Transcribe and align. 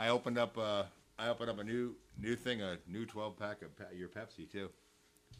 I 0.00 0.08
opened 0.08 0.38
up 0.38 0.56
uh 0.56 0.84
I 1.18 1.28
opened 1.28 1.50
up 1.50 1.58
a 1.58 1.64
new 1.64 1.94
new 2.18 2.34
thing, 2.34 2.62
a 2.62 2.78
new 2.88 3.04
12 3.04 3.38
pack 3.38 3.60
of 3.62 3.76
Pe- 3.76 3.96
your 3.96 4.08
Pepsi 4.08 4.50
too. 4.50 4.70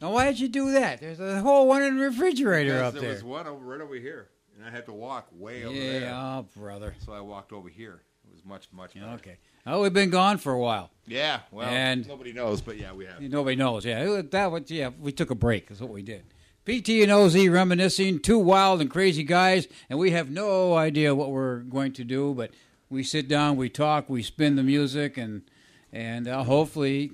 Now, 0.01 0.11
why 0.13 0.25
did 0.25 0.39
you 0.39 0.47
do 0.47 0.71
that? 0.73 0.99
There's 1.01 1.19
a 1.19 1.41
whole 1.41 1.67
one 1.67 1.81
in 1.83 1.97
the 1.97 2.03
refrigerator 2.03 2.73
Because 2.73 2.87
up 2.87 2.93
there 2.93 3.01
there. 3.01 3.11
was 3.13 3.23
one 3.23 3.47
over 3.47 3.63
right 3.65 3.81
over 3.81 3.95
here, 3.95 4.29
and 4.55 4.65
I 4.65 4.69
had 4.71 4.85
to 4.85 4.93
walk 4.93 5.27
way 5.31 5.63
over 5.65 5.75
yeah, 5.75 5.99
there. 5.99 6.13
oh, 6.13 6.45
brother. 6.55 6.95
So 7.05 7.11
I 7.13 7.21
walked 7.21 7.51
over 7.53 7.69
here. 7.69 8.01
It 8.27 8.31
was 8.33 8.45
much 8.45 8.67
much 8.71 8.93
better. 8.93 9.07
Okay. 9.13 9.37
Oh, 9.65 9.81
we've 9.81 9.93
been 9.93 10.09
gone 10.11 10.37
for 10.37 10.53
a 10.53 10.59
while. 10.59 10.91
Yeah, 11.07 11.39
well, 11.51 11.67
And- 11.67 12.07
nobody 12.07 12.31
knows, 12.33 12.61
but 12.61 12.77
yeah, 12.77 12.93
we 12.93 13.05
have. 13.05 13.19
Nobody 13.21 13.55
knows. 13.55 13.83
Yeah, 13.85 13.99
it- 14.19 14.31
that 14.31 14.51
was, 14.51 14.69
yeah, 14.71 14.89
we 14.99 15.11
took 15.11 15.29
a 15.31 15.35
break. 15.35 15.67
That's 15.69 15.81
what 15.81 15.89
we 15.91 16.01
did. 16.03 16.23
PT 16.65 17.01
and 17.03 17.11
OZ 17.11 17.47
reminiscing, 17.49 18.19
two 18.19 18.37
wild 18.39 18.81
and 18.81 18.89
crazy 18.89 19.23
guys, 19.23 19.67
and 19.89 19.97
we 19.99 20.11
have 20.11 20.29
no 20.29 20.75
idea 20.75 21.13
what 21.15 21.31
we're 21.31 21.59
going 21.61 21.91
to 21.93 22.03
do, 22.03 22.33
but 22.35 22.51
we 22.91 23.03
sit 23.03 23.27
down, 23.27 23.55
we 23.55 23.69
talk, 23.69 24.09
we 24.09 24.21
spin 24.21 24.55
the 24.55 24.63
music, 24.63 25.17
and 25.17 25.43
and 25.93 26.27
uh, 26.27 26.43
hopefully 26.43 27.11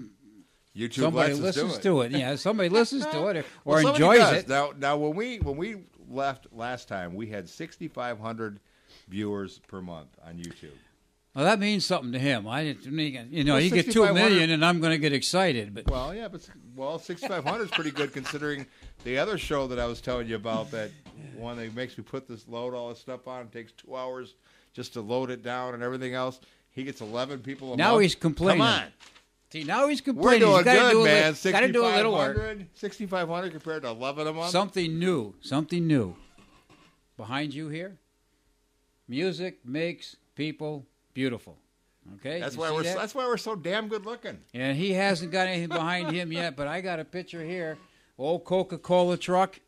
YouTube 0.76 1.02
somebody 1.02 1.34
listens 1.34 1.78
it. 1.78 1.84
to 1.84 2.02
it. 2.02 2.12
Yeah, 2.12 2.36
somebody 2.36 2.70
listens 2.70 3.06
to 3.08 3.28
it 3.28 3.38
or, 3.66 3.76
Well, 3.76 3.88
enjoys 3.88 4.20
does. 4.20 4.34
it. 4.44 4.50
Now, 4.50 4.74
now 4.78 4.98
when 4.98 5.16
we 5.16 5.38
when 5.38 5.58
we 5.58 5.78
left 6.10 6.48
last 6.52 6.88
time, 6.88 7.16
we 7.16 7.28
had 7.28 7.50
6,500 7.50 8.60
viewers 9.08 9.60
per 9.68 9.82
month 9.82 10.10
on 10.26 10.36
YouTube. 10.36 10.76
Well, 11.36 11.46
that 11.46 11.60
means 11.60 11.86
something 11.86 12.12
to 12.14 12.20
him. 12.20 12.48
I 12.48 12.64
didn't, 12.64 13.32
you 13.32 13.44
know, 13.44 13.54
Well, 13.54 13.62
you 13.62 13.70
get 13.70 13.86
two 13.86 13.92
6,500 13.92 14.30
million, 14.30 14.50
and 14.50 14.66
I'm 14.66 14.80
going 14.80 14.94
to 14.94 14.98
get 14.98 15.14
excited. 15.14 15.72
But 15.72 15.86
Well, 15.88 16.16
yeah, 16.16 16.28
but 16.28 16.48
well, 16.76 16.98
6,500 16.98 17.64
is 17.64 17.70
pretty 17.70 17.92
good 17.92 18.12
considering 18.12 18.66
the 19.04 19.20
other 19.20 19.38
show 19.38 19.68
that 19.68 19.78
I 19.78 19.86
was 19.86 20.02
telling 20.02 20.28
you 20.28 20.36
about. 20.36 20.72
That 20.72 20.90
one 21.36 21.58
that 21.58 21.76
makes 21.76 21.96
me 21.96 22.04
put 22.04 22.28
this 22.28 22.48
load 22.48 22.74
all 22.74 22.90
this 22.90 23.00
stuff 23.00 23.28
on. 23.28 23.44
It 23.44 23.52
takes 23.52 23.72
two 23.72 23.96
hours 23.96 24.34
just 24.78 24.94
to 24.94 25.02
load 25.02 25.32
it 25.32 25.42
down 25.44 25.74
and 25.74 25.82
everything 25.82 26.14
else. 26.14 26.40
He 26.70 26.84
gets 26.84 27.02
11 27.02 27.40
people 27.40 27.74
a 27.74 27.76
Now 27.78 27.94
month. 27.94 28.04
he's 28.04 28.14
complaining. 28.16 28.60
Come 28.62 28.68
on. 28.84 28.84
see, 29.52 29.64
now 29.64 29.88
he's 29.88 30.02
complaining. 30.02 30.48
We're 30.48 30.62
doing 30.62 30.64
good, 30.64 30.92
do 30.92 31.04
man. 31.04 31.36
Li- 31.44 31.52
got 31.52 31.60
to 31.62 31.72
do 31.72 31.84
a 31.84 31.90
little 31.96 32.14
work. 32.14 32.38
6,500 32.38 32.68
6,500 32.76 33.52
compared 33.52 33.82
to 33.82 33.90
11 33.90 34.28
a 34.28 34.34
month. 34.34 34.52
Something 34.52 35.00
new. 35.00 35.34
Something 35.42 35.88
new. 35.88 36.16
Behind 37.18 37.56
you 37.56 37.70
here, 37.70 37.98
music 39.08 39.66
makes 39.66 40.16
people 40.36 40.86
beautiful. 41.16 41.58
Okay, 42.18 42.40
that's 42.40 42.54
You 42.56 42.62
why 42.62 42.72
we're 42.72 42.84
that? 42.84 42.96
that's 42.96 43.16
why 43.16 43.26
we're 43.26 43.36
so 43.38 43.56
damn 43.56 43.88
good 43.88 44.06
looking. 44.06 44.38
And 44.54 44.78
he 44.78 44.94
hasn't 44.94 45.32
got 45.32 45.48
anything 45.48 45.70
behind 45.70 46.12
him 46.12 46.32
yet, 46.32 46.56
but 46.56 46.68
I 46.68 46.80
got 46.82 47.00
a 47.00 47.04
picture 47.06 47.44
here. 47.44 47.78
Old 48.20 48.46
Coca-Cola 48.46 49.18
truck, 49.18 49.60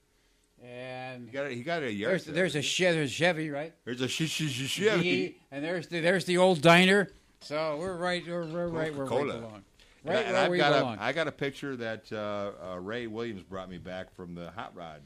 and 0.70 1.25
He 1.28 1.31
got 1.31 1.45
a, 1.48 1.50
he 1.50 1.64
got 1.64 1.84
a 1.84 1.92
yard. 1.92 2.12
there's 2.22 2.25
there's 2.25 2.56
a 2.56 2.62
Chevy, 2.62 2.98
there's 2.98 3.12
Chevy, 3.12 3.50
right? 3.50 3.73
there's 3.86 4.02
a 4.02 4.08
sh- 4.08 4.30
sh- 4.30 4.50
sh- 4.50 4.67
Chevy. 4.70 5.38
and 5.52 5.64
there's 5.64 5.88
the, 5.88 6.00
there's 6.00 6.25
the 6.25 6.38
old 6.38 6.62
diner. 6.62 7.09
So 7.42 7.78
we're 7.80 7.95
right, 7.98 8.23
we're, 8.28 8.45
we're 8.45 8.67
right 8.67 8.94
where 8.95 9.06
we 9.06 9.09
Coca-Cola. 9.09 9.34
belong. 9.34 9.53
And, 9.56 9.64
Right 10.06 10.17
I, 10.17 10.22
and 10.22 10.34
where 10.34 10.44
I've 10.45 10.52
we 10.52 10.58
got 10.58 10.80
belong. 10.80 10.97
a 10.97 11.02
I 11.02 11.12
got 11.12 11.28
a 11.28 11.31
picture 11.31 11.75
that 11.78 12.12
uh, 12.12 12.52
uh, 12.73 12.80
Ray 12.80 13.08
Williams 13.08 13.44
brought 13.44 13.70
me 13.70 13.78
back 13.78 14.14
from 14.16 14.34
the 14.36 14.50
hot 14.52 14.73
rod 14.75 15.02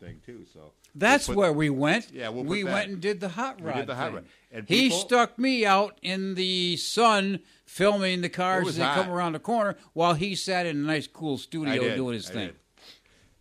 thing 0.00 0.20
too. 0.24 0.44
So 0.54 0.72
That's 0.94 1.28
we'll 1.28 1.34
put- 1.34 1.40
where 1.40 1.52
we 1.52 1.70
went. 1.70 2.10
Yeah, 2.12 2.28
we'll 2.30 2.44
we 2.44 2.62
that- 2.62 2.72
went 2.72 2.90
and 2.90 3.00
did 3.00 3.20
the 3.20 3.28
hot 3.28 3.60
rod. 3.60 3.74
we 3.74 3.80
did 3.80 3.88
the 3.88 3.94
hot 3.94 4.06
thing. 4.06 4.14
rod. 4.14 4.24
And 4.52 4.68
he 4.68 4.88
stuck 4.90 5.38
me 5.38 5.66
out 5.66 5.98
in 6.02 6.34
the 6.34 6.76
sun 6.78 7.40
filming 7.66 8.22
the 8.22 8.30
cars 8.30 8.68
as 8.68 8.76
they 8.76 8.84
come 8.84 9.10
around 9.10 9.32
the 9.32 9.38
corner 9.38 9.76
while 9.92 10.14
he 10.14 10.34
sat 10.34 10.64
in 10.64 10.76
a 10.76 10.86
nice 10.86 11.06
cool 11.06 11.36
studio 11.36 11.94
doing 11.94 12.14
his 12.14 12.30
I 12.30 12.32
thing. 12.32 12.46
did. 12.46 12.56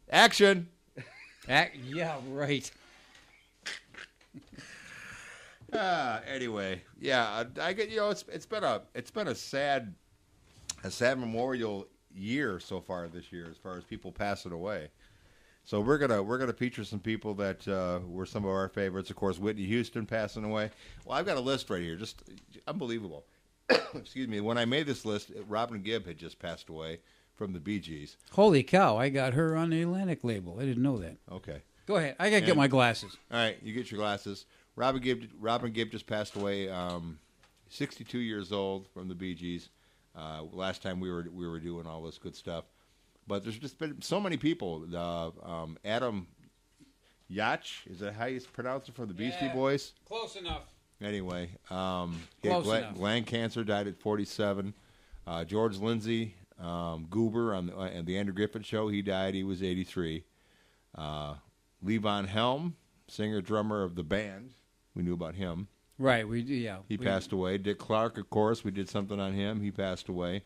Action. 0.09 0.69
Ac- 1.47 1.71
yeah, 1.85 2.17
right. 2.29 2.69
Uh, 5.71 6.19
anyway, 6.27 6.81
yeah, 6.99 7.43
I 7.61 7.73
get 7.73 7.89
you 7.89 7.97
know 7.97 8.09
it's 8.09 8.25
it's 8.27 8.45
been 8.45 8.63
a 8.63 8.81
it's 8.93 9.11
been 9.11 9.27
a 9.27 9.35
sad 9.35 9.93
a 10.83 10.91
sad 10.91 11.19
Memorial 11.19 11.87
year 12.13 12.59
so 12.59 12.81
far 12.81 13.07
this 13.07 13.31
year 13.31 13.47
as 13.49 13.57
far 13.57 13.77
as 13.77 13.83
people 13.83 14.11
passing 14.11 14.51
away. 14.51 14.89
So 15.63 15.81
we're 15.81 15.97
gonna 15.97 16.21
we're 16.23 16.37
gonna 16.37 16.53
feature 16.53 16.83
some 16.83 16.99
people 16.99 17.33
that 17.35 17.67
uh, 17.67 17.99
were 18.05 18.25
some 18.25 18.45
of 18.45 18.51
our 18.51 18.69
favorites. 18.69 19.09
Of 19.09 19.15
course, 19.15 19.37
Whitney 19.39 19.65
Houston 19.65 20.05
passing 20.05 20.43
away. 20.43 20.71
Well, 21.05 21.17
I've 21.17 21.25
got 21.25 21.37
a 21.37 21.41
list 21.41 21.69
right 21.69 21.81
here, 21.81 21.95
just 21.95 22.23
unbelievable. 22.67 23.25
Excuse 23.93 24.27
me. 24.27 24.39
When 24.39 24.57
I 24.57 24.65
made 24.65 24.85
this 24.85 25.03
list, 25.03 25.31
Robin 25.47 25.81
Gibb 25.81 26.05
had 26.07 26.17
just 26.17 26.39
passed 26.39 26.69
away 26.69 26.99
from 27.37 27.53
the 27.53 27.59
Bee 27.59 27.79
Gees. 27.79 28.17
Holy 28.31 28.63
cow! 28.63 28.97
I 28.97 29.09
got 29.09 29.33
her 29.33 29.55
on 29.55 29.69
the 29.69 29.81
Atlantic 29.83 30.23
label. 30.23 30.57
I 30.59 30.65
didn't 30.65 30.83
know 30.83 30.97
that. 30.97 31.17
Okay. 31.31 31.61
Go 31.85 31.95
ahead. 31.95 32.15
I 32.19 32.29
gotta 32.29 32.45
get 32.45 32.57
my 32.57 32.67
glasses. 32.67 33.15
All 33.31 33.37
right, 33.37 33.57
you 33.63 33.73
get 33.73 33.89
your 33.91 33.99
glasses. 33.99 34.45
Robin 34.75 35.01
Gibb, 35.01 35.23
Robin 35.39 35.71
Gibb 35.71 35.91
just 35.91 36.05
passed 36.05 36.35
away, 36.35 36.69
um, 36.69 37.17
62 37.69 38.19
years 38.19 38.51
old 38.51 38.87
from 38.93 39.07
the 39.07 39.15
Bee 39.15 39.33
Gees. 39.35 39.69
Uh, 40.15 40.43
last 40.51 40.81
time 40.81 40.99
we 40.99 41.09
were 41.11 41.27
we 41.33 41.47
were 41.47 41.59
doing 41.59 41.85
all 41.87 42.01
this 42.03 42.17
good 42.17 42.35
stuff, 42.35 42.65
but 43.27 43.43
there's 43.43 43.57
just 43.59 43.77
been 43.79 44.01
so 44.01 44.19
many 44.19 44.35
people. 44.35 44.85
Uh, 44.93 45.29
um, 45.43 45.77
Adam 45.85 46.27
Yauch 47.31 47.85
is 47.89 47.99
that 47.99 48.13
how 48.13 48.25
you 48.25 48.39
pronounce 48.53 48.87
it 48.89 48.95
from 48.95 49.07
the 49.07 49.13
Beastie 49.13 49.45
Yeah. 49.45 49.53
Boys? 49.53 49.93
Close 50.05 50.35
enough. 50.35 50.63
Anyway, 51.01 51.49
um, 51.69 52.19
Close 52.41 52.63
gland, 52.63 52.85
enough. 52.85 52.95
gland 52.97 53.27
cancer, 53.27 53.63
died 53.63 53.87
at 53.87 53.97
47. 53.99 54.73
Uh, 55.27 55.43
George 55.43 55.77
Lindsay, 55.77 56.35
um, 56.59 57.07
Goober 57.09 57.53
on 57.53 57.67
the, 57.67 57.73
on 57.75 58.05
the 58.05 58.17
Andrew 58.17 58.33
Griffin 58.33 58.63
Show, 58.63 58.87
he 58.87 59.01
died. 59.01 59.33
He 59.35 59.43
was 59.43 59.61
83. 59.61 60.23
Uh, 60.95 61.35
Levon 61.85 62.27
Helm, 62.27 62.75
singer 63.07 63.41
drummer 63.41 63.83
of 63.83 63.95
the 63.95 64.03
band, 64.03 64.51
we 64.95 65.03
knew 65.03 65.13
about 65.13 65.35
him. 65.35 65.67
Right. 65.99 66.27
We 66.27 66.41
yeah. 66.41 66.77
He 66.87 66.97
we- 66.97 67.05
passed 67.05 67.31
away. 67.31 67.57
Dick 67.57 67.77
Clark, 67.79 68.17
of 68.17 68.29
course, 68.29 68.63
we 68.63 68.71
did 68.71 68.89
something 68.89 69.19
on 69.19 69.33
him. 69.33 69.61
He 69.61 69.71
passed 69.71 70.09
away. 70.09 70.43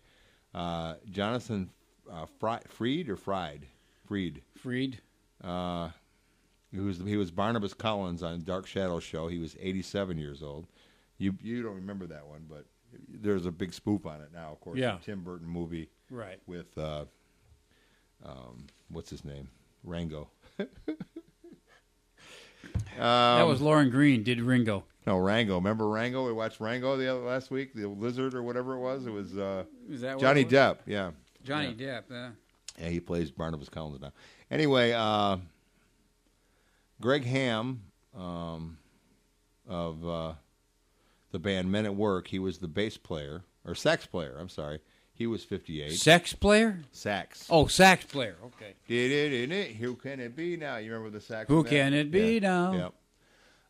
Uh, 0.53 0.95
Jonathan 1.09 1.69
uh, 2.11 2.25
Fri- 2.39 2.59
Freed 2.67 3.09
or 3.09 3.15
Fried, 3.15 3.67
Freed. 4.05 4.41
Freed. 4.57 4.99
Uh, 5.43 5.89
he 6.71 6.79
was 6.79 6.99
he 6.99 7.17
was 7.17 7.31
Barnabas 7.31 7.73
Collins 7.73 8.21
on 8.23 8.43
Dark 8.43 8.65
Shadow 8.67 8.99
Show. 8.99 9.27
He 9.27 9.39
was 9.39 9.55
87 9.59 10.17
years 10.17 10.41
old. 10.43 10.67
You 11.17 11.35
you 11.41 11.61
don't 11.63 11.75
remember 11.75 12.07
that 12.07 12.27
one, 12.27 12.45
but 12.49 12.65
there's 13.09 13.45
a 13.45 13.51
big 13.51 13.73
spoof 13.73 14.05
on 14.05 14.21
it 14.21 14.29
now. 14.33 14.51
Of 14.51 14.59
course, 14.61 14.77
Yeah. 14.77 14.97
the 14.97 15.05
Tim 15.05 15.21
Burton 15.23 15.47
movie 15.47 15.89
Right. 16.11 16.39
with 16.45 16.77
uh, 16.77 17.05
um, 18.23 18.67
what's 18.89 19.09
his 19.09 19.25
name, 19.25 19.47
Rango. 19.83 20.29
that 20.57 20.67
Um, 22.99 23.47
was 23.47 23.61
Lauren 23.61 23.89
Green. 23.89 24.23
Did 24.23 24.41
Ringo? 24.41 24.83
no 25.07 25.17
Rango. 25.17 25.55
Remember 25.55 25.87
Rango? 25.89 26.25
We 26.27 26.33
watched 26.33 26.59
Rango 26.59 26.95
the 26.97 27.07
other 27.07 27.21
last 27.21 27.49
week. 27.49 27.73
The 27.73 27.87
lizard 27.87 28.33
or 28.35 28.43
whatever 28.43 28.75
it 28.75 28.79
was. 28.79 29.05
It 29.07 29.11
was 29.11 29.35
uh, 29.37 29.63
that 29.89 30.19
Johnny 30.19 30.43
was? 30.43 30.53
Depp. 30.53 30.77
Yeah, 30.85 31.11
Johnny 31.43 31.73
Depp. 31.73 32.03
Uh, 32.11 32.31
Yeah, 32.79 32.89
he 32.89 32.99
plays 32.99 33.31
Barnabas 33.31 33.69
Collins 33.69 34.01
now. 34.01 34.11
Anyway, 34.51 34.91
uh, 34.91 35.37
Greg 36.99 37.23
Ham 37.25 37.81
um, 38.15 38.77
of 39.67 40.05
uh, 40.07 40.33
the 41.31 41.39
band 41.39 41.71
Men 41.71 41.85
at 41.85 41.95
Work, 41.95 42.27
he 42.27 42.37
was 42.39 42.59
the 42.59 42.67
bass 42.67 42.97
player 42.97 43.43
or 43.65 43.73
sax 43.73 44.05
player. 44.05 44.37
I'm 44.39 44.49
sorry, 44.49 44.79
he 45.21 45.27
was 45.27 45.43
58. 45.43 45.91
sex 45.91 46.33
player? 46.33 46.79
sax. 46.91 47.45
Oh, 47.47 47.67
sax 47.67 48.05
player. 48.05 48.35
Okay. 48.43 48.73
Did 48.87 49.11
it 49.11 49.51
it? 49.51 49.75
Who 49.75 49.93
can 49.95 50.19
it 50.19 50.35
be 50.35 50.57
now? 50.57 50.77
You 50.77 50.91
remember 50.93 51.11
the 51.15 51.23
sax? 51.23 51.47
Who 51.47 51.63
can 51.63 51.93
it 51.93 52.09
be 52.09 52.35
Yeah. 52.35 52.39
now? 52.39 52.73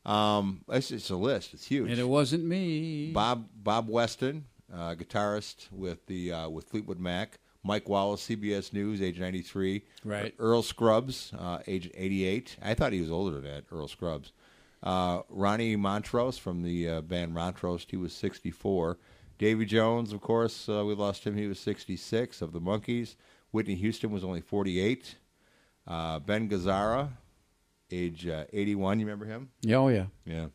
Yep. 0.06 0.14
Um, 0.14 0.62
it's, 0.70 0.92
it's 0.92 1.10
a 1.10 1.18
list. 1.18 1.54
It's 1.54 1.66
huge. 1.66 1.92
And 1.92 2.00
it 2.00 2.08
wasn't 2.08 2.46
me. 2.46 3.12
Bob 3.12 3.50
Bob 3.54 3.90
Weston, 3.90 4.46
uh, 4.74 4.96
guitarist 4.96 5.70
with 5.74 6.06
the 6.06 6.32
uh, 6.32 6.50
with 6.50 6.70
Fleetwood 6.70 7.00
Mac. 7.00 7.40
Mike 7.64 7.90
Wallace, 7.90 8.28
CBS 8.28 8.72
News, 8.74 9.02
age 9.02 9.20
93. 9.20 9.84
Right. 10.06 10.34
Earl 10.40 10.64
Scruggs, 10.64 11.32
uh, 11.38 11.60
age 11.68 11.92
88. 11.94 12.56
I 12.62 12.74
thought 12.74 12.92
he 12.94 13.02
was 13.02 13.12
older 13.12 13.40
than 13.40 13.44
that, 13.44 13.66
Earl 13.72 13.88
Scruggs. 13.90 14.32
Uh, 14.82 15.22
Ronnie 15.30 15.76
Montrose 15.76 16.40
from 16.40 16.64
the 16.64 16.90
uh, 16.90 17.02
band 17.02 17.36
Montrose, 17.36 17.86
he 17.88 17.97
was 17.97 18.14
64. 18.14 18.97
Davy 19.41 19.66
Jones, 19.66 20.14
of 20.14 20.22
course, 20.22 20.70
uh, 20.70 20.85
we 20.85 20.93
lost 20.93 21.26
him. 21.26 21.35
He 21.35 21.47
was 21.47 21.59
66 21.59 22.43
of 22.43 22.53
the 22.53 22.61
Monkees. 22.61 23.16
Whitney 23.52 23.73
Houston 23.73 24.11
was 24.11 24.23
only 24.23 24.40
48. 24.40 25.16
Uh, 25.88 26.20
ben 26.20 26.47
Gazzara, 26.47 27.09
age 27.90 28.28
uh, 28.28 28.43
81. 28.53 28.99
You 28.99 29.08
remember 29.08 29.26
him? 29.26 29.49
Yeah, 29.64 29.78
oh 29.78 29.88
yeah. 29.88 30.05
Yeah. 30.26 30.49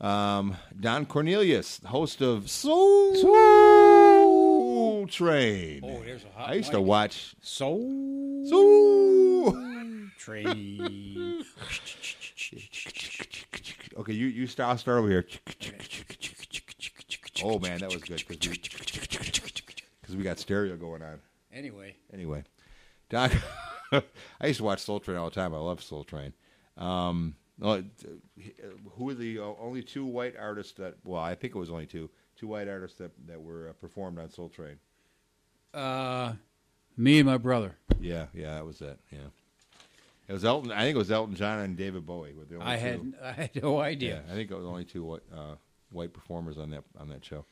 Um, 0.00 0.56
Don 0.80 1.04
Cornelius, 1.04 1.82
host 1.84 2.22
of 2.22 2.48
Soul, 2.48 3.16
Train. 5.08 5.82
Oh, 5.84 6.02
there's 6.02 6.24
a 6.24 6.28
hot 6.34 6.48
I 6.48 6.54
used 6.54 6.70
to 6.72 6.80
watch 6.80 7.34
Soul 7.42 8.46
Soul. 8.46 9.52
Train. 10.16 11.44
Okay, 13.94 14.14
you 14.14 14.26
you 14.26 14.46
start. 14.46 14.80
Start 14.80 14.98
over 14.98 15.08
here. 15.08 15.26
Oh 17.42 17.58
man, 17.58 17.80
that 17.80 17.92
was 17.92 18.02
good 18.02 18.22
because 20.00 20.16
we 20.16 20.22
got 20.22 20.38
stereo 20.38 20.76
going 20.76 21.02
on. 21.02 21.20
Anyway, 21.52 21.96
Anyway, 22.12 22.44
Don. 23.08 23.30
I 24.40 24.46
used 24.46 24.58
to 24.58 24.64
watch 24.64 24.80
Soul 24.80 25.00
Train 25.00 25.18
all 25.18 25.28
the 25.28 25.34
time. 25.34 25.54
I 25.54 25.58
love 25.58 25.82
Soul 25.82 26.02
Train. 26.04 26.32
Um, 26.78 27.34
oh, 27.60 27.82
who 28.96 29.10
are 29.10 29.14
the 29.14 29.38
only 29.38 29.82
two 29.82 30.06
white 30.06 30.34
artists 30.38 30.72
that? 30.74 30.94
Well, 31.04 31.20
I 31.20 31.34
think 31.34 31.54
it 31.54 31.58
was 31.58 31.68
only 31.70 31.86
two. 31.86 32.08
Two 32.36 32.48
white 32.48 32.68
artists 32.68 32.96
that 32.98 33.10
that 33.26 33.40
were 33.42 33.68
uh, 33.68 33.72
performed 33.74 34.18
on 34.18 34.30
Soul 34.30 34.48
Train. 34.48 34.76
Uh, 35.74 36.34
me 36.96 37.18
and 37.18 37.26
my 37.26 37.36
brother. 37.36 37.76
Yeah, 38.00 38.26
yeah, 38.32 38.54
that 38.54 38.64
was 38.64 38.80
it. 38.80 38.98
Yeah, 39.10 39.18
it 40.28 40.32
was 40.32 40.44
Elton. 40.44 40.72
I 40.72 40.80
think 40.84 40.94
it 40.94 40.98
was 40.98 41.10
Elton 41.10 41.34
John 41.34 41.58
and 41.58 41.76
David 41.76 42.06
Bowie. 42.06 42.32
Were 42.32 42.46
the 42.46 42.54
only 42.56 42.66
I 42.66 42.76
two. 42.76 42.82
had 42.82 43.14
I 43.22 43.32
had 43.32 43.62
no 43.62 43.78
idea. 43.78 44.22
Yeah. 44.26 44.32
I 44.32 44.36
think 44.36 44.50
it 44.50 44.56
was 44.56 44.64
only 44.64 44.84
two 44.86 45.04
white, 45.04 45.20
uh, 45.32 45.54
white 45.92 46.12
performers 46.12 46.58
on 46.58 46.70
that 46.70 46.84
on 46.98 47.08
that 47.08 47.24
show. 47.24 47.44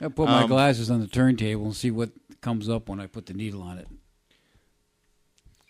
I 0.00 0.08
put 0.08 0.26
my 0.28 0.42
Um, 0.42 0.48
glasses 0.48 0.90
on 0.90 1.00
the 1.00 1.06
turntable 1.06 1.64
and 1.66 1.76
see 1.76 1.90
what 1.90 2.10
comes 2.40 2.68
up 2.68 2.88
when 2.88 3.00
I 3.00 3.06
put 3.06 3.26
the 3.26 3.34
needle 3.34 3.60
on 3.62 3.78
it. 3.78 3.88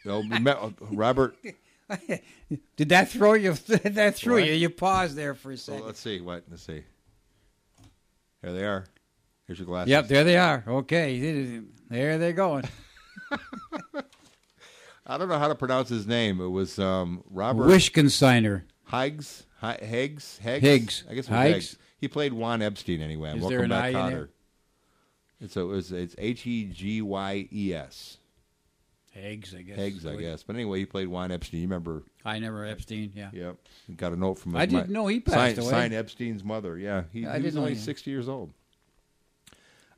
Oh, 0.06 0.20
we 0.20 0.38
met- 0.38 0.56
uh, 0.58 0.70
Robert. 0.92 1.36
Did 2.76 2.88
that 2.90 3.08
throw 3.08 3.32
you? 3.34 3.54
Did 3.66 3.96
that 3.96 4.14
threw 4.14 4.34
What? 4.34 4.44
you? 4.44 4.52
You 4.52 4.70
paused 4.70 5.16
there 5.16 5.34
for 5.34 5.50
a 5.50 5.56
So 5.56 5.72
second. 5.72 5.86
let's 5.86 6.00
see. 6.00 6.20
What? 6.20 6.44
Let's 6.48 6.62
see. 6.62 6.84
Here 8.42 8.52
they 8.52 8.64
are. 8.64 8.86
Here's 9.46 9.58
your 9.58 9.66
glasses. 9.66 9.90
Yep, 9.90 10.06
there 10.08 10.22
they 10.24 10.36
are. 10.38 10.62
Okay, 10.66 11.60
there 11.90 12.18
they're 12.18 12.32
going. 12.32 12.64
I 15.06 15.18
don't 15.18 15.28
know 15.28 15.38
how 15.38 15.48
to 15.48 15.54
pronounce 15.56 15.88
his 15.88 16.06
name. 16.06 16.40
It 16.40 16.46
was 16.48 16.78
um, 16.78 17.24
Robert 17.28 17.64
Wishkensteiner. 17.66 18.62
Higgs. 18.90 19.44
Higgs. 19.60 20.38
Higgs. 20.38 20.62
Higgs. 20.62 21.04
I 21.10 21.14
guess 21.14 21.26
it 21.28 21.30
was 21.32 21.40
Higgs. 21.42 21.54
Higgs. 21.70 21.78
He 22.00 22.08
played 22.08 22.32
Juan 22.32 22.62
Epstein 22.62 23.00
anyway. 23.02 23.30
Is 23.30 23.40
Welcome 23.42 23.50
there 23.50 23.62
an 23.64 23.70
back, 23.70 23.84
I 23.84 23.92
Kotter. 23.92 24.10
there? 24.10 24.28
It's 25.42 25.56
a, 25.56 25.60
it 25.60 25.64
was, 25.64 25.92
it's 25.92 26.14
H 26.18 26.46
E 26.46 26.64
G 26.66 27.02
Y 27.02 27.48
E 27.52 27.74
S. 27.74 28.16
Higgs, 29.12 29.54
I 29.54 29.62
guess. 29.62 29.76
Higgs, 29.76 30.06
I 30.06 30.16
guess. 30.16 30.42
But 30.44 30.54
anyway, 30.56 30.78
he 30.78 30.86
played 30.86 31.08
Juan 31.08 31.32
Epstein. 31.32 31.60
You 31.60 31.66
remember? 31.66 32.04
I 32.24 32.38
never 32.38 32.64
Epstein. 32.64 33.12
Yeah. 33.14 33.30
Yep. 33.32 33.56
He 33.86 33.94
got 33.94 34.12
a 34.12 34.16
note 34.16 34.38
from. 34.38 34.52
His 34.52 34.60
I 34.62 34.66
didn't 34.66 34.90
know 34.90 35.06
he 35.08 35.18
passed 35.20 35.36
signed, 35.56 35.58
away. 35.58 35.70
signed 35.70 35.94
Epstein's 35.94 36.44
mother. 36.44 36.78
Yeah, 36.78 37.04
he, 37.12 37.26
I 37.26 37.38
he 37.38 37.44
was 37.44 37.56
only 37.56 37.74
sixty 37.74 38.10
years 38.10 38.28
old. 38.28 38.52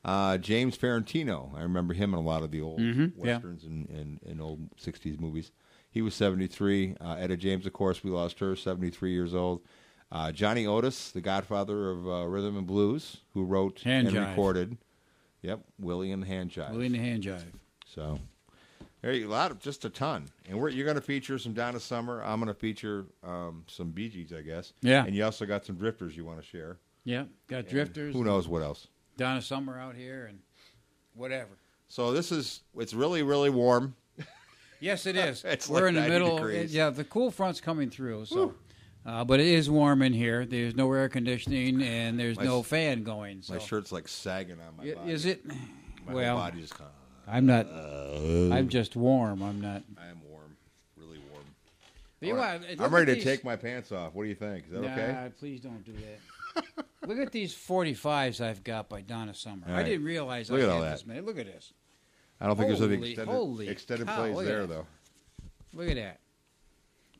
Uh, 0.03 0.37
James 0.37 0.77
Farentino. 0.77 1.55
I 1.55 1.61
remember 1.61 1.93
him 1.93 2.13
in 2.13 2.19
a 2.19 2.23
lot 2.23 2.43
of 2.43 2.51
the 2.51 2.59
old 2.61 2.79
Mhm, 2.79 3.13
yeah. 3.17 3.35
westerns 3.35 3.63
and, 3.63 3.87
and, 3.89 4.19
and 4.27 4.41
old 4.41 4.75
'60s 4.77 5.17
movies. 5.19 5.51
He 5.91 6.01
was 6.01 6.13
73. 6.15 6.95
Uh, 6.99 7.15
Etta 7.19 7.37
James, 7.37 7.65
of 7.67 7.71
course, 7.73 8.03
we 8.03 8.09
lost 8.09 8.39
her, 8.39 8.55
73 8.55 9.13
years 9.13 9.33
old. 9.35 9.61
Uh, 10.13 10.31
Johnny 10.31 10.67
Otis, 10.67 11.09
the 11.09 11.21
godfather 11.21 11.89
of 11.89 12.07
uh, 12.07 12.25
rhythm 12.27 12.55
and 12.55 12.67
blues, 12.67 13.17
who 13.33 13.43
wrote 13.43 13.79
Hand 13.81 14.07
and 14.07 14.15
jive. 14.15 14.29
recorded. 14.29 14.77
Yep, 15.41 15.61
Willie 15.79 16.11
and 16.11 16.21
the 16.21 16.27
Hand 16.27 16.51
Jive. 16.51 16.71
Willie 16.71 16.85
and 16.85 16.93
the 16.95 16.99
hand 16.99 17.23
jive. 17.23 17.41
So 17.85 18.19
there 19.01 19.11
you 19.11 19.27
a 19.27 19.29
lot 19.29 19.49
of 19.49 19.59
just 19.59 19.83
a 19.85 19.89
ton. 19.89 20.27
And 20.47 20.59
we're, 20.59 20.69
you're 20.69 20.85
going 20.85 20.95
to 20.95 21.01
feature 21.01 21.37
some 21.39 21.53
Donna 21.53 21.79
Summer. 21.79 22.23
I'm 22.23 22.39
going 22.39 22.47
to 22.47 22.53
feature 22.59 23.07
um, 23.23 23.63
some 23.67 23.89
Bee 23.89 24.07
Gees, 24.07 24.31
I 24.31 24.41
guess. 24.41 24.71
Yeah. 24.81 25.03
And 25.03 25.15
you 25.15 25.25
also 25.25 25.45
got 25.47 25.65
some 25.65 25.75
Drifters 25.75 26.15
you 26.15 26.23
want 26.23 26.39
to 26.39 26.45
share. 26.45 26.77
Yeah, 27.05 27.25
got 27.47 27.61
And 27.61 27.67
drifters. 27.67 28.13
Who 28.13 28.23
knows 28.23 28.47
what 28.47 28.61
else? 28.61 28.87
Donna 29.17 29.41
Summer 29.41 29.77
out 29.79 29.95
here 29.95 30.27
and 30.27 30.39
whatever. 31.15 31.57
So 31.89 32.11
this 32.13 32.31
is 32.31 32.61
it's 32.77 32.93
really 32.93 33.23
really 33.23 33.49
warm. 33.49 33.95
Yes, 34.79 35.05
it 35.05 35.15
is. 35.15 35.43
It's 35.47 35.67
We're 35.69 35.79
like 35.87 35.89
in 35.89 35.95
the 35.95 36.07
middle. 36.09 36.35
degrees. 36.37 36.73
yeah, 36.73 36.89
the 36.89 37.03
cool 37.03 37.31
front's 37.31 37.61
coming 37.61 37.89
through. 37.89 38.25
So, 38.25 38.53
uh, 39.05 39.23
but 39.23 39.39
it 39.39 39.47
is 39.47 39.69
warm 39.69 40.01
in 40.01 40.13
here. 40.13 40.45
There's 40.45 40.75
no 40.75 40.91
air 40.93 41.09
conditioning 41.09 41.81
and 41.81 42.19
there's 42.19 42.37
My 42.37 42.43
no 42.45 42.59
s- 42.61 42.65
fan 42.67 43.03
going. 43.03 43.41
So. 43.41 43.53
My 43.53 43.59
shirt's 43.59 43.91
like 43.91 44.07
sagging 44.07 44.57
on 44.61 44.77
my 44.77 44.91
I- 44.91 44.95
body. 44.95 45.11
Is 45.11 45.25
it? 45.25 45.45
My 46.05 46.13
well, 46.13 46.35
whole 46.37 46.45
body 46.45 46.61
just 46.61 46.75
kind 46.77 46.89
I'm 47.27 47.45
not. 47.45 47.67
of. 47.67 48.51
I'm 48.51 48.67
just 48.69 48.95
warm. 48.95 49.41
I'm 49.41 49.61
not. 49.61 49.83
I 49.97 50.07
am 50.07 50.21
warm, 50.29 50.57
really 50.97 51.19
warm. 51.31 51.45
But 52.19 52.29
All 52.29 52.35
right. 52.35 52.61
want- 52.67 52.81
I'm 52.81 52.93
ready 52.93 53.15
to 53.15 53.21
take 53.23 53.43
my 53.45 53.55
pants 53.55 53.91
off. 53.91 54.13
What 54.13 54.23
do 54.23 54.29
you 54.29 54.35
think? 54.35 54.65
Is 54.65 54.71
that 54.71 54.83
okay? 54.83 55.31
please 55.39 55.61
don't 55.61 55.83
do 55.85 55.93
that. 55.93 56.65
look 57.07 57.17
at 57.17 57.31
these 57.31 57.53
45s 57.55 58.41
I've 58.41 58.63
got 58.63 58.89
by 58.89 59.01
Donna 59.01 59.33
Summer. 59.33 59.63
All 59.67 59.73
I 59.73 59.77
right. 59.77 59.85
didn't 59.85 60.05
realize 60.05 60.51
Look 60.51 60.59
I 60.59 60.63
at 60.63 60.69
had 60.69 60.75
all 60.75 60.81
that. 60.81 60.91
this 60.91 61.05
many. 61.05 61.21
Look 61.21 61.39
at 61.39 61.45
this. 61.45 61.71
I 62.41 62.47
don't 62.47 62.57
think 62.57 62.67
there's 62.67 62.81
any 62.81 62.95
Holy- 62.97 63.09
extended, 63.11 63.31
holy 63.33 63.67
extended 63.69 64.07
cow, 64.07 64.15
plays 64.17 64.35
look 64.35 64.43
at 64.43 64.47
there 64.49 64.61
that. 64.61 64.67
though. 64.67 64.85
Look 65.73 65.89
at 65.89 65.95
that. 65.95 66.19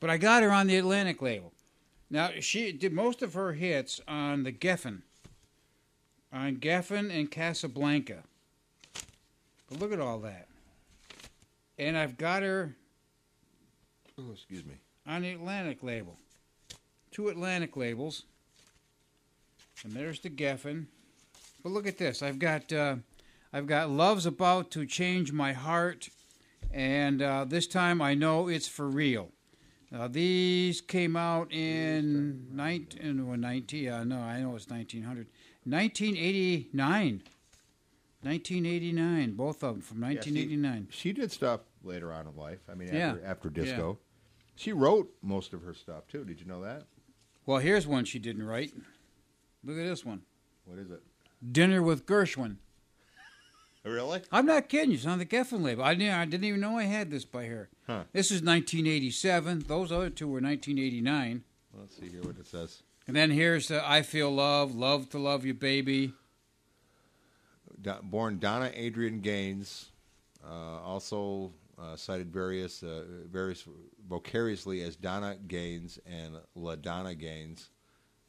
But 0.01 0.09
I 0.09 0.17
got 0.17 0.43
her 0.43 0.51
on 0.51 0.67
the 0.67 0.75
Atlantic 0.77 1.21
label. 1.21 1.52
Now 2.13 2.29
she 2.41 2.71
did 2.71 2.93
most 2.93 3.23
of 3.23 3.33
her 3.33 3.53
hits 3.53 3.99
on 4.07 4.43
the 4.43 4.51
Geffen, 4.51 5.01
on 6.31 6.57
Geffen 6.57 7.09
and 7.09 7.31
Casablanca. 7.31 8.21
But 9.67 9.79
look 9.79 9.91
at 9.91 9.99
all 9.99 10.19
that. 10.19 10.47
And 11.79 11.97
I've 11.97 12.19
got 12.19 12.43
her 12.43 12.75
Oh, 14.15 14.31
excuse 14.31 14.63
me. 14.63 14.75
on 15.07 15.23
the 15.23 15.31
Atlantic 15.31 15.81
label. 15.81 16.15
Two 17.09 17.29
Atlantic 17.29 17.75
labels. 17.75 18.25
And 19.83 19.93
there's 19.93 20.19
the 20.19 20.29
Geffen. 20.29 20.85
But 21.63 21.71
look 21.71 21.87
at 21.87 21.97
this. 21.97 22.21
I've 22.21 22.37
got 22.37 22.71
uh, 22.71 22.97
I've 23.51 23.65
got 23.65 23.89
Love's 23.89 24.27
About 24.27 24.69
to 24.71 24.85
Change 24.85 25.31
My 25.31 25.53
Heart. 25.53 26.09
And 26.71 27.23
uh, 27.23 27.45
this 27.45 27.65
time 27.65 28.03
I 28.03 28.13
know 28.13 28.49
it's 28.49 28.67
for 28.67 28.87
real. 28.87 29.31
Uh, 29.93 30.07
these 30.07 30.81
came 30.81 31.15
out 31.15 31.51
in 31.53 32.47
19, 32.51 33.27
well, 33.27 33.37
19 33.37 33.89
uh, 33.89 34.03
no, 34.03 34.17
I 34.17 34.41
know 34.41 34.55
it's 34.55 34.67
1900. 34.67 35.27
1989. 35.65 37.21
1989, 38.23 39.33
both 39.33 39.63
of 39.63 39.73
them 39.73 39.81
from 39.81 39.97
Yeah, 40.01 40.21
see, 40.21 40.31
1989. 40.31 40.87
She 40.89 41.11
did 41.13 41.31
stuff 41.31 41.61
later 41.83 42.11
on 42.11 42.27
in 42.27 42.35
life. 42.35 42.59
I 42.71 42.75
mean, 42.75 42.87
Yeah. 42.87 43.09
after, 43.11 43.25
after 43.25 43.49
disco. 43.49 43.99
She 44.55 44.71
wrote 44.71 45.13
most 45.21 45.53
of 45.53 45.61
her 45.63 45.73
stuff 45.73 46.07
too. 46.07 46.23
Did 46.23 46.39
you 46.39 46.45
know 46.45 46.61
that? 46.61 46.85
Well, 47.45 47.57
here's 47.57 47.85
one 47.85 48.05
she 48.05 48.19
didn't 48.19 48.45
write. 48.45 48.73
Look 49.63 49.77
at 49.77 49.83
this 49.83 50.05
one. 50.05 50.21
What 50.65 50.79
is 50.79 50.89
it? 50.91 51.01
Dinner 51.51 51.81
with 51.83 52.05
Gershwin. 52.05 52.57
Really? 53.83 54.21
I'm 54.31 54.45
not 54.45 54.69
kidding 54.69 54.91
you. 54.91 54.95
It's 54.95 55.05
on 55.05 55.19
the 55.19 55.25
Geffen 55.25 55.61
label. 55.61 55.83
I 55.83 55.93
didn't, 55.93 56.13
I 56.13 56.25
didn't 56.25 56.45
even 56.45 56.61
know 56.61 56.77
I 56.77 56.83
had 56.83 57.11
this 57.11 57.25
by 57.25 57.45
her. 57.45 57.69
Huh. 57.85 58.03
This 58.13 58.27
is 58.27 58.41
1987. 58.41 59.65
Those 59.67 59.91
other 59.91 60.09
two 60.09 60.27
were 60.27 60.39
1989. 60.39 61.43
Let's 61.77 61.97
see 61.97 62.07
here 62.07 62.21
what 62.21 62.37
it 62.37 62.47
says. 62.47 62.83
And 63.07 63.15
then 63.15 63.31
here's 63.31 63.69
uh, 63.69 63.83
I 63.85 64.01
Feel 64.01 64.31
Love, 64.31 64.73
Love 64.73 65.09
to 65.09 65.17
Love 65.17 65.45
You 65.45 65.53
Baby. 65.53 66.13
Born 68.03 68.39
Donna 68.39 68.71
Adrian 68.73 69.19
Gaines, 69.19 69.89
uh, 70.45 70.79
also 70.81 71.51
uh, 71.77 71.97
cited 71.97 72.31
various 72.31 72.81
uh, 72.81 73.03
various 73.29 73.65
vicariously 74.09 74.81
as 74.83 74.95
Donna 74.95 75.35
Gaines 75.47 75.99
and 76.05 76.37
La 76.55 76.75
Donna 76.75 77.13
Gaines. 77.13 77.71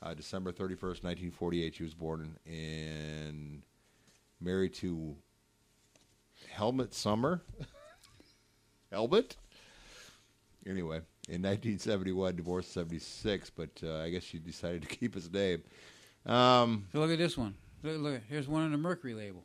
Uh, 0.02 0.12
December 0.12 0.50
thirty 0.50 0.74
first, 0.74 1.04
nineteen 1.04 1.30
forty 1.30 1.62
eight. 1.62 1.76
She 1.76 1.84
was 1.84 1.94
born 1.94 2.36
in 2.46 3.62
married 4.40 4.74
to 4.74 5.14
Helmut 6.54 6.94
Summer. 6.94 7.42
Helmut. 8.92 9.36
Anyway, 10.66 10.96
in 11.28 11.42
1971, 11.42 12.36
divorced 12.36 12.72
76, 12.72 13.50
but 13.50 13.68
uh, 13.82 13.98
I 13.98 14.10
guess 14.10 14.22
she 14.22 14.38
decided 14.38 14.82
to 14.82 14.88
keep 14.96 15.14
his 15.14 15.30
name. 15.30 15.62
Um, 16.24 16.86
So 16.92 17.00
look 17.00 17.10
at 17.10 17.18
this 17.18 17.36
one. 17.36 17.54
Look, 17.82 18.00
look 18.00 18.20
here's 18.28 18.48
one 18.48 18.62
on 18.62 18.70
the 18.72 18.78
Mercury 18.78 19.14
label. 19.14 19.44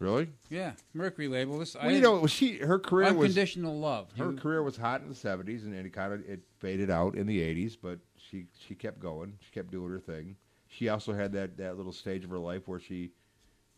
really? 0.00 0.28
Yeah, 0.48 0.72
Mercury 0.92 1.28
label. 1.28 1.58
This 1.58 1.76
Well, 1.76 1.92
you 1.92 2.00
know, 2.00 2.26
she 2.26 2.56
her 2.58 2.78
career 2.80 3.12
was 3.12 3.28
unconditional 3.28 3.78
love. 3.78 4.08
her 4.18 4.32
career 4.32 4.62
was 4.62 4.76
hot 4.76 5.02
in 5.02 5.08
the 5.08 5.14
seventies, 5.14 5.64
and 5.64 5.74
it 5.74 5.92
kind 5.92 6.12
of 6.12 6.28
it 6.28 6.40
faded 6.58 6.90
out 6.90 7.14
in 7.14 7.26
the 7.28 7.40
eighties. 7.40 7.76
But 7.76 8.00
she 8.16 8.46
she 8.58 8.74
kept 8.74 8.98
going. 8.98 9.34
She 9.40 9.52
kept 9.52 9.70
doing 9.70 9.90
her 9.90 10.00
thing. 10.00 10.34
She 10.66 10.88
also 10.88 11.12
had 11.12 11.30
that 11.34 11.58
that 11.58 11.76
little 11.76 11.92
stage 11.92 12.24
of 12.24 12.30
her 12.30 12.38
life 12.40 12.66
where 12.66 12.80
she 12.80 13.10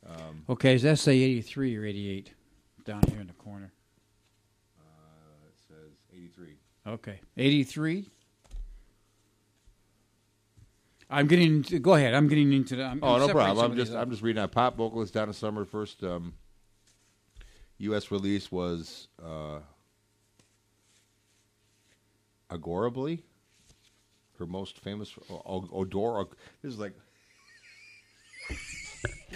um, 0.06 0.44
Okay, 0.48 0.72
does 0.72 0.82
that 0.82 0.98
say 0.98 1.16
83 1.18 1.76
or 1.76 1.84
88? 1.84 2.32
Down 2.84 3.02
here 3.08 3.20
in 3.20 3.26
the 3.28 3.32
corner. 3.34 3.72
uh, 4.78 5.46
it 5.48 5.54
says 5.68 5.92
eighty 6.12 6.28
three. 6.28 6.56
Okay, 6.86 7.20
83. 7.36 8.08
I'm 11.08 11.26
getting. 11.28 11.56
Into, 11.56 11.78
go 11.78 11.94
ahead. 11.94 12.12
I'm 12.14 12.26
getting 12.26 12.52
into 12.52 12.74
the. 12.74 12.84
I'm, 12.84 12.98
Oh 13.02 13.14
I'm 13.14 13.20
no 13.20 13.28
problem. 13.28 13.70
I'm 13.72 13.76
just 13.76 13.92
I'm 13.92 14.10
just 14.10 14.22
reading 14.22 14.42
out. 14.42 14.50
Pop 14.50 14.76
vocalist 14.76 15.14
Donna 15.14 15.32
Summer 15.32 15.64
first 15.64 16.02
um, 16.02 16.32
U.S. 17.78 18.10
release 18.10 18.50
was 18.50 19.08
uh, 19.24 19.58
Agorably. 22.50 23.22
Her 24.38 24.46
most 24.46 24.78
famous 24.80 25.14
o- 25.30 25.42
o- 25.46 25.68
Odor. 25.72 26.28
This 26.62 26.72
is 26.72 26.78
like 26.80 26.94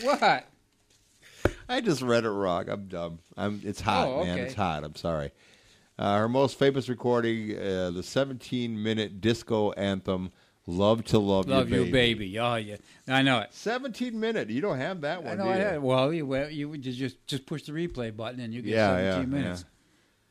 What? 0.03 0.47
I 1.68 1.80
just 1.80 2.02
read 2.02 2.25
it 2.25 2.30
wrong. 2.30 2.68
I'm 2.68 2.87
dumb. 2.88 3.18
I'm. 3.37 3.61
It's 3.64 3.80
hot, 3.80 4.08
Oh, 4.08 4.25
man. 4.25 4.38
It's 4.38 4.54
hot. 4.54 4.85
I'm 4.85 4.94
sorry. 4.96 5.32
Uh, 5.99 6.18
her 6.18 6.28
most 6.28 6.58
famous 6.58 6.88
recording, 6.88 7.56
uh, 7.56 7.90
the 7.90 8.02
17-minute 8.02 9.20
disco 9.23 9.73
anthem, 9.73 10.30
"Love 10.66 11.04
to 11.06 11.18
Love, 11.18 11.49
Love 11.49 11.70
Your 11.70 11.87
you, 11.87 11.92
baby. 11.92 12.38
Oh 12.38 12.56
yeah, 12.56 12.76
I 13.08 13.23
know 13.23 13.38
it. 13.40 13.54
17 13.54 14.18
minute. 14.20 14.50
You 14.50 14.61
don't 14.61 14.76
have 14.78 15.00
that 15.00 15.18
I 15.18 15.23
one, 15.23 15.38
know 15.38 15.44
I 15.49 15.56
you? 15.56 15.62
had. 15.62 15.82
Well, 15.82 16.12
you 16.12 16.26
well, 16.26 16.50
you 16.50 16.68
would 16.68 16.82
just 16.82 17.26
just 17.26 17.46
push 17.46 17.62
the 17.62 17.73
replay 17.73 18.14
button 18.14 18.40
and 18.40 18.52
you 18.52 18.61
get 18.62 18.75
Yeah, 18.75 18.90
17 18.96 19.20
yeah, 19.20 19.26
minutes. 19.38 19.64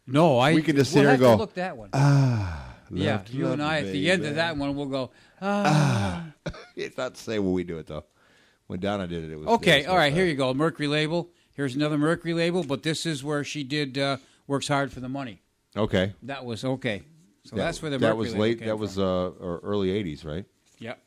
No, 0.07 0.37
I. 0.37 0.53
We 0.53 0.61
could 0.61 0.75
just 0.75 0.91
sit 0.91 0.99
we'll 0.99 1.03
here 1.05 1.13
and 1.13 1.19
go, 1.19 1.35
look 1.35 1.55
that 1.55 1.75
one. 1.77 1.89
Ah, 1.93 2.75
yeah, 2.91 3.21
you 3.31 3.47
and 3.47 3.61
I 3.63 3.79
you, 3.79 3.87
at 3.87 3.91
the 3.91 4.11
end 4.11 4.25
of 4.25 4.35
that 4.35 4.55
one, 4.55 4.75
we'll 4.75 4.85
go. 4.85 5.09
Ah, 5.41 6.27
It's 6.75 6.95
not 6.95 7.15
the 7.15 7.19
same 7.19 7.43
when 7.43 7.53
we 7.53 7.63
do 7.63 7.79
it 7.79 7.87
though. 7.87 8.05
When 8.67 8.79
Donna 8.79 9.07
did 9.07 9.23
it, 9.23 9.31
it 9.31 9.37
was 9.37 9.47
Okay, 9.47 9.79
it 9.79 9.83
was 9.83 9.87
all 9.87 9.97
right. 9.97 10.13
Here 10.13 10.25
you 10.25 10.35
go. 10.35 10.53
Mercury 10.53 10.87
label. 10.87 11.29
Here's 11.53 11.75
another 11.75 11.97
Mercury 11.97 12.33
label, 12.33 12.63
but 12.63 12.83
this 12.83 13.05
is 13.05 13.23
where 13.23 13.43
she 13.43 13.63
did 13.63 13.97
uh, 13.97 14.17
works 14.47 14.67
hard 14.67 14.91
for 14.91 14.99
the 14.99 15.09
money. 15.09 15.41
Okay, 15.77 16.13
That 16.23 16.45
was 16.45 16.63
okay. 16.65 17.03
So 17.43 17.55
That- 17.55 17.63
that's 17.63 17.81
where 17.81 17.91
the 17.91 17.97
that 17.97 18.07
Mercury 18.07 18.17
was 18.19 18.31
label 18.33 18.41
late. 18.41 18.59
That 18.65 18.79
was 18.79 18.97
uh, 18.97 19.27
or 19.39 19.59
early 19.63 19.89
'80s, 19.89 20.25
right? 20.25 20.45
yep. 20.79 21.01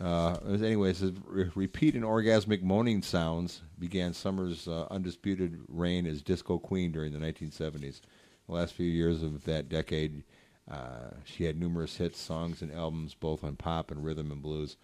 Uh, 0.00 0.38
anyway, 0.54 0.90
it 0.90 0.96
says 0.96 1.12
repeat 1.26 1.94
and 1.94 2.04
orgasmic 2.04 2.62
moaning 2.62 3.02
sounds 3.02 3.60
began 3.78 4.14
Summer's 4.14 4.66
uh, 4.66 4.86
undisputed 4.90 5.60
reign 5.68 6.06
as 6.06 6.22
disco 6.22 6.58
queen 6.58 6.90
during 6.90 7.12
the 7.12 7.18
1970s. 7.18 8.00
The 8.48 8.54
last 8.54 8.72
few 8.72 8.86
years 8.86 9.22
of 9.22 9.44
that 9.44 9.68
decade, 9.68 10.24
uh, 10.70 11.10
she 11.24 11.44
had 11.44 11.60
numerous 11.60 11.96
hits, 11.96 12.18
songs, 12.18 12.62
and 12.62 12.72
albums 12.72 13.14
both 13.14 13.44
on 13.44 13.56
pop 13.56 13.90
and 13.90 14.02
rhythm 14.02 14.30
and 14.32 14.40
blues. 14.40 14.76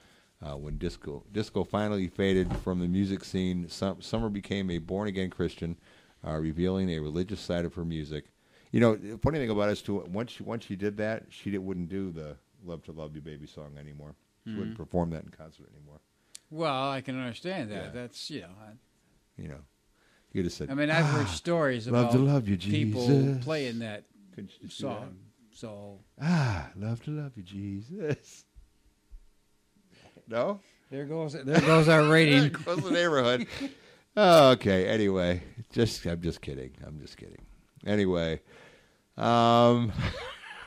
Uh, 0.47 0.57
when 0.57 0.79
disco 0.79 1.25
disco 1.33 1.65
finally 1.65 2.07
faded 2.07 2.55
from 2.59 2.79
the 2.79 2.87
music 2.87 3.25
scene, 3.25 3.69
Sum- 3.69 4.01
Summer 4.01 4.29
became 4.29 4.71
a 4.71 4.79
born 4.79 5.09
again 5.09 5.29
Christian, 5.31 5.77
uh, 6.25 6.35
revealing 6.37 6.89
a 6.91 7.01
religious 7.01 7.41
side 7.41 7.65
of 7.65 7.75
her 7.75 7.85
music. 7.85 8.27
You 8.71 8.81
know, 8.81 8.95
the 8.95 9.19
funny 9.19 9.39
thing 9.39 9.51
about 9.51 9.71
it 9.71 9.73
is 9.73 9.83
too. 9.83 10.05
Once 10.09 10.33
she, 10.33 10.43
once 10.45 10.65
she 10.65 10.77
did 10.77 10.97
that, 10.99 11.25
she 11.31 11.51
did, 11.51 11.59
wouldn't 11.59 11.89
do 11.89 12.13
the 12.13 12.37
"Love 12.65 12.85
to 12.85 12.93
Love 12.93 13.15
You 13.17 13.23
Baby" 13.23 13.47
song 13.47 13.77
anymore. 13.79 14.15
She 14.45 14.51
Mm-hmm. 14.51 14.59
wouldn't 14.61 14.77
perform 14.77 15.11
that 15.11 15.25
in 15.25 15.31
concert 15.31 15.69
anymore. 15.75 15.99
Well, 16.51 16.91
I 16.91 17.01
can 17.01 17.19
understand 17.19 17.73
that. 17.73 17.87
Yeah. 17.87 17.91
That's 17.93 18.31
you 18.31 18.43
know. 18.43 18.49
You 19.37 19.49
know, 19.49 19.61
you 20.33 20.43
just 20.45 20.57
said. 20.59 20.69
I, 20.69 20.73
I 20.73 20.75
mean, 20.77 20.91
I've 20.91 21.07
heard 21.07 21.29
stories 21.29 21.89
love 21.89 22.07
about 22.07 22.13
to 22.13 22.19
love 22.25 22.49
you, 22.49 22.57
people 22.57 23.01
Jesus. 23.01 23.45
playing 23.45 23.81
that 23.81 24.05
just 24.37 24.61
that? 24.61 24.73
song. 24.73 25.17
So 25.51 25.99
Ah, 26.23 26.71
love 26.77 27.03
to 27.05 27.11
love 27.11 27.33
you, 27.37 27.43
Jesus. 27.43 28.45
No, 30.29 30.61
there 30.91 31.05
goes 31.05 31.33
there 31.33 31.61
goes 31.61 31.89
our 31.89 32.05
rating. 32.05 32.51
Close 32.65 32.83
the 32.83 32.91
neighborhood. 32.91 33.47
Oh, 34.17 34.51
okay. 34.51 34.87
Anyway, 34.87 35.43
just 35.73 36.05
I'm 36.07 36.21
just 36.23 36.41
kidding. 36.41 36.73
I'm 36.85 37.01
just 37.01 37.17
kidding. 37.17 37.45
Anyway, 37.87 38.41
um, 39.17 39.93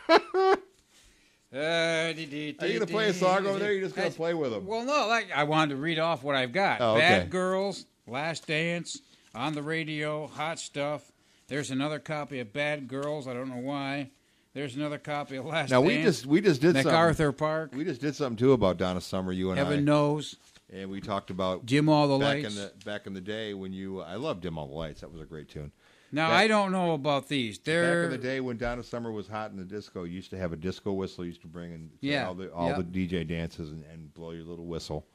Are 1.51 1.60
are 1.60 2.12
you 2.12 2.54
gonna 2.54 2.86
play 2.86 3.10
a 3.10 3.13
song 3.13 3.48
over 3.48 3.58
there? 3.58 3.74
You 3.74 3.82
just 3.82 3.96
gonna 3.96 4.12
play 4.12 4.36
with 4.36 4.51
them? 4.51 4.68
Well, 4.68 4.86
no, 4.86 5.08
like 5.08 5.30
I 5.34 5.46
wanted 5.46 5.75
to 5.75 5.82
read 5.82 5.98
off 5.98 6.24
what 6.24 6.36
I've 6.36 6.54
got. 6.54 6.80
Oh, 6.80 6.92
okay. 6.92 7.00
Bad 7.00 7.30
Girls, 7.32 7.86
Last 8.06 8.46
Dance, 8.46 9.00
On 9.34 9.56
the 9.56 9.63
Radio, 9.63 10.28
Hot 10.28 10.60
Stuff. 10.60 11.12
There's 11.48 11.72
another 11.72 11.98
copy 11.98 12.39
of 12.39 12.54
Bad 12.54 12.88
Girls. 12.88 13.28
I 13.28 13.34
don't 13.34 13.50
know 13.50 13.58
why. 13.58 14.12
There's 14.53 14.75
another 14.75 14.98
copy 14.98 15.36
of 15.38 15.46
Last 15.46 15.70
Now 15.70 15.82
Dance. 15.82 15.88
we 15.98 16.01
just 16.03 16.25
we 16.25 16.41
just 16.41 16.62
did 16.62 16.74
something. 16.75 16.91
MacArthur 16.91 17.32
Park. 17.32 17.72
We 17.75 17.84
just 17.84 18.01
did 18.01 18.15
something 18.15 18.38
too 18.38 18.53
about 18.53 18.77
Donna 18.77 19.00
Summer. 19.01 19.32
You 19.32 19.50
and 19.51 19.60
Heaven 19.60 19.79
I, 19.79 19.82
knows. 19.82 20.36
and 20.74 20.89
we 20.89 21.01
talked 21.01 21.29
about 21.29 21.65
Dim 21.65 21.88
All 21.88 22.08
the 22.08 22.18
back 22.18 22.44
Lights. 22.44 22.48
in 22.48 22.56
the 22.56 22.72
back 22.84 23.06
in 23.08 23.13
the 23.13 23.22
day 23.22 23.53
when 23.53 23.74
you. 23.74 24.01
I 24.01 24.15
loved 24.15 24.41
Dim 24.41 24.58
All 24.58 24.68
the 24.68 24.74
Lights. 24.74 25.01
That 25.01 25.12
was 25.12 25.22
a 25.22 25.25
great 25.25 25.50
tune. 25.50 25.72
now 26.12 26.29
back- 26.29 26.39
I 26.39 26.48
don't 26.48 26.72
know 26.72 26.94
about 26.94 27.27
these. 27.29 27.60
They're 27.60 28.06
Back 28.08 28.13
in 28.15 28.20
the 28.22 28.27
day 28.27 28.39
when 28.39 28.58
Donna 28.58 28.82
Summer 28.84 29.12
was 29.12 29.27
hot 29.27 29.51
in 29.51 29.58
the 29.58 29.63
disco, 29.63 30.03
you 30.03 30.13
used 30.15 30.32
to 30.32 30.38
have 30.38 30.51
a 30.51 30.58
disco 30.58 30.94
whistle. 30.94 31.25
You 31.25 31.29
used 31.29 31.41
to 31.41 31.48
bring 31.48 31.72
in 31.72 31.89
say, 32.01 32.08
Yeah, 32.08 32.27
all 32.27 32.34
the 32.34 32.51
all 32.51 32.70
yeah. 32.70 32.77
the 32.82 32.84
DJ 33.08 33.27
dances 33.27 33.72
and, 33.72 33.84
and 33.94 34.12
blow 34.15 34.32
your 34.32 34.46
little 34.46 34.65
whistle. 34.65 35.06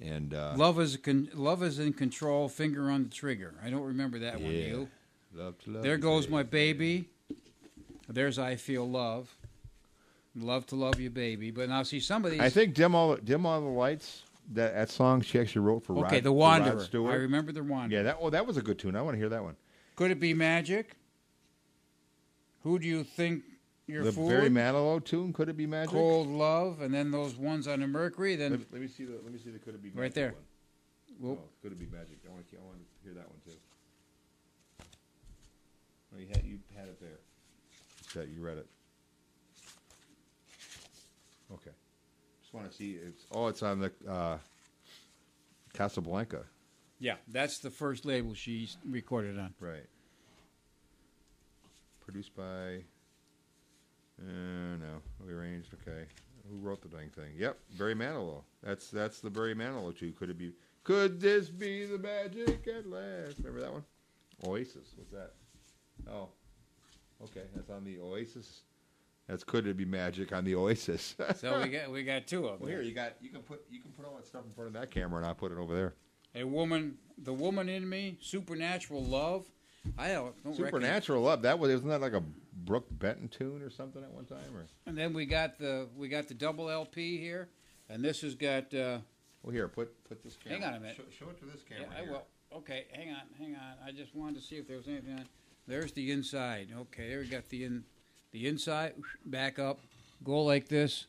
And 0.00 0.32
uh, 0.34 0.54
Love 0.56 0.78
is 0.80 0.96
con- 0.96 1.28
Love 1.34 1.64
is 1.64 1.80
in 1.80 1.92
control. 1.94 2.48
Finger 2.48 2.90
on 2.90 3.02
the 3.04 3.10
trigger. 3.10 3.54
I 3.62 3.70
don't 3.70 3.82
remember 3.82 4.20
that 4.20 4.40
one. 4.40 4.52
You? 4.52 4.88
love 5.34 5.58
to 5.64 5.70
love 5.70 5.82
There 5.82 5.96
goes 5.98 6.26
baby. 6.26 6.32
my 6.32 6.42
baby. 6.44 7.08
There's 8.08 8.38
I 8.38 8.56
feel 8.56 8.88
love. 8.88 9.34
Love 10.34 10.66
to 10.68 10.76
love 10.76 10.98
you, 10.98 11.10
baby. 11.10 11.50
But 11.50 11.68
now 11.68 11.82
see 11.82 12.00
some 12.00 12.24
of 12.24 12.30
these. 12.30 12.40
I 12.40 12.48
think 12.48 12.74
dim 12.74 12.94
all 12.94 13.16
dim 13.16 13.44
all 13.44 13.60
the 13.60 13.66
lights. 13.66 14.22
That 14.54 14.74
that 14.74 14.90
song 14.90 15.20
she 15.20 15.38
actually 15.38 15.62
wrote 15.62 15.84
for 15.84 15.92
okay, 15.98 16.02
Rod, 16.02 16.10
the 16.10 16.22
for 16.22 16.28
Rod 16.30 16.36
Wanderer. 16.36 16.80
Stewart. 16.80 17.12
I 17.12 17.16
remember 17.16 17.52
the 17.52 17.62
Wanderer. 17.62 17.98
Yeah, 17.98 18.02
that 18.04 18.20
well, 18.20 18.30
that 18.30 18.46
was 18.46 18.56
a 18.56 18.62
good 18.62 18.78
tune. 18.78 18.96
I 18.96 19.02
want 19.02 19.14
to 19.14 19.18
hear 19.18 19.28
that 19.28 19.42
one. 19.42 19.56
Could 19.94 20.10
it 20.10 20.20
be 20.20 20.34
magic? 20.34 20.96
Who 22.62 22.78
do 22.78 22.86
you 22.86 23.04
think 23.04 23.42
you're 23.86 24.04
the 24.04 24.12
fooling? 24.12 24.30
Barry 24.30 24.50
Manilow 24.50 25.04
tune. 25.04 25.32
Could 25.32 25.48
it 25.48 25.56
be 25.56 25.66
magic? 25.66 25.90
Cold 25.90 26.28
love, 26.28 26.80
and 26.80 26.92
then 26.92 27.10
those 27.10 27.36
ones 27.36 27.68
on 27.68 27.80
the 27.80 27.86
Mercury. 27.86 28.36
Then 28.36 28.52
Let, 28.52 28.60
let 28.72 28.80
me 28.80 28.88
see 28.88 29.04
the 29.04 29.20
let 29.22 29.32
me 29.32 29.38
see 29.38 29.50
the 29.50 29.58
could 29.58 29.74
it 29.74 29.82
be 29.82 29.90
magic 29.90 30.00
Right 30.00 30.14
there. 30.14 30.32
One. 30.32 31.30
Whoop. 31.30 31.40
Oh, 31.42 31.48
could 31.62 31.72
it 31.72 31.78
be 31.78 31.86
magic? 31.86 32.18
I 32.26 32.32
want 32.32 32.50
to 32.50 32.56
I 32.56 32.60
want 32.64 32.78
to 32.78 32.84
hear 33.04 33.14
that 33.14 33.28
one 33.28 33.38
too. 33.44 33.56
Oh, 36.14 36.18
you 36.18 36.26
had 36.28 36.44
you 36.44 36.58
had 36.74 36.88
it 36.88 37.00
there. 37.00 37.20
That 38.14 38.28
you 38.28 38.40
read 38.40 38.58
it. 38.58 38.66
Okay. 41.52 41.70
Just 42.42 42.54
want 42.54 42.70
to 42.70 42.76
see. 42.76 42.92
It's 42.92 43.24
oh, 43.32 43.46
it's 43.46 43.62
on 43.62 43.80
the 43.80 43.92
uh, 44.08 44.38
Casablanca. 45.74 46.44
yeah, 46.98 47.16
that's 47.28 47.58
the 47.58 47.70
first 47.70 48.04
label 48.04 48.34
she 48.34 48.68
recorded 48.88 49.38
on. 49.38 49.54
Right. 49.60 49.86
Produced 52.00 52.34
by. 52.36 52.82
Uh, 54.20 54.76
no, 54.78 55.00
rearranged. 55.24 55.68
Okay, 55.74 56.04
who 56.50 56.56
wrote 56.58 56.82
the 56.82 56.88
dang 56.88 57.08
thing? 57.10 57.32
Yep, 57.36 57.58
Barry 57.78 57.94
Manilow. 57.94 58.42
That's 58.62 58.88
that's 58.90 59.20
the 59.20 59.30
Barry 59.30 59.54
Manilow 59.54 59.96
too. 59.96 60.12
Could 60.12 60.30
it 60.30 60.38
be? 60.38 60.52
Could 60.84 61.20
this 61.20 61.48
be 61.48 61.84
the 61.86 61.98
magic 61.98 62.66
at 62.68 62.86
last? 62.86 63.38
Remember 63.38 63.60
that 63.60 63.72
one? 63.72 63.84
Oasis. 64.46 64.94
What's 64.96 65.12
that? 65.12 65.30
Oh, 66.10 66.28
okay. 67.24 67.46
That's 67.54 67.70
on 67.70 67.84
the 67.84 67.98
Oasis. 68.00 68.62
That's 69.28 69.44
could 69.44 69.66
it 69.66 69.76
be 69.76 69.84
magic 69.84 70.32
on 70.32 70.44
the 70.44 70.54
Oasis? 70.54 71.14
So 71.36 71.60
we 71.62 71.68
got 71.68 71.90
we 71.90 72.02
got 72.02 72.26
two 72.26 72.38
of 72.40 72.42
well, 72.44 72.58
them. 72.58 72.68
here 72.68 72.82
you 72.82 72.92
got 72.94 73.14
you 73.20 73.30
can 73.30 73.42
put 73.42 73.64
you 73.70 73.80
can 73.80 73.92
put 73.92 74.04
all 74.04 74.16
that 74.16 74.26
stuff 74.26 74.42
in 74.46 74.52
front 74.52 74.68
of 74.68 74.74
that 74.74 74.90
camera 74.90 75.18
and 75.18 75.26
I'll 75.26 75.34
put 75.34 75.52
it 75.52 75.58
over 75.58 75.74
there. 75.74 75.94
A 76.34 76.44
woman, 76.44 76.96
the 77.18 77.32
woman 77.32 77.68
in 77.68 77.88
me, 77.88 78.16
supernatural 78.20 79.04
love. 79.04 79.46
I 79.98 80.08
don't, 80.08 80.34
don't 80.44 80.52
reckon- 80.52 80.66
Supernatural 80.66 81.22
Love. 81.22 81.42
That 81.42 81.58
was 81.58 81.70
isn't 81.70 81.88
that 81.88 82.00
like 82.00 82.12
a 82.12 82.22
Brook 82.64 82.86
Benton 82.90 83.28
tune 83.28 83.62
or 83.62 83.70
something 83.70 84.02
at 84.02 84.10
one 84.12 84.24
time? 84.24 84.54
Or 84.54 84.64
And 84.86 84.96
then 84.96 85.12
we 85.12 85.26
got 85.26 85.58
the 85.58 85.88
we 85.96 86.08
got 86.08 86.28
the 86.28 86.34
double 86.34 86.70
LP 86.70 87.18
here, 87.18 87.48
and 87.88 88.04
this 88.04 88.20
has 88.20 88.34
got. 88.34 88.72
Uh, 88.72 88.98
well, 89.42 89.52
here 89.52 89.66
put 89.68 90.04
put 90.04 90.22
this 90.22 90.36
camera. 90.36 90.60
Hang 90.60 90.68
on 90.68 90.74
a 90.74 90.80
minute. 90.80 90.96
Show, 90.96 91.24
show 91.24 91.30
it 91.30 91.38
to 91.40 91.46
this 91.46 91.62
camera. 91.68 91.86
yeah. 91.90 91.98
I 91.98 92.02
here. 92.04 92.12
will. 92.12 92.26
Okay, 92.58 92.84
hang 92.92 93.10
on, 93.10 93.22
hang 93.38 93.56
on. 93.56 93.74
I 93.84 93.90
just 93.92 94.14
wanted 94.14 94.36
to 94.36 94.46
see 94.46 94.56
if 94.56 94.68
there 94.68 94.76
was 94.76 94.86
anything 94.86 95.14
on. 95.14 95.24
There's 95.66 95.92
the 95.92 96.10
inside. 96.10 96.68
Okay, 96.76 97.08
there 97.08 97.20
we 97.20 97.26
got 97.26 97.48
the 97.48 97.64
in, 97.64 97.84
the 98.32 98.46
inside. 98.48 98.94
Back 99.24 99.58
up, 99.58 99.80
go 100.24 100.42
like 100.42 100.68
this. 100.68 101.06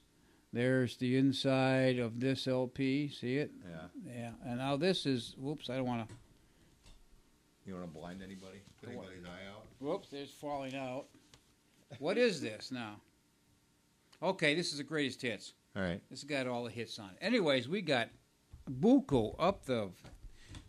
There's 0.51 0.97
the 0.97 1.17
inside 1.17 1.97
of 1.97 2.19
this 2.19 2.47
LP. 2.47 3.09
See 3.09 3.37
it? 3.37 3.51
Yeah. 3.67 4.11
Yeah. 4.15 4.31
And 4.45 4.59
now 4.59 4.77
this 4.77 5.05
is. 5.05 5.35
Whoops! 5.39 5.69
I 5.69 5.77
don't 5.77 5.87
want 5.87 6.07
to. 6.07 6.15
You 7.65 7.73
want 7.73 7.85
to 7.85 7.91
blind 7.91 8.21
anybody? 8.21 8.61
Put 8.79 8.89
anybody's 8.89 9.25
eye 9.25 9.49
out? 9.51 9.65
Whoops! 9.79 10.09
There's 10.09 10.29
falling 10.29 10.75
out. 10.75 11.05
What 11.99 12.17
is 12.17 12.41
this 12.41 12.71
now? 12.71 12.97
Okay, 14.21 14.55
this 14.55 14.71
is 14.71 14.77
the 14.77 14.83
greatest 14.83 15.21
hits. 15.21 15.53
All 15.75 15.81
right. 15.81 16.01
This 16.09 16.21
has 16.21 16.29
got 16.29 16.47
all 16.47 16.63
the 16.63 16.69
hits 16.71 16.99
on 16.99 17.09
it. 17.09 17.17
Anyways, 17.21 17.67
we 17.67 17.81
got 17.81 18.09
Buko 18.69 19.35
up 19.39 19.65
the. 19.65 19.89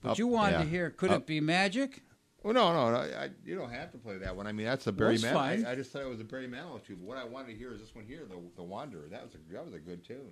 But 0.01 0.13
Up- 0.13 0.19
you 0.19 0.27
wanted 0.27 0.53
yeah. 0.59 0.63
to 0.63 0.69
hear, 0.69 0.91
could 0.91 1.11
it 1.11 1.27
be 1.27 1.41
magic? 1.41 2.03
Well, 2.45 2.53
no, 2.55 2.73
no, 2.75 2.91
no. 2.93 2.99
I, 2.99 3.31
you 3.45 3.57
don't 3.57 3.71
have 3.73 3.91
to 3.93 3.99
play 3.99 4.19
that 4.19 4.37
one. 4.37 4.47
I 4.47 4.53
mean, 4.53 4.67
that's 4.67 4.87
a 4.87 4.93
Barry 4.93 5.17
That's 5.17 5.25
Manilow. 5.33 5.35
fine. 5.35 5.65
I, 5.67 5.73
I 5.73 5.75
just 5.75 5.91
thought 5.91 6.03
it 6.03 6.09
was 6.09 6.21
a 6.21 6.25
Barry 6.25 6.47
Manilow 6.47 6.85
tune. 6.85 6.97
But 7.01 7.07
what 7.09 7.17
I 7.19 7.25
wanted 7.25 7.53
to 7.53 7.55
hear 7.59 7.73
is 7.73 7.81
this 7.81 7.95
one 7.95 8.05
here, 8.05 8.21
the 8.29 8.37
the 8.57 8.63
Wanderer. 8.63 9.09
That 9.11 9.23
was 9.25 9.35
a 9.35 9.53
that 9.55 9.65
was 9.65 9.75
a 9.75 9.79
good 9.79 10.05
tune. 10.05 10.31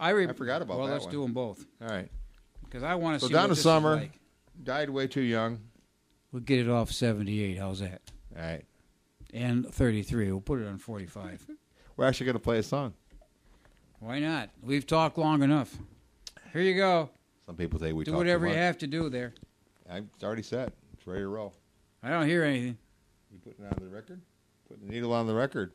I, 0.00 0.10
re- 0.10 0.26
I 0.28 0.32
forgot 0.32 0.62
about 0.62 0.78
well, 0.78 0.86
that 0.86 0.92
Well, 0.92 0.92
let's 0.94 1.04
one. 1.04 1.14
do 1.14 1.22
them 1.22 1.32
both 1.34 1.64
All 1.80 1.86
right. 1.88 2.10
because 2.64 2.82
I 2.82 2.94
want 2.96 3.16
to 3.16 3.20
So 3.20 3.26
see 3.28 3.34
Donna 3.34 3.42
what 3.48 3.54
this 3.54 3.62
Summer. 3.62 3.96
like. 3.96 4.18
Died 4.64 4.90
way 4.90 5.06
too 5.06 5.20
young. 5.20 5.60
We'll 6.32 6.42
get 6.42 6.58
it 6.58 6.68
off 6.70 6.90
seventy-eight. 6.90 7.58
How's 7.58 7.80
that? 7.80 8.00
All 8.36 8.42
right. 8.42 8.64
And 9.34 9.66
thirty-three. 9.66 10.30
We'll 10.32 10.40
put 10.40 10.58
it 10.60 10.66
on 10.66 10.78
forty-five. 10.78 11.46
We're 11.96 12.06
actually 12.06 12.24
going 12.26 12.36
to 12.36 12.42
play 12.42 12.58
a 12.58 12.62
song. 12.62 12.94
Why 14.00 14.18
not? 14.18 14.48
We've 14.62 14.86
talked 14.86 15.18
long 15.18 15.42
enough. 15.42 15.76
Here 16.54 16.62
you 16.62 16.74
go. 16.74 17.10
Some 17.46 17.56
people 17.56 17.78
say 17.78 17.92
we 17.92 18.04
do 18.04 18.14
whatever 18.14 18.46
you 18.48 18.54
have 18.54 18.78
to 18.78 18.86
do 18.86 19.10
there. 19.10 19.34
I, 19.90 19.98
it's 19.98 20.24
already 20.24 20.42
set. 20.42 20.72
It's 21.02 21.06
ready 21.08 21.22
to 21.22 21.26
roll. 21.26 21.52
I 22.04 22.10
don't 22.10 22.28
hear 22.28 22.44
anything. 22.44 22.78
You 23.32 23.40
putting 23.42 23.64
it 23.64 23.72
on 23.72 23.78
the 23.82 23.92
record? 23.92 24.20
Putting 24.68 24.86
the 24.86 24.92
needle 24.92 25.12
on 25.12 25.26
the 25.26 25.34
record. 25.34 25.72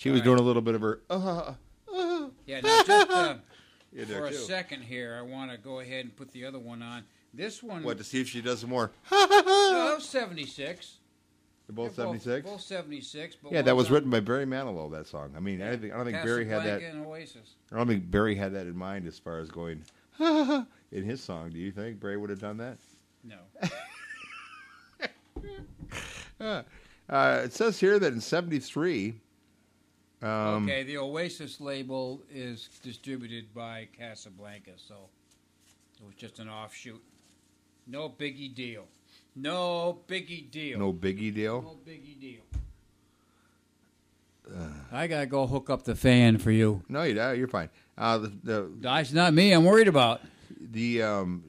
She 0.00 0.08
was 0.08 0.22
All 0.22 0.28
right. 0.28 0.28
doing 0.28 0.38
a 0.38 0.42
little 0.42 0.62
bit 0.62 0.74
of 0.74 0.80
her. 0.80 1.02
Uh, 1.10 1.52
uh, 1.94 2.28
Yeah, 2.46 2.60
now 2.62 2.82
just 2.84 3.10
uh, 3.10 3.34
yeah, 3.92 4.04
for 4.06 4.24
a 4.24 4.30
too. 4.30 4.36
second 4.36 4.80
here, 4.80 5.14
I 5.18 5.20
want 5.20 5.50
to 5.50 5.58
go 5.58 5.80
ahead 5.80 6.06
and 6.06 6.16
put 6.16 6.32
the 6.32 6.46
other 6.46 6.58
one 6.58 6.80
on. 6.80 7.04
This 7.34 7.62
one, 7.62 7.82
What 7.82 7.98
to 7.98 8.04
see 8.04 8.18
if 8.18 8.26
she 8.26 8.40
does 8.40 8.60
some 8.60 8.70
more? 8.70 8.92
oh, 9.12 9.98
76. 10.00 10.96
They're 11.66 11.74
both 11.74 11.94
seventy 11.94 12.18
six. 12.18 12.48
Both 12.48 12.62
76. 12.62 13.36
But 13.42 13.52
Yeah, 13.52 13.60
that 13.60 13.76
was 13.76 13.88
on 13.88 13.92
written 13.92 14.10
by 14.10 14.20
Barry 14.20 14.46
Manilow. 14.46 14.90
That 14.90 15.06
song. 15.06 15.34
I 15.36 15.40
mean, 15.40 15.60
I, 15.60 15.72
don't 15.72 15.80
think, 15.82 15.92
I 15.92 15.96
don't 15.98 16.06
think 16.06 16.24
Barry 16.24 16.48
had 16.48 16.64
that. 16.64 16.82
Oasis. 17.06 17.56
I 17.70 17.76
don't 17.76 17.86
think 17.86 18.10
Barry 18.10 18.34
had 18.34 18.54
that 18.54 18.66
in 18.66 18.76
mind 18.76 19.06
as 19.06 19.18
far 19.18 19.38
as 19.38 19.50
going 19.50 19.84
in 20.18 21.04
his 21.04 21.22
song. 21.22 21.50
Do 21.50 21.58
you 21.58 21.72
think 21.72 22.00
Barry 22.00 22.16
would 22.16 22.30
have 22.30 22.40
done 22.40 22.56
that? 22.56 22.78
No. 23.22 23.36
Uh, 27.10 27.42
it 27.44 27.52
says 27.52 27.78
here 27.78 27.98
that 27.98 28.12
in 28.12 28.20
'73. 28.20 29.19
Um, 30.22 30.64
okay, 30.64 30.82
the 30.82 30.98
Oasis 30.98 31.60
label 31.60 32.22
is 32.30 32.68
distributed 32.82 33.54
by 33.54 33.88
Casablanca, 33.96 34.72
so 34.76 35.08
it 35.98 36.04
was 36.04 36.14
just 36.14 36.38
an 36.38 36.48
offshoot. 36.48 37.02
No 37.86 38.10
biggie 38.10 38.54
deal. 38.54 38.84
No 39.34 40.00
biggie 40.06 40.50
deal. 40.50 40.78
No 40.78 40.92
biggie 40.92 41.34
deal. 41.34 41.62
No 41.62 41.78
biggie 41.90 42.20
deal. 42.20 42.42
Uh. 44.46 44.68
I 44.92 45.06
gotta 45.06 45.26
go 45.26 45.46
hook 45.46 45.70
up 45.70 45.84
the 45.84 45.94
fan 45.94 46.36
for 46.38 46.50
you. 46.50 46.82
No, 46.88 47.02
you, 47.04 47.20
uh, 47.20 47.32
you're 47.32 47.48
fine. 47.48 47.70
Uh, 47.96 48.18
the, 48.18 48.32
the 48.42 48.72
That's 48.80 49.12
not 49.12 49.32
me. 49.32 49.52
I'm 49.52 49.64
worried 49.64 49.88
about. 49.88 50.20
the 50.60 51.02
um, 51.02 51.44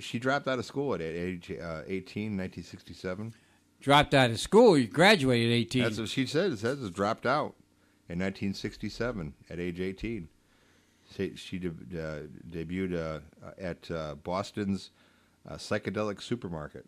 she 0.00 0.18
dropped 0.18 0.46
out 0.46 0.58
of 0.58 0.66
school 0.66 0.94
at 0.94 1.00
age 1.00 1.50
uh, 1.50 1.82
18, 1.86 2.36
1967. 2.36 3.34
Dropped 3.80 4.12
out 4.12 4.30
of 4.30 4.38
school. 4.38 4.76
You 4.76 4.88
graduated 4.88 5.52
18. 5.52 5.82
That's 5.82 5.98
what 5.98 6.08
she 6.10 6.26
said. 6.26 6.52
It 6.52 6.58
says 6.58 6.82
it 6.82 6.92
dropped 6.92 7.24
out 7.24 7.54
in 8.10 8.18
1967 8.18 9.34
at 9.48 9.60
age 9.60 9.78
18. 9.78 10.28
She, 11.14 11.36
she 11.36 11.58
de- 11.58 11.68
uh, 11.68 12.22
debuted 12.50 12.96
uh, 12.96 13.20
at 13.56 13.88
uh, 13.90 14.16
Boston's 14.16 14.90
uh, 15.48 15.54
psychedelic 15.54 16.20
supermarket 16.20 16.86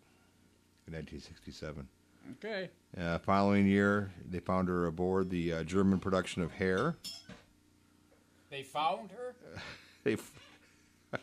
in 0.85 0.93
1967. 0.93 1.87
okay. 2.33 2.69
Uh, 2.97 3.17
following 3.19 3.65
year, 3.65 4.11
they 4.29 4.39
found 4.39 4.67
her 4.67 4.85
aboard 4.87 5.29
the 5.29 5.53
uh, 5.53 5.63
German 5.63 5.99
production 5.99 6.41
of 6.41 6.51
Hair. 6.51 6.97
They 8.49 8.63
found 8.63 9.11
her. 9.11 9.35
They, 10.03 10.17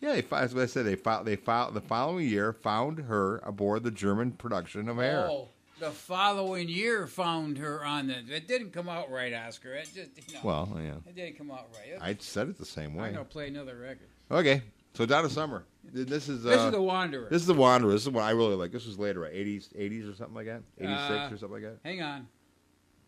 yeah, 0.00 0.14
they, 0.14 0.20
that's 0.22 0.54
what 0.54 0.62
I 0.62 0.66
said. 0.66 0.86
They 0.86 0.96
found 0.96 1.26
they 1.26 1.36
found 1.36 1.76
the 1.76 1.82
following 1.82 2.26
year 2.26 2.54
found 2.54 2.98
her 3.00 3.42
aboard 3.44 3.82
the 3.82 3.90
German 3.90 4.30
production 4.32 4.88
of 4.88 4.96
Hair. 4.96 5.28
Oh, 5.28 5.48
the 5.82 5.90
following 5.90 6.68
year 6.68 7.08
found 7.08 7.58
her 7.58 7.84
on 7.84 8.06
the. 8.06 8.14
It 8.36 8.46
didn't 8.46 8.70
come 8.70 8.88
out 8.88 9.10
right, 9.10 9.34
Oscar. 9.34 9.74
It 9.74 9.90
just 9.92 10.10
you 10.16 10.34
know. 10.34 10.40
Well, 10.44 10.78
yeah, 10.80 10.94
it 11.06 11.16
didn't 11.16 11.36
come 11.36 11.50
out 11.50 11.70
right. 11.74 12.00
I 12.00 12.16
said 12.20 12.48
it 12.48 12.56
the 12.56 12.64
same 12.64 12.94
way. 12.94 13.06
I'm 13.08 13.14
gonna 13.14 13.24
play 13.24 13.48
another 13.48 13.76
record. 13.76 14.06
Okay, 14.30 14.62
so 14.94 15.04
Donna 15.04 15.28
Summer. 15.28 15.64
This 15.92 16.28
is 16.28 16.46
uh, 16.46 16.50
This 16.50 16.60
is 16.60 16.70
the 16.70 16.80
Wanderer. 16.80 17.26
This 17.28 17.42
is 17.42 17.48
the 17.48 17.54
Wanderer. 17.54 17.90
This 17.90 18.02
is 18.02 18.10
what 18.10 18.22
I 18.22 18.30
really 18.30 18.54
like. 18.54 18.70
This 18.70 18.86
was 18.86 18.96
later, 18.96 19.20
right? 19.20 19.32
80s, 19.34 19.74
80s 19.76 20.08
or 20.12 20.14
something 20.14 20.36
like 20.36 20.46
that. 20.46 20.62
86 20.78 20.92
Uh, 21.00 21.28
or 21.32 21.36
something 21.38 21.50
like 21.50 21.62
that. 21.62 21.78
Hang 21.84 22.00
on. 22.00 22.28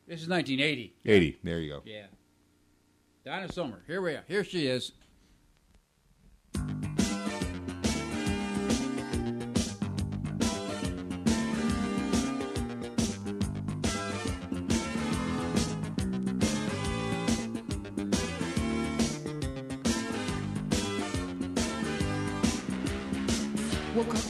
This 0.09 0.21
is 0.23 0.29
1980. 0.29 0.95
80. 1.07 1.39
There 1.45 1.61
you 1.61 1.71
go. 1.75 1.83
Yeah. 1.87 2.07
Donna 3.25 3.51
Summer. 3.53 3.83
Here 3.87 4.03
we 4.03 4.15
are. 4.15 4.25
Here 4.27 4.43
she 4.43 4.67
is. 4.67 4.91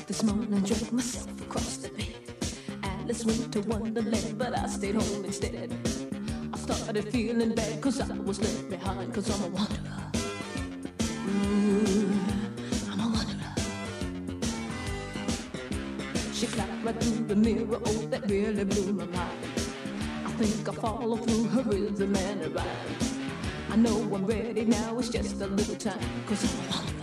This 0.07 0.23
morning, 0.23 0.61
dragged 0.61 0.93
myself 0.93 1.41
across 1.41 1.79
the 1.79 1.89
bed. 1.89 2.15
Alice 2.83 3.25
went 3.25 3.53
to 3.53 3.61
Wonderland, 3.63 4.37
but 4.37 4.59
I 4.59 4.67
stayed 4.67 4.97
home 4.97 5.25
instead. 5.25 5.73
I 6.53 6.59
started 6.59 7.09
feeling 7.11 7.55
bad 7.55 7.81
cause 7.81 8.01
I 8.01 8.13
was 8.19 8.39
left 8.41 8.69
behind 8.69 9.15
cause 9.15 9.31
I'm 9.31 9.45
a 9.45 9.49
wanderer. 9.55 10.11
Ooh, 11.29 12.13
I'm 12.91 13.01
a 13.01 13.09
wanderer. 13.15 13.55
She 16.35 16.47
clapped 16.49 16.85
right 16.85 17.01
through 17.01 17.27
the 17.27 17.37
mirror, 17.37 17.81
oh, 17.85 18.07
that 18.11 18.29
really 18.29 18.65
blew 18.65 18.93
my 18.93 19.07
mind. 19.07 19.39
I 20.27 20.31
think 20.33 20.69
I 20.69 20.73
follow 20.73 21.17
through 21.17 21.45
her 21.45 21.63
rhythm 21.63 22.17
and 22.17 22.43
her 22.43 22.51
rhyme. 22.51 22.67
I 23.71 23.77
know 23.77 23.97
I'm 24.15 24.27
ready 24.27 24.67
now, 24.67 24.99
it's 24.99 25.09
just 25.09 25.41
a 25.41 25.47
little 25.47 25.77
time 25.77 25.99
cause 26.27 26.45
I'm 26.45 26.67
a 26.67 26.71
wanderer. 26.77 26.94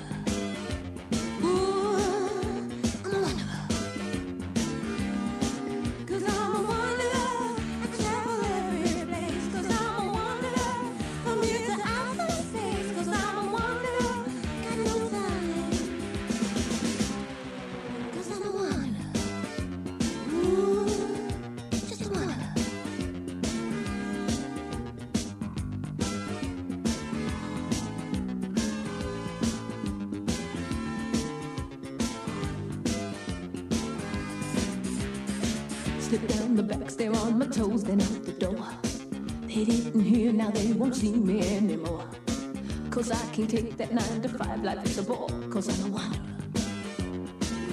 Can't 43.34 43.50
take 43.50 43.78
that 43.78 43.94
nine 43.94 44.22
to 44.24 44.28
five 44.28 44.62
life 44.62 44.84
as 44.84 44.98
a 44.98 45.04
bore. 45.04 45.30
Cause 45.50 45.70
I'm 45.70 45.90
a 45.90 45.96
wanderer. 45.96 46.22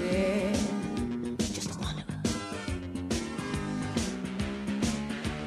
Yeah, 0.01 0.53
just 1.53 1.75
a 1.75 1.79
wanderer. 1.81 2.05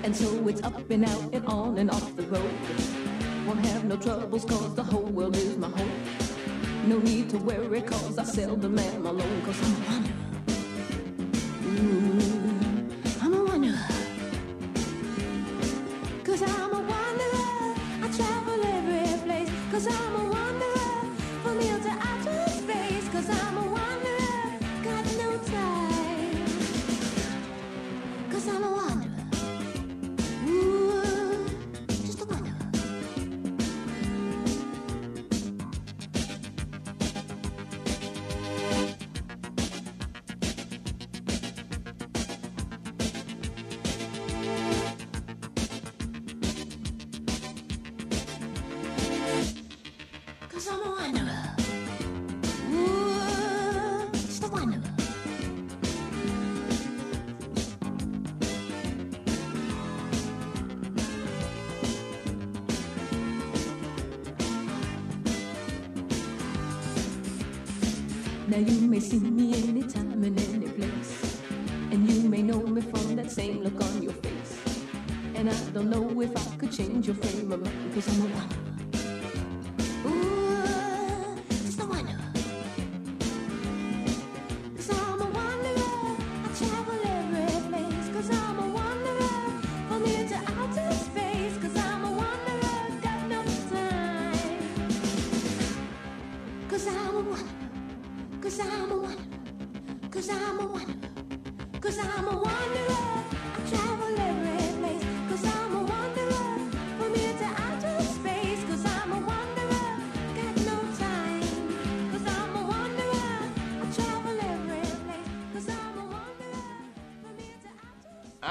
And 0.04 0.14
so 0.14 0.46
it's 0.50 0.62
up 0.64 0.90
and 0.90 1.06
out 1.06 1.34
and 1.34 1.46
on 1.46 1.78
and 1.78 1.90
off 1.90 2.14
the 2.18 2.24
road. 2.24 2.52
Won't 3.48 3.66
have 3.68 3.86
no 3.86 3.96
troubles 3.96 4.44
cause 4.44 4.76
the 4.76 4.84
whole 4.84 5.06
world 5.06 5.38
is 5.38 5.56
my 5.56 5.70
home. 5.70 5.92
No 6.88 7.00
need 7.00 7.30
to 7.30 7.38
worry 7.38 7.82
cause 7.82 8.18
I 8.18 8.26
seldom 8.26 8.78
am 8.80 9.06
alone 9.06 9.42
cause 9.46 9.64
I'm 9.64 9.82
a 9.82 9.86
wanderer. 9.88 10.11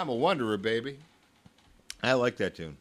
I'm 0.01 0.09
a 0.09 0.15
wanderer, 0.15 0.57
baby. 0.57 0.99
I 2.03 2.15
like 2.15 2.39
that 2.39 2.55
tune. 2.55 2.79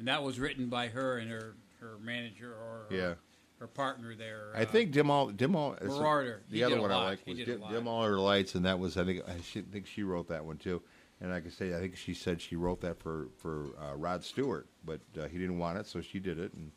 And 0.00 0.08
that 0.08 0.20
was 0.24 0.40
written 0.40 0.66
by 0.66 0.88
her 0.88 1.18
and 1.18 1.30
her, 1.30 1.54
her 1.80 1.96
manager 2.02 2.52
or 2.52 2.86
her, 2.90 2.96
Yeah. 2.96 3.14
her 3.60 3.68
partner 3.68 4.16
there. 4.16 4.50
I 4.56 4.62
uh, 4.62 4.66
think 4.66 4.90
Dim 4.90 5.12
All 5.12 5.28
Dim 5.28 5.54
All. 5.54 5.76
Moroder. 5.76 6.38
He 6.48 6.54
The 6.56 6.64
other 6.64 6.74
did 6.74 6.78
a 6.80 6.82
one 6.82 6.90
I 6.90 7.04
like 7.04 7.24
was 7.24 7.38
did 7.38 7.48
a 7.48 7.58
Dim. 7.58 7.70
Dim 7.70 7.86
All 7.86 8.02
Her 8.02 8.18
Lights, 8.18 8.56
and 8.56 8.64
that 8.64 8.80
was 8.80 8.96
I 8.96 9.04
think 9.04 9.22
I 9.28 9.34
think 9.34 9.86
she 9.86 10.02
wrote 10.02 10.26
that 10.26 10.44
one 10.44 10.56
too. 10.56 10.82
And 11.20 11.32
I 11.32 11.38
can 11.40 11.52
say, 11.52 11.76
I 11.76 11.78
think 11.78 11.96
she 11.96 12.14
said 12.14 12.40
she 12.40 12.56
wrote 12.56 12.80
that 12.80 12.98
for 12.98 13.28
for 13.38 13.66
uh, 13.80 13.94
Rod 13.94 14.24
Stewart, 14.24 14.66
but 14.84 15.00
uh, 15.20 15.28
he 15.28 15.38
didn't 15.38 15.58
want 15.58 15.78
it, 15.78 15.86
so 15.86 16.00
she 16.00 16.18
did 16.18 16.40
it, 16.40 16.52
and 16.54 16.72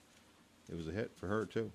it 0.69 0.75
was 0.75 0.87
a 0.87 0.91
hit 0.91 1.11
for 1.15 1.27
her 1.27 1.47
too. 1.47 1.71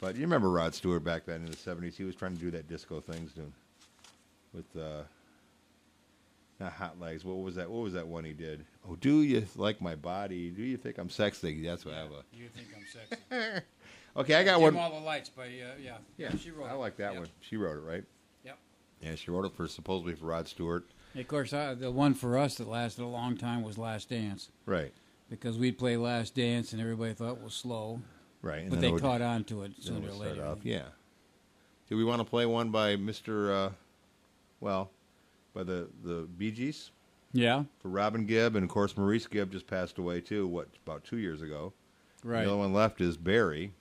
But 0.00 0.14
you 0.14 0.22
remember 0.22 0.50
Rod 0.50 0.74
Stewart 0.74 1.04
back 1.04 1.26
then 1.26 1.42
in 1.42 1.50
the 1.50 1.56
'70s? 1.56 1.96
He 1.96 2.04
was 2.04 2.14
trying 2.14 2.34
to 2.34 2.40
do 2.40 2.50
that 2.52 2.66
disco 2.66 3.00
things, 3.00 3.32
doing 3.32 3.52
with 4.54 4.74
uh, 4.74 5.02
not 6.60 6.72
Hot 6.72 6.98
Legs. 7.00 7.24
What 7.24 7.36
was 7.38 7.54
that? 7.56 7.70
What 7.70 7.82
was 7.82 7.92
that 7.94 8.06
one 8.06 8.24
he 8.24 8.32
did? 8.32 8.64
Oh, 8.88 8.96
do 8.96 9.22
you 9.22 9.46
like 9.56 9.80
my 9.80 9.94
body? 9.94 10.50
Do 10.50 10.62
you 10.62 10.76
think 10.76 10.98
I'm 10.98 11.10
sexy? 11.10 11.62
That's 11.64 11.84
what 11.84 11.94
I 11.94 11.98
have 11.98 12.10
a. 12.12 12.24
You 12.32 12.48
think 12.48 12.68
I'm 12.76 12.84
sexy? 12.86 13.62
Okay, 14.18 14.34
I 14.34 14.44
got 14.44 14.54
Dim 14.54 14.62
one. 14.62 14.76
all 14.78 14.98
the 14.98 15.04
lights 15.04 15.28
by 15.28 15.44
uh, 15.44 15.74
yeah 15.78 15.98
Yeah, 16.16 16.30
she 16.36 16.50
wrote. 16.50 16.70
I 16.70 16.72
it. 16.72 16.78
like 16.78 16.96
that 16.96 17.12
Yep. 17.12 17.20
one. 17.20 17.28
She 17.40 17.58
wrote 17.58 17.76
it, 17.76 17.80
right? 17.80 18.02
Yep. 18.44 18.58
Yeah, 19.02 19.14
she 19.14 19.30
wrote 19.30 19.44
it 19.44 19.52
for 19.54 19.68
supposedly 19.68 20.14
for 20.14 20.24
Rod 20.24 20.48
Stewart. 20.48 20.86
Of 21.14 21.28
course, 21.28 21.52
I, 21.52 21.74
the 21.74 21.90
one 21.90 22.14
for 22.14 22.38
us 22.38 22.54
that 22.54 22.66
lasted 22.66 23.02
a 23.02 23.06
long 23.06 23.36
time 23.36 23.62
was 23.62 23.76
Last 23.76 24.08
Dance 24.08 24.48
Right, 24.64 24.94
because 25.28 25.58
we'd 25.58 25.76
play 25.76 25.98
Last 25.98 26.34
Dance 26.34 26.72
and 26.72 26.80
everybody 26.80 27.12
thought 27.12 27.32
it 27.36 27.42
was 27.42 27.52
slow, 27.52 28.00
right. 28.40 28.70
But 28.70 28.80
they 28.80 28.90
would- 28.90 29.02
caught 29.02 29.20
on 29.20 29.44
to 29.44 29.64
it 29.64 29.72
sooner 29.80 30.08
or 30.08 30.12
later. 30.12 30.46
off. 30.46 30.60
Yeah. 30.64 30.84
Do 31.90 31.98
we 31.98 32.04
want 32.04 32.20
to 32.20 32.24
play 32.24 32.46
one 32.46 32.70
by 32.70 32.96
Mister? 32.96 33.52
Uh, 33.52 33.72
well, 34.60 34.90
by 35.56 35.64
the 35.64 35.88
the 36.04 36.28
Bee 36.36 36.50
Gees 36.52 36.90
Yeah, 37.32 37.64
for 37.80 37.88
Robin 37.88 38.26
Gibb, 38.26 38.54
and 38.56 38.62
of 38.64 38.70
course 38.70 38.96
Maurice 38.96 39.26
Gibb 39.26 39.50
just 39.50 39.66
passed 39.66 39.98
away 39.98 40.20
too. 40.20 40.46
What 40.46 40.68
about 40.84 41.02
two 41.04 41.16
years 41.18 41.40
ago? 41.42 41.72
right. 42.22 42.42
The 42.44 42.50
other 42.50 42.58
one 42.58 42.72
left 42.72 43.00
is 43.00 43.16
Barry, 43.16 43.72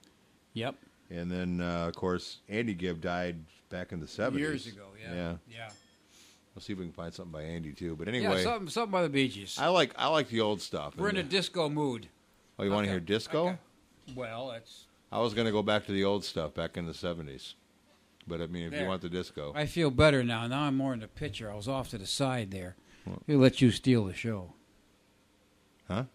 Yep. 0.53 0.75
and 1.11 1.29
then 1.29 1.59
uh, 1.61 1.88
of 1.88 1.95
course 1.95 2.39
Andy 2.49 2.73
Gibb 2.73 3.01
died 3.01 3.38
back 3.69 3.91
in 3.91 3.99
the 3.99 4.07
seventies 4.07 4.41
Years 4.41 4.67
ago. 4.67 4.85
Yeah. 5.01 5.13
Yeah. 5.13 5.35
Yeah. 5.51 5.69
We'll 6.55 6.61
see 6.61 6.71
if 6.71 6.79
we 6.79 6.85
can 6.85 6.93
find 6.93 7.13
something 7.13 7.33
by 7.33 7.43
Andy 7.43 7.73
too. 7.73 7.97
But 7.97 8.07
anyway, 8.07 8.38
Yeah. 8.38 8.43
something, 8.43 8.69
something 8.69 8.91
by 8.91 9.03
the 9.03 9.09
Bee 9.09 9.27
Gees. 9.27 9.57
I 9.59 9.67
like 9.67 9.91
I 9.97 10.07
like 10.07 10.29
the 10.29 10.39
old 10.41 10.61
stuff. 10.61 10.95
We're 10.95 11.09
in 11.09 11.17
a 11.17 11.23
disco 11.23 11.67
mood. 11.69 12.07
oh, 12.57 12.63
you 12.63 12.71
want 12.71 12.85
to 12.85 12.89
hear 12.91 13.01
disco? 13.01 13.47
okay. 13.47 13.57
Well, 14.15 14.47
that's. 14.49 14.85
I 15.11 15.19
was 15.19 15.33
going 15.33 15.45
to 15.45 15.51
go 15.51 15.61
back 15.61 15.85
to 15.88 15.91
the 15.91 16.03
old 16.03 16.23
stuff 16.25 16.53
back 16.53 16.77
in 16.77 16.85
the 16.85 16.91
70s. 16.91 17.53
But 18.27 18.41
I 18.41 18.47
mean, 18.47 18.65
if 18.67 18.71
you 18.73 18.79
There. 18.79 18.88
want 18.88 19.01
the 19.01 19.09
disco. 19.09 19.51
I 19.55 19.65
feel 19.67 19.91
better 19.91 20.23
now. 20.23 20.47
Now 20.47 20.61
I'm 20.63 20.75
more 20.75 20.93
in 20.93 20.99
the 20.99 21.07
picture. 21.07 21.51
I 21.51 21.55
was 21.55 21.67
off 21.67 21.89
to 21.89 21.97
the 21.97 22.07
side 22.07 22.51
there. 22.51 22.75
He 23.27 23.35
let 23.35 23.61
you 23.61 23.69
steal 23.71 24.05
the 24.05 24.13
show. 24.15 24.53
Huh? 25.88 26.05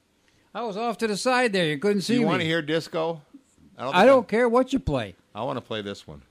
I 0.52 0.62
was 0.64 0.76
off 0.76 0.98
to 0.98 1.06
the 1.06 1.16
side 1.16 1.52
there. 1.52 1.66
You 1.66 1.78
couldn't 1.78 1.98
Do 1.98 2.02
see 2.02 2.14
you 2.14 2.20
me. 2.20 2.26
want 2.26 2.40
to 2.40 2.46
hear 2.46 2.60
disco? 2.62 3.22
I 3.78 3.84
don't, 3.84 3.94
I 3.94 4.04
don't 4.04 4.26
care 4.28 4.48
what 4.48 4.72
you 4.72 4.80
play. 4.80 5.14
I 5.34 5.44
want 5.44 5.56
to 5.56 5.60
play 5.60 5.80
this 5.82 6.06
one 6.06 6.22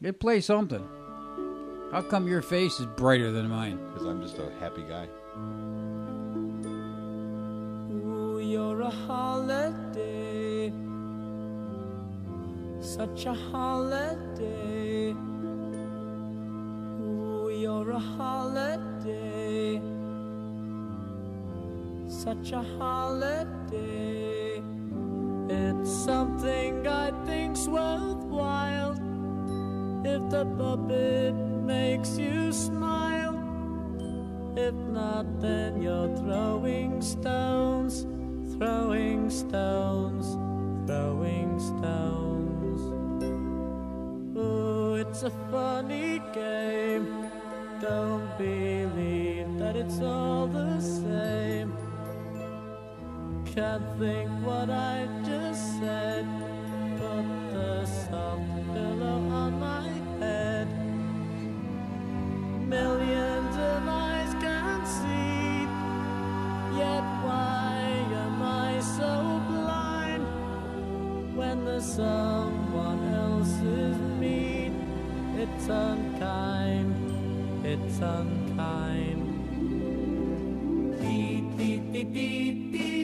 You 0.00 0.12
play 0.12 0.40
something. 0.40 0.84
How 1.92 2.02
come 2.02 2.26
your 2.26 2.42
face 2.42 2.80
is 2.80 2.86
brighter 2.86 3.30
than 3.30 3.48
mine? 3.48 3.78
because 3.92 4.06
I'm 4.06 4.20
just 4.20 4.38
a 4.38 4.50
happy 4.58 4.82
guy. 4.82 5.06
Ooh, 7.90 8.40
you're 8.42 8.80
a 8.82 8.90
holiday, 8.90 10.17
such 12.88 13.26
a 13.26 13.34
holiday. 13.34 15.10
Ooh, 17.02 17.50
you're 17.54 17.90
a 17.90 17.98
holiday, 17.98 19.78
such 22.08 22.52
a 22.52 22.62
holiday. 22.78 24.62
It's 25.50 25.90
something 25.90 26.88
I 26.88 27.10
think's 27.26 27.68
worthwhile 27.68 28.92
if 30.06 30.22
the 30.30 30.46
puppet 30.56 31.34
makes 31.34 32.16
you 32.16 32.50
smile. 32.54 33.36
If 34.56 34.74
not, 34.74 35.42
then 35.42 35.82
you're 35.82 36.16
throwing 36.16 37.02
stones, 37.02 38.06
throwing 38.56 39.28
stones, 39.28 40.26
throwing 40.86 41.60
stones. 41.60 42.27
Ooh, 44.38 44.94
it's 44.94 45.24
a 45.24 45.30
funny 45.50 46.20
game. 46.32 47.06
Don't 47.80 48.28
believe 48.38 49.58
that 49.58 49.74
it's 49.74 50.00
all 50.00 50.46
the 50.46 50.80
same. 50.80 51.72
Can't 53.46 53.82
think 53.98 54.30
what 54.46 54.70
I 54.70 55.08
just 55.24 55.80
said. 55.80 56.24
Put 56.98 57.26
the 57.52 57.86
soft 57.86 58.48
pillow 58.72 59.18
on 59.42 59.58
my 59.58 59.88
head. 60.20 60.68
Millions 62.68 63.56
of 63.56 63.88
eyes 63.88 64.32
can 64.44 64.86
see, 64.98 65.66
yet 66.78 67.04
why 67.24 67.74
am 68.24 68.42
I 68.42 68.80
so 68.80 69.40
blind 69.48 69.77
when 71.38 71.64
the 71.64 71.80
someone 71.80 73.14
else's 73.14 73.96
mean? 74.18 74.74
It's 75.38 75.68
unkind, 75.68 77.64
it's 77.64 78.00
unkind. 78.00 79.22
Dee, 81.00 81.44
dee, 81.56 81.78
dee, 81.92 82.04
dee, 82.04 82.50
dee, 82.72 82.97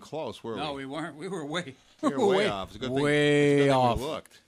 close, 0.00 0.42
were 0.42 0.56
No, 0.56 0.72
we? 0.74 0.84
we 0.86 0.92
weren't. 0.92 1.16
We 1.16 1.28
were 1.28 1.44
way, 1.44 1.74
We 2.02 2.08
were 2.10 2.26
way, 2.36 2.48
off. 2.48 2.68
It's 2.68 2.76
a 2.76 2.78
good 2.80 2.94
thing, 2.94 3.02
way 3.02 3.52
it's 3.52 3.54
a 3.54 3.56
good 3.58 3.64
thing 3.64 3.72
off. 3.72 3.98
We 3.98 4.04
looked. 4.04 4.40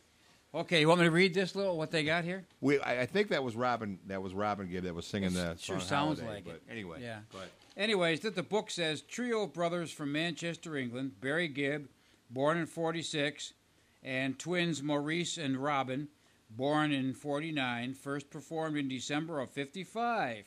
Okay, 0.55 0.81
you 0.81 0.89
want 0.89 1.01
me 1.01 1.07
to 1.07 1.11
read 1.11 1.33
this 1.33 1.55
little 1.57 1.79
what 1.79 1.91
they 1.91 2.05
got 2.05 2.25
here? 2.25 2.45
We, 2.61 2.79
I, 2.81 3.03
I 3.03 3.07
think 3.07 3.29
that 3.29 3.43
was 3.43 3.57
Robin. 3.57 3.99
That 4.09 4.21
was 4.23 4.35
Robin 4.35 4.69
Gibb 4.71 4.85
that 4.85 4.95
was 4.95 5.07
singing 5.07 5.33
the 5.33 5.57
Sure 5.59 5.79
song 5.81 5.89
sounds 5.89 6.21
Holiday, 6.21 6.35
like 6.37 6.45
but 6.45 6.55
it. 6.57 6.63
Anyway, 6.71 6.99
Yeah. 7.01 7.21
Go 7.33 7.39
ahead. 7.39 7.51
Anyways, 7.77 8.21
that 8.21 8.35
the 8.35 8.43
book 8.43 8.71
says 8.71 9.01
trio 9.01 9.45
of 9.45 9.55
brothers 9.55 9.91
from 9.91 10.13
Manchester, 10.13 10.77
England, 10.77 11.13
Barry 11.23 11.49
Gibb, 11.49 11.89
born 12.29 12.59
in 12.59 12.67
46, 12.67 13.55
and 14.03 14.39
twins 14.39 14.83
Maurice 14.83 15.39
and 15.39 15.57
Robin, 15.57 16.09
born 16.51 16.93
in 16.93 17.15
49, 17.15 17.95
first 17.95 18.29
performed 18.29 18.77
in 18.77 18.89
December 18.89 19.41
of 19.41 19.51
55. 19.51 20.45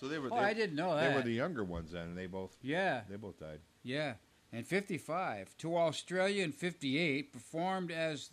So 0.00 0.08
they 0.08 0.18
were. 0.18 0.30
Oh, 0.32 0.36
they, 0.36 0.42
I 0.42 0.52
didn't 0.52 0.74
know 0.74 0.96
that. 0.96 1.02
They 1.02 1.08
were 1.10 1.20
that. 1.20 1.26
the 1.26 1.32
younger 1.32 1.62
ones 1.62 1.92
then, 1.92 2.08
and 2.08 2.18
they 2.18 2.26
both 2.26 2.56
Yeah, 2.60 3.02
they 3.08 3.14
both 3.14 3.38
died. 3.38 3.60
yeah. 3.84 4.14
And 4.54 4.64
55 4.64 5.56
to 5.58 5.76
Australia 5.76 6.44
in 6.44 6.52
58, 6.52 7.32
performed 7.32 7.90
as 7.90 8.30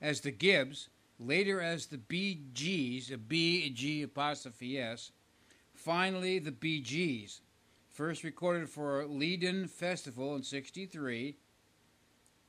as 0.00 0.20
the 0.20 0.30
Gibbs, 0.30 0.88
later 1.18 1.60
as 1.60 1.86
the 1.86 1.98
BGs, 1.98 3.12
a 3.12 3.18
B 3.18 3.68
G 3.70 4.02
apostrophe 4.02 4.78
S. 4.78 5.10
Finally, 5.74 6.38
the 6.38 6.52
BGs, 6.52 7.40
first 7.90 8.22
recorded 8.22 8.68
for 8.68 9.04
Leedon 9.04 9.68
Festival 9.68 10.36
in 10.36 10.44
'63. 10.44 11.36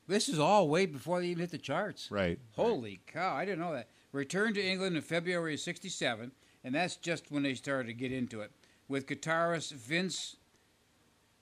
This 0.08 0.30
is 0.30 0.38
all 0.38 0.70
way 0.70 0.86
before 0.86 1.22
they 1.22 1.28
even 1.30 1.42
hit 1.42 1.50
the 1.50 1.58
charts. 1.58 2.12
Right. 2.12 2.38
Holy 2.52 3.02
cow, 3.08 3.36
I 3.36 3.46
didn't 3.46 3.62
know 3.62 3.74
that. 3.74 3.90
Returned 4.12 4.54
to 4.56 4.64
England 4.64 4.96
in 4.96 5.02
February 5.02 5.56
of 5.56 5.60
67, 5.60 6.32
and 6.64 6.76
that's 6.76 6.98
just 6.98 7.32
when 7.32 7.42
they 7.42 7.56
started 7.56 7.88
to 7.88 7.94
get 7.94 8.12
into 8.12 8.42
it, 8.42 8.52
with 8.88 9.08
guitarist 9.08 9.72
Vince 9.72 10.36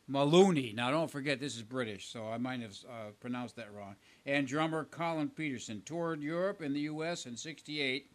Melouney. 0.10 0.74
Now, 0.74 0.92
don't 0.92 1.10
forget, 1.12 1.40
this 1.40 1.56
is 1.56 1.62
British, 1.62 2.08
so 2.12 2.28
I 2.28 2.38
might 2.38 2.62
have 2.62 2.76
uh, 2.90 3.12
pronounced 3.20 3.56
that 3.58 3.74
wrong. 3.74 3.96
And 4.26 4.48
drummer 4.48 4.86
Colin 4.86 5.30
Petersen 5.30 5.84
toured 5.86 6.22
Europe 6.22 6.62
and 6.62 6.76
the 6.76 6.82
U.S. 6.82 7.26
in 7.26 7.36
68. 7.38 8.12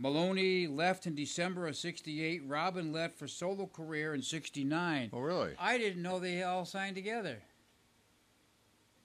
Melouney 0.00 0.68
left 0.74 1.06
in 1.06 1.14
December 1.14 1.66
of 1.68 1.76
68. 1.76 2.42
Robin 2.46 2.92
left 2.92 3.18
for 3.18 3.26
solo 3.26 3.66
career 3.66 4.14
in 4.14 4.20
69. 4.20 5.10
Oh, 5.12 5.20
really? 5.20 5.52
I 5.58 5.78
didn't 5.78 6.02
know 6.02 6.18
they 6.18 6.42
all 6.42 6.66
signed 6.66 6.96
together. 6.96 7.38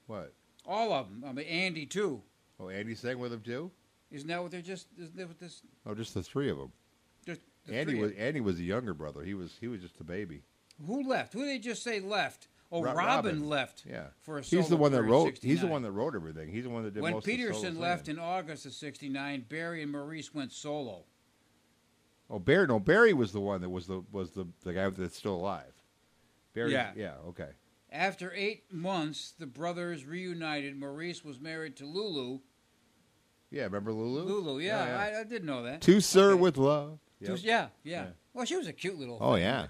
What? 0.06 0.34
All 0.66 0.92
of 0.92 1.08
them. 1.08 1.24
I 1.26 1.32
mean, 1.32 1.46
Andy, 1.46 1.86
too. 1.86 2.20
Oh, 2.60 2.68
Andy 2.68 2.94
sang 2.94 3.18
with 3.18 3.30
them 3.30 3.40
too. 3.40 3.70
Isn't 4.10 4.28
that 4.28 4.42
what 4.42 4.50
they're 4.50 4.60
just, 4.60 4.88
isn't 4.98 5.16
that 5.16 5.26
what 5.28 5.38
this, 5.40 5.62
Oh, 5.86 5.94
just 5.94 6.12
the 6.12 6.22
three 6.22 6.50
of 6.50 6.58
them. 6.58 6.72
just 7.24 7.40
the 7.66 7.74
Andy 7.74 7.92
three 7.92 8.00
was 8.02 8.12
Andy 8.12 8.40
was 8.40 8.56
the 8.58 8.64
younger 8.64 8.92
brother. 8.92 9.22
He 9.22 9.32
was 9.34 9.56
he 9.58 9.68
was 9.68 9.80
just 9.80 9.98
a 10.00 10.04
baby. 10.04 10.42
Who 10.86 11.08
left? 11.08 11.32
Who 11.32 11.40
did 11.40 11.48
they 11.50 11.58
just 11.58 11.82
say 11.82 12.00
left? 12.00 12.48
Oh, 12.74 12.82
Ro- 12.82 12.94
Robin, 12.94 13.06
Robin. 13.36 13.48
left. 13.48 13.84
Yeah. 13.86 14.06
For 14.22 14.38
a 14.38 14.42
He's 14.42 14.68
the 14.68 14.76
one 14.78 14.92
that 14.92 15.02
wrote. 15.02 15.38
He's 15.42 15.60
the 15.60 15.66
one 15.66 15.82
that 15.82 15.92
wrote 15.92 16.14
everything. 16.14 16.48
He's 16.48 16.64
the 16.64 16.70
one 16.70 16.84
that 16.84 16.94
did 16.94 17.02
When 17.02 17.12
most 17.12 17.24
of 17.24 17.26
the 17.26 17.36
Petersen 17.36 17.78
left 17.78 18.08
in 18.08 18.18
August 18.18 18.64
of 18.64 18.72
'69, 18.72 19.44
Barry 19.48 19.82
and 19.82 19.92
Maurice 19.92 20.32
went 20.34 20.52
solo. 20.52 21.04
Oh, 22.30 22.38
Barry. 22.38 22.66
No, 22.66 22.80
Barry 22.80 23.12
was 23.12 23.32
the 23.32 23.40
one 23.40 23.60
that 23.60 23.68
was 23.68 23.86
the 23.86 24.02
was 24.10 24.30
the 24.30 24.46
the 24.64 24.72
guy 24.72 24.88
that's 24.88 25.18
still 25.18 25.34
alive. 25.34 25.72
Barry. 26.54 26.72
Yeah. 26.72 26.92
Yeah. 26.96 27.14
Okay. 27.28 27.50
After 27.90 28.32
eight 28.34 28.72
months, 28.72 29.34
the 29.38 29.46
brothers 29.46 30.06
reunited. 30.06 30.74
Maurice 30.80 31.22
was 31.22 31.38
married 31.38 31.76
to 31.76 31.84
Lulu. 31.84 32.38
Yeah. 33.50 33.64
Remember 33.64 33.92
Lulu? 33.92 34.22
Lulu, 34.22 34.60
yeah, 34.60 34.98
I, 34.98 35.20
I 35.20 35.24
did 35.24 35.44
know 35.44 35.62
that. 35.64 35.82
To 35.82 36.00
Sir 36.00 36.32
Okay. 36.32 36.40
with 36.40 36.56
Love. 36.56 36.98
Yep. 37.20 37.38
yeah, 37.42 37.42
yeah, 37.42 37.68
Yeah. 37.84 38.06
Well, 38.32 38.46
she 38.46 38.56
was 38.56 38.66
a 38.66 38.72
cute 38.72 38.98
little. 38.98 39.18
Oh 39.20 39.34
thing. 39.34 39.42
yeah. 39.42 39.66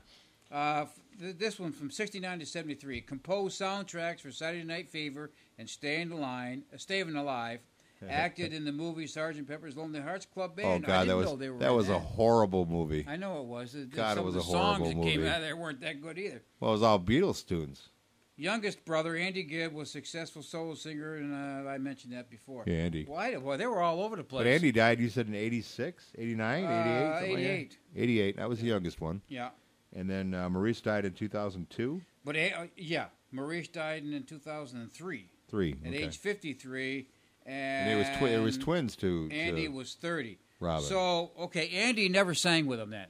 Uh, 0.52 0.84
th- 1.18 1.36
this 1.38 1.58
one 1.58 1.72
from 1.72 1.90
'69 1.90 2.38
to 2.40 2.46
'73 2.46 3.00
composed 3.00 3.60
soundtracks 3.60 4.20
for 4.20 4.30
Saturday 4.30 4.64
Night 4.64 4.88
Fever 4.90 5.30
and 5.58 5.68
Staying 5.68 6.12
Alive. 6.12 6.60
Uh, 6.72 6.76
Staying 6.76 7.14
Alive. 7.16 7.60
Acted 8.10 8.52
in 8.52 8.64
the 8.64 8.72
movie 8.72 9.06
Sergeant 9.06 9.46
Pepper's 9.46 9.76
Lonely 9.76 10.00
Hearts 10.00 10.26
Club 10.26 10.52
Oh 10.54 10.56
Band. 10.56 10.84
I 10.86 10.88
God, 10.88 11.08
that 11.08 11.16
was 11.16 11.26
know 11.26 11.36
they 11.36 11.50
were 11.50 11.58
that 11.58 11.72
was 11.72 11.88
a 11.88 12.00
horrible 12.00 12.66
movie. 12.66 13.04
I 13.08 13.14
know 13.16 13.40
it 13.40 13.46
was. 13.46 13.76
Uh, 13.76 13.84
God, 13.88 14.18
it 14.18 14.24
was 14.24 14.34
a 14.34 14.38
the 14.38 14.44
songs 14.44 14.78
horrible 14.78 14.86
that 15.02 15.08
came 15.08 15.20
movie. 15.20 15.28
out 15.30 15.36
of 15.36 15.42
there 15.42 15.56
weren't 15.56 15.80
that 15.82 16.02
good 16.02 16.18
either. 16.18 16.42
Well, 16.58 16.70
it 16.70 16.74
was 16.74 16.82
all 16.82 16.98
Beatles 16.98 17.46
tunes. 17.46 17.90
Youngest 18.36 18.84
brother 18.84 19.14
Andy 19.14 19.44
Gibb 19.44 19.72
was 19.72 19.88
a 19.90 19.92
successful 19.92 20.42
solo 20.42 20.74
singer, 20.74 21.14
and 21.14 21.32
uh, 21.32 21.70
I 21.70 21.78
mentioned 21.78 22.12
that 22.14 22.28
before. 22.28 22.64
Yeah, 22.66 22.74
Andy. 22.78 23.06
I, 23.16 23.36
well, 23.36 23.56
they 23.56 23.66
were 23.66 23.80
all 23.80 24.02
over 24.02 24.16
the 24.16 24.24
place. 24.24 24.40
But 24.40 24.46
Andy 24.48 24.72
died. 24.72 24.98
You 24.98 25.08
said 25.08 25.28
in 25.28 25.34
86, 25.36 26.04
89, 26.18 26.64
88, 26.64 26.66
Uh, 26.66 27.12
something 27.20 27.34
like 27.34 27.42
that? 27.44 27.50
88. 27.50 27.78
88. 27.94 28.36
That 28.38 28.48
was 28.48 28.58
the 28.60 28.66
youngest 28.66 29.00
one. 29.00 29.20
Yeah, 29.28 29.50
And 29.94 30.08
then 30.08 30.32
uh, 30.34 30.48
Maurice 30.48 30.80
died 30.80 31.04
in 31.04 31.12
2002. 31.12 32.00
but 32.24 32.36
uh, 32.36 32.66
yeah, 32.76 33.06
Maurice 33.30 33.68
died 33.68 34.04
in, 34.04 34.12
in 34.12 34.22
2003 34.24 35.28
Three. 35.48 35.76
at 35.84 35.88
okay. 35.88 36.04
age 36.04 36.16
53, 36.18 37.06
and, 37.44 37.54
and 37.54 37.90
it 37.90 37.96
was 37.96 38.18
twi- 38.18 38.28
it 38.30 38.42
was 38.42 38.56
twins 38.56 38.96
to, 38.96 39.28
to 39.28 39.34
Andy 39.34 39.68
was 39.68 39.94
30. 39.94 40.38
Robin. 40.60 40.84
So 40.88 41.32
okay, 41.40 41.68
Andy 41.70 42.08
never 42.08 42.34
sang 42.34 42.66
with 42.66 42.80
him 42.80 42.90
then. 42.90 43.08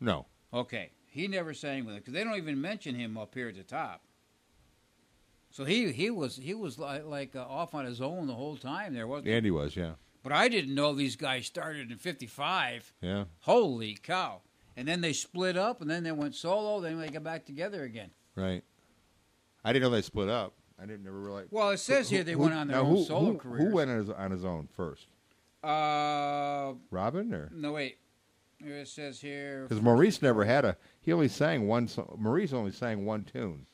no. 0.00 0.26
Okay, 0.52 0.90
he 1.06 1.28
never 1.28 1.54
sang 1.54 1.84
with 1.84 1.94
him 1.94 2.00
because 2.00 2.12
they 2.12 2.24
don't 2.24 2.36
even 2.36 2.60
mention 2.60 2.96
him 2.96 3.16
up 3.16 3.34
here 3.34 3.48
at 3.48 3.54
the 3.54 3.62
top. 3.62 4.02
So 5.50 5.64
he 5.64 5.92
he 5.92 6.10
was 6.10 6.36
he 6.36 6.54
was 6.54 6.78
like, 6.78 7.04
like 7.06 7.34
uh, 7.36 7.40
off 7.42 7.74
on 7.74 7.84
his 7.84 8.00
own 8.00 8.26
the 8.26 8.34
whole 8.34 8.56
time 8.56 8.92
there 8.94 9.06
wasn't. 9.06 9.28
he? 9.28 9.32
Andy 9.34 9.50
was, 9.50 9.76
yeah. 9.76 9.92
But 10.22 10.32
I 10.32 10.48
didn't 10.48 10.74
know 10.74 10.92
these 10.94 11.16
guys 11.16 11.46
started 11.46 11.90
in 11.90 11.98
'55. 11.98 12.92
Yeah. 13.00 13.24
Holy 13.40 13.94
cow! 13.94 14.42
And 14.76 14.86
then 14.88 15.00
they 15.00 15.12
split 15.12 15.56
up, 15.56 15.80
and 15.80 15.90
then 15.90 16.02
they 16.04 16.12
went 16.12 16.34
solo. 16.34 16.80
Then 16.80 16.98
they 16.98 17.08
got 17.08 17.24
back 17.24 17.44
together 17.44 17.82
again. 17.84 18.10
Right. 18.34 18.62
I 19.64 19.72
didn't 19.72 19.82
know 19.84 19.90
they 19.90 20.02
split 20.02 20.28
up. 20.28 20.54
I 20.80 20.86
didn't 20.86 21.04
never 21.04 21.20
realize. 21.20 21.48
Well, 21.50 21.70
it 21.70 21.78
says 21.78 22.08
Who- 22.08 22.16
here 22.16 22.24
they 22.24 22.32
who- 22.32 22.38
went 22.38 22.54
on 22.54 22.68
their 22.68 22.78
own 22.78 22.96
who, 22.96 23.04
solo 23.04 23.32
who, 23.32 23.38
careers. 23.38 23.68
Who 23.68 23.74
went 23.74 23.90
on 23.90 23.98
his, 23.98 24.10
on 24.10 24.30
his 24.30 24.44
own 24.44 24.68
first? 24.72 25.06
Uh, 25.62 26.72
Robin 26.90 27.34
or 27.34 27.50
no 27.52 27.72
wait. 27.72 27.98
Here 28.58 28.76
it 28.78 28.88
says 28.88 29.20
here. 29.20 29.62
because 29.68 29.82
Maurice 29.82 30.22
never 30.22 30.44
had 30.44 30.64
a. 30.64 30.76
He 31.02 31.12
only 31.12 31.28
sang 31.28 31.66
one. 31.66 31.88
Maurice 32.16 32.52
only 32.54 32.72
sang 32.72 33.04
one 33.04 33.24
tune, 33.24 33.66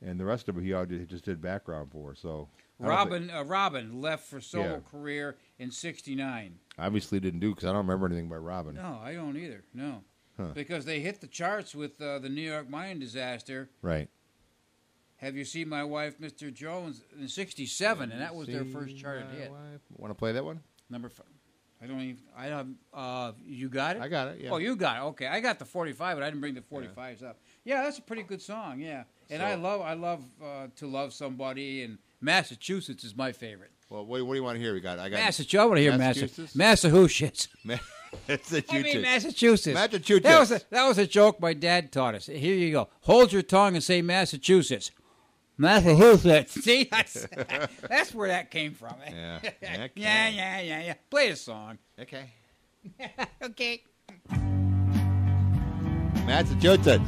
and 0.00 0.18
the 0.20 0.24
rest 0.24 0.48
of 0.48 0.56
it 0.56 0.62
he 0.62 0.72
all 0.72 0.84
he 0.86 1.04
just 1.04 1.24
did 1.24 1.40
background 1.40 1.90
for. 1.90 2.14
So 2.14 2.48
Robin 2.88 3.30
uh, 3.30 3.44
Robin 3.44 4.00
left 4.00 4.26
for 4.26 4.40
solo 4.40 4.64
Yeah. 4.74 4.90
career 4.90 5.36
in 5.58 5.70
'69. 5.70 6.58
obviously 6.78 7.20
didn't 7.20 7.40
do 7.40 7.50
because 7.50 7.64
I 7.64 7.68
don't 7.68 7.86
remember 7.86 8.06
anything 8.06 8.28
by 8.28 8.36
Robin. 8.36 8.74
No, 8.74 8.98
I 9.02 9.14
don't 9.14 9.36
either. 9.36 9.64
No, 9.74 10.02
Huh. 10.36 10.48
because 10.54 10.84
they 10.84 11.00
hit 11.00 11.20
the 11.20 11.26
charts 11.26 11.74
with 11.74 12.00
uh, 12.00 12.18
the 12.18 12.28
New 12.28 12.40
York 12.42 12.68
mine 12.68 12.98
disaster. 12.98 13.70
Right. 13.82 14.08
Have 15.16 15.36
you 15.36 15.44
seen 15.44 15.68
my 15.68 15.84
wife, 15.84 16.18
Mr. 16.18 16.52
Jones, 16.52 17.02
in 17.20 17.28
'67, 17.28 18.10
and 18.10 18.20
that 18.20 18.34
was 18.34 18.48
their 18.48 18.64
first 18.64 18.96
charted 18.96 19.26
hit. 19.30 19.52
Want 19.96 20.10
to 20.10 20.14
play 20.14 20.32
that 20.32 20.44
one? 20.44 20.60
Number 20.90 21.08
five. 21.08 21.26
I 21.80 21.86
don't 21.86 22.00
even. 22.00 22.18
I 22.36 22.48
don't. 22.48 22.76
Uh, 22.94 23.32
you 23.44 23.68
got 23.68 23.96
it. 23.96 24.02
I 24.02 24.08
got 24.08 24.28
it. 24.28 24.40
Yeah. 24.40 24.50
Oh, 24.50 24.58
you 24.58 24.76
got 24.76 24.96
it. 24.98 25.00
Okay, 25.10 25.26
I 25.26 25.40
got 25.40 25.58
the 25.58 25.64
45, 25.64 26.16
but 26.16 26.22
I 26.22 26.26
didn't 26.26 26.40
bring 26.40 26.54
the 26.54 26.60
45s 26.60 27.24
up. 27.24 27.40
Yeah, 27.64 27.82
that's 27.82 27.98
a 27.98 28.02
pretty 28.02 28.22
good 28.22 28.40
song. 28.40 28.80
Yeah, 28.80 29.04
and 29.30 29.42
I 29.42 29.54
love, 29.56 29.80
I 29.80 29.94
love 29.94 30.24
uh, 30.42 30.66
to 30.76 30.86
love 30.86 31.12
somebody, 31.12 31.82
and 31.82 31.98
Massachusetts 32.22 33.02
is 33.02 33.16
my 33.16 33.32
favorite. 33.32 33.72
Well, 33.90 34.06
what, 34.06 34.24
what 34.24 34.32
do 34.32 34.38
you 34.38 34.44
want 34.44 34.56
to 34.56 34.62
hear? 34.62 34.72
We 34.72 34.80
got. 34.80 34.98
I 34.98 35.08
got. 35.08 35.18
Massachusetts. 35.18 35.60
I 35.60 35.64
want 35.66 35.76
to 35.76 35.82
hear 35.82 35.98
Massachusetts? 35.98 36.54
Massachusetts. 36.54 37.48
Massachusetts. 37.64 38.72
I 38.72 38.82
mean. 38.82 39.02
Massachusetts. 39.02 39.74
Massachusetts. 39.74 40.24
That 40.24 40.38
was 40.38 40.52
a, 40.52 40.60
that 40.70 40.86
was 40.86 40.98
a 40.98 41.06
joke 41.06 41.40
my 41.40 41.52
dad 41.52 41.90
taught 41.90 42.14
us. 42.14 42.26
Here 42.26 42.54
you 42.54 42.70
go. 42.70 42.88
Hold 43.02 43.32
your 43.32 43.42
tongue 43.42 43.74
and 43.74 43.82
say 43.82 44.00
Massachusetts. 44.00 44.92
Massachusetts. 45.58 46.52
See, 46.64 46.88
that's, 46.90 47.26
that's 47.88 48.14
where 48.14 48.28
that 48.28 48.50
came 48.50 48.72
from. 48.72 48.94
Yeah. 49.10 49.40
yeah, 49.60 49.88
yeah, 49.94 50.60
yeah, 50.60 50.82
yeah. 50.82 50.94
Play 51.10 51.30
a 51.30 51.36
song. 51.36 51.78
Okay. 51.98 52.30
okay. 53.42 53.82
Massachusetts. 56.24 57.04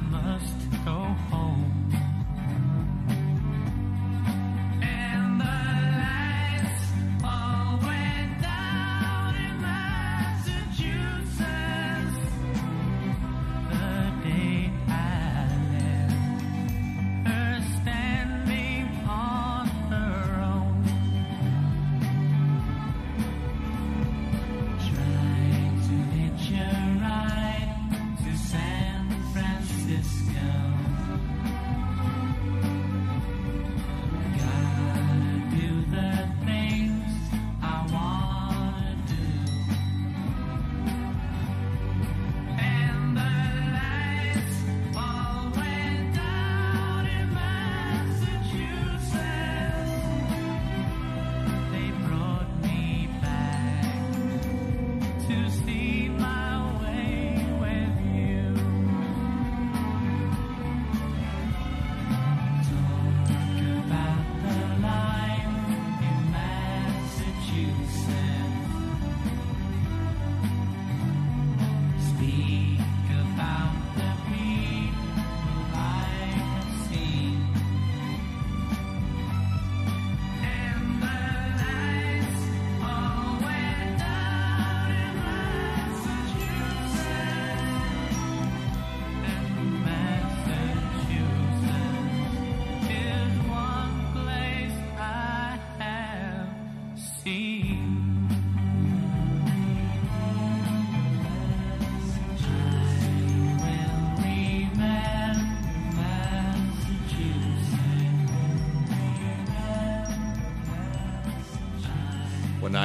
I 0.00 0.10
must 0.10 0.84
go 0.84 0.90
home. 1.30 1.39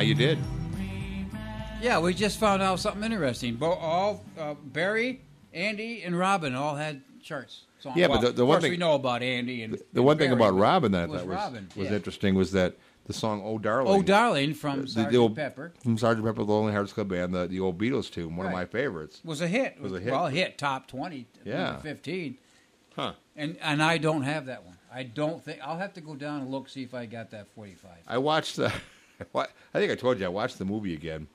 You 0.05 0.15
did. 0.15 0.37
Yeah, 1.81 1.99
we 1.99 2.13
just 2.13 2.39
found 2.39 2.61
out 2.61 2.79
something 2.79 3.03
interesting. 3.03 3.55
Bo- 3.55 3.73
all 3.73 4.23
uh, 4.39 4.53
Barry, 4.63 5.21
Andy, 5.53 6.03
and 6.03 6.17
Robin 6.17 6.55
all 6.55 6.75
had 6.75 7.01
charts. 7.21 7.63
Songs. 7.79 7.97
Yeah, 7.97 8.07
but 8.07 8.21
the- 8.21 8.31
the 8.31 8.41
of 8.43 8.47
one 8.47 8.56
course 8.56 8.63
thing- 8.63 8.71
we 8.71 8.77
know 8.77 8.93
about 8.95 9.21
Andy 9.21 9.62
and 9.63 9.77
The 9.93 10.01
one 10.01 10.17
thing 10.17 10.29
Barry, 10.29 10.39
about 10.41 10.53
but 10.56 10.60
Robin 10.62 10.91
that 10.93 11.01
I 11.01 11.03
it 11.03 11.10
was 11.10 11.21
thought 11.21 11.27
was, 11.29 11.35
Robin, 11.37 11.69
was 11.75 11.89
yeah. 11.89 11.95
interesting 11.95 12.35
was 12.35 12.51
that 12.53 12.75
the 13.06 13.13
song 13.13 13.41
"Oh 13.45 13.60
Darling." 13.60 13.93
Oh, 13.93 14.01
Darling 14.01 14.53
from 14.56 14.81
the- 14.81 14.87
Sgt. 14.87 15.12
the 15.12 15.17
old- 15.17 15.35
Pepper 15.35 15.73
from 15.83 15.97
Sergeant 15.97 16.25
Pepper, 16.25 16.43
the 16.43 16.51
Lonely 16.51 16.71
Hearts 16.71 16.93
Club 16.93 17.10
Band, 17.10 17.33
the, 17.35 17.45
the 17.47 17.60
old 17.60 17.77
Beatles 17.77 18.10
tune, 18.10 18.35
one 18.35 18.47
of 18.47 18.53
Right. 18.53 18.60
my 18.62 18.65
favorites. 18.65 19.21
was 19.23 19.41
a 19.41 19.47
hit. 19.47 19.79
Was 19.79 19.91
a 19.93 19.99
hit. 19.99 20.12
Well, 20.12 20.27
hit 20.27 20.58
top 20.58 20.87
twenty, 20.87 21.27
Yeah. 21.43 21.63
number 21.65 21.81
fifteen. 21.81 22.37
Huh. 22.95 23.13
And 23.35 23.58
and 23.62 23.83
I 23.83 23.97
don't 23.99 24.23
have 24.23 24.45
that 24.47 24.65
one. 24.65 24.77
I 24.91 25.03
don't 25.03 25.43
think 25.43 25.60
I'll 25.62 25.77
have 25.77 25.93
to 25.93 26.01
go 26.01 26.15
down 26.15 26.41
and 26.41 26.49
look 26.49 26.69
see 26.69 26.81
if 26.83 26.93
I 26.95 27.06
got 27.06 27.31
that 27.31 27.47
forty 27.53 27.75
five. 27.75 27.99
I 28.08 28.17
watched 28.17 28.56
the. 28.56 28.71
I 29.35 29.47
think 29.73 29.91
I 29.91 29.95
told 29.95 30.19
you 30.19 30.25
I 30.25 30.29
watched 30.29 30.57
the 30.57 30.65
movie 30.65 30.93
again. 30.93 31.27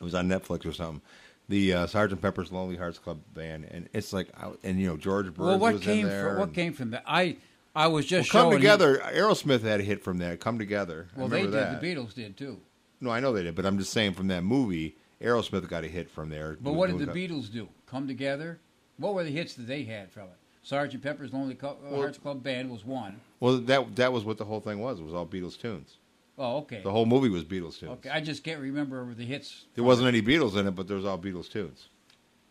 It 0.00 0.02
was 0.04 0.14
on 0.14 0.28
Netflix 0.28 0.64
or 0.66 0.72
something. 0.72 1.02
The 1.48 1.72
uh, 1.74 1.86
Sergeant 1.86 2.22
Pepper's 2.22 2.52
Lonely 2.52 2.76
Hearts 2.76 2.98
Club 2.98 3.18
Band, 3.34 3.66
and 3.70 3.88
it's 3.92 4.12
like, 4.12 4.28
I- 4.40 4.52
and 4.62 4.78
you 4.80 4.86
know 4.86 4.96
George 4.96 5.26
Burns 5.26 5.38
Well, 5.38 5.58
what 5.58 5.72
was 5.74 5.82
came 5.82 6.06
in 6.06 6.08
there. 6.08 6.28
from 6.30 6.38
what 6.38 6.54
came 6.54 6.72
from 6.72 6.90
that? 6.92 7.02
I 7.06 7.36
I 7.74 7.88
was 7.88 8.04
well, 8.04 8.20
just 8.20 8.30
come 8.30 8.42
showing 8.42 8.52
him- 8.54 8.60
together. 8.60 8.98
Aerosmith 8.98 9.62
had 9.62 9.80
a 9.80 9.82
hit 9.82 10.02
from 10.02 10.18
that. 10.18 10.40
Come 10.40 10.58
together. 10.58 11.08
Well, 11.16 11.28
they 11.28 11.42
did. 11.42 11.52
that. 11.52 11.80
The 11.80 11.94
Beatles 11.94 12.14
did 12.14 12.36
too. 12.36 12.58
No, 13.00 13.10
I 13.10 13.20
know 13.20 13.32
they 13.32 13.42
did, 13.42 13.54
but 13.56 13.66
I'm 13.66 13.78
just 13.78 13.92
saying 13.92 14.14
from 14.14 14.28
that 14.28 14.42
movie, 14.44 14.96
Aerosmith 15.20 15.68
got 15.68 15.84
a 15.84 15.88
hit 15.88 16.10
from 16.10 16.28
there. 16.28 16.56
But 16.60 16.74
what 16.74 16.90
did 16.96 16.98
the 16.98 17.12
Beatles 17.12 17.50
do? 17.52 17.68
Come 17.86 18.06
together. 18.06 18.58
What 18.98 19.14
were 19.14 19.24
the 19.24 19.30
hits 19.30 19.54
that 19.54 19.66
they 19.66 19.82
had 19.84 20.10
from 20.12 20.24
it? 20.24 20.36
Sergeant 20.62 21.02
Pepper's 21.02 21.32
Lonely 21.32 21.56
uh, 21.62 21.72
Well- 21.82 22.00
Hearts 22.02 22.18
Club 22.18 22.42
Band 22.42 22.70
was 22.70 22.84
one. 22.84 23.20
Well, 23.40 23.58
that 23.58 23.96
that 23.96 24.12
was 24.12 24.24
what 24.24 24.38
the 24.38 24.44
whole 24.44 24.60
thing 24.60 24.78
was. 24.78 25.00
It 25.00 25.04
was 25.04 25.14
all 25.14 25.26
Beatles 25.26 25.58
tunes. 25.58 25.96
Oh, 26.42 26.56
okay. 26.60 26.80
The 26.82 26.90
whole 26.90 27.04
movie 27.04 27.28
was 27.28 27.44
Beatles 27.44 27.78
tunes. 27.78 27.92
Okay, 27.92 28.08
I 28.08 28.20
just 28.22 28.42
can't 28.42 28.60
remember 28.60 29.12
the 29.12 29.26
hits. 29.26 29.66
There 29.74 29.84
wasn't 29.84 30.08
any 30.08 30.22
Beatles 30.22 30.56
in 30.56 30.66
it, 30.66 30.70
but 30.70 30.88
there's 30.88 31.04
all 31.04 31.18
Beatles 31.18 31.50
tunes. 31.50 31.88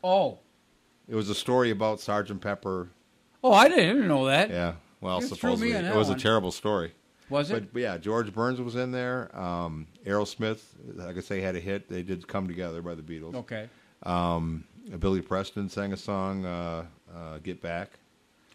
Oh, 0.03 0.37
It 1.07 1.15
was 1.15 1.27
a 1.29 1.35
story 1.35 1.71
about 1.71 1.99
Sergeant 1.99 2.39
Pepper. 2.39 2.89
oh, 3.43 3.51
I 3.51 3.67
didn't, 3.67 4.07
know 4.07 4.27
that. 4.27 4.51
Yeah, 4.51 4.73
well, 5.01 5.19
You 5.21 5.27
threw 5.27 5.55
me 5.57 5.69
supposedly 5.71 5.71
it 5.71 5.95
was 5.95 6.07
one. 6.09 6.17
a 6.17 6.19
terrible 6.19 6.51
story. 6.51 6.93
Was 7.31 7.49
it? 7.49 7.53
But, 7.55 7.73
but 7.73 7.81
yeah, 7.81 7.97
George 7.97 8.31
Burns 8.33 8.61
was 8.61 8.75
in 8.75 8.91
there. 8.91 9.35
Um, 9.37 9.87
Aerosmith, 10.05 10.61
like 10.95 11.17
I 11.17 11.21
say, 11.21 11.41
had 11.41 11.55
a 11.55 11.59
hit. 11.59 11.89
They 11.89 12.03
did 12.03 12.27
"Come 12.27 12.47
Together" 12.47 12.81
by 12.83 12.93
the 12.95 13.01
Beatles. 13.01 13.33
okay, 13.35 13.69
Um, 14.03 14.63
Billy 14.99 15.21
Preston 15.21 15.67
sang 15.69 15.93
a 15.93 15.97
song, 15.97 16.45
uh, 16.45 16.85
uh, 17.15 17.37
"Get 17.39 17.59
Back." 17.61 17.91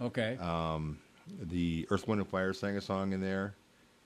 okay. 0.01 0.37
Um, 0.39 0.99
the 1.43 1.87
Earth, 1.91 2.07
Wind 2.07 2.20
and 2.20 2.28
Fire 2.30 2.53
sang 2.53 2.76
a 2.76 2.80
song 2.80 3.12
in 3.12 3.20
there. 3.20 3.55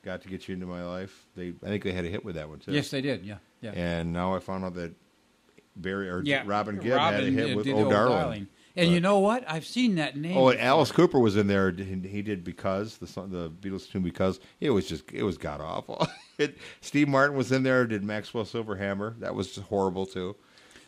Got 0.05 0.23
to 0.23 0.29
get 0.29 0.49
you 0.49 0.55
into 0.55 0.67
my 0.67 0.85
life. 0.85 1.27
They, 1.37 1.49
I 1.63 1.67
think 1.67 1.83
they 1.85 1.93
had 1.93 2.05
a 2.05 2.09
hit 2.09 2.25
with 2.25 2.37
that 2.37 2.49
one 2.49 2.61
too. 2.61 2.73
yes, 2.73 2.91
they 2.91 3.01
did. 3.01 3.25
Yeah, 3.27 3.37
yeah. 3.61 3.73
And 3.73 4.13
now 4.13 4.35
I 4.35 4.39
found 4.39 4.65
out 4.65 4.75
that 4.75 4.93
Barry 5.77 6.09
or 6.09 6.23
yeah. 6.25 6.43
Robin 6.47 6.77
Gibb 6.79 6.99
had 6.99 7.23
a 7.23 7.31
hit 7.31 7.53
uh, 7.53 7.57
with 7.57 7.69
"Oh 7.69 7.73
Old 7.73 7.91
Darling." 7.91 8.47
And 8.77 8.87
But- 8.89 8.95
you 8.95 9.01
know 9.01 9.19
what? 9.19 9.45
I've 9.51 9.67
seen 9.67 9.97
that 9.97 10.17
name. 10.17 10.37
Oh, 10.37 10.49
and. 10.51 10.61
Alice 10.61 10.93
Cooper 10.93 11.19
was 11.19 11.37
in 11.37 11.47
there. 11.49 11.71
He 11.73 11.97
he 12.09 12.23
did 12.23 12.45
because 12.45 12.99
the 12.99 13.07
song, 13.09 13.31
the 13.31 13.51
Beatles 13.51 13.91
tune 13.91 14.03
because 14.03 14.39
it 14.61 14.71
was 14.71 14.87
just 14.89 15.11
it 15.13 15.25
was 15.25 15.37
god 15.37 15.61
awful. 15.61 16.07
it, 16.39 16.57
Steve 16.81 17.09
Martin 17.09 17.37
was 17.37 17.51
in 17.53 17.63
there. 17.65 17.87
Did 17.87 18.05
Maxwell 18.05 18.45
Silverhammer? 18.45 19.19
That 19.19 19.35
was 19.35 19.57
horrible 19.57 20.07
too. 20.07 20.37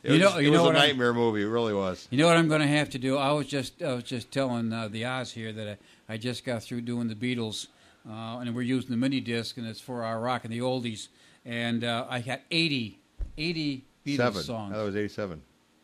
It 0.03 0.13
You 0.13 0.13
was, 0.13 0.21
know- 0.35 0.39
it 0.39 0.45
you 0.45 0.51
was 0.53 0.59
know 0.59 0.65
a 0.65 0.67
what 0.69 0.77
I'm- 0.77 0.89
nightmare 0.89 1.13
movie. 1.15 1.43
It 1.43 1.47
really 1.49 1.75
was. 1.75 2.07
You 2.11 2.19
know 2.19 2.27
what 2.27 2.37
I'm 2.37 2.49
going 2.49 2.61
to 2.63 2.67
have 2.69 2.91
to 2.91 2.99
do? 2.99 3.17
I 3.19 3.33
was 3.33 3.47
just 3.49 3.83
I 3.83 3.93
was 3.95 4.05
just 4.05 4.31
telling 4.31 4.73
uh, 4.73 4.87
the 4.89 5.05
Oz 5.05 5.33
here 5.33 5.53
that 5.53 5.79
I, 6.09 6.15
I 6.15 6.17
just 6.17 6.45
got 6.45 6.63
through 6.63 6.83
doing 6.83 7.09
the 7.09 7.15
Beatles, 7.17 7.67
uh, 8.09 8.39
and 8.39 8.55
we're 8.55 8.63
using 8.63 8.91
the 8.91 8.97
mini 8.97 9.21
disc, 9.21 9.57
and 9.57 9.67
it's 9.67 9.81
for 9.81 10.03
our 10.05 10.21
rock 10.21 10.45
and 10.45 10.53
the 10.53 10.59
oldies, 10.61 11.09
and 11.45 11.85
uh, 11.85 12.07
I 12.09 12.21
got 12.21 12.41
80, 12.51 12.99
80 13.39 13.85
Beatles 14.07 14.17
Seven. 14.17 14.43
songs. 14.43 14.75
That 14.75 14.83
was 14.83 14.97
eighty-seven. 14.97 15.43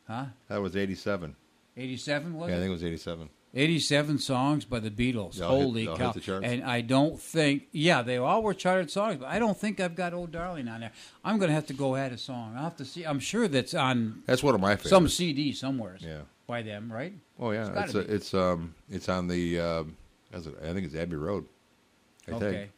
huh? 0.09 0.25
That 0.49 0.63
was 0.63 0.77
eighty-seven. 0.77 1.37
87 1.77 2.35
was 2.35 2.49
Yeah, 2.49 2.55
I 2.55 2.57
it? 2.57 2.61
think 2.61 2.69
it 2.69 2.73
was 2.73 2.85
eighty-seven. 2.85 3.29
87 3.55 4.19
songs 4.19 4.65
by 4.67 4.81
the 4.81 4.91
Beatles. 4.91 5.41
All 5.41 5.57
hit- 5.57 5.63
Holy 5.65 5.87
hit 5.87 5.97
cow. 5.97 6.13
the 6.13 6.21
charts? 6.21 6.45
And 6.45 6.63
I 6.63 6.83
don't 6.83 7.19
think, 7.19 7.69
yeah, 7.73 8.03
they 8.03 8.19
all 8.19 8.43
were 8.43 8.53
charted 8.53 8.91
songs, 8.91 9.17
but 9.19 9.29
I 9.29 9.39
don't 9.39 9.57
think 9.57 9.81
I've 9.81 9.95
got 9.95 10.13
Old 10.13 10.31
Darling 10.31 10.69
on 10.69 10.81
there. 10.81 10.93
I'm 11.25 11.39
going 11.39 11.49
to 11.49 11.55
have 11.55 11.67
to 11.69 11.73
go 11.73 11.97
add 11.97 12.13
a 12.13 12.19
song. 12.19 12.53
I'll 12.55 12.65
have 12.65 12.77
to 12.77 12.85
see. 12.85 13.05
I'm 13.05 13.19
sure 13.19 13.49
that's 13.49 13.73
on 13.73 14.23
That's 14.27 14.43
one 14.43 14.55
of 14.55 14.61
my 14.61 14.73
favorites. 14.77 14.91
some 14.91 15.09
CD 15.09 15.53
somewhere 15.55 15.97
Yeah. 16.01 16.21
by 16.47 16.61
them, 16.63 16.93
right? 16.93 17.15
Oh 17.41 17.51
yeah. 17.53 17.61
It's 17.63 17.71
gotta 17.71 17.85
It's 17.87 17.95
a, 17.95 18.03
be. 18.03 18.13
it's 18.15 18.35
um 18.35 18.75
it's 18.91 19.09
on 19.09 19.27
the 19.29 19.61
um, 19.61 19.97
it, 20.33 20.47
I 20.63 20.73
think 20.75 20.85
it's 20.87 20.95
Abbey 20.95 21.17
Road. 21.17 21.47
I 22.29 22.33
okay. 22.33 22.51
think. 22.53 22.71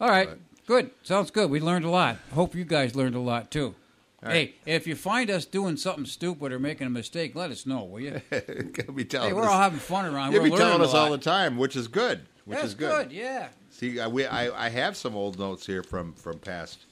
All 0.00 0.08
right. 0.08 0.28
But- 0.28 0.38
Good. 0.66 0.90
Sounds 1.04 1.30
good. 1.30 1.48
We 1.48 1.60
learned 1.60 1.84
a 1.84 1.90
lot. 1.90 2.16
Hope 2.34 2.54
you 2.54 2.64
guys 2.64 2.96
learned 2.96 3.14
a 3.14 3.20
lot 3.20 3.50
too. 3.50 3.76
All 4.22 4.32
hey, 4.32 4.38
right. 4.38 4.54
if 4.66 4.86
you 4.86 4.96
find 4.96 5.30
us 5.30 5.44
doing 5.44 5.76
something 5.76 6.06
stupid 6.06 6.50
or 6.50 6.58
making 6.58 6.88
a 6.88 6.90
mistake, 6.90 7.36
let 7.36 7.50
us 7.52 7.66
know, 7.66 7.84
will 7.84 8.00
you? 8.00 8.20
Be 8.94 9.04
telling 9.04 9.28
hey, 9.28 9.32
we're 9.32 9.42
us. 9.42 9.48
all 9.48 9.60
having 9.60 9.78
fun 9.78 10.06
around. 10.06 10.32
You'll 10.32 10.42
we're 10.42 10.50
be 10.50 10.56
telling 10.56 10.82
us 10.82 10.92
all 10.92 11.10
the 11.10 11.18
time, 11.18 11.56
which 11.56 11.76
is 11.76 11.86
good. 11.86 12.22
Which 12.44 12.56
That's 12.56 12.68
is 12.68 12.74
good. 12.74 13.12
Yeah. 13.12 13.48
See, 13.70 14.00
I, 14.00 14.08
we, 14.08 14.26
I, 14.26 14.66
I 14.66 14.68
have 14.70 14.96
some 14.96 15.14
old 15.14 15.38
notes 15.38 15.66
here 15.66 15.82
from 15.82 16.14
from 16.14 16.38
past 16.38 16.86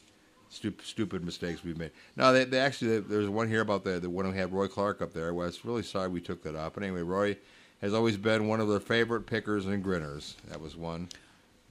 stupid 0.50 0.86
stupid 0.86 1.24
mistakes 1.24 1.64
we've 1.64 1.78
made. 1.78 1.90
No, 2.16 2.32
they, 2.32 2.44
they 2.44 2.58
actually 2.58 3.00
there's 3.00 3.28
one 3.28 3.48
here 3.48 3.62
about 3.62 3.82
the 3.84 3.98
the 3.98 4.10
one 4.10 4.30
we 4.30 4.36
had 4.36 4.52
Roy 4.52 4.68
Clark 4.68 5.02
up 5.02 5.12
there. 5.12 5.28
I 5.28 5.32
was 5.32 5.64
really 5.64 5.82
sorry 5.82 6.08
we 6.08 6.20
took 6.20 6.42
that 6.44 6.54
off. 6.54 6.74
But 6.74 6.84
anyway, 6.84 7.02
Roy 7.02 7.36
has 7.80 7.94
always 7.94 8.16
been 8.16 8.46
one 8.46 8.60
of 8.60 8.68
their 8.68 8.80
favorite 8.80 9.22
pickers 9.22 9.66
and 9.66 9.82
grinners. 9.82 10.36
That 10.48 10.60
was 10.60 10.76
one. 10.76 11.08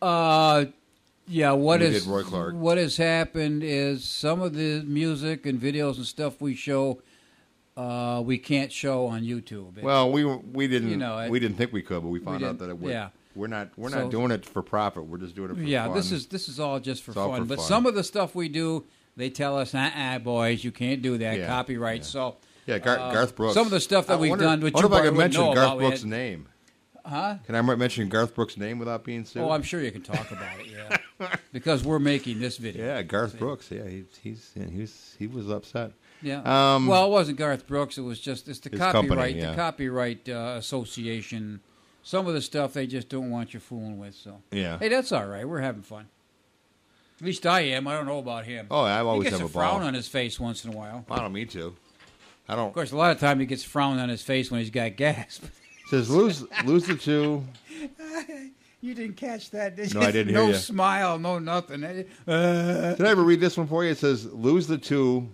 Uh, 0.03 0.65
yeah. 1.27 1.51
What 1.53 1.81
is 1.81 2.03
did 2.03 2.09
Roy 2.11 2.23
Clark. 2.23 2.55
what 2.55 2.77
has 2.77 2.97
happened 2.97 3.63
is 3.63 4.03
some 4.03 4.41
of 4.41 4.53
the 4.53 4.81
music 4.83 5.45
and 5.45 5.59
videos 5.59 5.95
and 5.97 6.05
stuff 6.05 6.41
we 6.41 6.53
show, 6.55 7.01
uh, 7.77 8.21
we 8.25 8.37
can't 8.37 8.71
show 8.71 9.07
on 9.07 9.21
YouTube. 9.23 9.77
It- 9.77 9.83
Well, 9.83 10.11
we 10.11 10.25
we 10.25 10.67
didn't 10.67 10.89
You 10.89 10.97
know, 10.97 11.15
I- 11.15 11.29
we 11.29 11.39
didn't 11.39 11.57
think 11.57 11.71
we 11.73 11.81
could, 11.81 12.01
but 12.01 12.09
we 12.09 12.19
found 12.19 12.43
out 12.43 12.59
that 12.59 12.69
it 12.69 12.77
would. 12.79 12.91
yeah. 12.91 13.09
We're 13.35 13.47
not 13.47 13.69
we're 13.77 13.89
So- 13.89 14.01
not 14.03 14.11
doing 14.11 14.31
it 14.31 14.45
for 14.45 14.61
profit. 14.61 15.05
We're 15.05 15.17
just 15.17 15.35
doing 15.35 15.49
it 15.51 15.55
for 15.55 15.63
yeah, 15.63 15.85
fun. 15.87 15.95
this 15.95 16.11
is 16.11 16.27
this 16.27 16.47
is 16.49 16.59
all 16.59 16.79
just 16.79 17.01
for 17.03 17.11
It's 17.11 17.15
fun. 17.15 17.41
for 17.41 17.45
but 17.47 17.57
fun. 17.57 17.67
some 17.67 17.85
of 17.87 17.95
the 17.95 18.03
stuff 18.03 18.35
we 18.35 18.47
do, 18.49 18.83
they 19.17 19.29
tell 19.31 19.57
us, 19.57 19.73
"Uh, 19.73 19.89
uh 19.95 20.19
boys, 20.19 20.63
you 20.63 20.71
can't 20.71 21.01
do 21.01 21.17
that. 21.17 21.39
Yeah, 21.39 21.47
Copyright." 21.47 22.01
yeah. 22.01 22.05
So. 22.05 22.35
yeah, 22.67 22.77
Gar- 22.77 22.99
uh, 22.99 23.11
Garth 23.11 23.35
Brooks. 23.35 23.55
Some 23.55 23.65
of 23.65 23.71
the 23.71 23.79
stuff 23.79 24.05
that 24.07 24.13
I 24.13 24.17
we've 24.17 24.29
wonder- 24.29 24.45
done, 24.45 24.61
which 24.61 24.73
you 24.75 24.79
if 24.79 24.85
I 24.85 25.01
probably 25.01 25.17
mention 25.17 25.53
Garth 25.53 25.79
Brooks' 25.79 26.03
name. 26.03 26.47
Huh? 27.05 27.35
Can 27.45 27.55
I 27.55 27.61
mention 27.61 28.07
Garth 28.07 28.33
Brooks' 28.33 28.55
name 28.55 28.79
without 28.79 29.03
being 29.03 29.25
sued? 29.25 29.41
Oh, 29.43 29.51
I'm 29.51 29.61
sure 29.63 29.81
you 29.81 29.91
can 29.91 30.01
talk 30.03 30.31
about 30.31 30.59
it. 30.61 30.67
Yeah, 30.67 31.35
because 31.51 31.83
we're 31.83 31.99
making 31.99 32.39
this 32.39 32.57
video. 32.57 32.85
Yeah, 32.85 33.01
Garth 33.01 33.37
Brooks. 33.37 33.69
Yeah, 33.69 33.87
he, 33.87 34.05
he's 34.21 34.51
yeah, 34.55 34.67
he 34.67 34.79
was 34.81 35.15
he 35.19 35.27
was 35.27 35.49
upset. 35.49 35.91
Yeah. 36.21 36.41
Um, 36.75 36.87
well, 36.87 37.05
it 37.05 37.09
wasn't 37.11 37.37
Garth 37.37 37.67
Brooks. 37.67 37.97
It 37.97 38.03
was 38.03 38.19
just 38.21 38.47
it's 38.47 38.59
the 38.59 38.69
copyright, 38.69 39.09
company, 39.09 39.41
the 39.41 39.53
copyright 39.53 40.29
uh, 40.29 40.55
association. 40.57 41.59
Some 42.03 42.27
of 42.27 42.33
the 42.33 42.41
stuff 42.41 42.73
they 42.73 42.87
just 42.87 43.09
don't 43.09 43.29
want 43.29 43.53
you 43.53 43.59
fooling 43.59 43.97
with. 43.97 44.15
So 44.15 44.41
Yeah. 44.51 44.77
hey, 44.79 44.87
that's 44.89 45.11
all 45.11 45.25
right. 45.25 45.47
We're 45.47 45.59
having 45.61 45.83
fun. 45.83 46.07
At 47.19 47.25
least 47.25 47.45
I 47.45 47.61
am. 47.61 47.87
I 47.87 47.93
don't 47.95 48.05
know 48.05 48.19
about 48.19 48.45
him. 48.45 48.67
Oh, 48.71 48.81
I 48.81 48.95
he 48.99 49.05
always 49.05 49.23
gets 49.25 49.37
have 49.39 49.41
a 49.43 49.45
a 49.45 49.49
frown 49.53 49.79
ball. 49.79 49.87
on 49.87 49.93
his 49.93 50.07
face 50.07 50.39
once 50.39 50.63
in 50.65 50.73
a 50.73 50.77
while. 50.77 51.05
I 51.09 51.19
don't 51.19 51.33
me 51.33 51.45
too. 51.45 51.75
I 52.47 52.55
don't. 52.55 52.67
Of 52.67 52.73
course, 52.73 52.91
a 52.91 52.97
lot 52.97 53.11
of 53.11 53.19
time 53.19 53.39
he 53.39 53.45
gets 53.45 53.63
frown 53.63 53.99
on 53.99 54.09
his 54.09 54.21
face 54.21 54.49
when 54.51 54.59
he's 54.61 54.69
got 54.69 54.95
gas. 54.97 55.39
Says 55.87 56.09
lose 56.09 56.45
lose 56.65 56.85
the 56.85 56.95
two. 56.95 57.43
you 58.81 58.93
didn't 58.95 59.17
catch 59.17 59.51
that, 59.51 59.75
did 59.75 59.93
No, 59.93 60.01
I 60.01 60.11
didn't 60.11 60.33
hear 60.33 60.43
no 60.43 60.49
ya. 60.51 60.57
smile, 60.57 61.19
no 61.19 61.39
nothing. 61.39 61.83
Uh, 61.83 62.95
Did 62.95 63.05
I 63.05 63.09
ever 63.09 63.23
read 63.23 63.39
this 63.39 63.57
one 63.57 63.67
for 63.67 63.83
you? 63.83 63.91
It 63.91 63.97
says 63.97 64.25
lose 64.33 64.67
the 64.67 64.77
two. 64.77 65.27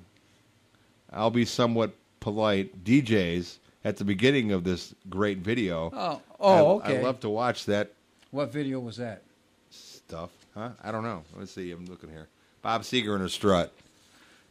I'll 1.12 1.32
be 1.32 1.46
somewhat 1.46 1.94
polite. 2.20 2.84
DJs 2.84 3.58
at 3.84 3.98
the 3.98 4.06
beginning 4.06 4.52
of 4.52 4.64
this 4.64 4.94
great 5.10 5.40
video. 5.40 5.92
oh, 5.94 6.22
oh, 6.40 6.80
I, 6.80 6.86
okay. 6.86 7.00
I 7.00 7.02
love 7.02 7.20
to 7.22 7.30
watch 7.30 7.66
that 7.66 7.92
what 8.32 8.52
video 8.52 8.80
was 8.80 8.98
that? 8.98 9.24
stuff. 9.72 10.32
Huh? 10.56 10.72
I 10.84 10.92
don't 10.92 11.04
know. 11.04 11.24
Let's 11.38 11.52
see. 11.52 11.72
I'm 11.72 11.86
looking 11.86 12.10
here. 12.10 12.28
Bob 12.64 12.82
Seger 12.82 13.14
and 13.14 13.22
her 13.22 13.30
strut. 13.30 13.72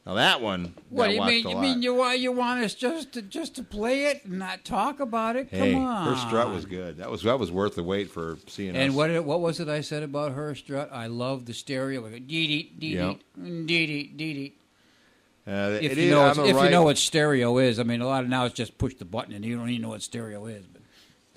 Now 0.09 0.15
that 0.15 0.41
one. 0.41 0.73
What 0.89 1.09
do 1.09 1.15
you 1.17 1.23
mean? 1.23 1.47
You 1.47 1.59
mean 1.59 1.83
you 1.83 1.93
want 1.95 2.19
you 2.19 2.33
want 2.33 2.65
us 2.65 2.75
just 2.75 3.13
to 3.13 3.21
just 3.21 3.57
to 3.57 3.63
play 3.63 4.07
it 4.07 4.25
and 4.25 4.39
not 4.39 4.65
talk 4.65 5.01
about 5.01 5.37
it? 5.37 5.49
Hey, 5.51 5.75
Come 5.75 5.85
on. 5.85 6.07
her 6.09 6.17
strut 6.27 6.51
was 6.51 6.65
good. 6.65 6.97
That 6.97 7.11
was 7.11 7.23
that 7.25 7.39
was 7.39 7.53
worth 7.53 7.75
the 7.75 7.83
wait 7.83 8.11
for 8.11 8.39
seeing 8.47 8.75
And 8.75 8.91
us. 8.93 8.97
what 8.97 9.11
it- 9.11 9.23
what 9.27 9.41
was 9.41 9.61
it 9.61 9.69
I 9.69 9.83
said 9.83 10.03
about 10.03 10.33
her 10.33 10.55
strut? 10.55 10.89
I 10.91 11.09
love 11.09 11.45
the 11.45 11.53
stereo. 11.53 12.01
Like 12.01 12.27
dee 12.27 12.47
dee 12.47 12.73
dee 12.79 12.95
Yep. 12.95 13.17
dee 13.45 13.67
dee 13.67 14.05
dee 14.17 14.33
dee. 14.35 14.53
Uh, 15.47 15.79
If 15.83 15.99
you 15.99 16.05
is 16.05 16.11
know 16.11 16.21
on 16.21 16.27
what's- 16.29 16.39
the 16.39 16.45
if 16.59 16.63
you 16.65 16.71
know 16.71 16.83
what 16.85 16.97
stereo 16.97 17.59
is, 17.59 17.79
I 17.79 17.83
mean 17.83 18.01
a 18.01 18.07
lot 18.07 18.25
of 18.25 18.31
now 18.31 18.47
it's 18.47 18.55
just 18.55 18.79
push 18.79 18.95
the 18.95 19.05
button 19.05 19.35
and 19.35 19.45
you 19.45 19.59
don't 19.59 19.69
even 19.69 19.83
know 19.83 19.91
what 19.91 20.01
stereo 20.03 20.47
is. 20.47 20.65
But 20.73 20.78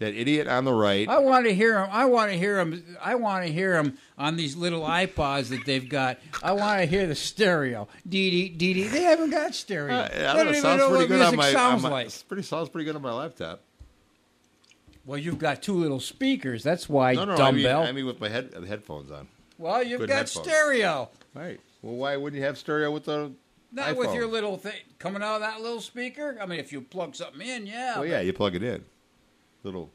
that 0.01 0.13
idiot 0.13 0.47
on 0.47 0.65
the 0.65 0.73
right. 0.73 1.07
I 1.07 1.17
want 1.19 1.45
to 1.45 1.53
hear 1.55 1.79
him. 1.79 1.89
I 1.91 2.05
want 2.05 2.31
to 2.31 2.37
hear 2.37 2.59
him. 2.59 2.83
I 3.01 3.15
want 3.15 3.45
to 3.47 3.51
hear 3.51 3.75
him 3.77 3.97
on 4.17 4.35
these 4.35 4.55
little 4.55 4.81
iPods 4.81 5.49
that 5.49 5.65
they've 5.65 5.87
got. 5.87 6.19
I 6.43 6.51
want 6.51 6.79
to 6.81 6.85
hear 6.85 7.07
the 7.07 7.15
stereo. 7.15 7.87
Dee 8.07 8.29
dee 8.29 8.49
dee 8.49 8.73
dee. 8.73 8.87
They 8.87 9.03
haven't 9.03 9.29
got 9.31 9.55
stereo. 9.55 9.95
Uh, 9.95 10.09
I 10.11 10.33
don't 10.35 10.35
know. 10.45 10.49
even 10.51 10.61
Sounds 10.61 10.79
know 10.79 10.89
pretty 10.89 11.03
what 11.03 11.07
good 11.09 11.17
music 11.19 11.31
on 11.31 11.37
my. 11.37 11.51
sounds 11.51 11.83
on 11.85 11.89
my 11.91 11.97
like. 11.97 12.05
it's 12.07 12.23
pretty 12.23 12.43
sounds 12.43 12.69
pretty 12.69 12.85
good 12.85 12.95
on 12.95 13.01
my 13.01 13.13
laptop. 13.13 13.61
Well, 15.05 15.17
you've 15.17 15.39
got 15.39 15.63
two 15.63 15.73
little 15.73 15.99
speakers. 15.99 16.63
That's 16.63 16.87
why 16.87 17.13
No, 17.13 17.25
no. 17.25 17.33
I 17.33 17.51
mean, 17.51 17.63
dumbbell. 17.63 17.83
I 17.83 17.91
mean 17.91 18.05
with 18.05 18.19
my 18.19 18.29
head 18.29 18.51
the 18.51 18.67
headphones 18.67 19.09
on. 19.11 19.27
well, 19.57 19.81
you've 19.83 19.99
good 20.01 20.09
got 20.09 20.17
headphones. 20.27 20.47
stereo. 20.47 21.09
Right. 21.33 21.59
Well, 21.81 21.95
why 21.95 22.17
wouldn't 22.17 22.39
you 22.39 22.45
have 22.45 22.57
stereo 22.57 22.91
with 22.91 23.05
the? 23.05 23.31
Not 23.73 23.95
with 23.95 24.13
your 24.13 24.27
little 24.27 24.57
thing 24.57 24.73
coming 24.99 25.23
out 25.23 25.35
of 25.35 25.41
that 25.41 25.61
little 25.61 25.79
speaker. 25.79 26.37
I 26.41 26.45
mean, 26.45 26.59
if 26.59 26.73
you 26.73 26.81
plug 26.81 27.15
something 27.15 27.41
in, 27.47 27.65
yeah. 27.65 27.95
Well, 27.97 28.05
yeah, 28.05 28.19
you 28.19 28.33
plug 28.33 28.53
it 28.55 28.63
in. 28.63 28.83
Little, 29.64 29.91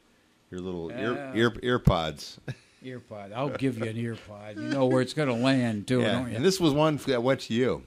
your 0.50 0.60
little 0.60 0.90
Yeah. 0.90 1.00
ear, 1.32 1.32
ear 1.34 1.52
ear 1.62 1.78
pods. 1.78 2.38
Earpod. 2.84 3.32
I'll 3.34 3.48
give 3.58 3.78
you 3.78 3.84
an 3.84 3.96
earpod. 3.96 4.56
You 4.56 4.68
know 4.68 4.86
where 4.86 5.02
it's 5.02 5.12
going 5.14 5.28
to 5.28 5.34
land, 5.34 5.88
too, 5.88 6.00
yeah, 6.02 6.12
don't 6.12 6.30
you? 6.30 6.36
and 6.36 6.44
this 6.44 6.60
was 6.60 6.72
one 6.72 6.96
that 7.06 7.22
went 7.22 7.40
to 7.42 7.54
you. 7.54 7.82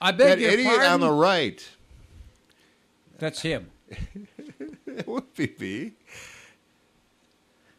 I 0.00 0.12
That 0.12 0.38
your 0.38 0.50
idiot 0.50 0.68
pardon. 0.68 0.92
on 0.92 1.00
the 1.00 1.10
right. 1.10 1.66
That's 3.18 3.40
him. 3.42 3.70
It 4.86 5.06
would 5.06 5.34
be 5.34 5.54
me. 5.60 5.92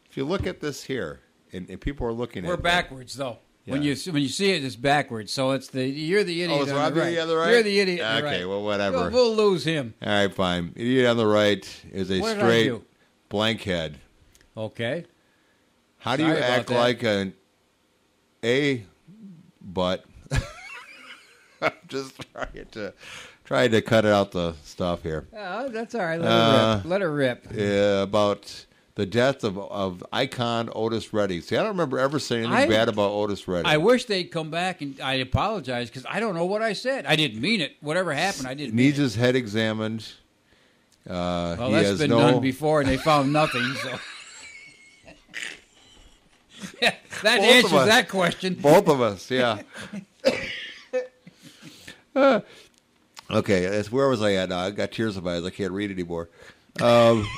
If 0.08 0.16
you 0.16 0.24
look 0.24 0.46
at 0.46 0.60
this 0.60 0.84
here, 0.84 1.18
and, 1.52 1.68
and 1.68 1.80
people 1.80 2.06
are 2.06 2.12
looking 2.12 2.44
at 2.44 2.48
We're 2.48 2.54
at 2.54 2.62
backwards, 2.62 3.14
though. 3.14 3.38
When 3.66 3.82
you 3.82 3.96
when 4.12 4.22
you 4.22 4.28
see 4.28 4.52
it, 4.52 4.64
it's 4.64 4.76
backwards. 4.76 5.32
So 5.32 5.50
it's 5.50 5.66
the 5.68 5.84
you're 5.86 6.22
the 6.24 6.42
idiot 6.42 6.60
Oh, 6.62 6.64
so 6.64 6.78
on 6.78 6.94
the 6.94 7.00
right. 7.00 7.14
the 7.26 7.36
right? 7.36 7.50
You're 7.52 7.62
the 7.64 7.80
idiot. 7.80 8.00
on 8.00 8.22
the 8.22 8.26
Okay, 8.28 8.38
right. 8.42 8.48
well, 8.48 8.62
whatever. 8.62 9.10
We'll, 9.10 9.34
we'll 9.34 9.50
lose 9.50 9.64
him. 9.64 9.92
All 10.00 10.08
right, 10.10 10.32
fine. 10.32 10.72
Idiot 10.76 11.06
on 11.06 11.16
the 11.18 11.26
right 11.26 11.68
is 11.92 12.10
a 12.10 12.20
What 12.20 12.36
straight 12.36 12.72
do? 13.28 13.36
blank 13.36 13.62
head. 13.62 13.98
Okay. 14.56 15.04
How 15.98 16.16
do 16.16 16.22
you 16.22 16.28
Sorry 16.30 16.38
about 16.40 16.50
act 16.58 16.68
that. 16.68 16.74
like 16.78 17.02
an 17.02 17.34
A 18.44 18.84
butt? 19.60 20.04
I'm 21.62 21.72
just 21.88 22.14
trying 22.32 22.66
to 22.72 22.92
trying 23.44 23.70
to 23.72 23.82
cut 23.82 24.06
out 24.06 24.30
the 24.32 24.52
stuff 24.64 25.02
here. 25.02 25.26
Uh, 25.36 25.68
that's 25.68 25.94
all 25.94 26.02
right. 26.02 26.20
Let 26.20 26.30
Uh, 26.30 26.72
it 26.72 26.76
rip. 26.76 26.84
Let 26.90 27.02
it 27.02 27.06
rip. 27.06 27.46
Uh, 27.50 28.02
about 28.02 28.66
the 28.94 29.06
death 29.06 29.42
of, 29.44 29.58
of 29.58 30.04
icon 30.12 30.70
Otis 30.72 31.12
Redding. 31.12 31.40
See, 31.40 31.56
I 31.56 31.60
don't 31.60 31.68
remember 31.70 31.98
ever 31.98 32.18
saying 32.18 32.44
anything 32.46 32.64
I- 32.64 32.66
bad 32.68 32.88
about 32.88 33.10
Otis 33.10 33.46
Redding. 33.48 33.66
I 33.66 33.76
wish 33.78 34.04
they'd 34.04 34.24
come 34.24 34.50
back 34.50 34.80
and 34.82 35.00
I 35.00 35.14
apologize 35.14 35.88
because 35.88 36.06
I 36.08 36.20
don't 36.20 36.34
know 36.34 36.44
what 36.46 36.62
I 36.62 36.72
said. 36.74 37.06
I 37.06 37.16
didn't 37.16 37.40
mean 37.40 37.60
it. 37.60 37.76
Whatever 37.80 38.12
happened, 38.12 38.46
I 38.48 38.54
didn't. 38.54 38.74
needs 38.74 38.98
mean 38.98 39.02
it. 39.02 39.04
his 39.04 39.14
head 39.16 39.34
examined. 39.36 40.06
Uh, 41.06 41.56
Well, 41.58 41.70
that's 41.70 41.98
been 41.98 42.10
no, 42.10 42.18
done 42.18 42.40
before, 42.40 42.80
and 42.80 42.88
they 42.88 42.96
found 42.96 43.32
nothing. 43.32 43.64
So. 43.82 43.98
That 47.22 47.38
Both 47.38 47.44
answers 47.48 47.86
that 47.86 48.08
question. 48.08 48.54
Both 48.54 48.88
of 48.88 49.00
us, 49.00 49.30
yeah. 49.30 49.62
Uh, 52.16 52.40
okay, 53.30 53.66
that's, 53.66 53.92
where 53.92 54.08
was 54.08 54.20
I 54.22 54.32
at 54.32 54.48
now? 54.48 54.58
I 54.58 54.70
got 54.72 54.90
tears 54.90 55.16
in 55.16 55.22
my 55.22 55.36
eyes. 55.36 55.44
I 55.44 55.50
can't 55.50 55.70
read 55.70 55.92
anymore. 55.92 56.28
Um, 56.80 57.28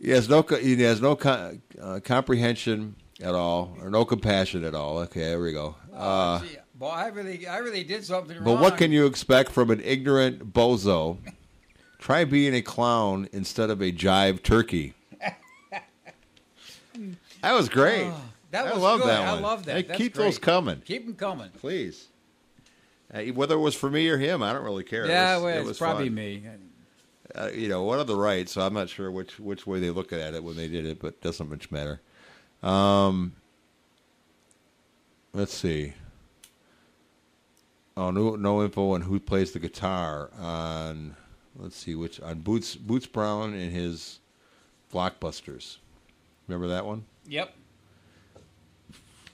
he 0.00 0.10
has 0.12 0.30
no, 0.30 0.40
he 0.42 0.80
has 0.82 1.02
no 1.02 1.14
co- 1.14 1.58
uh, 1.80 2.00
comprehension 2.02 2.94
at 3.20 3.34
all, 3.34 3.76
or 3.82 3.90
no 3.90 4.06
compassion 4.06 4.64
at 4.64 4.74
all. 4.74 4.98
Okay, 5.00 5.20
there 5.20 5.40
we 5.42 5.52
go. 5.52 5.74
Uh, 5.94 6.40
Gee, 6.40 6.56
Boy, 6.74 6.86
I 6.88 7.08
really, 7.08 7.46
I 7.46 7.58
really 7.58 7.84
did 7.84 8.02
something 8.02 8.38
but 8.38 8.52
wrong. 8.52 8.60
what 8.62 8.78
can 8.78 8.92
you 8.92 9.04
expect 9.04 9.52
from 9.52 9.70
an 9.70 9.82
ignorant 9.82 10.54
bozo? 10.54 11.18
Try 12.00 12.24
being 12.24 12.54
a 12.54 12.62
clown 12.62 13.28
instead 13.30 13.70
of 13.70 13.80
a 13.80 13.92
jive 13.92 14.42
turkey. 14.42 14.94
That 17.42 17.52
was 17.54 17.70
great. 17.70 18.02
Oh, 18.06 18.20
that 18.50 18.66
I 18.66 18.72
was 18.74 18.82
love 18.82 19.00
good. 19.00 19.08
that 19.08 19.28
I 19.28 19.40
love 19.40 19.64
that. 19.64 19.76
Hey, 19.76 19.82
That's 19.82 19.96
keep 19.96 20.12
those 20.12 20.38
coming. 20.38 20.82
Keep 20.84 21.06
them 21.06 21.14
coming. 21.14 21.48
Please. 21.58 22.08
Uh, 23.14 23.22
whether 23.32 23.54
it 23.54 23.60
was 23.60 23.74
for 23.74 23.90
me 23.90 24.06
or 24.08 24.18
him, 24.18 24.42
I 24.42 24.52
don't 24.52 24.64
really 24.64 24.84
care. 24.84 25.06
Yeah, 25.06 25.32
it 25.32 25.36
was, 25.36 25.44
well, 25.44 25.58
it 25.58 25.64
was 25.64 25.78
probably 25.78 26.08
fun. 26.08 26.14
me. 26.14 26.42
Uh, 27.34 27.48
you 27.54 27.68
know, 27.68 27.84
one 27.84 27.98
of 27.98 28.06
the 28.06 28.16
right, 28.16 28.46
so 28.46 28.60
I'm 28.60 28.74
not 28.74 28.90
sure 28.90 29.10
which 29.10 29.40
which 29.40 29.66
way 29.66 29.80
they 29.80 29.88
look 29.88 30.12
at 30.12 30.34
it 30.34 30.44
when 30.44 30.56
they 30.56 30.68
did 30.68 30.84
it, 30.84 31.00
but 31.00 31.20
doesn't 31.22 31.48
much 31.48 31.70
matter. 31.70 32.02
Um, 32.62 33.34
let's 35.32 35.54
see. 35.54 35.94
Oh, 37.96 38.10
no, 38.10 38.36
no 38.36 38.62
info 38.62 38.92
on 38.92 39.00
who 39.02 39.18
plays 39.18 39.52
the 39.52 39.58
guitar 39.60 40.30
on. 40.38 41.16
Let's 41.60 41.76
see 41.76 41.94
which 41.94 42.20
on 42.20 42.40
Boots 42.40 42.74
Boots 42.74 43.06
Brown 43.06 43.52
and 43.52 43.70
his 43.70 44.18
blockbusters. 44.92 45.76
Remember 46.48 46.68
that 46.68 46.86
one? 46.86 47.04
Yep. 47.26 47.54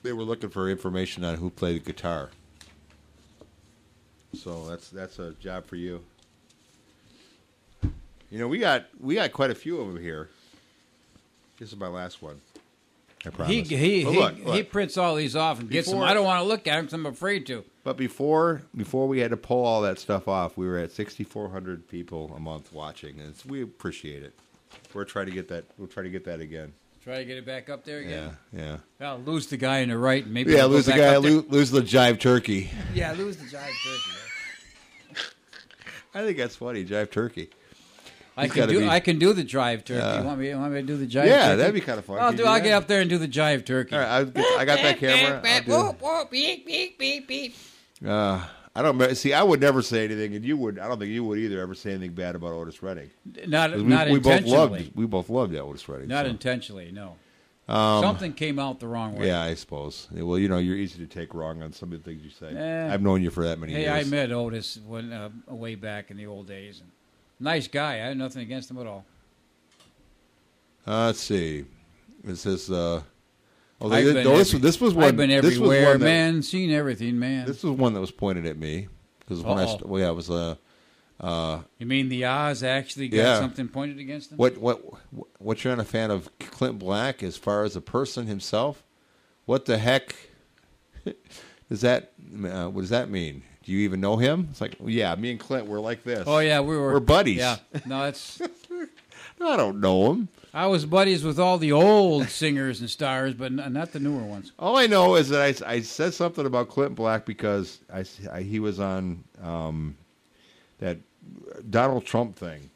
They 0.02 0.12
were 0.12 0.24
looking 0.24 0.50
for 0.50 0.68
information 0.68 1.24
on 1.24 1.36
who 1.36 1.50
played 1.50 1.82
the 1.82 1.92
guitar. 1.92 2.30
So 4.34 4.66
that's 4.68 4.88
that's 4.90 5.18
a 5.18 5.32
job 5.34 5.66
for 5.66 5.76
you. 5.76 6.02
You 8.30 8.40
know, 8.40 8.48
we 8.48 8.58
got 8.58 8.86
we 9.00 9.14
got 9.14 9.32
quite 9.32 9.50
a 9.50 9.54
few 9.54 9.80
of 9.80 9.92
them 9.92 10.02
here. 10.02 10.28
This 11.58 11.70
is 11.72 11.78
my 11.78 11.88
last 11.88 12.20
one. 12.22 12.40
I 13.24 13.30
promise. 13.30 13.52
He 13.52 13.62
he 13.62 14.04
But 14.04 14.12
he, 14.12 14.44
look, 14.44 14.54
he 14.56 14.62
prints 14.64 14.96
all 14.96 15.14
these 15.14 15.36
off 15.36 15.60
and 15.60 15.70
gets 15.70 15.90
them. 15.90 16.02
I 16.02 16.12
don't 16.12 16.24
want 16.24 16.42
to 16.42 16.48
look 16.48 16.66
at 16.66 16.76
them 16.76 16.84
because 16.86 16.94
I'm 16.94 17.06
afraid 17.06 17.46
to. 17.46 17.64
But 17.86 17.96
before 17.96 18.62
before 18.76 19.06
we 19.06 19.20
had 19.20 19.30
to 19.30 19.36
pull 19.36 19.64
all 19.64 19.80
that 19.82 20.00
stuff 20.00 20.26
off, 20.26 20.56
we 20.56 20.66
were 20.66 20.76
at 20.76 20.90
6,400 20.90 21.86
people 21.86 22.32
a 22.34 22.40
month 22.40 22.72
watching, 22.72 23.20
and 23.20 23.32
we 23.46 23.62
appreciate 23.62 24.24
it. 24.24 24.34
We're 24.92 25.04
trying 25.04 25.26
to 25.26 25.32
get 25.32 25.46
that. 25.50 25.66
We'll 25.78 25.86
try 25.86 26.02
to 26.02 26.10
get 26.10 26.24
that 26.24 26.40
again. 26.40 26.72
Try 27.04 27.18
to 27.18 27.24
get 27.24 27.36
it 27.36 27.46
back 27.46 27.70
up 27.70 27.84
there 27.84 28.00
again. 28.00 28.36
yeah, 28.52 28.78
I'll 29.00 29.20
lose 29.20 29.46
the 29.46 29.56
guy 29.56 29.78
in 29.78 29.90
the 29.90 29.98
right. 29.98 30.24
and 30.24 30.34
Maybe 30.34 30.54
yeah. 30.54 30.64
Lose 30.64 30.86
the 30.86 30.94
guy. 30.94 31.16
Lose, 31.18 31.44
lose 31.48 31.70
the 31.70 31.80
jive 31.80 32.18
turkey. 32.18 32.72
Yeah, 32.92 33.12
lose 33.12 33.36
the 33.36 33.44
jive 33.44 33.70
turkey. 33.84 35.22
I 36.12 36.24
think 36.24 36.38
that's 36.38 36.56
funny, 36.56 36.84
jive 36.84 37.12
turkey. 37.12 37.50
I 38.36 38.46
He's 38.46 38.52
can 38.52 38.68
do. 38.68 38.80
be- 38.80 38.88
I 38.88 38.98
can 38.98 39.20
do 39.20 39.32
the 39.32 39.44
jive 39.44 39.84
turkey. 39.84 40.00
Yeah. 40.00 40.18
you 40.22 40.26
want 40.26 40.40
me? 40.40 40.48
You 40.48 40.58
want 40.58 40.72
me 40.72 40.80
to 40.80 40.86
do 40.88 40.96
the 40.96 41.06
jive? 41.06 41.26
Yeah, 41.26 41.46
turkey? 41.50 41.56
that'd 41.58 41.74
be 41.74 41.80
kind 41.82 42.00
of 42.00 42.04
fun. 42.04 42.18
I'll 42.18 42.30
Can 42.30 42.38
do. 42.38 42.44
I'll 42.46 42.54
that? 42.54 42.64
get 42.64 42.72
up 42.72 42.88
there 42.88 43.00
and 43.00 43.08
do 43.08 43.18
the 43.18 43.28
jive 43.28 43.64
turkey. 43.64 43.94
All 43.94 44.00
right, 44.00 44.08
I, 44.36 44.56
I 44.58 44.64
got 44.64 44.80
that 44.82 44.98
camera. 44.98 45.40
I'll 45.44 45.92
do- 45.92 45.98
whoop, 46.04 46.32
beep, 46.32 46.66
beep, 46.66 46.98
beep, 46.98 47.28
beep. 47.28 47.54
Uh, 48.04 48.44
I 48.74 48.82
don't 48.82 49.16
see. 49.16 49.32
I 49.32 49.42
would 49.42 49.60
never 49.60 49.80
say 49.80 50.04
anything, 50.04 50.34
and 50.34 50.44
you 50.44 50.56
would. 50.58 50.78
I 50.78 50.86
don't 50.88 50.98
think 50.98 51.10
you 51.10 51.24
would 51.24 51.38
either. 51.38 51.60
Ever 51.60 51.74
say 51.74 51.92
anything 51.92 52.12
bad 52.12 52.34
about 52.34 52.52
Otis 52.52 52.82
Redding? 52.82 53.10
Not 53.46 53.74
We, 53.74 53.82
not 53.84 54.08
we 54.08 54.18
both 54.18 54.32
intentionally. 54.32 54.58
loved. 54.80 54.90
We 54.96 55.06
both 55.06 55.30
loved 55.30 55.54
Otis 55.54 55.88
Redding. 55.88 56.08
Not 56.08 56.26
so. 56.26 56.30
intentionally. 56.30 56.92
No. 56.92 57.16
Um, 57.68 58.00
Something 58.02 58.32
came 58.32 58.58
out 58.58 58.78
the 58.78 58.86
wrong 58.86 59.16
way. 59.16 59.26
Yeah, 59.26 59.42
I 59.42 59.54
suppose. 59.54 60.06
Well, 60.12 60.38
you 60.38 60.48
know, 60.48 60.58
you're 60.58 60.76
easy 60.76 60.98
to 61.04 61.06
take 61.06 61.34
wrong 61.34 61.62
on 61.62 61.72
some 61.72 61.90
of 61.92 62.02
the 62.02 62.08
things 62.10 62.22
you 62.22 62.30
say. 62.30 62.54
Eh. 62.56 62.92
I've 62.92 63.02
known 63.02 63.22
you 63.22 63.30
for 63.30 63.42
that 63.44 63.58
many 63.58 63.72
Hey, 63.72 63.82
years. 63.82 64.06
I 64.06 64.08
met 64.08 64.30
Otis 64.30 64.78
when 64.86 65.12
uh, 65.12 65.30
way 65.48 65.74
back 65.74 66.10
in 66.12 66.16
the 66.16 66.26
old 66.26 66.46
days. 66.46 66.80
And 66.80 66.90
nice 67.40 67.66
guy. 67.66 67.94
I 67.94 68.08
had 68.08 68.16
nothing 68.18 68.42
against 68.42 68.70
him 68.70 68.78
at 68.78 68.86
all. 68.86 69.04
Uh, 70.86 71.06
let's 71.06 71.20
see. 71.20 71.64
This 72.22 72.46
is. 72.46 72.70
Uh, 72.70 73.02
oh, 73.80 73.88
they- 73.88 74.24
no, 74.24 74.36
this, 74.42 74.80
was 74.80 74.94
one. 74.94 75.04
I've 75.04 75.16
been 75.16 75.30
this 75.30 75.42
was 75.44 75.54
everywhere, 75.56 75.98
that- 75.98 76.04
man. 76.04 76.42
Seen 76.42 76.70
everything, 76.70 77.18
man. 77.18 77.46
This 77.46 77.62
was 77.62 77.72
one 77.72 77.94
that 77.94 78.00
was 78.00 78.10
pointed 78.10 78.46
at 78.46 78.56
me 78.56 78.88
because 79.20 79.42
when 79.42 79.58
I. 79.58 79.76
Well, 79.84 80.00
yeah, 80.00 80.10
it 80.10 80.14
was. 80.14 80.30
Uh, 81.18 81.62
you 81.78 81.86
mean 81.86 82.08
the 82.08 82.26
Oz 82.26 82.62
actually 82.62 83.08
got 83.08 83.16
Yeah. 83.16 83.38
something 83.38 83.68
pointed 83.68 83.98
against 83.98 84.32
him? 84.32 84.38
What 84.38 84.58
what 84.58 84.82
what 85.38 85.64
you're 85.64 85.74
not 85.74 85.82
a 85.82 85.88
fan 85.88 86.10
of 86.10 86.28
Clint 86.38 86.78
Black 86.78 87.22
as 87.22 87.36
far 87.36 87.64
as 87.64 87.74
a 87.74 87.80
person 87.80 88.26
himself? 88.26 88.84
What 89.46 89.64
the 89.64 89.78
heck 89.78 90.14
does 91.70 91.80
that 91.80 92.12
uh, 92.44 92.66
what 92.68 92.82
does 92.82 92.90
that 92.90 93.08
mean? 93.10 93.42
Do 93.64 93.72
you 93.72 93.78
even 93.80 94.00
know 94.00 94.16
him? 94.16 94.48
It's 94.50 94.60
like, 94.60 94.76
well, 94.78 94.90
yeah, 94.90 95.14
me 95.16 95.30
and 95.30 95.40
Clint 95.40 95.66
we're 95.66 95.80
like 95.80 96.04
this. 96.04 96.24
Oh 96.26 96.38
yeah, 96.38 96.60
we 96.60 96.76
were 96.76 96.92
We're 96.92 97.00
buddies. 97.00 97.38
Yeah, 97.38 97.56
no, 97.86 98.04
it's. 98.04 98.40
I 99.40 99.56
don't 99.56 99.80
know 99.80 100.12
him. 100.12 100.28
I 100.56 100.66
was 100.68 100.86
buddies 100.86 101.22
with 101.22 101.38
all 101.38 101.58
the 101.58 101.72
old 101.72 102.28
singers 102.30 102.80
and 102.80 102.88
stars, 102.88 103.34
but 103.34 103.52
n- 103.52 103.72
not 103.74 103.92
the 103.92 104.00
newer 104.00 104.22
ones. 104.24 104.52
All 104.58 104.76
I 104.78 104.86
know 104.86 105.16
is 105.16 105.28
that 105.28 105.62
I, 105.62 105.74
I 105.74 105.80
said 105.82 106.14
something 106.14 106.46
about 106.46 106.70
Clint 106.70 106.94
Black 106.94 107.26
because 107.26 107.78
I, 107.92 108.04
I- 108.32 108.40
he 108.40 108.58
was 108.58 108.80
on 108.80 109.22
um, 109.42 109.96
that 110.78 110.96
Donald 111.70 112.06
Trump 112.06 112.36
thing. 112.36 112.70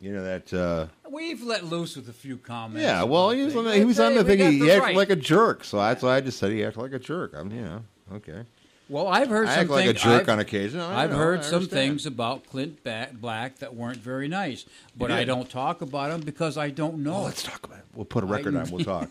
You 0.00 0.12
know 0.14 0.24
that. 0.24 0.52
Uh, 0.54 0.86
We've 1.10 1.42
let 1.42 1.64
loose 1.64 1.96
with 1.96 2.08
a 2.08 2.12
few 2.12 2.36
comments. 2.38 2.82
yeah, 2.82 3.02
well, 3.02 3.30
he 3.30 3.42
was 3.42 3.54
on 3.56 3.64
the, 3.64 3.74
he 3.74 3.84
was 3.84 3.98
on 4.00 4.14
the 4.14 4.22
thing. 4.24 4.38
He, 4.38 4.58
he 4.60 4.70
acted 4.70 4.96
like 4.96 5.10
a 5.10 5.16
jerk, 5.16 5.64
so 5.64 5.76
that's 5.78 6.02
why 6.02 6.16
I 6.16 6.20
just 6.20 6.38
said 6.38 6.52
he 6.52 6.64
acted 6.64 6.80
like 6.80 6.92
a 6.92 6.98
jerk. 6.98 7.32
I'm, 7.34 7.50
you 7.50 7.62
know, 7.62 7.82
okay. 8.14 8.44
Well, 8.90 9.06
I've 9.06 9.28
heard 9.28 9.48
I 9.48 9.52
some 9.54 9.60
act 9.60 9.70
like 9.70 9.84
a 9.84 9.88
things- 9.88 10.00
jerk 10.02 10.22
I've- 10.22 10.30
on 10.32 10.38
occasion. 10.38 10.80
I 10.80 11.04
I've 11.04 11.10
know, 11.10 11.16
heard 11.18 11.40
I 11.40 11.42
some 11.42 11.54
understand. 11.56 11.70
things 11.90 12.06
about 12.06 12.46
Clint 12.46 12.82
ba- 12.84 13.10
Black 13.12 13.58
that 13.58 13.74
weren't 13.74 13.98
very 13.98 14.28
nice, 14.28 14.64
but 14.96 15.10
I 15.10 15.24
don't 15.24 15.48
talk 15.50 15.82
about 15.82 16.10
them 16.10 16.20
because 16.22 16.56
I 16.56 16.70
don't 16.70 16.94
oh, 16.94 16.96
know. 16.96 17.14
Oh, 17.16 17.22
let's 17.24 17.42
talk 17.42 17.64
about 17.64 17.78
it. 17.80 17.84
We'll 17.94 18.06
put 18.06 18.24
a 18.24 18.26
record 18.26 18.56
on. 18.56 18.70
We'll 18.70 18.84
talk. 18.84 19.10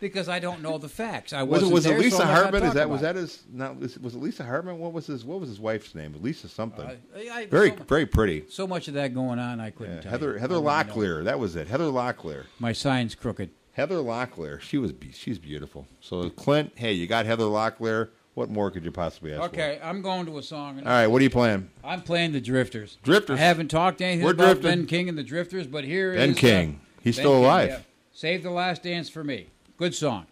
because 0.00 0.28
I 0.28 0.40
don't 0.40 0.60
know 0.60 0.78
the 0.78 0.88
facts. 0.88 1.32
I 1.32 1.42
Was 1.44 1.62
it 1.62 1.72
was 1.72 1.86
it 1.86 1.90
there, 1.90 1.98
so 1.98 2.04
Lisa 2.04 2.22
I'm 2.22 2.28
Hartman? 2.34 2.62
Is 2.64 2.74
that 2.74 2.90
was 2.90 3.00
that 3.02 3.14
his? 3.16 3.44
Not 3.52 3.78
was 3.78 3.96
it 3.96 4.02
Lisa 4.14 4.44
Hartman? 4.44 4.78
What 4.78 4.92
was 4.92 5.06
his? 5.06 5.24
What 5.24 5.38
was 5.40 5.48
his 5.50 5.60
wife's 5.60 5.94
name? 5.94 6.14
Lisa 6.20 6.48
something. 6.48 6.84
Uh, 6.86 6.94
it. 7.14 7.30
I- 7.30 7.46
very 7.46 7.70
so, 7.70 7.84
very 7.84 8.06
pretty. 8.06 8.44
so 8.48 8.66
much 8.66 8.88
of 8.88 8.94
that 8.94 9.14
going 9.14 9.38
on, 9.38 9.60
I 9.60 9.70
couldn't 9.70 9.96
Yeah, 9.96 10.00
tell 10.02 10.10
Heather 10.12 10.32
you. 10.34 10.38
Heather. 10.38 10.54
Locklear. 10.56 11.22
That 11.24 11.38
was 11.38 11.54
it. 11.54 11.68
Heather 11.68 11.84
Locklear. 11.84 12.44
My 12.58 12.72
sign's 12.72 13.14
crooked. 13.14 13.50
Heather 13.72 13.96
Locklear. 13.96 14.60
She 14.60 14.78
was 14.78 14.92
she's 15.12 15.38
beautiful. 15.38 15.86
So 16.00 16.28
Clint, 16.30 16.72
hey, 16.74 16.92
you 16.92 17.06
got 17.06 17.26
Heather 17.26 17.44
Locklear. 17.44 18.08
What 18.36 18.50
more 18.50 18.70
could 18.70 18.84
you 18.84 18.90
possibly 18.92 19.32
ask 19.32 19.44
Okay, 19.44 19.80
I'm 19.82 20.02
going 20.02 20.26
to 20.26 20.36
a 20.36 20.42
song. 20.42 20.78
All 20.80 20.84
right, 20.84 21.06
what 21.06 21.20
are 21.20 21.22
you 21.22 21.30
playing? 21.30 21.70
I'm 21.82 22.02
playing 22.02 22.32
the 22.32 22.40
Drifters. 22.40 22.98
Drifters. 23.02 23.38
I 23.38 23.42
haven't 23.42 23.68
talked 23.68 24.02
anything 24.02 24.26
We're 24.26 24.32
about 24.32 24.60
drifting. 24.60 24.80
Ben 24.80 24.86
King 24.86 25.08
and 25.08 25.16
the 25.16 25.22
Drifters, 25.22 25.66
but 25.66 25.84
here 25.84 26.12
is 26.12 26.18
Ben 26.18 26.32
uh, 26.32 26.34
King. 26.34 26.80
He's 27.00 27.16
Ben 27.16 27.22
still 27.22 27.32
King, 27.36 27.44
alive. 27.44 27.68
yeah. 27.70 27.78
Save 28.12 28.42
the 28.42 28.50
Last 28.50 28.82
Dance 28.82 29.08
for 29.08 29.24
Me. 29.24 29.46
Good 29.78 29.94
song. 29.94 30.26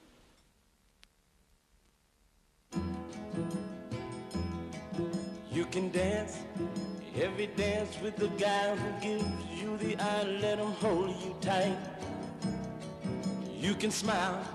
You 5.51 5.65
can 5.65 5.91
dance 5.91 6.37
every 7.19 7.47
dance 7.57 7.97
with 8.03 8.17
the 8.17 8.29
guy 8.29 8.77
who 8.77 9.01
gives 9.01 9.25
you 9.59 9.79
the 9.79 9.97
eye, 9.97 10.25
let 10.43 10.59
him 10.59 10.73
hold 10.73 11.09
you 11.09 11.35
tight. 11.41 11.79
You 13.59 13.75
can 13.75 13.91
smile 13.91 14.47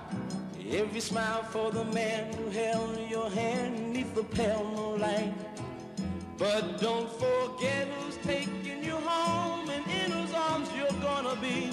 every 0.72 1.00
smile 1.00 1.44
for 1.44 1.72
the 1.72 1.84
man 1.86 2.32
who 2.34 2.50
held 2.50 3.00
your 3.10 3.30
hand 3.30 3.94
neath 3.94 4.14
the 4.14 4.24
pale 4.24 4.64
moonlight. 4.76 5.34
But 6.38 6.80
don't 6.80 7.12
forget 7.12 7.88
who's 7.88 8.18
taking 8.18 8.84
you 8.84 8.96
home 8.96 9.70
and 9.70 9.86
in 9.88 10.12
whose 10.12 10.34
arms 10.34 10.70
you're 10.78 11.02
gonna 11.02 11.36
be. 11.42 11.72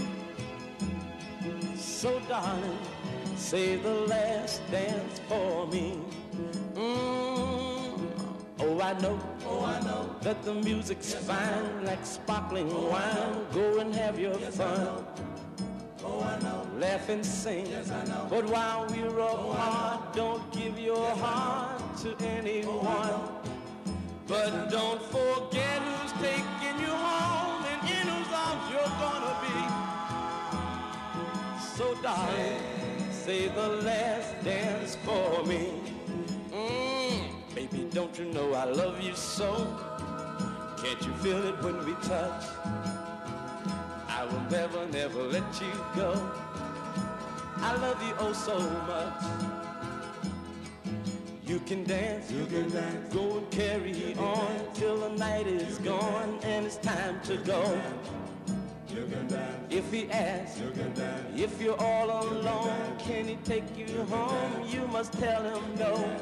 So 1.76 2.20
darling, 2.28 2.78
say 3.36 3.76
the 3.76 3.94
last 4.06 4.62
dance 4.70 5.20
for 5.28 5.66
me. 5.68 5.98
Mm. 6.74 7.76
Oh, 8.58 8.80
I 8.80 8.92
know, 9.00 9.20
oh, 9.46 9.64
I 9.64 9.80
know 9.80 10.16
that 10.22 10.42
the 10.42 10.54
music's 10.54 11.14
fine 11.14 11.84
like 11.84 12.04
sparkling 12.04 12.68
wine. 12.90 13.46
Go 13.52 13.78
and 13.78 13.94
have 13.94 14.18
your 14.18 14.34
fun. 14.34 15.04
Oh, 16.06 16.20
I 16.22 16.38
know. 16.40 16.60
Laugh 16.78 17.08
and 17.08 17.24
sing. 17.24 17.66
Yes, 17.66 17.90
I 17.90 18.04
know. 18.04 18.26
But 18.30 18.46
while 18.46 18.86
we're 18.88 19.18
apart, 19.18 20.14
don't 20.14 20.52
give 20.52 20.78
your 20.78 21.10
heart 21.16 21.82
to 22.02 22.16
anyone. 22.24 23.20
But 24.28 24.70
don't 24.70 25.02
forget 25.02 25.78
who's 25.82 26.12
taking 26.22 26.76
you 26.80 26.94
home 27.08 27.64
and 27.72 27.82
in 27.96 28.06
whose 28.12 28.32
arms 28.44 28.64
you're 28.70 28.94
gonna 29.04 29.36
be. 29.46 29.58
So 31.76 31.94
darling, 32.02 32.60
say 33.10 33.48
the 33.48 33.68
last 33.88 34.42
dance 34.44 34.96
for 35.04 35.44
me. 35.44 35.72
Mm, 36.52 37.54
baby, 37.54 37.88
don't 37.92 38.18
you 38.18 38.26
know 38.26 38.52
I 38.54 38.64
love 38.64 39.00
you 39.00 39.14
so? 39.14 39.50
Can't 40.82 41.02
you 41.06 41.12
feel 41.14 41.42
it 41.48 41.62
when 41.62 41.84
we 41.84 41.94
touch? 42.02 42.44
I 44.26 44.32
will 44.32 44.50
never, 44.50 44.86
never 44.86 45.22
let 45.22 45.60
you 45.60 45.72
go. 45.94 46.30
I 47.58 47.76
love 47.76 48.02
you 48.02 48.14
oh 48.18 48.32
so 48.32 48.58
much. 48.88 49.24
You 51.46 51.60
can 51.60 51.84
dance, 51.84 52.30
you 52.32 52.44
can 52.46 52.68
dance, 52.70 53.14
go 53.14 53.38
and 53.38 53.50
carry 53.52 54.14
on 54.18 54.58
till 54.74 54.98
the 54.98 55.10
night 55.10 55.46
is 55.46 55.78
gone 55.78 56.40
and 56.42 56.66
it's 56.66 56.76
time 56.78 57.20
to 57.22 57.36
go. 57.36 57.80
You 58.88 59.04
can 59.04 59.28
dance. 59.28 59.66
If 59.70 59.92
he 59.92 60.10
asks, 60.10 60.60
you 60.60 60.70
can 60.70 60.92
dance. 60.94 61.40
if 61.40 61.60
you're 61.62 61.80
all 61.80 62.10
alone, 62.24 62.96
can 62.98 63.28
he 63.28 63.36
take 63.44 63.78
you 63.78 64.02
home? 64.06 64.68
You 64.68 64.88
must 64.88 65.12
tell 65.12 65.44
him 65.44 65.62
no. 65.78 66.18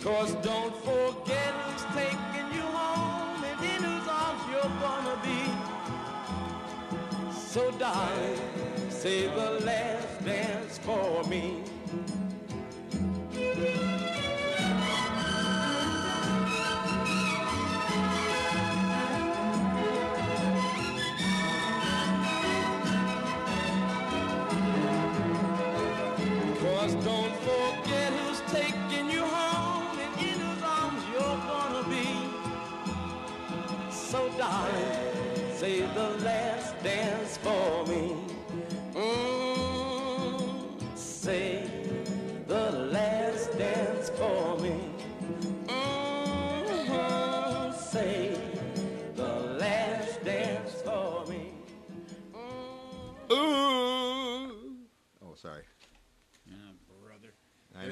Cause 0.00 0.34
don't 0.42 0.74
forget 0.78 1.54
who's 1.66 1.84
taking 1.94 2.48
you 2.52 2.62
home 2.62 3.44
and 3.44 3.64
in 3.64 3.82
whose 3.84 4.08
arms 4.08 4.42
you're 4.50 4.80
gonna 4.80 5.20
be. 5.22 5.75
So 7.56 7.70
darling, 7.78 8.38
say 8.90 9.28
the 9.28 9.52
last 9.64 10.22
dance 10.26 10.76
for 10.76 11.24
me. 11.24 11.64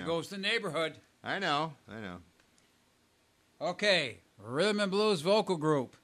Know. 0.04 0.14
goes 0.14 0.28
the 0.28 0.38
neighborhood. 0.38 0.94
I 1.22 1.38
know. 1.38 1.72
I 1.88 2.00
know. 2.00 2.16
Okay, 3.60 4.18
rhythm 4.38 4.80
and 4.80 4.90
blues 4.90 5.20
vocal 5.20 5.56
group. 5.56 5.96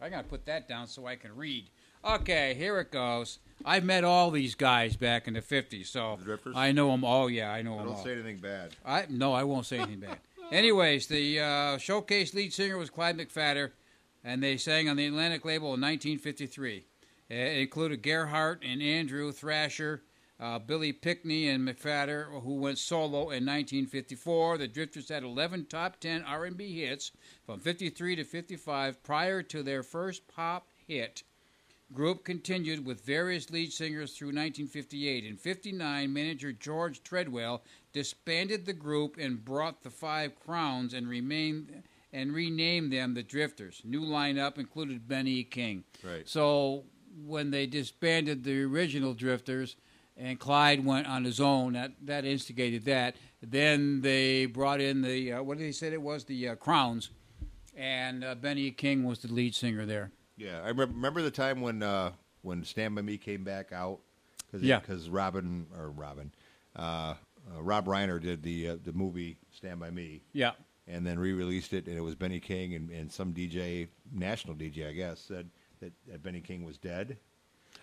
I 0.00 0.08
gotta 0.08 0.28
put 0.28 0.46
that 0.46 0.68
down 0.68 0.86
so 0.86 1.06
I 1.06 1.16
can 1.16 1.34
read. 1.36 1.70
Okay, 2.04 2.54
here 2.54 2.78
it 2.78 2.92
goes. 2.92 3.38
I've 3.64 3.84
met 3.84 4.04
all 4.04 4.30
these 4.30 4.54
guys 4.54 4.96
back 4.96 5.26
in 5.26 5.34
the 5.34 5.42
'50s, 5.42 5.86
so 5.86 6.18
The? 6.22 6.52
I 6.54 6.72
know 6.72 6.90
them 6.90 7.04
all. 7.04 7.28
Yeah, 7.28 7.50
I 7.50 7.62
know 7.62 7.78
them 7.78 7.80
all. 7.80 7.80
I 7.80 7.82
them 7.84 7.86
don't 7.88 7.98
all. 7.98 8.04
say 8.04 8.12
anything 8.12 8.38
bad. 8.38 8.76
I 8.84 9.06
no, 9.08 9.32
I 9.32 9.44
won't 9.44 9.66
say 9.66 9.78
anything 9.78 10.00
bad. 10.00 10.18
Anyways, 10.52 11.08
the 11.08 11.40
uh, 11.40 11.78
showcase 11.78 12.32
lead 12.32 12.52
singer 12.52 12.78
was 12.78 12.88
Clyde 12.88 13.18
McPhatter, 13.18 13.72
and 14.22 14.42
they 14.42 14.56
sang 14.56 14.88
on 14.88 14.96
the 14.96 15.06
Atlantic 15.06 15.44
label 15.44 15.74
in 15.74 15.80
1953. 15.80 16.84
It 17.28 17.58
included 17.58 18.02
Gerhart 18.02 18.62
and 18.64 18.80
Andrew 18.80 19.32
Thrasher, 19.32 20.04
uh, 20.38 20.58
Billy 20.58 20.92
Pinkney 20.92 21.48
and 21.48 21.66
McPhatter, 21.66 22.42
who 22.42 22.54
went 22.56 22.78
solo 22.78 23.30
in 23.30 23.46
1954. 23.46 24.58
The 24.58 24.68
Drifters 24.68 25.08
had 25.08 25.22
11 25.22 25.66
top 25.66 25.98
10 26.00 26.24
R&B 26.24 26.80
hits 26.80 27.12
from 27.44 27.60
53 27.60 28.16
to 28.16 28.24
55 28.24 29.02
prior 29.02 29.42
to 29.42 29.62
their 29.62 29.82
first 29.82 30.28
pop 30.28 30.68
hit. 30.86 31.22
Group 31.92 32.24
continued 32.24 32.84
with 32.84 33.04
various 33.04 33.48
lead 33.50 33.72
singers 33.72 34.16
through 34.16 34.28
1958. 34.28 35.24
In 35.24 35.36
59, 35.36 36.12
manager 36.12 36.52
George 36.52 37.02
Treadwell 37.02 37.62
disbanded 37.92 38.66
the 38.66 38.72
group 38.72 39.16
and 39.18 39.44
brought 39.44 39.82
the 39.82 39.90
Five 39.90 40.38
Crowns 40.40 40.92
and 40.92 41.08
remained 41.08 41.84
and 42.12 42.32
renamed 42.32 42.92
them 42.92 43.14
the 43.14 43.22
Drifters. 43.22 43.82
New 43.84 44.02
lineup 44.02 44.58
included 44.58 45.06
Benny. 45.06 45.44
King. 45.44 45.84
Right. 46.02 46.28
So 46.28 46.84
when 47.24 47.50
they 47.50 47.66
disbanded 47.66 48.42
the 48.42 48.64
original 48.64 49.14
Drifters 49.14 49.76
and 50.16 50.38
Clyde 50.38 50.84
went 50.84 51.06
on 51.06 51.24
his 51.24 51.40
own, 51.40 51.74
that 51.74 51.92
that 52.02 52.24
instigated 52.24 52.84
that. 52.86 53.16
Then 53.42 54.00
they 54.00 54.46
brought 54.46 54.80
in 54.80 55.02
the 55.02 55.32
uh, 55.34 55.42
what 55.42 55.58
did 55.58 55.66
they 55.66 55.72
say 55.72 55.88
it 55.92 56.00
was 56.02 56.24
the 56.24 56.48
uh, 56.50 56.54
Crowns, 56.56 57.10
and 57.76 58.24
uh, 58.24 58.34
Benny 58.34 58.70
King 58.70 59.04
was 59.04 59.18
the 59.20 59.28
lead 59.32 59.54
singer 59.54 59.86
there. 59.86 60.10
Yeah, 60.36 60.60
I 60.64 60.68
remember, 60.68 60.94
remember 60.94 61.22
the 61.22 61.30
time 61.30 61.60
when 61.60 61.82
uh, 61.82 62.12
when 62.42 62.64
Stand 62.64 62.94
by 62.94 63.02
Me 63.02 63.18
came 63.18 63.44
back 63.44 63.72
out. 63.72 64.00
Cause 64.52 64.62
Yeah. 64.62 64.78
because 64.78 65.08
Robin 65.08 65.66
or 65.76 65.90
Robin, 65.90 66.30
uh, 66.76 66.80
uh, 67.52 67.62
Rob 67.62 67.86
Reiner 67.86 68.20
did 68.22 68.42
the 68.44 68.68
uh, 68.70 68.76
the 68.82 68.92
movie 68.92 69.38
Stand 69.50 69.80
by 69.80 69.90
Me, 69.90 70.22
Yeah. 70.32 70.52
and 70.86 71.04
then 71.04 71.18
re-released 71.18 71.72
it, 71.72 71.88
and 71.88 71.96
it 71.96 72.00
was 72.00 72.14
Benny 72.14 72.38
King 72.38 72.74
and, 72.74 72.88
and 72.90 73.10
some 73.10 73.34
DJ, 73.34 73.88
national 74.12 74.54
DJ, 74.54 74.88
I 74.88 74.92
guess, 74.92 75.18
said 75.20 75.50
that, 75.80 75.92
that 76.06 76.22
Benny 76.22 76.40
King 76.40 76.64
was 76.64 76.78
dead. 76.78 77.18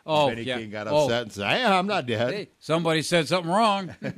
Oh, 0.05 0.27
Benny 0.29 0.41
yeah. 0.43 0.57
King 0.57 0.69
got 0.69 0.87
Oh, 0.87 1.05
upset 1.05 1.21
and 1.23 1.31
said, 1.31 1.49
"Yeah, 1.59 1.77
I'm 1.79 1.87
not 1.87 2.05
dead." 2.05 2.33
Hey, 2.33 2.49
somebody 2.59 3.01
said 3.01 3.27
something 3.27 3.51
wrong. 3.51 3.95
oh, 4.03 4.09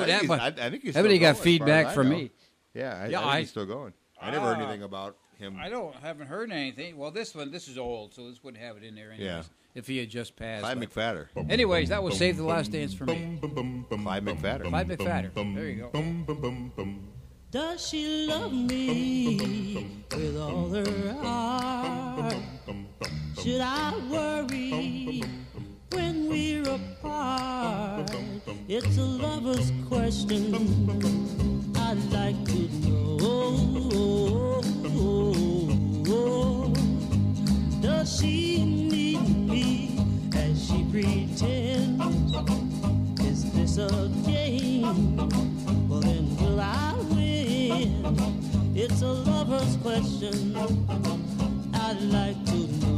I 0.00 0.04
that 0.06 0.20
he's- 0.20 0.28
one. 0.28 0.38
I, 0.40 0.46
I 0.46 0.70
think 0.70 0.82
he's 0.82 0.96
Everybody 0.96 1.18
got 1.18 1.24
going, 1.24 1.30
as 1.30 1.36
far 1.36 1.40
as 1.40 1.44
feedback 1.44 1.94
from 1.94 2.08
me. 2.10 2.30
Yeah, 2.74 2.96
I, 3.02 3.06
Yeah, 3.08 3.18
I 3.18 3.22
think 3.22 3.32
I- 3.34 3.40
he's 3.40 3.50
still 3.50 3.66
going. 3.66 3.92
I 4.20 4.30
never 4.30 4.46
heard 4.46 4.58
Ah. 4.58 4.62
anything 4.62 4.82
about 4.84 5.16
him. 5.38 5.56
I 5.60 5.68
don't 5.68 5.94
haven't 5.96 6.26
heard 6.28 6.50
anything. 6.52 6.96
Well, 6.96 7.10
this 7.10 7.34
one 7.34 7.50
this 7.50 7.66
is 7.68 7.76
old, 7.78 8.14
so 8.14 8.28
this 8.28 8.42
wouldn't 8.44 8.62
have 8.62 8.76
it 8.76 8.84
in 8.84 8.94
there. 8.94 9.10
Anyways, 9.10 9.24
Yeah. 9.26 9.42
If 9.74 9.86
he 9.86 9.98
had 9.98 10.08
just 10.10 10.34
passed. 10.36 10.62
Clyde 10.62 10.80
but- 10.80 10.90
McPhatter. 10.90 11.28
Anyways, 11.50 11.90
that 11.90 12.02
was 12.02 12.16
Save 12.16 12.36
the 12.36 12.42
Last 12.44 12.72
Dance 12.72 12.94
for 12.94 13.04
me. 13.04 13.38
Clyde 13.40 14.24
McPhatter. 14.24 14.68
Clyde 14.68 14.88
McPhatter. 14.88 15.34
There 15.34 15.68
you 15.68 15.88
go. 15.92 16.94
Does 17.50 17.88
she 17.88 18.26
love 18.26 18.52
me 18.52 19.86
with 20.10 20.36
all 20.36 20.68
her 20.70 21.12
heart? 21.22 22.34
Should 23.48 23.62
I 23.62 23.94
worry 24.10 25.22
when 25.92 26.28
we're 26.28 26.68
apart? 26.68 28.10
It's 28.68 28.98
a 28.98 29.02
lover's 29.02 29.72
question. 29.88 30.54
I'd 31.74 31.96
like 32.12 32.44
to 32.44 32.68
know. 33.16 34.60
Does 37.80 38.20
she 38.20 38.62
need 38.66 39.26
me 39.48 39.98
as 40.36 40.66
she 40.66 40.84
pretends? 40.92 42.34
Is 43.22 43.50
this 43.52 43.78
a 43.78 44.10
game? 44.26 45.16
Well, 45.88 46.00
then 46.00 46.36
will 46.36 46.60
I 46.60 46.94
win? 47.12 48.04
It's 48.76 49.00
a 49.00 49.10
lover's 49.10 49.76
question. 49.78 50.54
I'd 51.72 52.02
like 52.02 52.44
to 52.44 52.56
know. 52.56 52.97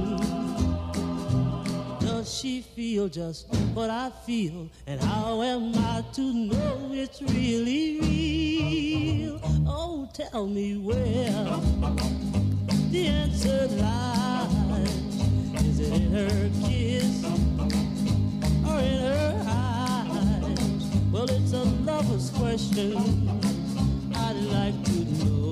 me. 2.43 2.61
feel 2.61 3.07
just 3.07 3.47
what 3.73 3.89
I 3.89 4.09
feel, 4.25 4.69
and 4.87 5.01
how 5.01 5.41
am 5.41 5.73
I 5.75 6.03
to 6.13 6.21
know 6.21 6.89
it's 6.91 7.21
really 7.21 7.99
real? 7.99 9.39
Oh, 9.67 10.09
tell 10.13 10.47
me 10.47 10.77
where 10.77 11.31
the 12.89 13.07
answer 13.07 13.67
lies. 13.77 14.89
Is 15.65 15.79
it 15.79 15.93
in 15.93 16.11
her 16.11 16.49
kiss 16.67 17.23
or 18.65 18.79
in 18.79 18.99
her 18.99 19.43
eyes? 19.47 20.83
Well, 21.11 21.29
it's 21.29 21.53
a 21.53 21.63
lover's 21.85 22.29
question. 22.31 23.29
I'd 24.15 24.35
like 24.35 24.83
to 24.85 25.25
know. 25.25 25.51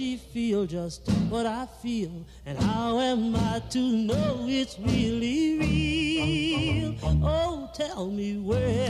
She 0.00 0.16
feel 0.16 0.64
just 0.64 1.06
what 1.28 1.44
I 1.44 1.66
feel? 1.82 2.24
And 2.46 2.56
how 2.58 2.98
am 3.00 3.36
I 3.36 3.60
to 3.68 3.78
know 3.78 4.46
it's 4.48 4.78
really 4.78 5.58
real? 5.58 6.94
Oh, 7.22 7.68
tell 7.74 8.06
me 8.06 8.38
where 8.38 8.88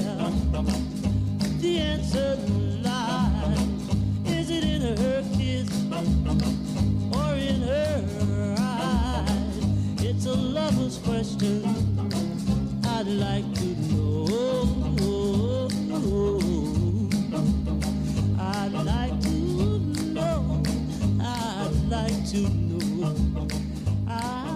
the 1.58 1.78
answer 1.78 2.38
lies. 2.84 3.58
Is 4.24 4.50
it 4.50 4.62
in 4.62 4.82
her 4.82 5.24
kiss 5.36 5.68
or 7.18 7.34
in 7.34 7.60
her 7.62 8.54
eyes? 8.60 10.04
It's 10.04 10.26
a 10.26 10.34
lover's 10.34 10.98
question. 10.98 11.64
I'd 12.84 13.08
like 13.08 13.52
to 13.54 13.66
know. 13.90 15.68
I'd 18.38 18.72
like 18.72 19.20
to 19.22 19.29
like 21.90 22.26
to 22.30 22.38
know. 22.48 23.48
I, 24.08 24.46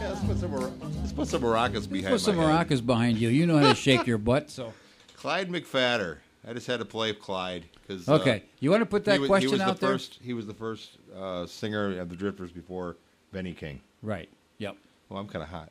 Yeah, 0.00 0.08
let's 0.08 0.20
put 0.24 0.38
some 0.38 0.52
let's 1.00 1.12
put 1.12 1.28
some 1.28 1.42
maracas 1.42 1.90
behind 1.90 2.12
Put 2.12 2.20
some 2.20 2.36
my 2.36 2.44
head. 2.52 2.68
maracas 2.68 2.84
behind 2.84 3.18
you. 3.18 3.28
You 3.28 3.46
know 3.46 3.58
how 3.58 3.68
to 3.70 3.74
shake 3.74 4.06
your 4.06 4.18
butt. 4.18 4.50
So 4.50 4.72
Clyde 5.16 5.48
McPhatter. 5.50 6.18
I 6.46 6.52
just 6.52 6.66
had 6.66 6.80
to 6.80 6.84
play 6.84 7.12
Clyde 7.12 7.64
because 7.86 8.08
okay, 8.08 8.42
you 8.58 8.70
want 8.70 8.80
to 8.82 8.86
put 8.86 9.04
that 9.04 9.14
he 9.14 9.18
was, 9.20 9.28
question 9.28 9.48
he 9.50 9.52
was 9.54 9.60
out 9.60 9.78
the 9.78 9.86
there? 9.86 9.94
first. 9.94 10.18
He 10.22 10.32
was 10.34 10.46
the 10.46 10.54
first 10.54 10.98
uh, 11.16 11.46
singer 11.46 12.00
of 12.00 12.08
the 12.08 12.16
Drifters 12.16 12.50
before 12.50 12.96
Benny 13.32 13.52
King. 13.52 13.80
Right. 14.02 14.28
Yep. 14.58 14.76
Well, 15.08 15.20
I'm 15.20 15.28
kind 15.28 15.42
of 15.44 15.48
hot. 15.48 15.70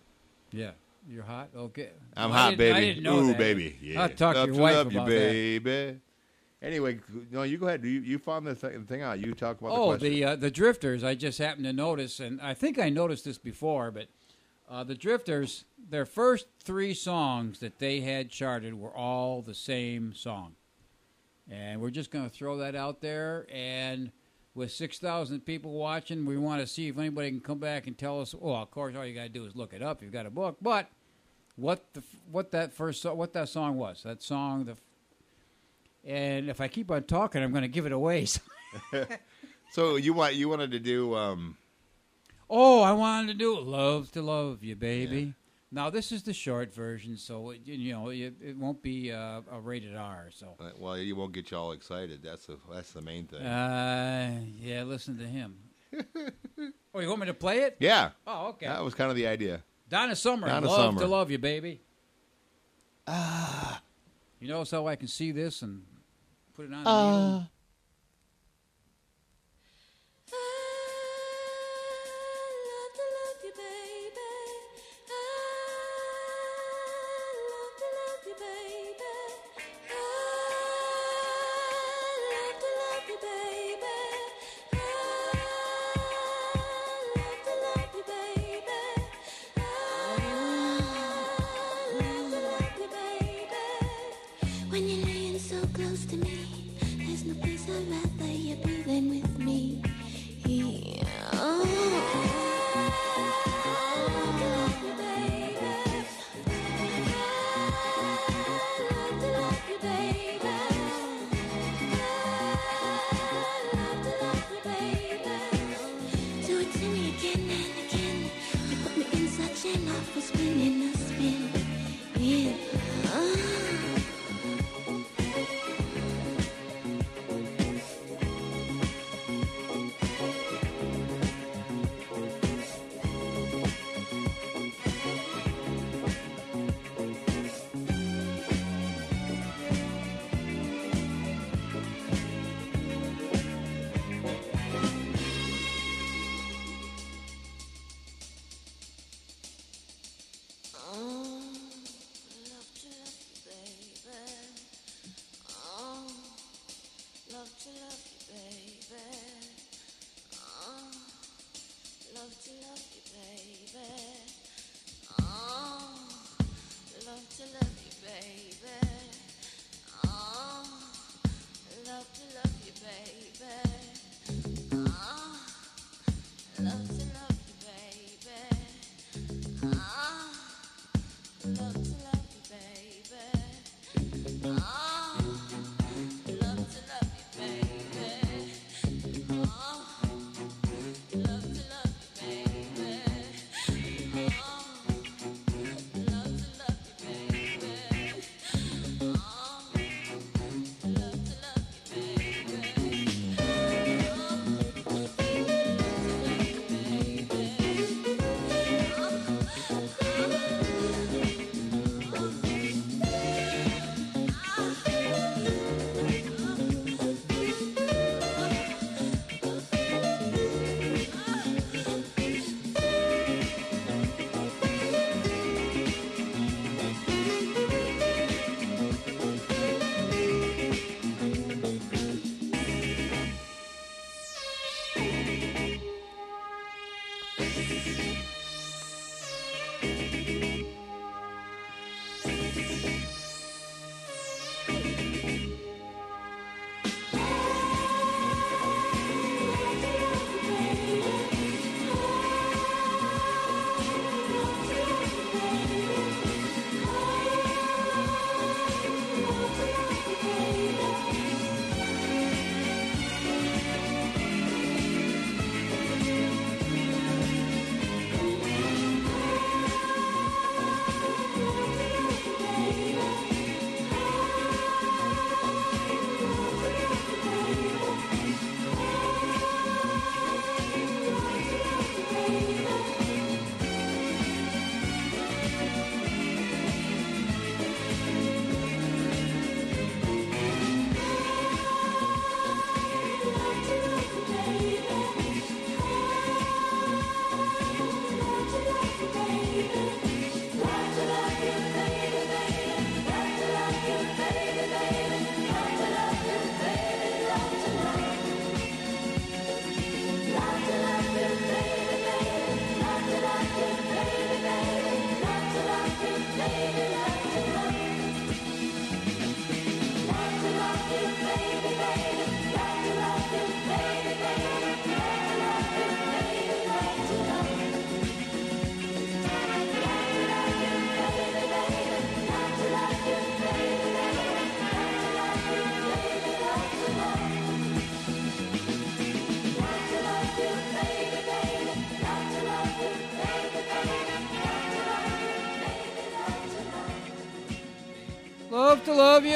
Yeah. 0.54 0.72
You're 1.10 1.24
hot. 1.24 1.50
Okay. 1.54 1.90
I'm 2.16 2.32
I 2.32 2.38
hot, 2.38 2.50
didn't- 2.52 2.58
baby. 2.60 2.78
I 2.78 2.80
didn't 2.82 3.04
know 3.04 3.20
Ooh, 3.20 3.28
that. 3.28 3.38
baby. 3.38 3.76
Yeah. 3.82 4.04
I'll 4.04 4.10
talk 4.10 4.36
love 4.36 4.48
to 4.48 4.54
your 4.54 4.62
wife 4.62 4.76
love 4.76 4.88
about 4.88 5.10
you, 5.10 5.60
that. 5.60 5.96
Anyway, 6.62 7.00
no, 7.32 7.42
you 7.42 7.58
go 7.58 7.68
ahead. 7.68 7.84
You 7.84 8.02
you 8.02 8.20
found 8.20 8.46
the 8.46 8.54
th- 8.54 8.82
thing 8.88 9.02
out. 9.02 9.20
You 9.20 9.34
talk 9.34 9.60
about 9.60 9.72
Oh, 9.72 9.94
the 9.94 9.98
question. 9.98 10.14
the 10.14 10.24
uh, 10.26 10.36
the 10.36 10.52
Drifters. 10.52 11.04
I 11.04 11.16
just 11.16 11.40
happened 11.40 11.66
to 11.66 11.74
notice, 11.74 12.20
and 12.20 12.40
I 12.40 12.54
think 12.54 12.78
I 12.78 12.90
noticed 12.90 13.26
this 13.26 13.40
before, 13.40 13.90
but 13.90 14.08
uh, 14.70 14.84
the 14.84 14.94
Drifters, 14.94 15.66
their 15.90 16.06
first 16.06 16.46
three 16.64 16.94
songs 16.94 17.60
that 17.60 17.80
they 17.80 18.02
had 18.02 18.30
charted 18.30 18.76
were 18.76 18.96
all 18.96 19.42
the 19.42 19.56
same 19.56 20.14
song, 20.14 20.54
and 21.50 21.82
we're 21.82 21.90
just 21.90 22.12
going 22.12 22.30
to 22.30 22.36
throw 22.36 22.58
that 22.58 22.76
out 22.76 23.02
there. 23.02 23.48
And 23.52 24.12
with 24.54 24.72
six 24.72 25.00
thousand 25.00 25.40
people 25.48 25.72
watching, 25.72 26.26
we 26.28 26.38
want 26.38 26.62
to 26.62 26.68
see 26.68 26.90
if 26.90 26.98
anybody 27.00 27.32
can 27.32 27.40
come 27.40 27.58
back 27.58 27.88
and 27.88 27.98
tell 27.98 28.22
us. 28.22 28.36
Well, 28.36 28.56
of 28.56 28.70
course, 28.70 28.96
all 28.96 29.04
you 29.04 29.16
got 29.16 29.24
to 29.24 29.30
do 29.30 29.46
is 29.46 29.56
look 29.56 29.74
it 29.74 29.82
up. 29.82 30.04
You've 30.04 30.12
got 30.14 30.28
a 30.28 30.30
book, 30.30 30.58
but 30.62 30.90
what 31.56 31.84
the 31.94 32.04
what 32.32 32.52
that 32.52 32.72
first 32.72 33.04
what 33.04 33.34
that 33.34 33.50
song 33.50 33.78
was? 33.78 34.04
That 34.04 34.22
song 34.22 34.66
the. 34.66 34.78
And 36.06 36.50
if 36.50 36.60
I 36.62 36.68
keep 36.68 36.90
on 36.92 37.04
talking, 37.04 37.44
I'm 37.44 37.52
going 37.52 37.62
to 37.64 37.68
give 37.68 37.86
it 37.86 37.92
away. 37.92 38.26
so 39.72 39.96
you 39.98 40.14
want 40.14 40.36
you 40.36 40.50
wanted 40.50 40.72
to 40.72 40.80
do 40.80 41.16
um, 41.16 41.58
Oh, 42.50 42.82
I 42.82 42.92
wanted 42.94 43.28
to 43.28 43.34
do 43.36 43.60
"Love 43.60 44.12
to 44.14 44.22
Love 44.22 44.64
You, 44.64 44.76
Baby." 44.76 45.34
Now 45.74 45.90
this 45.90 46.12
is 46.12 46.24
the 46.24 46.34
short 46.34 46.74
version, 46.74 47.16
so 47.16 47.52
it, 47.52 47.62
you 47.66 47.94
know 47.94 48.10
it, 48.10 48.34
it 48.42 48.58
won't 48.58 48.82
be 48.82 49.12
uh, 49.12 49.42
a 49.52 49.60
rated 49.62 49.96
R. 49.96 50.28
So, 50.34 50.56
uh, 50.60 50.72
well, 50.78 50.98
you 50.98 51.16
won't 51.16 51.32
get 51.32 51.50
you 51.52 51.58
all 51.58 51.72
excited. 51.72 52.22
That's 52.24 52.46
the 52.48 52.58
that's 52.74 52.92
the 52.92 53.02
main 53.02 53.26
thing. 53.28 53.40
uh, 53.42 54.42
yeah, 54.60 54.84
listen 54.84 55.18
to 55.20 55.26
him. 55.26 55.56
oh, 56.94 57.00
you 57.00 57.08
want 57.08 57.22
me 57.22 57.28
to 57.28 57.34
play 57.34 57.60
it? 57.60 57.78
yeah, 57.80 58.10
Oh, 58.28 58.48
okay. 58.50 58.66
that 58.68 58.84
was 58.84 58.94
kind 58.96 59.10
of 59.10 59.16
the 59.16 59.28
idea. 59.28 59.62
Donna 59.88 60.16
Summer, 60.16 60.48
Donna 60.48 60.68
"Love 60.68 60.78
Summer. 60.78 61.00
to 61.02 61.08
Love 61.08 61.32
You, 61.32 61.38
Baby." 61.38 61.80
Ah, 63.08 63.82
you 64.40 64.48
know 64.48 64.64
so 64.64 64.88
I 64.88 64.96
can 64.96 65.08
see 65.08 65.32
this 65.32 65.62
and 65.62 65.84
put 66.68 66.88
uh, 66.88 67.42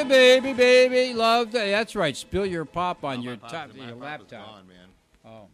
baby, 0.08 0.54
baby. 0.54 1.14
Love 1.14 1.52
to. 1.52 1.58
That's 1.58 1.96
right. 1.96 2.16
Spill 2.16 2.46
your 2.46 2.66
pop 2.66 3.04
on 3.04 3.20
Oh, 3.20 3.22
your 3.22 3.38
pop- 3.38 3.52
top, 3.52 3.76
your 3.76 3.96
laptop. 3.96 4.46
gone, 4.48 4.68
man. 4.68 4.88
Oh, 5.26 5.48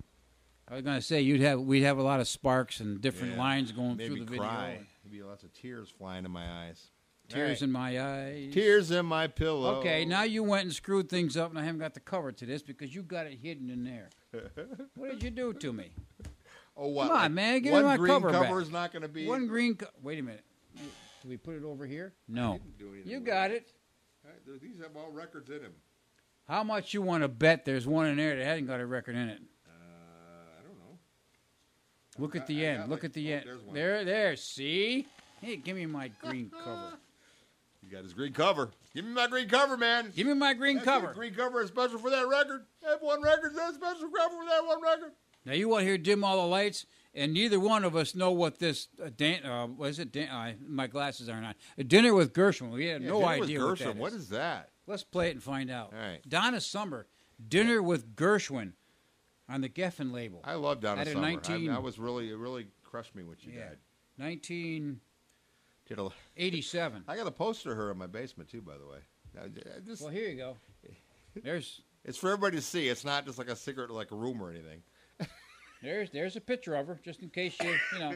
I 0.68 0.76
was 0.76 0.84
gonna 0.84 1.02
say 1.02 1.22
you'd 1.22 1.42
have 1.42 1.60
we'd 1.62 1.84
have 1.84 1.98
a 1.98 2.04
lot 2.04 2.20
of 2.20 2.28
sparks 2.28 2.80
and 2.80 3.02
different 3.02 3.34
Yeah. 3.34 3.40
lines 3.40 3.72
going 3.72 3.98
through 3.98 4.20
the 4.20 4.26
video. 4.26 4.42
cry. 4.44 4.70
and 4.72 4.86
Maybe 5.06 5.24
lots 5.24 5.44
of 5.44 5.54
tears 5.54 5.90
flying 5.90 6.26
in 6.26 6.32
my 6.32 6.66
eyes. 6.68 6.90
Tears 7.30 7.62
All 7.62 7.66
in 7.66 7.72
my 7.72 8.02
eyes. 8.02 8.54
tears 8.54 8.92
in 8.92 9.06
my 9.06 9.28
pillow. 9.28 9.76
Okay, 9.80 10.04
now 10.06 10.24
you 10.24 10.44
went 10.44 10.64
and 10.66 10.74
screwed 10.74 11.08
things 11.10 11.38
up, 11.38 11.50
and 11.50 11.58
I 11.58 11.64
haven't 11.64 11.80
got 11.80 11.94
the 11.94 12.00
cover 12.02 12.32
to 12.34 12.46
this 12.46 12.62
because 12.62 12.94
you 12.94 13.04
got 13.04 13.26
it 13.26 13.40
hidden 13.42 13.70
in 13.70 13.84
there. 13.86 14.10
what 14.96 15.12
did 15.12 15.24
you 15.24 15.30
do 15.30 15.54
to 15.54 15.72
me? 15.74 15.92
Oh, 16.76 16.88
what? 16.88 17.08
Come 17.08 17.16
on, 17.16 17.22
like 17.24 17.32
man, 17.32 17.62
give 17.62 17.74
me 17.74 17.82
my 17.84 17.98
cover 17.98 18.08
back. 18.08 18.12
One 18.12 18.22
green 18.32 18.44
cover 18.50 18.62
is 18.62 18.72
not 18.72 18.92
going 18.92 19.02
to 19.04 19.08
be. 19.08 19.28
One 19.28 19.48
green. 19.48 19.76
Co- 19.76 19.88
Wait 20.02 20.20
a 20.20 20.24
minute. 20.24 20.44
Do 21.22 21.30
we 21.30 21.38
put 21.38 21.56
it 21.56 21.64
over 21.64 21.86
here? 21.86 22.14
No. 22.28 22.54
didn't 22.54 22.78
do 22.80 22.94
anything 22.94 23.12
You 23.12 23.20
got 23.20 23.52
it. 23.52 23.72
These 24.62 24.82
have 24.82 24.96
all 24.96 25.12
records 25.12 25.50
in 25.50 25.62
them. 25.62 25.74
How 26.48 26.64
much 26.64 26.94
you 26.94 27.02
want 27.02 27.24
to 27.24 27.28
bet 27.28 27.66
there's 27.66 27.88
one 27.88 28.08
in 28.08 28.18
there 28.18 28.36
that 28.36 28.46
hasn't 28.46 28.68
got 28.68 28.80
a 28.80 28.86
record 28.86 29.16
in 29.16 29.30
it? 29.30 29.42
Uh, 29.66 29.70
I 30.60 30.62
don't 30.64 30.78
know. 30.78 30.98
Look 32.18 32.36
at 32.36 32.48
the 32.48 32.66
I 32.66 32.70
end. 32.70 32.80
got 32.80 32.90
Look 32.90 33.00
like- 33.00 33.06
at 33.06 33.14
the 33.14 33.34
oh, 33.34 33.38
end. 33.38 33.46
There, 33.74 34.04
there. 34.04 34.36
See? 34.36 35.08
Hey, 35.42 35.56
give 35.58 35.76
me 35.78 35.86
my 35.86 36.10
green 36.22 36.52
cover. 36.64 36.98
You 37.82 37.90
got 37.92 38.04
his 38.04 38.14
green 38.14 38.34
cover. 38.34 38.70
Give 38.94 39.06
me 39.06 39.12
my 39.12 39.28
green 39.28 39.48
cover, 39.48 39.78
man. 39.78 40.12
Give 40.16 40.28
me 40.28 40.34
my 40.34 40.54
green 40.54 40.76
That's 40.76 40.86
cover. 40.86 41.14
Green 41.14 41.34
cover 41.34 41.62
is 41.62 41.70
special 41.70 41.98
for 41.98 42.10
that 42.10 42.28
record. 42.28 42.66
That 42.84 43.02
one 43.02 43.22
record. 43.22 43.56
That 43.56 43.74
special 43.74 44.10
cover 44.10 44.36
for 44.36 44.46
that 44.50 44.66
one 44.66 44.82
record. 44.82 45.12
Now 45.46 45.54
you 45.54 45.68
want 45.70 45.82
to 45.82 45.86
hear 45.88 45.98
dim 45.98 46.24
all 46.24 46.38
the 46.42 46.48
lights, 46.48 46.86
and 47.14 47.34
neither 47.34 47.60
one 47.60 47.84
of 47.84 47.96
us 47.96 48.16
know 48.16 48.32
what 48.32 48.60
this 48.60 48.88
uh, 49.04 49.10
dan- 49.16 49.44
uh, 49.46 49.68
what 49.68 49.90
is 49.90 50.00
it? 50.00 50.12
Dan- 50.12 50.30
uh, 50.30 50.54
my 50.68 50.88
glasses 50.88 51.28
aren't 51.30 51.46
on. 51.46 51.56
A 51.78 51.84
dinner 51.84 52.14
with 52.14 52.34
Gershwin. 52.34 52.72
We 52.72 52.86
had 52.88 53.02
Yeah, 53.02 53.10
no 53.10 53.20
Dinner 53.20 53.40
with 53.40 53.44
idea 53.50 53.60
what 53.66 53.78
Gershwin. 53.80 53.96
What 53.98 54.14
is 54.14 54.30
that? 54.30 54.70
Let's 54.88 55.04
play 55.04 55.28
it 55.30 55.32
and 55.32 55.44
find 55.44 55.70
out. 55.70 55.94
All 55.94 56.00
right. 56.00 56.20
Donna 56.28 56.60
Summer, 56.62 57.08
Dinner 57.48 57.82
with 57.82 58.16
Gershwin, 58.16 58.74
on 59.50 59.62
the 59.62 59.70
Geffen 59.70 60.12
label. 60.14 60.42
I 60.44 60.54
love 60.56 60.80
Donna 60.82 61.06
Summer. 61.06 61.22
19 61.22 61.70
I, 61.70 61.74
that 61.74 61.84
was 61.84 62.00
really 62.00 62.30
it 62.32 62.38
really 62.38 62.68
crushed 62.84 63.16
me 63.16 63.24
when 63.24 63.38
she 63.38 63.52
Yeah. 63.52 63.60
died. 63.70 63.78
1987. 64.18 65.00
Did 65.88 66.00
a, 66.00 66.10
I 67.12 67.16
got 67.18 67.28
a 67.28 67.32
poster 67.32 67.72
of 67.72 67.78
her 67.78 67.92
in 67.92 67.98
my 67.98 68.08
basement 68.08 68.50
too, 68.50 68.62
by 68.62 68.78
the 68.78 68.88
way. 68.88 69.00
I 69.42 69.48
just- 69.86 70.02
Well, 70.02 70.12
here 70.12 70.30
you 70.30 70.38
go. 70.38 70.58
There's 71.44 71.82
it's 72.04 72.18
for 72.18 72.28
everybody 72.32 72.58
to 72.58 72.62
see. 72.64 72.88
It's 72.90 73.06
not 73.06 73.26
just 73.26 73.38
like 73.38 73.48
a 73.50 73.56
secret, 73.56 73.92
like 73.92 74.12
a 74.12 74.16
room 74.16 74.42
or 74.42 74.50
anything. 74.50 74.82
There's 75.82 76.10
there's 76.12 76.36
a 76.36 76.42
picture 76.42 76.76
of 76.76 76.88
her, 76.88 77.00
just 77.04 77.22
in 77.22 77.30
case 77.30 77.56
you 77.62 77.76
you 77.94 78.00
know. 78.00 78.16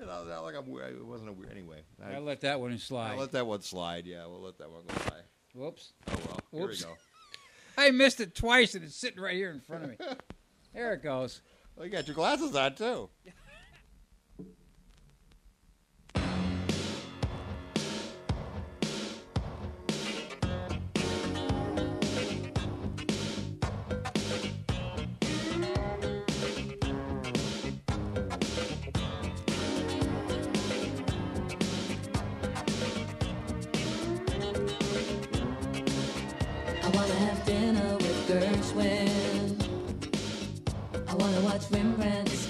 You 0.00 0.06
know, 0.06 0.24
not 0.24 0.44
like 0.44 0.54
I'm 0.54 0.70
weird. 0.70 0.94
It 0.94 1.04
wasn't 1.04 1.30
a 1.30 1.32
weird 1.32 1.50
anyway. 1.50 1.82
I, 2.04 2.14
I 2.14 2.18
let 2.18 2.40
that 2.42 2.60
one 2.60 2.78
slide. 2.78 3.12
I'll 3.12 3.18
let 3.18 3.32
that 3.32 3.46
one 3.46 3.62
slide. 3.62 4.06
Yeah, 4.06 4.26
we'll 4.26 4.42
let 4.42 4.56
that 4.58 4.70
one 4.70 4.82
go 4.86 4.94
by. 5.10 5.16
Whoops. 5.54 5.92
Oh 6.08 6.12
well. 6.26 6.40
Here 6.52 6.60
Whoops. 6.62 6.84
we 6.84 6.84
go. 6.84 6.96
I 7.78 7.90
missed 7.90 8.20
it 8.20 8.34
twice, 8.34 8.74
and 8.74 8.84
it's 8.84 8.94
sitting 8.94 9.20
right 9.20 9.34
here 9.34 9.50
in 9.50 9.60
front 9.60 9.84
of 9.84 9.90
me. 9.90 9.96
There 10.74 10.92
it 10.92 11.02
goes. 11.02 11.40
Well, 11.74 11.86
you 11.86 11.90
got 11.90 12.06
your 12.06 12.14
glasses 12.14 12.54
on 12.54 12.74
too. 12.74 13.08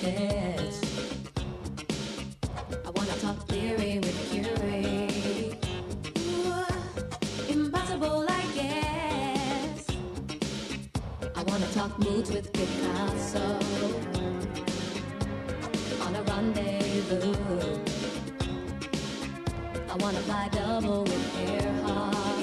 Rembrandt. 0.08 0.74
I 2.86 2.90
wanna 2.90 3.16
talk 3.20 3.46
theory 3.48 3.98
with 3.98 4.18
Curie. 4.30 5.58
Impossible, 7.48 8.26
I 8.28 8.42
guess. 8.54 9.86
I 11.36 11.42
wanna 11.42 11.66
talk 11.72 11.98
moods 11.98 12.30
with 12.30 12.52
Picasso. 12.52 13.58
On 16.06 16.14
a 16.16 16.22
rendezvous. 16.22 17.34
I 19.90 19.96
wanna 19.96 20.20
fly 20.20 20.48
double 20.52 21.04
with 21.04 21.38
Earhart. 21.38 22.37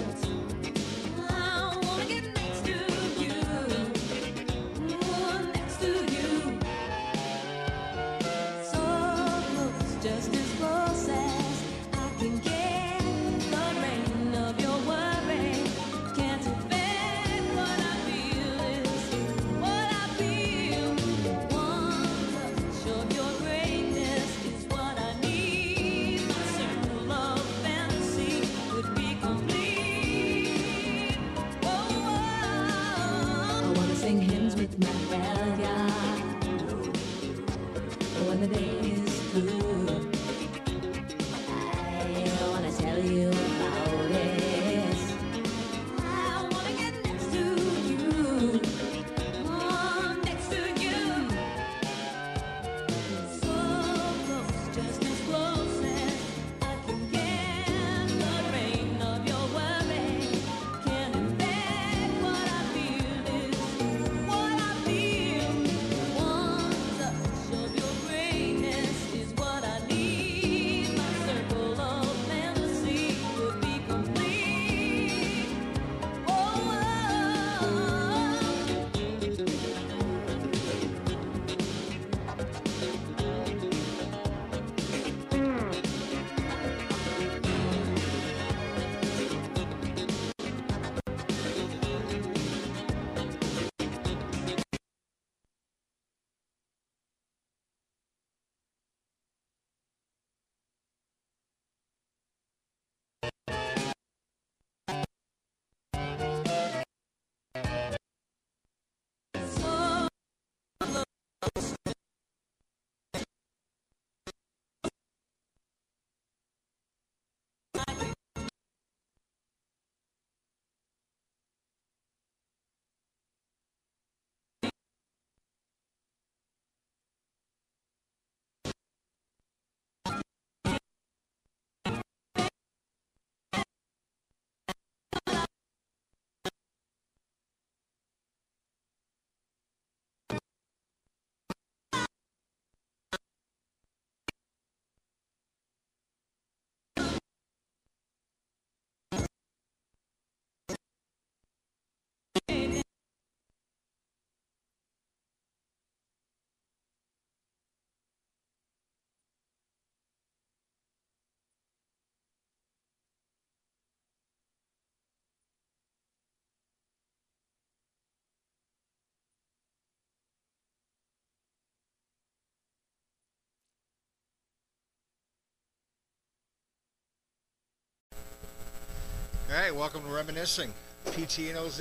All 179.56 179.62
right, 179.62 179.74
welcome 179.74 180.02
to 180.02 180.10
Reminiscing, 180.10 180.74
PT 181.06 181.40
and 181.48 181.58
OZ. 181.58 181.80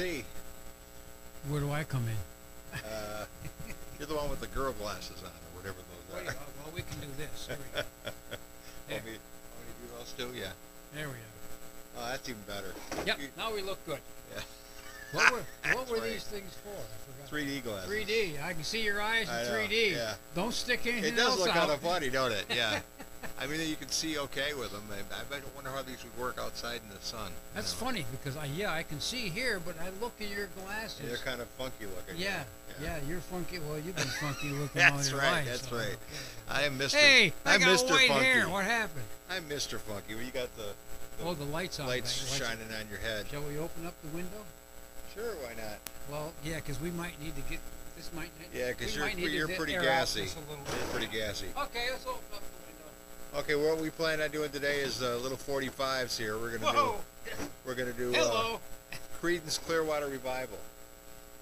Where 1.48 1.60
do 1.60 1.72
I 1.72 1.82
come 1.82 2.06
in? 2.06 2.78
Uh, 2.88 3.24
you're 3.98 4.06
the 4.06 4.14
one 4.14 4.30
with 4.30 4.38
the 4.38 4.46
girl 4.46 4.72
glasses 4.74 5.20
on, 5.24 5.30
or 5.30 5.58
whatever 5.60 5.78
those 6.12 6.22
Wait, 6.22 6.28
are. 6.30 6.36
well, 6.62 6.72
we 6.72 6.82
can 6.82 7.00
do 7.00 7.06
this. 7.18 7.48
Here 7.48 7.56
we 7.58 7.80
go. 7.80 7.84
There. 8.86 8.96
Want 8.98 9.04
me, 9.06 9.10
want 9.10 9.10
me 9.10 9.10
to 9.10 9.80
do 9.82 9.98
those 9.98 10.12
too? 10.16 10.38
Yeah. 10.38 10.50
There 10.94 11.08
we 11.08 11.14
go. 11.14 11.98
Oh, 11.98 12.08
that's 12.10 12.28
even 12.28 12.42
better. 12.46 12.74
Yep. 13.06 13.18
You- 13.20 13.28
Now 13.36 13.52
we 13.52 13.62
look 13.62 13.84
good. 13.86 13.98
Yeah. 14.36 14.42
What 15.10 15.32
were 15.32 15.42
what 15.74 15.90
were 15.90 15.96
right. 15.98 16.12
these 16.12 16.22
things 16.24 16.52
for? 16.62 16.70
I 16.70 17.26
forgot. 17.26 17.48
3D 17.48 17.64
glasses. 17.64 17.90
3D. 17.90 18.44
I 18.44 18.52
can 18.52 18.62
see 18.62 18.84
your 18.84 19.02
eyes 19.02 19.28
in 19.28 19.34
3D. 19.34 19.92
yeah. 19.96 20.14
Don't 20.36 20.54
stick 20.54 20.86
anything 20.86 21.06
else 21.06 21.12
It 21.12 21.16
does 21.16 21.38
look 21.40 21.48
out. 21.48 21.54
kind 21.54 21.72
of 21.72 21.80
funny, 21.80 22.08
don't 22.08 22.30
it? 22.30 22.44
Yeah. 22.54 22.78
I 23.40 23.46
mean, 23.46 23.60
you 23.68 23.76
can 23.76 23.88
see 23.88 24.16
okay 24.18 24.54
with 24.54 24.70
them. 24.72 24.82
I, 24.90 25.34
I 25.34 25.40
wonder 25.54 25.70
how 25.70 25.82
these 25.82 26.02
would 26.04 26.16
work 26.22 26.38
outside 26.40 26.80
in 26.84 26.88
the 26.96 27.04
sun. 27.04 27.32
That's 27.54 27.78
know. 27.80 27.86
funny 27.86 28.06
because 28.12 28.36
I 28.36 28.44
yeah 28.46 28.72
I 28.72 28.84
can 28.84 29.00
see 29.00 29.28
here, 29.28 29.60
but 29.64 29.74
I 29.80 29.88
look 30.02 30.12
at 30.20 30.28
your 30.30 30.46
glasses. 30.62 31.00
They're 31.06 31.16
kind 31.16 31.40
of 31.40 31.48
funky 31.58 31.86
looking. 31.86 32.16
yeah, 32.16 32.44
yeah, 32.80 32.98
you're 33.08 33.20
funky. 33.20 33.58
Well, 33.58 33.78
you've 33.78 33.96
been 33.96 34.04
funky 34.06 34.48
looking 34.50 34.82
all 34.82 35.02
your 35.02 35.18
right, 35.18 35.32
life. 35.32 35.46
that's 35.46 35.68
so- 35.68 35.76
right. 35.76 35.96
I 36.48 36.62
am 36.62 36.78
Mr. 36.78 36.94
Hey, 36.94 37.32
I 37.44 37.54
I'm 37.54 37.60
got 37.60 37.78
Mr. 37.80 37.90
white 37.90 38.08
Funky. 38.08 38.24
hair. 38.24 38.48
What 38.48 38.64
happened? 38.64 39.04
I'm 39.30 39.44
Mr. 39.48 39.78
Funky. 39.80 40.14
Well, 40.14 40.24
you 40.24 40.30
got 40.30 40.54
the, 40.56 40.68
the 41.18 41.24
Oh, 41.28 41.34
the 41.34 41.44
lights 41.44 41.80
on. 41.80 41.86
lights. 41.88 42.22
Let's- 42.22 42.36
shining 42.46 42.68
on 42.78 42.88
your 42.88 42.98
head. 43.00 43.26
Shall 43.30 43.42
we 43.42 43.58
open 43.58 43.84
up 43.86 43.94
the 44.02 44.16
window? 44.16 44.44
Sure, 45.14 45.34
why 45.42 45.54
not? 45.56 45.78
Well, 46.10 46.32
yeah, 46.44 46.56
because 46.56 46.80
we 46.80 46.90
might 46.92 47.20
need 47.20 47.34
to 47.36 47.42
get 47.50 47.58
this. 47.96 48.10
Might 48.14 48.30
Yeah, 48.54 48.68
because 48.68 48.94
you're 48.94 49.04
might 49.06 49.16
need 49.16 49.26
to 49.26 49.30
you're 49.30 49.48
pretty 49.48 49.72
gassy. 49.72 50.22
just 50.22 50.36
a 50.36 50.40
little 50.40 50.64
You're 50.66 50.88
pretty 50.88 51.06
gassy. 51.06 51.46
Okay, 51.56 51.86
let's 51.90 52.04
open 52.06 52.20
up. 52.34 52.42
Okay, 53.34 53.56
what 53.56 53.80
we 53.80 53.90
plan 53.90 54.20
on 54.20 54.30
doing 54.30 54.50
today 54.50 54.80
is 54.80 55.02
uh, 55.02 55.16
little 55.16 55.36
45s 55.38 56.16
here. 56.16 56.38
We're 56.38 56.56
gonna 56.56 56.72
Whoa! 56.72 56.96
do 57.24 57.32
we're 57.66 57.74
gonna 57.74 57.92
do 57.92 58.10
uh, 58.10 58.18
Hello. 58.18 58.60
Creedence 59.20 59.58
Clearwater 59.60 60.06
Revival. 60.06 60.58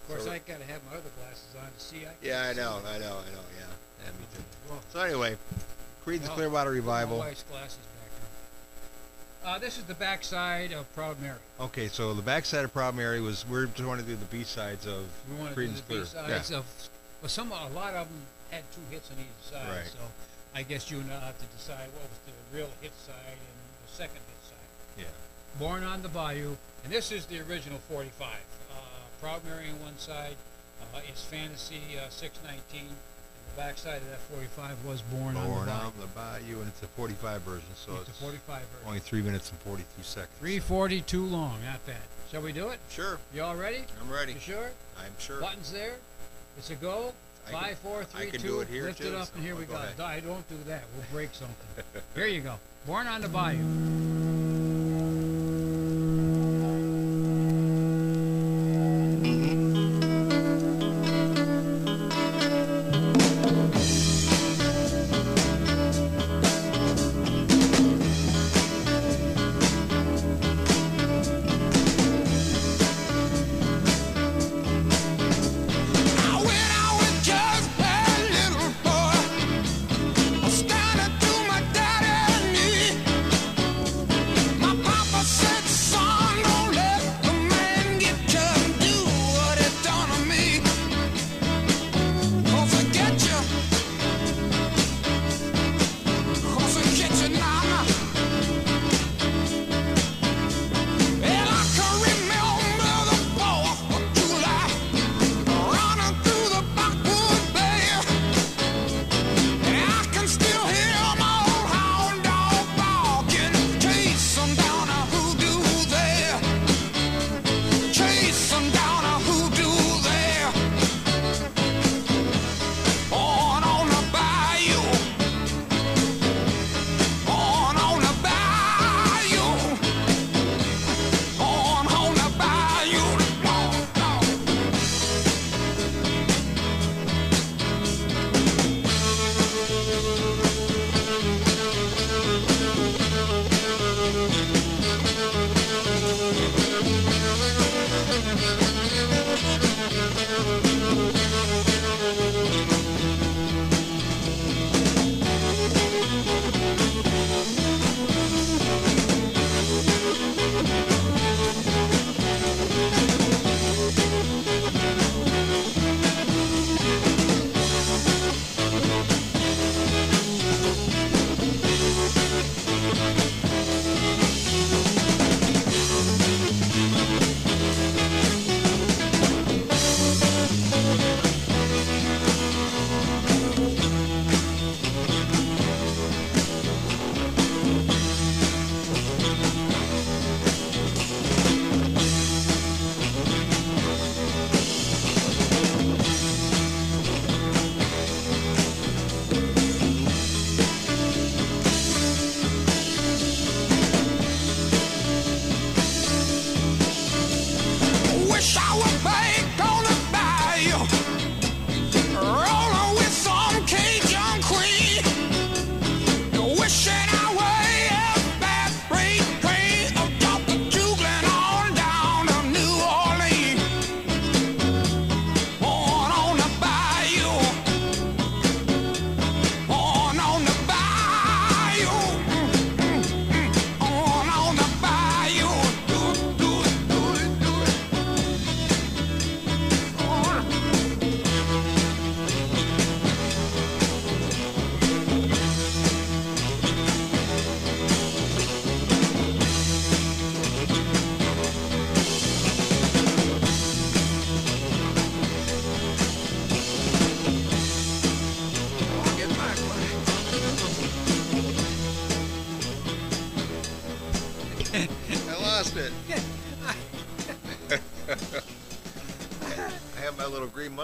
of 0.03 0.09
course, 0.09 0.25
so- 0.25 0.31
I 0.33 0.39
gotta 0.39 0.65
have 0.65 0.81
my 0.91 0.97
other 0.97 1.11
glasses 1.21 1.45
on 1.61 1.67
to 1.71 1.81
see. 1.85 2.07
I 2.07 2.11
Yeah, 2.23 2.41
I 2.41 2.45
can't 2.45 2.57
see 2.57 2.63
know. 2.63 2.77
I 2.87 2.99
know, 2.99 3.05
I 3.19 3.31
know. 3.33 3.45
Yeah, 3.59 3.67
yeah, 4.05 4.11
me 4.13 4.25
too. 4.35 4.43
Whoa. 4.69 4.81
So 4.93 5.01
anyway, 5.01 5.37
Creedence 6.07 6.29
Well, 6.29 6.37
Clearwater 6.37 6.71
Revival. 6.71 7.19
My 7.19 7.27
wife's 7.27 7.43
glasses 7.45 7.77
back 9.43 9.51
on. 9.51 9.57
Uh, 9.57 9.59
this 9.59 9.77
is 9.77 9.85
the 9.85 9.95
backside 9.95 10.73
of 10.73 10.91
Proud 10.95 11.21
Mary. 11.21 11.37
Okay, 11.61 11.89
so 11.89 12.15
the 12.15 12.23
backside 12.23 12.65
of 12.65 12.73
Proud 12.73 12.95
Mary 12.97 13.21
was 13.21 13.45
we're 13.47 13.67
just 13.67 13.85
want 13.87 14.01
to 14.01 14.07
do 14.07 14.17
the 14.17 14.25
B 14.27 14.45
sides 14.45 14.87
of 14.87 15.05
We 15.31 15.37
want 15.37 15.55
to 15.55 15.61
do 15.67 15.73
the 15.73 15.83
Clear. 15.83 16.01
B-sides 16.01 16.51
Yeah. 16.51 16.57
of, 16.59 16.65
well, 17.21 17.29
some, 17.29 17.53
a 17.53 17.69
lot 17.69 17.93
of 17.95 18.09
them 18.09 18.23
had 18.51 18.63
two 18.73 18.81
hits 18.91 19.11
on 19.11 19.17
either 19.19 19.29
side. 19.67 19.69
Right. 19.77 19.87
So 19.87 19.99
I 20.55 20.63
guess 20.63 20.91
you 20.91 21.01
and 21.01 21.11
I 21.11 21.21
have 21.21 21.39
to 21.39 21.47
decide 21.57 21.89
what 21.95 22.05
was 22.09 22.19
the 22.27 22.57
real 22.57 22.69
hit 22.81 22.93
side 23.07 23.15
and 23.37 23.87
the 23.87 23.93
second 23.93 24.17
hit 24.17 24.43
side. 24.49 24.69
Yeah. 24.99 25.59
Born 25.59 25.83
on 25.83 26.03
the 26.03 26.09
Bayou, 26.09 26.57
and 26.85 26.93
this 26.93 27.11
is 27.13 27.27
the 27.27 27.41
original 27.41 27.79
45. 27.89 28.29
Uh, 28.29 28.75
Proud 29.21 29.45
Mary 29.45 29.69
on 29.71 29.81
one 29.81 29.99
side, 29.99 30.37
uh, 30.95 31.01
it's 31.09 31.25
Fantasy 31.25 31.81
uh, 31.99 32.09
619, 32.11 32.81
and 32.81 32.91
the 32.91 33.57
backside 33.57 34.03
of 34.03 34.09
that 34.11 34.21
45 34.35 34.85
was 34.85 35.01
Born, 35.03 35.37
on 35.37 35.47
Born 35.49 35.61
the 35.67 35.73
Bayou. 35.73 35.87
on 35.87 35.93
the 36.01 36.07
Bayou, 36.09 36.59
and 36.61 36.69
it's 36.69 36.83
a 36.83 36.87
45 36.89 37.43
version, 37.43 37.65
so 37.75 37.93
it's 37.97 38.09
it's, 38.09 38.19
the 38.19 38.25
45 38.25 38.47
version. 38.61 38.67
only 38.87 38.99
three 39.01 39.23
minutes 39.23 39.51
and 39.51 39.59
42 39.61 39.87
seconds. 40.03 40.29
342 40.41 41.25
long, 41.25 41.59
not 41.65 41.85
bad. 41.87 41.97
Shall 42.31 42.43
we 42.43 42.53
do 42.53 42.69
it? 42.71 42.79
Sure, 42.91 43.19
You 43.35 43.43
all 43.43 43.57
ready? 43.57 43.85
I'm 44.01 44.11
ready. 44.11 44.33
You 44.35 44.41
sure? 44.41 44.71
I'm 44.99 45.13
sure. 45.19 45.41
Buttons 45.41 45.71
there. 45.73 45.97
It's 46.59 46.71
a 46.71 46.75
go. 46.75 47.13
Five, 47.51 47.79
I 48.15 48.27
can 48.27 48.41
two. 48.41 48.49
do 48.49 48.61
it 48.61 48.69
here, 48.69 48.85
Lift 48.85 49.03
too, 49.03 49.09
it 49.09 49.15
up, 49.15 49.27
so 49.27 49.33
and 49.35 49.45
here 49.45 49.57
we 49.57 49.65
go 49.65 49.75
go. 49.75 50.05
I 50.05 50.21
don't 50.21 50.49
do 50.49 50.57
that. 50.67 50.85
We'll 50.95 51.05
break 51.13 51.35
something. 51.35 51.57
here 52.15 52.27
you 52.27 52.41
go. 52.41 52.55
Born 52.87 53.07
on 53.07 53.21
the 53.21 53.29
Bayou. 53.29 54.42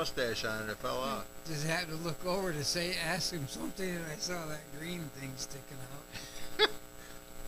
Mustache 0.03 0.45
on 0.45 0.63
and 0.63 0.71
it 0.71 0.77
fell 0.77 0.99
off. 0.99 1.25
Just 1.49 1.67
had 1.67 1.89
to 1.89 1.95
look 1.97 2.25
over 2.25 2.53
to 2.53 2.63
say, 2.65 2.95
ask 3.05 3.33
him 3.33 3.49
something, 3.49 3.89
and 3.89 4.05
I 4.13 4.17
saw 4.19 4.47
that 4.47 4.61
green 4.79 5.01
thing 5.19 5.33
sticking 5.37 5.77
out. 5.93 6.69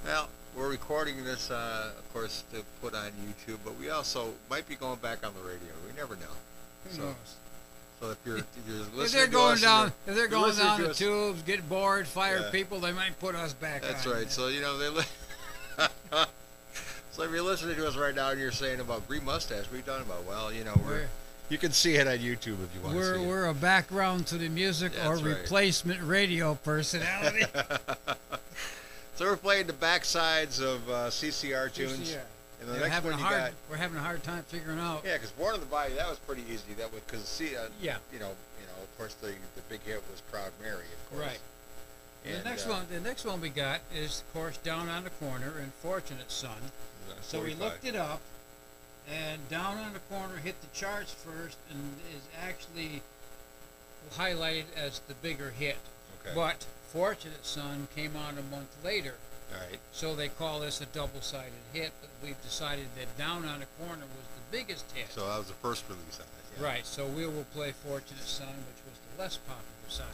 Well, 0.02 0.30
we're 0.56 0.70
recording 0.70 1.22
this, 1.24 1.50
uh, 1.50 1.90
of 1.98 2.12
course, 2.14 2.42
to 2.54 2.62
put 2.80 2.94
on 2.94 3.10
YouTube, 3.22 3.58
but 3.62 3.78
we 3.78 3.90
also 3.90 4.32
might 4.48 4.66
be 4.66 4.74
going 4.74 4.98
back 5.00 5.26
on 5.26 5.34
the 5.34 5.40
radio. 5.46 5.68
We 5.86 5.94
never 5.94 6.14
know. 6.16 6.32
Who 6.88 6.96
So, 6.96 7.02
knows? 7.02 7.14
so 8.00 8.10
if 8.12 8.16
you're 8.24 8.38
if 8.38 8.46
you're 8.66 8.76
listening 8.96 9.04
If 9.04 9.12
they're 9.12 9.26
to 9.26 9.30
going 9.30 9.58
down, 9.58 9.92
if 10.06 10.14
they're 10.16 10.26
going 10.26 10.56
down 10.56 10.80
the 10.80 10.90
us- 10.90 10.96
tubes, 10.98 11.42
get 11.42 11.68
bored, 11.68 12.06
fire 12.08 12.38
Yeah. 12.40 12.50
people, 12.50 12.80
they 12.80 12.92
might 12.92 13.20
put 13.20 13.34
us 13.34 13.52
back 13.52 13.82
That's 13.82 14.06
right. 14.06 14.30
So 14.30 14.48
you 14.48 14.62
know 14.62 14.78
they. 14.78 14.88
Li- 14.88 15.04
so 17.12 17.22
if 17.22 17.30
you're 17.30 17.42
listening 17.42 17.76
to 17.76 17.86
us 17.86 17.98
right 17.98 18.14
now 18.14 18.30
and 18.30 18.40
you're 18.40 18.52
saying 18.52 18.80
about 18.80 19.06
green 19.06 19.22
mustache, 19.26 19.66
we're 19.70 19.76
you 19.78 19.82
talking 19.82 20.06
about? 20.06 20.24
Well, 20.24 20.50
you 20.50 20.64
know 20.64 20.80
we're. 20.86 21.08
You 21.50 21.58
can 21.58 21.72
see 21.72 21.96
it 21.96 22.06
on 22.06 22.18
YouTube 22.18 22.62
if 22.64 22.74
you 22.74 22.80
want 22.80 22.92
to 22.92 22.96
We're, 22.96 23.18
see 23.18 23.26
we're 23.26 23.46
a 23.46 23.54
background 23.54 24.26
to 24.28 24.38
the 24.38 24.48
music 24.48 24.92
or 25.04 25.16
right. 25.16 25.24
replacement 25.24 26.00
radio 26.02 26.54
personality. 26.54 27.44
So 29.16 29.26
we're 29.26 29.36
playing 29.36 29.66
the 29.66 29.74
backsides 29.74 30.62
of 30.62 30.88
uh, 30.88 30.92
CCR 31.10 31.70
tunes. 31.70 31.92
CCR. 32.14 32.20
And 32.62 32.68
the 32.70 32.72
We're 32.72 32.80
next 32.80 32.94
having 32.94 33.10
one 33.10 33.20
a 33.20 33.22
you 33.22 33.28
hard, 33.28 33.38
got. 33.38 33.52
we're 33.68 33.76
having 33.76 33.98
a 33.98 34.00
hard 34.00 34.22
time 34.22 34.42
figuring 34.48 34.78
out. 34.78 35.02
Yeah, 35.04 35.12
because 35.12 35.30
Born 35.32 35.56
in 35.56 35.60
the 35.60 35.66
Bayou 35.66 35.94
that 35.96 36.08
was 36.08 36.18
pretty 36.20 36.42
easy. 36.50 36.72
That 36.78 36.90
was 36.90 37.02
because 37.02 37.24
see, 37.28 37.54
uh, 37.54 37.64
Yeah. 37.82 37.98
you 38.14 38.18
know, 38.18 38.28
you 38.30 38.66
know, 38.66 38.82
of 38.82 38.96
course 38.96 39.12
the 39.20 39.26
the 39.56 39.60
big 39.68 39.82
hit 39.82 40.02
was 40.10 40.22
Proud 40.32 40.52
Mary, 40.62 40.84
of 40.86 41.10
course. 41.10 41.26
Right. 41.26 41.38
And, 42.24 42.40
the 42.42 42.48
next 42.48 42.66
uh, 42.66 42.70
one, 42.70 42.86
the 42.90 43.00
next 43.00 43.26
one 43.26 43.42
we 43.42 43.50
got 43.50 43.80
is, 43.94 44.22
of 44.26 44.32
course, 44.32 44.56
down 44.56 44.88
on 44.88 45.04
the 45.04 45.10
corner 45.10 45.52
and 45.60 45.70
Fortunate 45.82 46.30
Son. 46.30 46.56
So 47.20 47.42
we 47.42 47.52
looked 47.54 47.84
it 47.84 47.96
up, 47.96 48.22
and 49.10 49.48
down 49.48 49.78
on 49.78 49.92
the 49.92 49.98
corner 50.00 50.36
hit 50.36 50.60
the 50.60 50.68
charts 50.78 51.12
first, 51.12 51.56
and 51.70 51.96
is 52.14 52.22
actually 52.40 53.02
highlighted 54.16 54.64
as 54.76 55.00
the 55.08 55.14
bigger 55.14 55.50
hit. 55.50 55.76
Okay. 56.24 56.34
But 56.34 56.66
Fortunate 56.92 57.44
Son 57.46 57.88
came 57.94 58.16
on 58.16 58.36
a 58.38 58.42
month 58.42 58.74
later, 58.84 59.14
All 59.52 59.60
right. 59.68 59.78
so 59.92 60.14
they 60.14 60.28
call 60.28 60.60
this 60.60 60.80
a 60.80 60.86
double-sided 60.86 61.52
hit. 61.72 61.92
But 62.00 62.10
we've 62.22 62.40
decided 62.42 62.86
that 62.96 63.16
down 63.18 63.44
on 63.44 63.60
the 63.60 63.66
corner 63.84 64.02
was 64.02 64.26
the 64.34 64.56
biggest 64.56 64.90
hit. 64.92 65.10
So 65.10 65.26
that 65.26 65.38
was 65.38 65.48
the 65.48 65.54
first 65.54 65.84
release 65.88 66.18
on 66.18 66.26
it. 66.26 66.60
Yeah. 66.60 66.66
Right. 66.66 66.86
So 66.86 67.06
we 67.06 67.26
will 67.26 67.46
play 67.54 67.72
Fortunate 67.72 68.22
Son, 68.24 68.48
which 68.48 68.82
was 68.86 68.98
the 69.16 69.22
less 69.22 69.36
popular 69.36 69.88
side. 69.88 70.06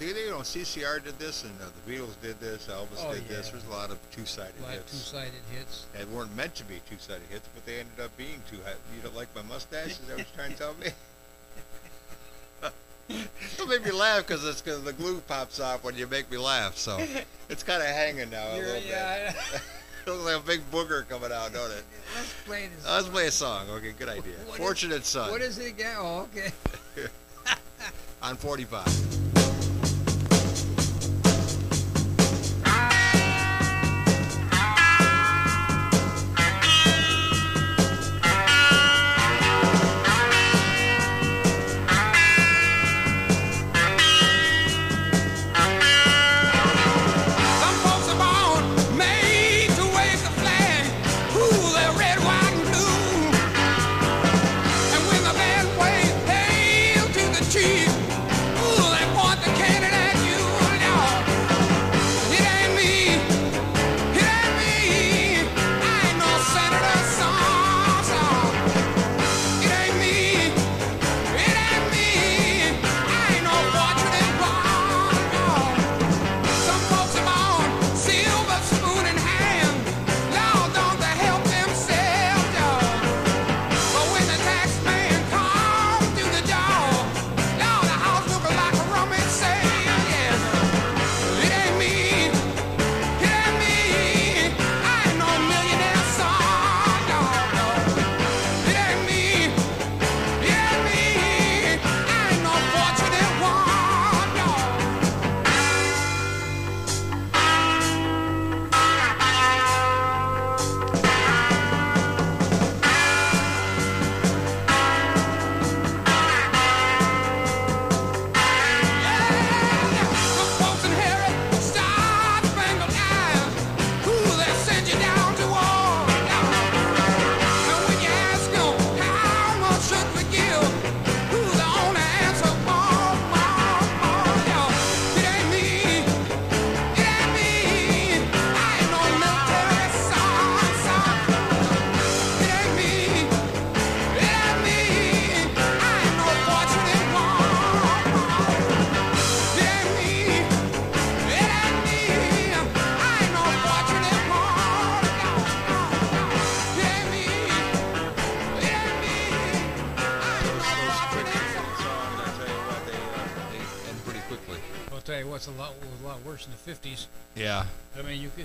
Either 0.00 0.20
you 0.20 0.30
know 0.30 0.38
CCR 0.38 1.02
did 1.04 1.18
this 1.18 1.44
and 1.44 1.52
uh, 1.60 1.64
the 1.84 1.92
Beatles 1.92 2.20
did 2.22 2.38
this, 2.40 2.66
Elvis 2.68 2.86
Oh, 3.06 3.12
did 3.14 3.28
this. 3.28 3.50
There's 3.50 3.64
a 3.66 3.70
lot 3.70 3.90
of 3.90 3.98
two-sided 4.12 4.52
A 4.60 4.62
lot 4.62 4.72
hits. 4.72 4.92
two-sided 4.92 5.32
hits. 5.56 5.86
that 5.96 6.08
weren't 6.10 6.34
meant 6.36 6.54
to 6.56 6.64
be 6.64 6.80
two-sided 6.88 7.22
hits, 7.30 7.48
but 7.54 7.64
they 7.66 7.80
ended 7.80 8.00
up 8.02 8.16
being 8.16 8.40
two. 8.50 8.56
You 8.56 9.02
don't 9.02 9.14
like 9.16 9.28
my 9.34 9.42
mustache? 9.42 9.90
Is 9.92 9.98
that 10.00 10.16
what 10.16 10.18
you're 10.18 10.26
trying 10.36 10.52
to 10.52 10.58
tell 10.58 10.74
me? 10.74 10.88
It 13.12 13.68
made 13.68 13.84
me 13.84 13.90
laugh 13.90 14.24
because 14.26 14.44
it's 14.46 14.60
because 14.62 14.84
the 14.84 14.92
glue 14.92 15.20
pops 15.26 15.58
off 15.58 15.82
when 15.82 15.96
you 15.96 16.06
make 16.06 16.30
me 16.30 16.38
laugh. 16.38 16.76
So 16.76 16.96
it's 17.48 17.64
kind 17.64 17.82
of 17.82 17.88
hanging 17.88 18.30
now 18.30 18.46
a 18.52 18.56
You're- 18.56 18.66
little 18.68 18.82
yeah, 18.88 19.32
bit. 19.32 19.62
It 20.06 20.10
looks 20.10 20.24
like 20.24 20.36
a 20.36 20.46
big 20.46 20.70
booger 20.70 21.08
coming 21.08 21.32
out, 21.32 21.52
don't 21.52 21.72
it? 21.72 21.82
Let's 22.14 22.32
play 22.46 22.68
this. 22.74 22.86
Let's 22.86 23.08
play 23.08 23.26
a 23.26 23.30
song. 23.32 23.68
Okay, 23.70 23.92
good 23.98 24.08
idea. 24.08 24.34
What 24.46 24.50
is- 24.54 24.56
Fortunate 24.64 25.04
Son 25.04 25.28
What 25.32 25.40
is 25.42 25.58
it 25.58 25.66
again? 25.70 25.96
Oh, 25.98 26.28
okay. 26.32 26.52
on 28.22 28.36
45. 28.36 29.39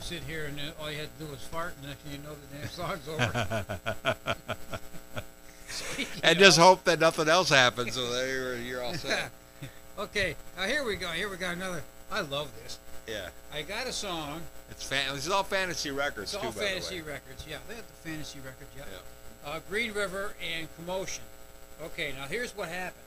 Sit 0.06 0.22
here 0.24 0.46
and 0.46 0.60
all 0.80 0.92
you 0.92 1.00
had 1.00 1.10
to 1.18 1.26
do 1.26 1.32
was 1.32 1.42
fart, 1.42 1.74
and 1.80 1.90
next 1.90 2.02
thing 2.02 2.12
you 2.14 2.20
know, 2.20 2.36
the 2.36 2.58
damn 2.58 2.70
song's 2.70 3.08
over. 3.08 3.66
And 6.24 6.40
just 6.40 6.58
hope 6.58 6.86
that 6.86 7.00
nothing 7.00 7.28
else 7.28 7.50
happens, 7.50 7.96
so 7.96 8.10
that 8.14 8.28
you're, 8.30 8.56
you're 8.58 8.84
all 8.84 8.94
set. 8.94 9.30
okay, 10.00 10.36
now 10.58 10.64
here 10.64 10.86
we 10.86 10.96
go. 10.96 11.08
Here 11.10 11.30
we 11.30 11.36
got 11.36 11.56
another. 11.56 11.84
I 12.10 12.22
love 12.22 12.50
this. 12.64 12.80
Yeah. 13.08 13.30
I 13.54 13.62
got 13.62 13.86
a 13.86 13.92
song. 13.92 14.42
It's 14.72 14.84
fan. 14.84 15.14
This 15.14 15.26
is 15.26 15.32
all 15.32 15.44
fantasy 15.44 15.92
records 15.92 16.34
It's 16.34 16.42
too, 16.42 16.48
all 16.48 16.54
fantasy 16.54 17.02
records. 17.02 17.46
Yeah, 17.50 17.58
they 17.68 17.76
have 17.76 17.86
the 17.86 18.10
fantasy 18.10 18.40
records. 18.40 18.70
Yeah. 18.78 18.84
Yeah. 18.90 19.52
Uh, 19.52 19.60
Green 19.70 19.92
River 19.92 20.34
and 20.56 20.68
Commotion. 20.78 21.24
Okay, 21.84 22.14
now 22.18 22.26
here's 22.26 22.56
what 22.56 22.70
happened. 22.70 23.04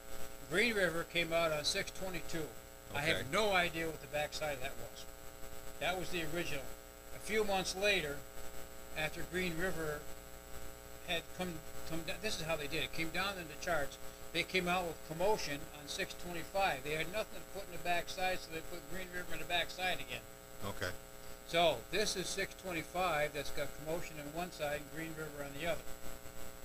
Green 0.51 0.75
River 0.75 1.07
came 1.13 1.33
out 1.33 1.53
on 1.53 1.65
622. 1.65 2.39
Okay. 2.39 2.99
I 2.99 3.01
have 3.01 3.33
no 3.33 3.53
idea 3.53 3.87
what 3.87 4.01
the 4.01 4.07
backside 4.09 4.55
of 4.55 4.61
that 4.61 4.73
was. 4.79 5.05
That 5.81 5.99
was 5.99 6.11
the 6.11 6.23
original. 6.35 6.63
A 7.29 7.31
few 7.31 7.45
months 7.45 7.77
later, 7.77 8.17
after 8.97 9.21
Green 9.31 9.53
River 9.59 10.01
had 11.07 11.21
come 11.37 11.53
come 11.91 12.01
down, 12.07 12.17
this 12.23 12.41
is 12.41 12.47
how 12.47 12.57
they 12.57 12.67
did 12.67 12.83
it. 12.85 12.95
Came 12.95 13.11
down 13.11 13.37
in 13.37 13.45
the 13.49 13.63
charts. 13.63 13.99
They 14.33 14.43
came 14.45 14.67
out 14.67 14.87
with 14.87 14.97
Commotion 15.09 15.61
on 15.79 15.87
625. 15.89 16.85
They 16.85 16.93
had 16.93 17.13
nothing 17.13 17.37
to 17.37 17.45
put 17.53 17.67
in 17.69 17.73
the 17.73 17.85
backside, 17.85 18.39
so 18.39 18.49
they 18.51 18.61
put 18.73 18.81
Green 18.91 19.09
River 19.15 19.35
in 19.35 19.41
the 19.41 19.45
backside 19.45 19.97
again. 20.01 20.25
Okay. 20.65 20.89
So 21.49 21.77
this 21.91 22.17
is 22.17 22.29
625 22.29 23.35
that's 23.35 23.51
got 23.51 23.69
commotion 23.85 24.17
on 24.25 24.33
one 24.35 24.51
side 24.51 24.81
and 24.81 24.97
Green 24.97 25.13
River 25.19 25.45
on 25.45 25.51
the 25.61 25.67
other. 25.71 25.85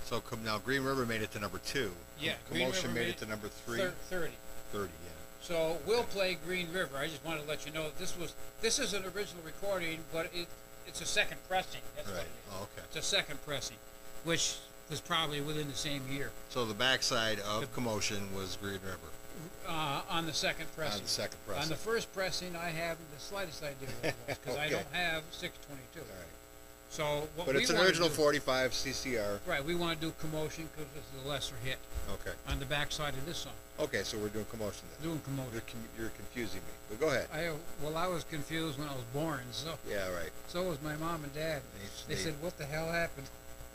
So 0.06 0.22
com- 0.22 0.42
now 0.42 0.56
Green 0.56 0.82
River 0.82 1.04
made 1.04 1.20
it 1.20 1.30
to 1.32 1.40
number 1.40 1.58
two. 1.58 1.92
Yeah, 2.18 2.36
Commotion 2.48 2.94
made 2.94 3.00
made 3.00 3.08
it 3.10 3.18
to 3.18 3.26
number 3.26 3.48
three. 3.48 3.80
Thir- 3.80 3.92
Thirty. 4.08 4.32
Thirty, 4.72 4.92
yeah. 5.03 5.03
So 5.44 5.76
we'll 5.86 6.04
play 6.04 6.38
Green 6.46 6.72
River. 6.72 6.96
I 6.96 7.06
just 7.06 7.22
wanted 7.24 7.42
to 7.42 7.48
let 7.48 7.66
you 7.66 7.72
know 7.72 7.86
this 7.98 8.16
was 8.18 8.32
this 8.62 8.78
is 8.78 8.94
an 8.94 9.02
original 9.04 9.42
recording, 9.44 9.98
but 10.12 10.26
it 10.34 10.48
it's 10.86 11.00
a 11.02 11.06
second 11.06 11.36
pressing. 11.48 11.80
That's 11.96 12.08
what 12.08 12.16
Right. 12.16 12.24
it 12.24 12.48
is. 12.48 12.54
Oh, 12.54 12.62
okay. 12.62 12.82
It's 12.86 12.96
a 12.96 13.02
second 13.02 13.44
pressing, 13.44 13.76
which 14.24 14.56
was 14.90 15.00
probably 15.00 15.40
within 15.42 15.68
the 15.68 15.74
same 15.76 16.02
year 16.10 16.30
So 16.50 16.64
the 16.66 16.74
backside 16.74 17.40
of 17.40 17.72
Commotion 17.74 18.34
was 18.34 18.56
Green 18.60 18.74
River 18.84 19.08
uh, 19.68 20.02
on 20.10 20.24
the 20.26 20.32
second 20.32 20.66
pressing. 20.76 20.98
on 20.98 21.02
the 21.04 21.08
second 21.10 21.38
pressing. 21.46 21.62
On 21.64 21.68
the 21.68 21.76
first 21.76 22.12
pressing, 22.14 22.54
I 22.56 22.68
haven't 22.70 23.06
the 23.14 23.20
slightest 23.20 23.62
idea 23.62 23.88
what 24.00 24.08
it 24.08 24.14
was 24.28 24.38
because 24.38 24.56
I 24.64 24.68
don't 24.70 24.86
have 24.92 25.24
622. 25.30 26.00
All 26.00 26.06
right. 26.18 26.28
So 26.90 27.28
what 27.36 27.46
But 27.46 27.56
we 27.56 27.62
it's 27.62 27.70
an 27.70 27.78
original 27.78 28.08
do, 28.08 28.14
45 28.14 28.70
CCR. 28.72 29.40
Right, 29.46 29.64
we 29.64 29.74
want 29.74 30.00
to 30.00 30.06
do 30.06 30.12
commotion 30.20 30.68
because 30.72 30.88
it's 30.96 31.22
the 31.22 31.28
lesser 31.28 31.54
hit 31.64 31.78
Okay. 32.12 32.36
on 32.48 32.60
the 32.60 32.66
backside 32.66 33.14
of 33.14 33.26
this 33.26 33.38
song. 33.38 33.52
Okay, 33.80 34.04
so 34.04 34.16
we're 34.18 34.28
doing 34.28 34.44
Commotion 34.50 34.82
then. 34.92 35.08
Doing 35.10 35.20
You're, 35.26 35.44
commotion. 35.44 35.62
con- 35.66 35.88
you're 35.98 36.08
confusing 36.10 36.60
me. 36.60 36.72
But 36.88 37.00
go 37.00 37.08
ahead. 37.08 37.26
I 37.34 37.50
well, 37.82 37.96
I 37.96 38.06
was 38.06 38.22
confused 38.24 38.78
when 38.78 38.88
I 38.88 38.92
was 38.94 39.02
born. 39.12 39.40
So 39.50 39.74
Yeah, 39.88 40.08
right. 40.10 40.30
so 40.46 40.62
was 40.62 40.80
my 40.80 40.94
mom 40.96 41.24
and 41.24 41.34
dad. 41.34 41.60
They- 42.06 42.14
They 42.14 42.14
they- 42.14 42.22
said, 42.22 42.40
"What 42.40 42.56
the 42.56 42.66
hell 42.66 42.86
happened?" 42.92 43.26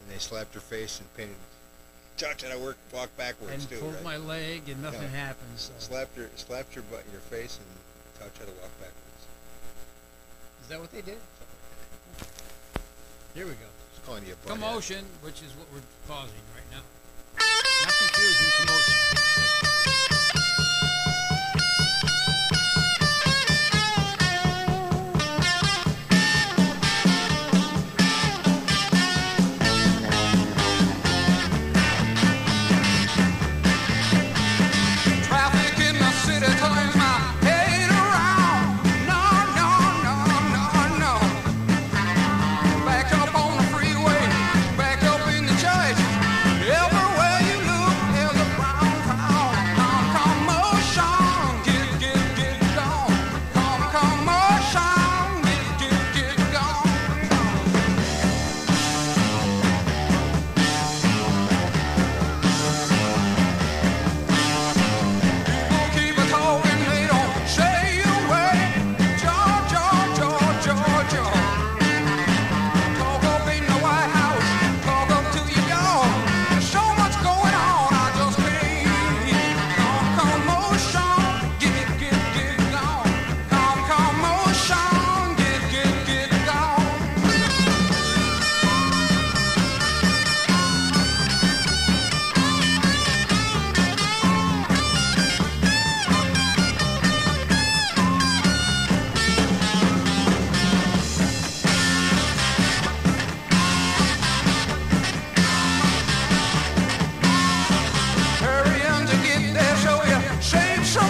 And 0.01 0.15
they 0.15 0.19
slapped 0.19 0.53
her 0.53 0.61
face 0.61 0.99
and 0.99 1.13
painted. 1.17 1.35
Touch 2.17 2.43
and 2.43 2.53
I 2.53 2.57
work 2.57 2.77
walk 2.93 3.09
backwards 3.17 3.51
and 3.53 3.69
too. 3.69 3.79
pulled 3.79 3.95
right? 3.95 4.03
my 4.03 4.17
leg, 4.17 4.69
and 4.69 4.81
nothing 4.81 5.01
Yeah. 5.11 5.25
happened. 5.27 5.59
So. 5.59 5.73
Slapped 5.79 6.15
your 6.15 6.29
slapped 6.37 6.75
your 6.75 6.83
butt 6.85 7.03
your 7.11 7.21
face 7.21 7.57
and 7.57 7.67
touch 8.23 8.37
how 8.39 8.45
to 8.45 8.51
walk 8.61 8.71
backwards. 8.79 9.23
Is 10.63 10.67
that 10.69 10.79
what 10.79 10.91
they 10.91 11.01
did? 11.01 11.19
Here 13.33 13.45
we 13.45 13.51
go. 13.53 13.67
Just 13.93 14.05
calling 14.05 14.25
you 14.25 14.33
a 14.33 14.35
butthead. 14.37 14.47
Commotion, 14.59 15.05
which 15.21 15.41
is 15.43 15.51
what 15.53 15.67
we're 15.73 15.81
causing. 16.07 16.39
Not 17.39 17.93
confusion, 17.97 18.51
commotion. 18.57 20.18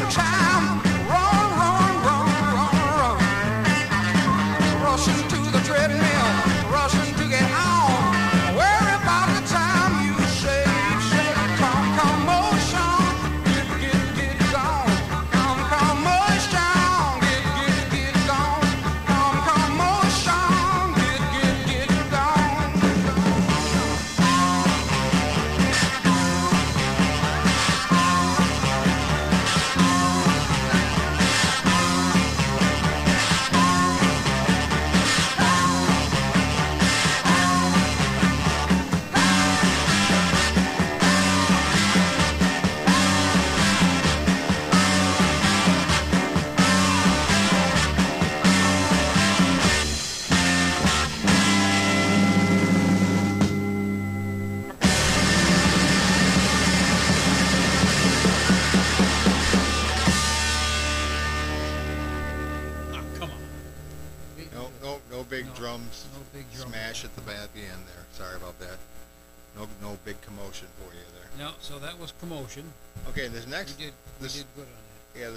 Time. 0.09 0.88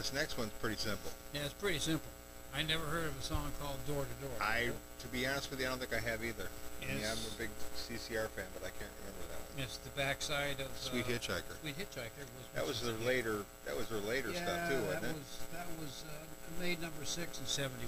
This 0.03 0.13
next 0.13 0.37
one's 0.37 0.51
pretty 0.59 0.75
simple. 0.75 1.15
Yeah, 1.33 1.47
it's 1.47 1.55
pretty 1.55 1.79
simple. 1.79 2.11
I 2.51 2.67
never 2.67 2.83
heard 2.83 3.07
of 3.07 3.15
a 3.15 3.23
song 3.23 3.55
called 3.63 3.79
Door 3.87 4.11
to 4.11 4.17
Door. 4.19 4.35
I, 4.43 4.75
to 4.75 5.07
be 5.15 5.27
honest 5.31 5.49
with 5.49 5.61
you, 5.63 5.67
I 5.67 5.71
don't 5.71 5.79
think 5.79 5.95
I 5.95 6.03
have 6.03 6.25
either. 6.27 6.51
I 6.83 6.91
mean, 6.91 7.07
I'm 7.07 7.15
a 7.15 7.35
big 7.39 7.49
CCR 7.79 8.27
fan, 8.35 8.51
but 8.51 8.67
I 8.67 8.75
can't 8.75 8.91
remember 8.99 9.23
that 9.31 9.39
one. 9.39 9.63
It's 9.63 9.79
the 9.79 9.95
backside 9.95 10.59
of 10.59 10.67
Sweet 10.75 11.07
uh, 11.07 11.15
Hitchhiker. 11.15 11.55
Sweet 11.63 11.79
Hitchhiker 11.79 12.27
was. 12.35 12.45
That 12.59 12.67
was 12.67 12.83
their 12.83 12.99
later. 13.07 13.47
That 13.65 13.79
was 13.79 13.87
their 13.87 14.03
later 14.03 14.35
yeah, 14.35 14.43
stuff 14.43 14.61
too, 14.67 14.83
wasn't 14.91 15.07
it? 15.07 15.15
was 15.15 15.31
that 15.55 15.71
was 15.79 15.95
uh, 16.11 16.59
made 16.59 16.83
number 16.83 17.07
six 17.07 17.39
in 17.39 17.47
'71. 17.47 17.87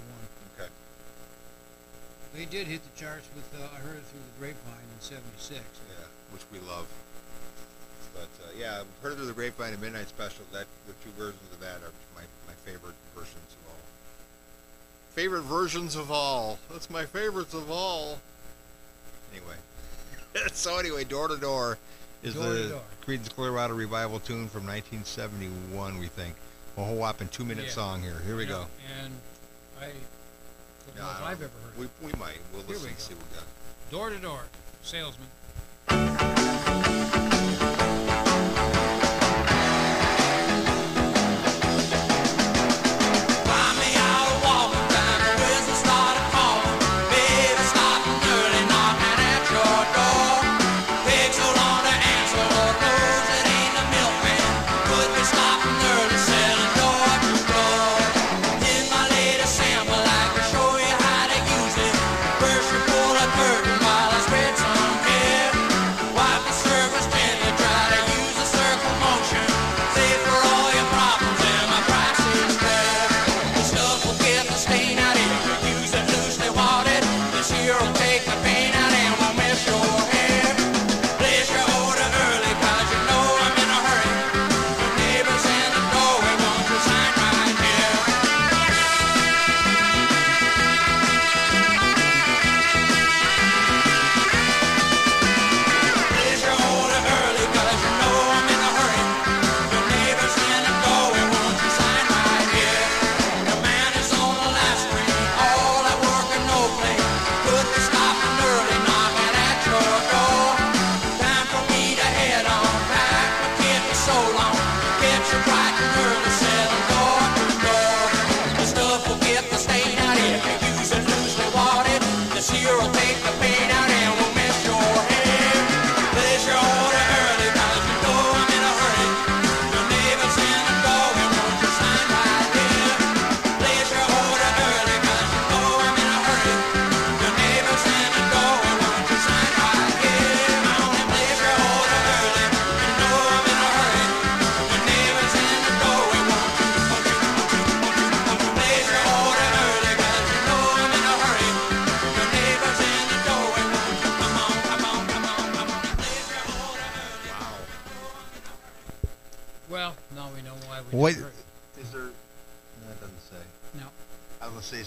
Okay. 0.55 0.71
They 2.39 2.47
did 2.47 2.71
hit 2.71 2.87
the 2.87 2.95
charts 2.95 3.27
with 3.35 3.51
uh, 3.59 3.67
I 3.75 3.83
heard 3.83 3.99
it 3.99 4.07
through 4.07 4.23
the 4.23 4.39
grapevine 4.39 4.87
in 4.87 5.01
'76. 5.03 5.59
Yeah, 5.59 6.07
which 6.31 6.47
we 6.55 6.63
love. 6.63 6.87
But 8.15 8.29
uh, 8.45 8.51
yeah, 8.59 8.81
I've 8.81 9.03
heard 9.03 9.19
of 9.19 9.27
the 9.27 9.33
Grapevine 9.33 9.73
and 9.73 9.83
Midnight 9.83 10.09
Special. 10.09 10.45
That 10.53 10.67
the 10.87 10.93
two 11.05 11.11
versions 11.19 11.43
of 11.53 11.61
that 11.61 11.77
are 11.83 11.93
my, 12.15 12.23
my 12.47 12.53
favorite 12.65 12.95
versions 13.15 13.35
of 13.37 13.69
all. 13.69 13.79
Favorite 15.15 15.43
versions 15.43 15.97
of 15.97 16.11
all. 16.11 16.59
That's 16.71 16.89
my 16.91 17.05
favorites 17.05 17.55
of 17.55 17.71
all. 17.71 18.19
Anyway, 19.33 19.57
so 20.53 20.79
anyway, 20.79 21.05
door 21.05 21.29
to 21.29 21.37
door 21.37 21.79
is 22.23 22.35
Door 22.35 22.45
the 22.53 22.69
Door. 22.69 22.81
Creedence 23.07 23.31
Clearwater 23.35 23.75
revival 23.75 24.19
tune 24.21 24.49
from 24.49 24.67
1971. 24.67 25.99
We 25.99 26.07
think 26.07 26.35
a 26.77 26.85
whole 26.85 26.97
whopping 26.97 27.29
two 27.29 27.45
minute 27.45 27.67
Yeah. 27.67 27.71
song 27.73 28.03
here. 28.03 28.21
Here 28.25 28.37
we 28.37 28.45
You 28.45 28.49
go. 28.51 28.67
And 29.03 29.13
I 29.81 29.87
don't 29.87 29.95
Yeah, 30.97 31.03
know 31.03 31.11
if 31.11 31.23
I 31.23 31.31
I've 31.33 31.43
ever 31.43 31.51
heard. 31.65 31.79
We, 31.79 31.89
we 32.07 32.13
might. 32.19 32.39
We'll 32.53 32.63
Here 32.63 32.71
listen 32.77 32.85
we 32.85 32.91
and 32.91 32.99
see 32.99 33.15
what 33.15 33.25
we 33.31 33.37
got. 33.37 33.45
Door 33.91 34.11
to 34.11 34.19
door, 34.19 34.41
salesman. 34.83 35.29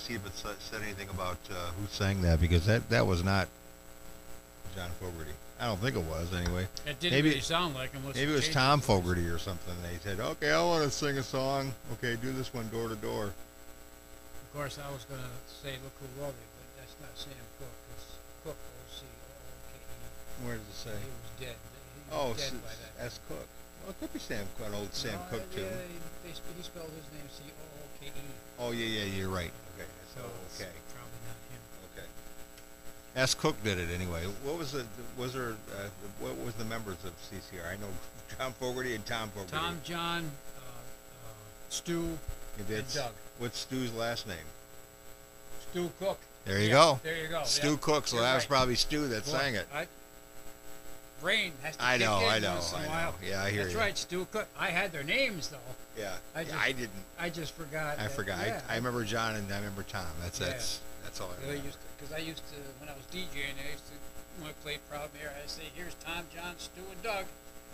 See 0.07 0.13
if 0.15 0.25
it 0.25 0.31
said 0.37 0.81
anything 0.81 1.09
about 1.09 1.37
uh, 1.51 1.53
who 1.79 1.85
sang 1.89 2.21
that 2.21 2.39
because 2.39 2.65
that 2.65 2.87
that 2.89 3.05
was 3.05 3.23
not 3.23 3.47
John 4.75 4.89
Fogerty. 5.01 5.31
I 5.59 5.65
don't 5.65 5.79
think 5.81 5.95
it 5.97 6.03
was 6.03 6.31
anyway. 6.33 6.67
It 6.85 6.99
didn't 6.99 7.13
Maybe- 7.17 7.29
really 7.29 7.41
sound 7.41 7.73
like 7.75 7.91
him. 7.91 8.03
Maybe 8.05 8.31
it 8.31 8.35
was 8.35 8.47
Tom 8.49 8.79
Fogerty 8.79 9.27
or 9.27 9.37
something. 9.37 9.73
They 9.83 9.97
said, 9.99 10.19
"Okay, 10.19 10.51
I 10.51 10.61
want 10.63 10.83
to 10.85 10.91
sing 10.91 11.17
a 11.17 11.23
song. 11.23 11.73
Okay, 11.93 12.15
do 12.15 12.31
this 12.31 12.53
one 12.53 12.69
door 12.69 12.87
to 12.87 12.95
door." 12.95 13.25
Of 13.25 14.53
course, 14.53 14.79
I 14.79 14.89
was 14.93 15.03
going 15.05 15.19
to 15.21 15.33
say 15.51 15.75
Look 15.83 15.93
Who 15.99 16.07
Wrote 16.21 16.29
It, 16.29 16.49
but 16.55 16.67
that's 16.79 16.95
not 17.01 17.11
Sam 17.17 17.45
Cooke. 17.59 17.77
It's 17.97 18.05
Cook, 18.43 18.55
O-C-O-O-K-E. 18.87 20.45
Where 20.47 20.55
does 20.57 20.85
it 20.87 20.97
E. 20.97 21.03
He 21.03 21.09
was 21.11 21.33
dead. 21.41 21.57
He 21.57 21.99
was 22.09 22.15
Oh, 22.15 22.29
dead 22.33 22.53
S- 22.55 22.63
by 22.63 22.73
that. 22.79 23.05
S. 23.05 23.19
Cook. 23.27 23.47
Well, 23.83 23.91
it 23.91 23.99
could 23.99 24.13
be 24.13 24.19
Sam, 24.19 24.45
an 24.65 24.73
old 24.73 24.93
Sam 24.93 25.13
No, 25.13 25.37
Cook 25.37 25.45
yeah, 25.51 25.57
too. 25.57 25.69
They, 26.25 26.33
sp- 26.33 26.53
he 26.57 26.63
spelled 26.63 26.89
his 26.95 27.05
name 27.13 27.27
C-O-O-K-E. 27.29 28.11
Oh 28.57 28.71
yeah, 28.71 28.85
yeah, 29.03 29.05
you're 29.13 29.29
right. 29.29 29.51
Okay, 30.19 30.27
so 30.49 30.63
So 30.63 30.63
it's 30.63 30.63
okay, 30.63 30.71
probably 30.93 31.19
not 31.27 31.37
him. 31.51 31.61
okay. 31.95 32.07
S. 33.15 33.33
Cook 33.33 33.61
did 33.63 33.77
it 33.79 33.89
anyway. 33.93 34.23
What 34.43 34.57
was 34.57 34.71
the? 34.71 34.85
Was 35.17 35.33
there? 35.33 35.51
Uh, 35.75 35.87
what 36.19 36.35
was 36.37 36.53
the 36.55 36.65
members 36.65 36.97
of 37.05 37.11
CCR? 37.29 37.67
I 37.71 37.75
know 37.77 37.87
John 38.37 38.53
Fogerty 38.53 38.95
and 38.95 39.05
Tom 39.05 39.29
Fogerty. 39.29 39.51
Tom, 39.53 39.79
John, 39.83 40.31
uh, 40.57 40.59
uh, 40.59 41.29
Stu, 41.69 42.17
And 42.59 42.69
and 42.69 42.93
Doug. 42.93 43.11
What's 43.39 43.59
Stu's 43.59 43.93
last 43.93 44.27
name? 44.27 44.37
Stu 45.71 45.89
Cook. 45.99 46.19
There 46.45 46.59
you 46.59 46.67
Yeah, 46.67 46.73
go. 46.73 46.99
There 47.03 47.17
you 47.21 47.27
go. 47.27 47.43
Stu 47.43 47.71
yeah. 47.71 47.77
Cook. 47.81 48.07
So 48.07 48.15
You're 48.17 48.25
that 48.25 48.33
was 48.35 48.43
right. 48.43 48.49
probably 48.49 48.75
Stu 48.75 49.07
that 49.09 49.25
Boy, 49.25 49.31
sang 49.31 49.55
it. 49.55 49.67
I, 49.73 49.85
brain 51.21 51.51
has 51.63 51.75
to 51.77 51.83
I 51.85 51.97
kick 51.97 52.05
know, 52.07 52.19
in 52.19 52.25
I 52.25 52.39
know, 52.39 52.53
once 52.53 52.71
in 52.73 52.77
I 52.79 52.81
a 52.81 52.85
know. 52.85 52.89
while. 52.91 53.15
Yeah, 53.27 53.43
I 53.43 53.49
hear 53.51 53.63
That's 53.63 53.73
you. 53.73 53.79
right, 53.79 53.97
Stu 53.97 54.27
Cook. 54.31 54.47
I 54.57 54.67
had 54.69 54.91
their 54.91 55.03
names 55.03 55.49
though. 55.49 55.57
Yeah, 55.97 56.13
I 56.35 56.39
I, 56.39 56.43
just- 56.43 56.55
I 56.57 56.71
didn't. 56.71 57.03
I 57.19 57.29
just 57.29 57.53
forgot. 57.55 57.97
I 57.99 58.03
that- 58.03 58.11
forgot. 58.11 58.45
Yeah, 58.45 58.61
I, 58.69 58.73
I 58.73 58.75
remember 58.77 59.03
John 59.03 59.35
and 59.35 59.51
I 59.51 59.57
remember 59.57 59.83
Tom. 59.83 60.05
That's 60.21 60.39
Yeah. 60.39 60.47
that's 60.47 60.79
that's 61.03 61.19
all 61.21 61.29
I 61.29 61.45
I 61.45 61.49
remember. 61.49 61.71
because 61.97 62.13
I 62.13 62.19
used 62.19 62.43
to 62.49 62.55
when 62.79 62.89
I 62.89 62.93
was 62.93 63.05
DJing. 63.11 63.57
I 63.65 63.71
used 63.71 63.85
to 63.87 63.93
when 64.41 64.49
I 64.49 64.53
played 64.63 64.79
Proud 64.89 65.09
Mary. 65.13 65.29
I 65.33 65.47
say, 65.47 65.63
"Here's 65.75 65.95
Tom, 65.95 66.23
John, 66.35 66.53
Stu, 66.57 66.81
and 66.91 67.01
Doug." 67.03 67.25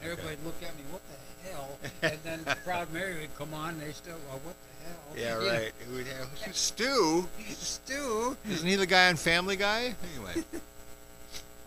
And 0.02 0.12
Everybody 0.12 0.36
would 0.38 0.45
look 0.45 0.64
at 0.64 0.76
me, 0.76 0.84
what 0.91 1.02
the 1.08 1.50
hell? 1.52 1.78
and 2.02 2.20
then 2.24 2.56
Proud 2.66 2.91
Mary 2.91 3.20
would 3.22 3.38
come 3.38 3.54
on, 3.54 3.70
and 3.76 3.82
they 3.82 3.91
still, 3.91 4.18
well, 4.28 4.40
what 4.44 4.56
the 4.56 5.22
hell? 5.24 5.40
yeah, 5.40 5.40
know, 5.45 5.54
right. 5.62 5.68
It 5.80 5.88
would 5.94 6.08
have- 6.08 6.30
Stu. 6.56 7.28
Stu. 7.50 8.36
Isn't 8.50 8.68
he 8.68 8.76
the 8.76 8.86
guy 8.88 9.10
on 9.10 9.16
Family 9.18 9.56
Guy? 9.56 9.94
Anyway. 10.16 10.44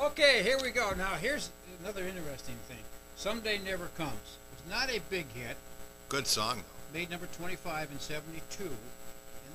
Okay, 0.00 0.42
here 0.42 0.58
we 0.62 0.70
go. 0.70 0.92
Now 0.98 1.14
here's 1.14 1.50
another 1.82 2.06
interesting 2.06 2.56
thing. 2.68 2.78
Someday 3.16 3.58
Never 3.58 3.86
Comes. 3.96 4.12
It's 4.52 4.68
not 4.70 4.90
a 4.90 5.00
big 5.08 5.26
hit. 5.32 5.56
Good 6.08 6.26
song 6.26 6.56
though. 6.58 6.98
Made 6.98 7.10
number 7.10 7.26
25 7.26 7.90
in 7.92 7.98
72. 7.98 8.64
And 8.64 8.72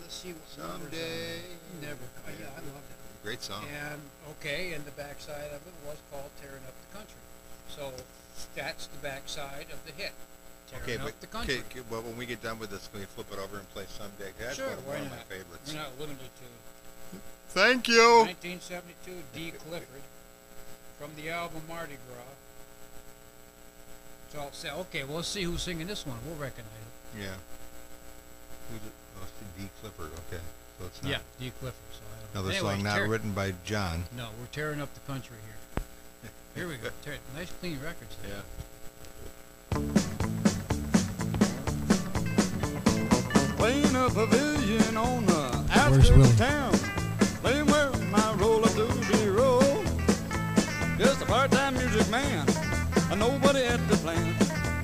let's 0.01 0.13
see 0.13 0.33
what 0.33 0.67
numbers 0.67 0.91
Someday. 0.91 1.39
Never. 1.81 1.95
Oh, 2.27 2.31
yeah, 2.39 2.47
I 2.53 2.59
loved 2.59 2.89
it. 2.91 3.23
Great 3.23 3.41
song. 3.41 3.63
And 3.71 4.01
okay, 4.39 4.73
and 4.73 4.83
the 4.85 4.91
backside 4.91 5.47
of 5.53 5.61
it 5.65 5.73
was 5.85 5.97
called 6.11 6.29
"Tearing 6.41 6.63
Up 6.67 6.73
the 6.89 6.97
Country." 6.97 7.21
So 7.69 7.93
that's 8.55 8.87
the 8.87 8.97
backside 8.97 9.67
of 9.71 9.79
the 9.85 9.91
hit, 9.93 10.11
"Tearing 10.69 10.83
Okay, 10.83 10.97
Up 10.97 11.03
but 11.05 11.21
the 11.21 11.27
Country." 11.27 11.59
okay, 11.59 11.79
okay, 11.79 11.87
well, 11.89 12.01
when 12.01 12.17
we 12.17 12.25
get 12.25 12.41
done 12.41 12.57
with 12.59 12.71
this, 12.71 12.89
can 12.91 12.99
we 12.99 13.05
flip 13.05 13.27
it 13.31 13.37
over 13.39 13.57
and 13.59 13.69
play 13.73 13.85
Someday? 13.87 14.31
That's 14.39 14.55
sure, 14.57 14.67
one, 14.69 14.77
of- 14.77 14.87
why 14.87 14.93
one 14.95 15.01
of 15.05 15.09
not? 15.11 15.17
my 15.19 15.23
favorites. 15.35 15.71
We're 15.71 15.79
not 15.79 15.99
limited 15.99 16.29
to 16.41 17.19
Thank 17.49 17.87
you. 17.87 18.25
1972. 18.25 19.21
D. 19.35 19.51
Clifford 19.51 20.01
from 20.97 21.11
the 21.15 21.29
album 21.29 21.61
Mardi 21.69 21.97
Gras. 22.09 22.25
It's 24.31 24.39
all 24.39 24.49
set. 24.53 24.73
Okay, 24.75 25.03
well, 25.03 25.17
let's 25.17 25.27
see 25.27 25.43
who's 25.43 25.61
singing 25.61 25.87
this 25.87 26.05
one. 26.07 26.15
We'll 26.25 26.35
recognize 26.37 26.71
it. 27.17 27.19
Yeah. 27.23 27.25
Who's 28.71 28.79
it? 28.79 28.93
Oh, 29.19 29.23
it's 29.23 29.61
D. 29.61 29.69
Clifford. 29.81 30.11
Okay, 30.31 30.41
so 30.79 30.85
it's 30.85 31.03
not 31.03 31.09
Yeah, 31.11 31.17
D. 31.37 31.51
Clifford. 31.59 31.79
So 31.91 31.99
I 31.99 32.15
don't 32.15 32.33
know. 32.33 32.39
another 32.39 32.51
Anyway, 32.55 32.75
song 32.75 32.83
not 32.83 32.95
tear- 32.95 33.07
written 33.09 33.31
by 33.33 33.53
John. 33.65 34.05
No, 34.15 34.29
we're 34.39 34.45
tearing 34.53 34.79
up 34.79 34.93
the 34.93 35.01
country 35.01 35.35
here. 35.45 35.83
Here 36.55 36.67
we 36.69 36.77
go. 36.77 36.89
Tear, 37.03 37.15
nice 37.35 37.51
clean 37.59 37.77
records. 37.83 38.15
there. 38.23 39.91
Playing 43.57 43.95
a 43.95 44.09
pavilion 44.09 44.97
on 44.97 45.25
the 45.25 45.33
Where's 45.33 45.71
outskirts 45.77 46.09
Willie? 46.11 46.23
of 46.29 46.37
town. 46.37 46.73
Playing 47.41 47.65
where 47.67 47.91
my 48.09 48.33
roll 48.35 48.63
of 48.63 48.69
doobie 48.71 49.35
roll. 49.35 49.83
Just 50.97 51.21
a 51.21 51.25
part-time 51.25 51.73
music 51.75 52.09
man, 52.09 52.45
nobody 53.19 53.63
at 53.63 53.85
the 53.89 53.97
plant. 53.97 54.35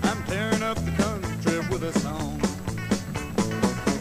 I'm 0.04 0.22
tearing 0.24 0.62
up 0.62 0.78
the 0.84 0.92
country 0.92 1.60
with 1.70 1.84
a 1.84 1.98
song. 2.00 2.42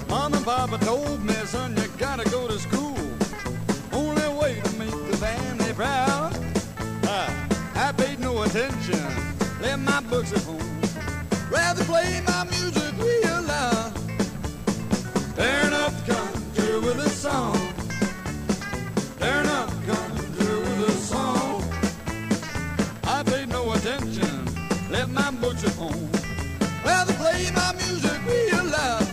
Mom 0.08 0.34
and 0.34 0.44
Papa 0.44 0.78
told 0.84 1.24
me, 1.24 1.34
son, 1.44 1.76
you 1.76 1.86
gotta 1.96 2.28
go 2.30 2.48
to 2.48 2.58
school. 2.58 2.98
Only 3.92 4.28
way 4.40 4.60
to 4.60 4.72
make 4.78 4.90
the 5.10 5.16
family 5.16 5.72
proud. 5.74 6.32
I, 7.04 7.30
I 7.76 7.92
paid 7.92 8.18
no 8.18 8.42
attention, 8.42 9.04
left 9.60 9.82
my 9.82 10.00
books 10.10 10.32
at 10.32 10.42
home. 10.42 10.80
Rather 11.50 11.84
play 11.84 12.20
my 12.26 12.44
music 12.44 12.92
real 12.98 13.42
loud. 13.42 13.92
Tearing 15.36 15.74
up 15.74 15.92
the 16.04 16.14
country 16.14 16.80
with 16.80 16.98
a 16.98 17.10
song. 17.10 17.56
Tearing 19.20 19.46
up 19.46 19.68
the 19.70 19.92
country 19.92 20.54
with 20.56 20.88
a 20.88 20.92
song. 20.92 21.55
Left 24.90 25.10
my 25.10 25.30
books 25.32 25.64
at 25.64 25.74
home. 25.74 26.10
Rather 26.84 27.12
play 27.14 27.50
my 27.54 27.72
music 27.74 28.18
real 28.26 28.64
loud, 28.64 29.05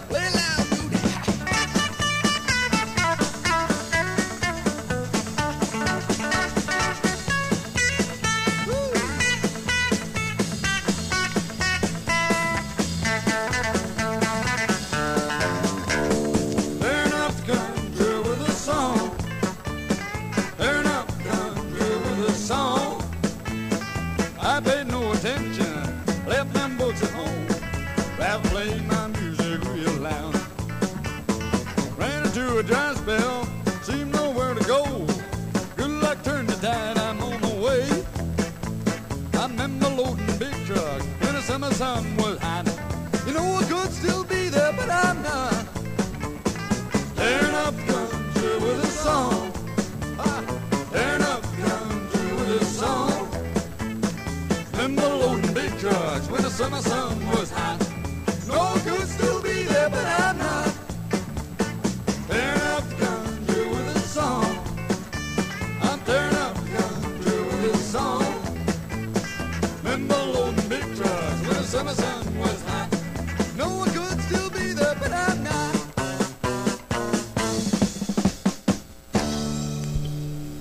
truck 40.74 41.02
when 41.22 41.34
the 41.36 41.42
summer 41.42 41.72
sun 41.72 42.04
was 42.18 42.38
hot. 42.40 42.66
You 43.28 43.34
know 43.34 43.46
I 43.62 43.64
could 43.64 43.92
still 43.92 44.24
be 44.24 44.50
there, 44.50 44.74
but 44.74 44.90
I'm 44.90 45.22
not. 45.22 45.66
Tearing 47.16 47.56
up 47.66 47.76
country 47.88 48.54
with 48.64 48.84
a 48.84 48.92
song. 49.06 49.52
Ah, 50.20 50.42
Tearing 50.92 51.22
up 51.34 51.44
country 51.68 52.30
with 52.38 52.62
a 52.62 52.66
song. 52.66 53.28
Remember 54.72 55.08
loading 55.22 55.54
big 55.54 55.72
trucks 55.80 56.28
when 56.30 56.42
the 56.42 56.50
summer 56.50 56.82
sun 56.82 57.26
was 57.30 57.50
hot. 57.52 57.80
No, 58.48 58.62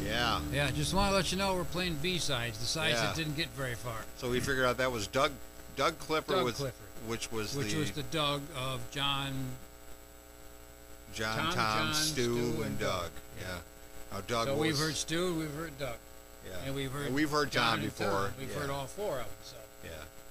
Yeah. 0.04 0.40
Yeah, 0.52 0.70
just 0.72 0.94
want 0.94 1.10
to 1.10 1.16
let 1.16 1.30
you 1.32 1.38
know 1.38 1.54
we're 1.54 1.64
playing 1.64 1.96
B 2.02 2.18
sides, 2.18 2.58
the 2.58 2.66
sides 2.66 2.94
Yeah. 2.94 3.06
that 3.06 3.16
didn't 3.16 3.36
get 3.36 3.48
very 3.50 3.74
far, 3.74 3.96
So 4.16 4.30
we 4.30 4.40
figured 4.40 4.66
out 4.66 4.78
that 4.78 4.90
was 4.92 5.06
Doug. 5.06 5.32
Doug 5.76 5.98
Clifford 5.98 6.36
Doug 6.36 6.44
was, 6.44 6.54
Clifford. 6.56 6.74
which 7.06 7.32
was 7.32 7.54
which 7.56 7.72
the, 7.72 7.78
was 7.78 7.90
the 7.92 8.02
Doug 8.04 8.42
of 8.56 8.80
John. 8.90 9.32
John, 11.14 11.36
Tom, 11.36 11.52
Tom, 11.52 11.54
John, 11.86 11.94
Stu, 11.94 12.22
Stu, 12.22 12.54
and, 12.56 12.64
and 12.64 12.78
Doug. 12.78 13.02
Doug. 13.02 13.10
Yeah. 13.40 13.46
Now 14.12 14.20
Doug 14.26 14.46
so 14.48 14.54
was. 14.54 14.60
we've 14.60 14.78
heard 14.78 14.94
Stu, 14.96 15.34
we've 15.34 15.54
heard 15.54 15.78
Doug, 15.78 15.96
yeah. 16.46 16.56
and 16.66 16.74
we've 16.74 16.90
heard 16.92 17.12
we've 17.14 17.30
heard 17.30 17.50
John 17.50 17.76
Tom 17.76 17.80
and 17.80 17.88
before. 17.88 18.06
Tom. 18.10 18.30
We've 18.38 18.50
yeah. 18.50 18.58
heard 18.58 18.70
all 18.70 18.86
four 18.86 19.18
of 19.20 19.24
them. 19.24 19.36
So 19.44 19.56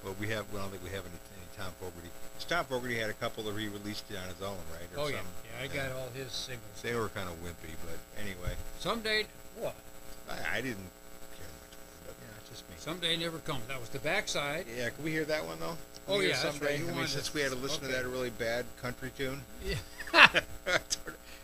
Well, 0.04 0.16
we 0.18 0.28
have. 0.28 0.44
We 0.52 0.58
don't 0.58 0.70
think 0.70 0.82
we 0.82 0.90
have 0.90 1.04
any, 1.06 1.14
any 1.36 1.46
Tom 1.56 1.72
Fogerty. 1.80 2.10
'Cause 2.34 2.44
Tom 2.44 2.64
Fogerty 2.64 2.98
had 2.98 3.10
a 3.10 3.14
couple 3.14 3.44
that 3.44 3.56
he 3.58 3.68
released 3.68 4.04
it 4.10 4.16
on 4.16 4.28
his 4.28 4.42
own, 4.42 4.58
right? 4.72 4.88
Or 4.96 5.04
oh 5.04 5.08
yeah, 5.08 5.18
some- 5.18 5.26
yeah, 5.46 5.64
I 5.64 5.66
got 5.68 5.96
all 5.96 6.08
his 6.14 6.32
singles. 6.32 6.82
They 6.82 6.94
were 6.94 7.08
kind 7.10 7.28
of 7.28 7.36
wimpy, 7.44 7.74
but 7.86 7.98
anyway, 8.20 8.56
Someday, 8.80 9.26
what? 9.56 9.74
I, 10.28 10.58
I 10.58 10.60
didn't 10.60 10.90
care 11.38 11.46
much 11.60 11.70
for. 11.76 12.06
But 12.08 12.14
yeah, 12.20 12.38
it's 12.40 12.50
Just 12.50 12.68
me. 12.68 12.74
Someday 12.78 13.16
never 13.16 13.38
comes. 13.38 13.66
That 13.68 13.78
was 13.80 13.90
the 13.90 14.00
backside. 14.00 14.66
Yeah, 14.76 14.90
can 14.90 15.04
we 15.04 15.12
hear 15.12 15.24
that 15.26 15.44
one 15.46 15.60
though? 15.60 15.76
Can 16.06 16.14
Oh, 16.14 16.18
we 16.18 16.24
hear 16.24 16.34
yeah, 16.34 16.42
that's 16.42 16.56
someday? 16.56 16.66
right. 16.72 16.78
You 16.78 16.84
I 16.84 16.86
mean, 16.88 16.96
wanted 16.96 17.10
since 17.10 17.32
we 17.34 17.42
had 17.42 17.52
to 17.52 17.58
listen 17.58 17.80
to 17.82 17.86
okay. 17.86 17.94
that 18.02 18.08
really 18.08 18.30
bad 18.30 18.64
country 18.80 19.12
tune. 19.16 19.40
Yeah. 19.64 19.76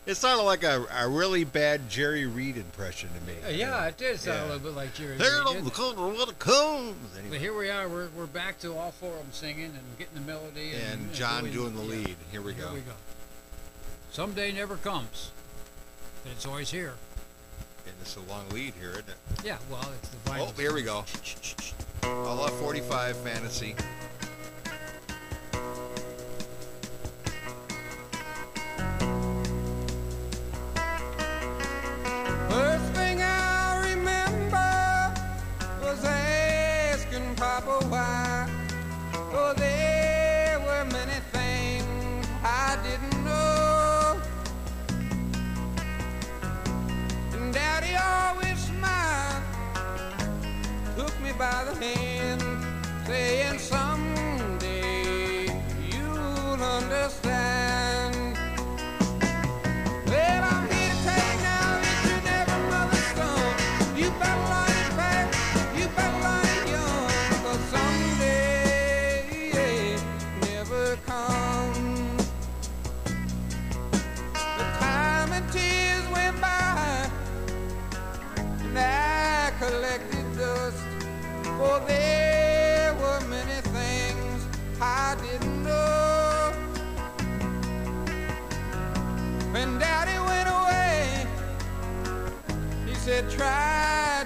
it 0.08 0.16
sounded 0.16 0.42
like 0.44 0.64
a, 0.64 0.86
a 0.98 1.06
really 1.08 1.44
bad 1.44 1.88
Jerry 1.88 2.26
Reed 2.26 2.56
impression 2.56 3.10
to 3.14 3.20
me. 3.26 3.34
Uh, 3.46 3.50
yeah, 3.50 3.84
it 3.86 3.96
did 3.98 4.18
sound 4.18 4.38
Yeah. 4.38 4.44
a 4.44 4.46
little 4.54 4.58
bit 4.70 4.74
like 4.74 4.94
Jerry. 4.94 5.16
There 5.16 5.30
Reed, 5.44 5.46
didn't 5.52 5.64
the 5.66 5.70
corner 5.70 6.08
what 6.08 6.28
it 6.30 6.38
comes. 6.38 6.96
But 7.28 7.38
here 7.38 7.56
we 7.56 7.68
are. 7.70 7.88
We're, 7.88 8.08
we're 8.16 8.26
back 8.26 8.58
to 8.60 8.74
all 8.74 8.90
four 8.90 9.12
of 9.12 9.18
them 9.18 9.28
singing 9.32 9.66
and 9.66 9.98
getting 9.98 10.14
the 10.14 10.20
melody. 10.22 10.72
And, 10.72 11.02
And 11.02 11.12
John 11.14 11.44
doing 11.50 11.74
the 11.76 11.82
yeah. 11.82 11.88
lead. 12.06 12.16
Here 12.32 12.40
we 12.42 12.54
go. 12.54 12.66
Here 12.68 12.74
we 12.74 12.80
go. 12.80 12.92
Someday 14.10 14.50
never 14.52 14.78
comes, 14.78 15.30
but 16.24 16.32
it's 16.32 16.46
always 16.46 16.70
here. 16.70 16.94
And 17.86 17.94
it's 18.00 18.16
a 18.16 18.20
long 18.20 18.48
lead 18.50 18.72
here, 18.80 18.90
isn't 18.90 19.08
it? 19.08 19.16
Yeah, 19.44 19.58
well, 19.70 19.86
it's 19.98 20.08
the 20.08 20.16
vinyl. 20.30 20.48
Oh, 20.48 20.60
here 20.60 20.72
we 20.74 20.82
go. 20.82 21.04
All 22.04 22.42
up 22.44 22.50
45 22.52 23.16
fantasy. 23.18 23.74
Was 35.88 36.04
asking 36.04 37.34
Papa 37.36 37.78
why. 37.88 38.46
Oh, 39.32 39.54
there 39.56 40.60
were 40.66 40.84
many 40.92 41.18
things 41.32 42.26
I 42.44 42.76
didn't 42.86 43.24
know. 43.24 44.20
And 47.32 47.54
Daddy 47.54 47.94
always 47.96 48.58
smiled, 48.70 49.42
took 50.96 51.14
me 51.22 51.32
by 51.32 51.64
the 51.64 51.74
hand, 51.84 52.42
saying 53.06 53.58
someday 53.58 55.46
you'll 55.90 56.62
understand. 56.62 58.27
There 81.86 82.94
were 82.94 83.20
many 83.28 83.60
things 83.76 84.46
I 84.80 85.16
didn't 85.22 85.62
know. 85.64 86.52
When 89.52 89.78
Daddy 89.78 90.18
went 90.30 90.48
away, 90.48 91.26
he 92.86 92.94
said, 92.94 93.30
try 93.30 94.17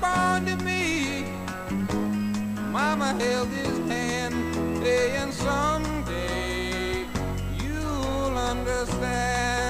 born 0.00 0.46
to 0.46 0.56
me, 0.64 1.24
Mama 2.70 3.14
held 3.20 3.48
his 3.48 3.78
hand, 3.90 4.34
saying 4.82 5.32
someday 5.32 7.06
you'll 7.60 8.36
understand. 8.36 9.67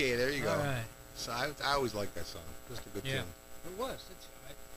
Okay, 0.00 0.16
there 0.16 0.30
you 0.30 0.42
go. 0.42 0.50
All 0.52 0.56
right. 0.56 0.80
So 1.14 1.30
I, 1.30 1.50
I 1.62 1.72
always 1.74 1.94
like 1.94 2.14
that 2.14 2.24
song. 2.24 2.40
Just 2.70 2.86
a 2.86 2.88
good 2.88 3.04
Yeah. 3.04 3.16
tune. 3.20 3.24
It 3.66 3.78
was. 3.78 4.02
It's, 4.10 4.26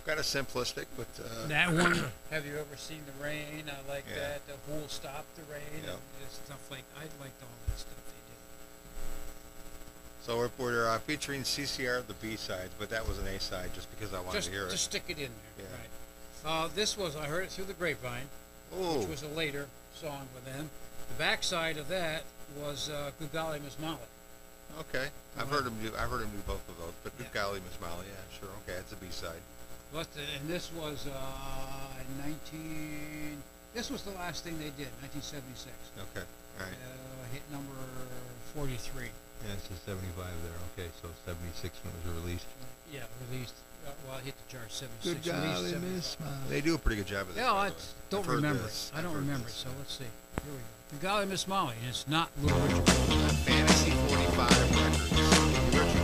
Kind 0.06 0.20
of 0.20 0.26
simplistic, 0.26 0.84
but 0.98 1.08
uh, 1.18 1.48
that 1.48 1.72
one. 1.72 1.94
Have 2.30 2.46
you 2.46 2.58
ever 2.58 2.76
seen 2.76 3.00
the 3.06 3.24
rain? 3.24 3.64
I 3.72 3.90
like 3.90 4.04
Yeah. 4.10 4.20
that. 4.20 4.48
The 4.48 4.54
who'll 4.68 4.90
stop 4.90 5.24
the 5.38 5.44
rain 5.44 5.62
Yeah. 5.82 5.92
and 5.92 6.00
just 6.28 6.46
stuff 6.46 6.60
like. 6.70 6.84
I 6.98 7.04
liked 7.24 7.42
all 7.42 7.48
that 7.68 7.80
stuff 7.80 7.96
they 8.08 8.12
did. 8.28 10.26
so 10.26 10.38
we're, 10.38 10.50
we're 10.58 10.90
uh, 10.90 11.00
featuring 11.00 11.44
CCR 11.44 12.06
the 12.06 12.16
B 12.16 12.36
sides, 12.36 12.72
but 12.78 12.90
that 12.90 13.08
was 13.08 13.18
an 13.18 13.28
A 13.28 13.40
side 13.40 13.74
just 13.74 13.90
because 13.98 14.14
I 14.14 14.20
wanted 14.20 14.40
Just, 14.40 14.48
to 14.50 14.54
hear 14.54 14.64
just 14.64 14.74
it. 14.74 14.76
Just 14.76 14.84
stick 14.84 15.04
it 15.08 15.18
in 15.24 15.30
there. 15.58 15.66
Yeah. 15.66 16.52
Right. 16.52 16.66
Uh, 16.66 16.68
this 16.76 16.98
was. 16.98 17.16
I 17.16 17.24
heard 17.28 17.46
it 17.46 17.52
through 17.52 17.66
the 17.66 17.74
grapevine, 17.74 18.28
Oh, 18.78 19.00
which 19.00 19.08
was 19.08 19.24
a 19.24 19.30
later 19.30 19.68
song 19.96 20.28
with 20.36 20.44
them. 20.44 20.70
The 21.08 21.14
backside 21.18 21.78
of 21.78 21.88
that 21.88 22.24
was 22.62 22.90
uh, 22.90 23.12
"Good 23.20 23.32
Golly 23.32 23.62
Miss 23.62 23.80
Molly." 23.80 24.00
Okay. 24.82 25.08
I've 25.38 25.50
heard 25.50 25.66
him 25.66 25.74
do. 25.82 25.92
I've 25.98 26.10
heard 26.10 26.22
him 26.22 26.32
do 26.32 26.42
both 26.46 26.64
of 26.70 26.78
those. 26.78 26.94
But 27.04 27.18
good 27.18 27.28
Yeah. 27.34 27.42
golly, 27.42 27.60
Miss 27.66 27.80
Molly, 27.82 28.06
yeah, 28.08 28.38
sure. 28.40 28.50
Okay, 28.66 28.78
it's 28.80 28.92
a 28.94 28.96
B 28.98 29.08
side. 29.10 29.42
But 29.94 30.12
the, 30.14 30.22
and 30.40 30.50
this 30.50 30.72
was 30.74 31.06
uh, 31.08 32.04
19 32.26 33.42
This 33.74 33.90
was 33.90 34.04
the 34.04 34.12
last 34.18 34.44
thing 34.44 34.58
they 34.58 34.70
did, 34.78 34.90
1976. 35.02 35.70
Okay. 36.14 36.26
All 36.26 36.66
right. 36.66 36.78
Uh, 36.78 37.26
hit 37.34 37.42
number 37.52 37.74
43. 38.54 39.10
Yeah, 39.46 39.54
it's 39.58 39.66
a 39.70 39.78
75 39.86 40.14
there. 40.46 40.58
Okay, 40.78 40.90
so 41.02 41.10
76 41.26 41.74
when 41.84 41.90
it 41.94 41.98
was 42.06 42.24
released. 42.24 42.46
Yeah, 42.94 43.06
released. 43.30 43.58
Uh, 43.86 43.90
well, 44.08 44.18
it 44.22 44.26
hit 44.30 44.36
the 44.38 44.48
chart 44.54 44.72
76. 44.72 45.04
Good 45.04 45.22
golly, 45.26 45.74
released 45.74 45.74
75. 45.74 45.94
Miss 45.94 46.06
Smiley. 46.18 46.50
They 46.50 46.62
do 46.62 46.76
a 46.76 46.78
pretty 46.78 46.98
good 47.02 47.10
job 47.10 47.28
of 47.28 47.36
this. 47.36 47.44
Yeah, 47.44 47.52
by 47.52 47.58
I 47.58 47.70
the 47.70 47.76
way. 47.76 47.82
don't 48.10 48.26
heard 48.26 48.36
remember 48.46 48.64
this. 48.64 48.92
I 48.94 48.98
I've 48.98 49.04
don't 49.04 49.14
heard 49.14 49.26
remember 49.26 49.46
this. 49.50 49.56
so 49.66 49.70
let's 49.78 49.94
see. 49.98 50.06
Here 50.46 50.54
we 50.54 50.62
go. 50.62 50.64
Golly 51.02 51.26
Miss 51.26 51.48
Molly, 51.48 51.76
it's 51.88 52.08
not 52.08 52.30
Little 52.42 52.58
Richard. 52.60 52.88
Fantasy 52.88 53.92
45 53.92 54.72
records. 54.72 55.76
Original. 55.76 56.03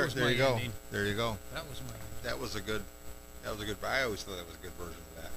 There. 0.00 0.04
was 0.06 0.14
There 0.14 0.30
you 0.30 0.38
go. 0.38 0.54
ending. 0.54 0.72
There 0.90 1.06
you 1.06 1.14
go. 1.14 1.36
That 1.54 1.68
was 1.68 1.80
my. 1.86 1.94
That 2.28 2.38
was 2.38 2.54
a 2.56 2.60
good. 2.60 2.82
That 3.44 3.52
was 3.52 3.62
a 3.62 3.66
good. 3.66 3.76
I 3.84 4.02
always 4.02 4.22
thought 4.22 4.36
that 4.36 4.46
was 4.46 4.56
a 4.56 4.62
good 4.62 4.72
version 4.78 5.00
of 5.16 5.22
that. 5.22 5.30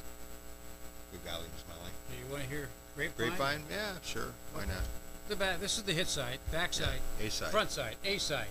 Good 1.11 1.23
golly, 1.25 1.45
Miss 1.53 1.63
Molly. 1.69 1.91
Do 2.09 2.17
you 2.17 2.31
want 2.31 2.43
to 2.43 2.49
hear 2.49 2.69
Grapevine? 2.95 3.27
Grapevine? 3.29 3.61
Yeah, 3.71 3.93
sure. 4.03 4.33
Why 4.53 4.65
not? 4.65 4.83
The 5.29 5.35
back. 5.35 5.59
This 5.61 5.77
is 5.77 5.83
the 5.83 5.93
hit 5.93 6.07
side, 6.07 6.39
back 6.51 6.73
side, 6.73 6.99
A 7.21 7.29
side 7.29 7.49
front 7.51 7.71
side, 7.71 7.95
A 8.03 8.17
side. 8.17 8.47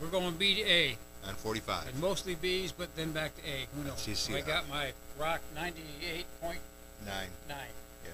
We're 0.00 0.08
going 0.08 0.34
B 0.36 0.54
to 0.56 0.62
A, 0.70 0.96
on 1.26 1.34
45. 1.34 1.88
and 1.88 2.00
mostly 2.00 2.34
B's, 2.36 2.70
but 2.70 2.94
then 2.96 3.10
back 3.12 3.34
to 3.36 3.42
A. 3.48 3.66
Who 3.74 3.82
knows? 3.82 3.96
CCR. 4.06 4.36
I 4.36 4.40
got 4.42 4.68
my 4.68 4.92
Rock 5.18 5.40
98.9 5.56 6.24
Nine. 6.42 6.56
Yeah. 8.04 8.10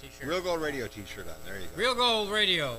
T-shirt. 0.00 0.26
Real 0.26 0.40
Gold 0.40 0.60
Radio 0.62 0.86
T-shirt 0.86 1.26
on. 1.28 1.34
There 1.44 1.56
you 1.60 1.66
go. 1.66 1.76
Real 1.76 1.94
Gold 1.94 2.30
Radio. 2.30 2.78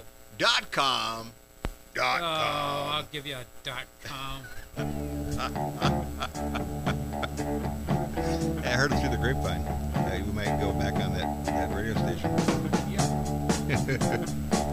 Dot 1.95 2.19
Oh, 2.21 2.23
com. 2.23 2.89
I'll 2.95 3.03
give 3.11 3.25
you 3.25 3.35
a 3.35 3.43
dot 3.63 3.85
com. 4.03 4.43
I 8.63 8.67
heard 8.71 8.91
it 8.91 8.99
through 8.99 9.09
the 9.09 9.17
grapevine. 9.17 9.61
Uh, 9.61 10.21
we 10.25 10.31
might 10.31 10.59
go 10.59 10.71
back 10.73 10.93
on 10.95 11.13
that, 11.13 11.45
that 11.45 11.73
radio 11.75 11.93
station. 11.95 12.31
Ooh, 12.39 12.69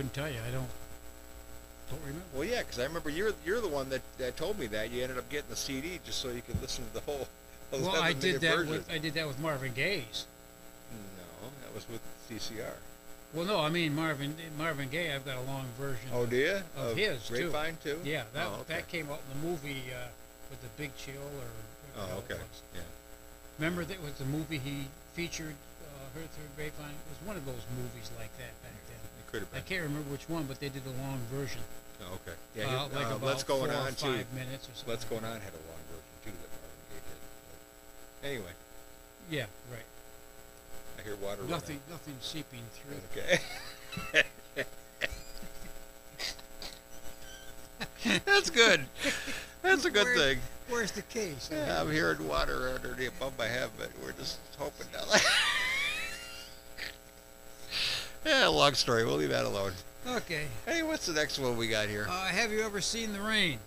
couldn't 0.00 0.14
tell 0.14 0.30
you. 0.30 0.40
I 0.48 0.50
don't. 0.50 0.68
Don't 1.90 2.00
remember. 2.00 2.24
Well, 2.34 2.44
yeah, 2.44 2.60
because 2.60 2.78
I 2.78 2.84
remember 2.84 3.10
you're 3.10 3.32
you're 3.44 3.60
the 3.60 3.68
one 3.68 3.90
that, 3.90 4.00
that 4.16 4.36
told 4.38 4.58
me 4.58 4.66
that 4.68 4.90
you 4.90 5.02
ended 5.02 5.18
up 5.18 5.28
getting 5.28 5.50
the 5.50 5.56
CD 5.56 6.00
just 6.06 6.20
so 6.20 6.30
you 6.30 6.40
could 6.40 6.60
listen 6.62 6.84
to 6.86 6.94
the 6.94 7.00
whole. 7.00 7.28
Well, 7.70 8.02
I 8.02 8.14
did 8.14 8.40
that 8.40 8.66
with 8.66 8.90
I 8.90 8.96
did 8.96 9.14
that 9.14 9.28
with 9.28 9.38
Marvin 9.38 9.72
Gaye's. 9.74 10.26
No, 10.90 11.48
that 11.62 11.74
was 11.74 11.86
with 11.88 12.00
CCR. 12.30 12.72
Well, 13.34 13.44
no, 13.44 13.60
I 13.60 13.68
mean 13.68 13.94
Marvin 13.94 14.34
Marvin 14.56 14.88
Gaye. 14.88 15.14
I've 15.14 15.26
got 15.26 15.36
a 15.36 15.42
long 15.42 15.66
version. 15.78 16.08
Oh, 16.14 16.22
of, 16.22 16.30
do 16.30 16.36
you? 16.36 16.58
of 16.78 16.96
his, 16.96 17.26
too. 17.28 17.50
Grapevine 17.50 17.76
too. 17.84 18.00
Yeah, 18.02 18.24
that 18.32 18.46
Oh, 18.46 18.60
okay. 18.62 18.74
that 18.74 18.88
came 18.88 19.10
out 19.10 19.20
in 19.20 19.40
the 19.42 19.46
movie 19.48 19.82
uh, 19.92 20.08
with 20.48 20.62
the 20.62 20.68
Big 20.78 20.96
Chill 20.96 21.14
or. 21.20 22.00
Oh, 22.02 22.18
okay. 22.24 22.40
Yeah. 22.74 22.80
Remember 23.58 23.84
that 23.84 24.02
was 24.02 24.14
the 24.14 24.24
movie 24.24 24.58
he 24.58 24.86
featured. 25.12 25.54
Uh, 25.84 26.18
Heard 26.18 26.30
through 26.32 26.48
Grapevine. 26.56 26.90
It 26.90 27.10
was 27.10 27.28
one 27.28 27.36
of 27.36 27.44
those 27.44 27.62
movies 27.76 28.10
like 28.18 28.32
that 28.38 28.50
back 28.50 28.50
then. 28.50 28.59
It 28.59 28.59
could 29.30 29.40
have 29.40 29.48
I 29.52 29.58
been. 29.58 29.64
can't 29.68 29.82
remember 29.82 30.10
which 30.10 30.28
one, 30.28 30.44
but 30.44 30.60
they 30.60 30.68
did 30.68 30.82
a 30.86 30.90
long 31.02 31.18
version. 31.32 31.60
Oh, 32.02 32.14
okay. 32.26 32.36
Yeah. 32.56 32.66
uh, 32.68 32.88
like 32.94 33.06
uh, 33.06 33.16
about 33.16 33.22
Let's 33.22 33.42
going 33.44 33.70
four 33.70 33.80
on 33.80 33.88
or 33.88 33.92
too. 33.92 34.24
minutes 34.34 34.66
or 34.68 34.74
something. 34.74 34.88
Let's 34.88 35.04
going 35.04 35.24
on 35.24 35.40
had 35.40 35.52
a 35.52 35.62
long 35.68 35.82
version 35.90 36.14
too 36.24 36.30
that 36.32 36.50
Marvin 36.50 36.84
Gaye 36.90 37.02
did. 37.06 37.20
But 38.22 38.28
anyway, 38.28 38.54
Yeah, 39.30 39.46
right. 39.70 39.86
I 40.98 41.02
hear 41.02 41.16
water. 41.16 41.36
running. 41.42 41.50
Nothing, 41.50 41.80
nothing 41.90 42.14
seeping 42.20 42.60
through. 42.74 43.00
Okay. 43.12 44.24
That's 48.24 48.50
good. 48.50 48.86
That's 49.62 49.84
a 49.84 49.90
good 49.90 50.16
thing. 50.16 50.38
Where's 50.68 50.90
the 50.92 51.02
case? 51.02 51.48
Yeah, 51.52 51.80
I'm 51.80 51.90
hearing 51.90 52.26
water 52.26 52.70
under 52.74 52.94
the 52.94 53.06
above 53.06 53.36
my 53.38 53.46
head, 53.46 53.70
but 53.78 53.90
we're 54.02 54.12
just 54.12 54.38
hoping 54.58 54.86
there. 54.92 55.02
yeah, 58.24 58.46
long 58.48 58.74
story. 58.74 59.04
We'll 59.04 59.16
leave 59.16 59.30
that 59.30 59.44
alone. 59.44 59.72
Okay. 60.06 60.46
Hey, 60.66 60.82
what's 60.82 61.06
the 61.06 61.12
next 61.12 61.38
one 61.38 61.56
we 61.56 61.68
got 61.68 61.88
here? 61.88 62.06
Uh, 62.08 62.24
have 62.26 62.50
you 62.52 62.62
ever 62.62 62.80
seen 62.80 63.12
the 63.12 63.20
rain? 63.20 63.58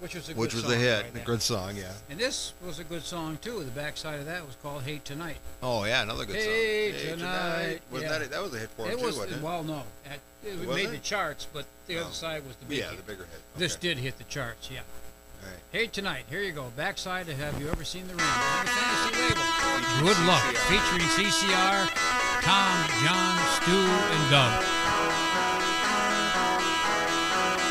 Which 0.00 0.14
was 0.14 0.30
a 0.30 0.32
Which 0.32 0.54
was 0.54 0.64
a 0.70 0.76
hit. 0.76 1.12
by 1.12 1.20
a 1.20 1.24
good 1.24 1.42
song, 1.42 1.76
yeah. 1.76 1.92
And 2.08 2.18
this 2.18 2.54
was 2.64 2.78
a 2.78 2.84
good 2.84 3.02
song 3.02 3.38
too. 3.42 3.62
The 3.62 3.70
backside 3.70 4.18
of 4.18 4.24
that 4.26 4.46
was 4.46 4.56
called 4.62 4.82
"Hey 4.82 4.98
Tonight." 5.04 5.36
Oh, 5.62 5.84
yeah, 5.84 6.02
another 6.02 6.24
good 6.24 6.36
Hey, 6.36 6.92
song. 7.10 7.18
tonight. 7.18 7.80
Wasn't 7.92 8.10
Yeah. 8.10 8.18
that 8.18 8.26
a, 8.26 8.30
that 8.30 8.42
was 8.42 8.54
a 8.54 8.58
hit 8.60 8.70
for 8.70 8.88
it 8.88 8.98
too, 8.98 9.04
was 9.04 9.18
wasn't 9.18 9.36
it? 9.36 9.42
well, 9.42 9.62
no, 9.62 9.82
it, 10.06 10.20
it 10.48 10.68
made 10.68 10.86
it? 10.86 10.90
the 10.92 10.98
charts, 10.98 11.46
but 11.52 11.66
the 11.86 11.98
Oh. 11.98 12.04
other 12.04 12.14
side 12.14 12.46
was 12.46 12.56
the 12.56 12.64
big. 12.64 12.78
yeah, 12.78 12.88
hit. 12.88 12.96
the 12.96 13.02
bigger 13.02 13.24
hit. 13.24 13.40
This 13.58 13.76
did 13.76 13.98
hit 13.98 14.16
the 14.16 14.24
charts, 14.24 14.70
yeah. 14.72 14.78
All 15.42 15.50
right. 15.50 15.58
Hey 15.70 15.86
tonight, 15.86 16.24
here 16.30 16.40
you 16.40 16.52
go. 16.52 16.72
Backside 16.76 17.28
of 17.28 17.36
Have 17.38 17.60
You 17.60 17.68
Ever 17.68 17.84
Seen 17.84 18.08
the 18.08 18.14
Rain? 18.14 18.26
Fantasy 18.26 19.22
label. 19.22 19.42
Good 20.08 20.26
luck, 20.26 20.42
featuring 20.64 21.06
CCR, 21.12 21.90
Tom, 22.42 22.86
John, 23.02 23.36
Stu, 23.56 23.76
and 23.76 24.30
Doug. 24.30 24.64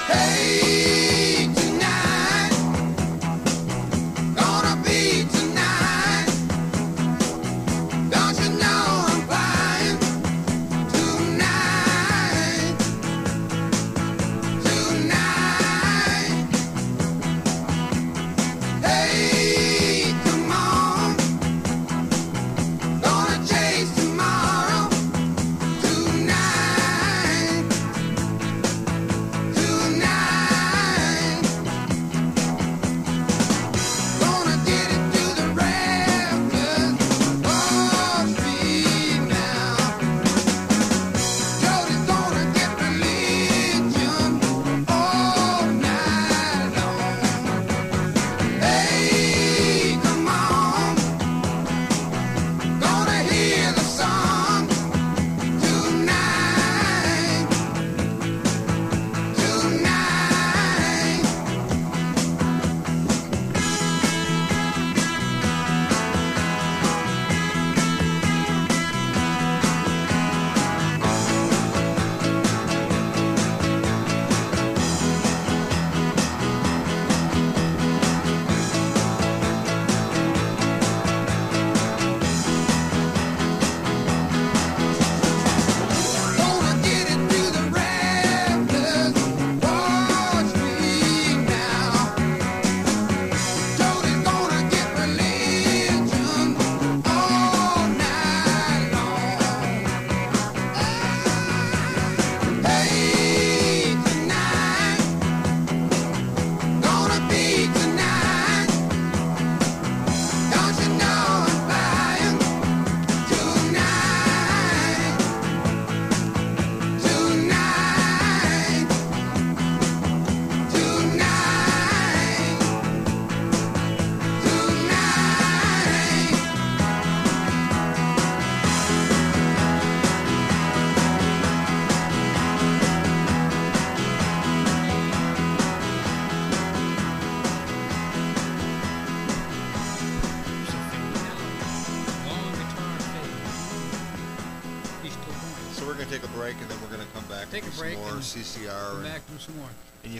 Hey, 0.07 0.78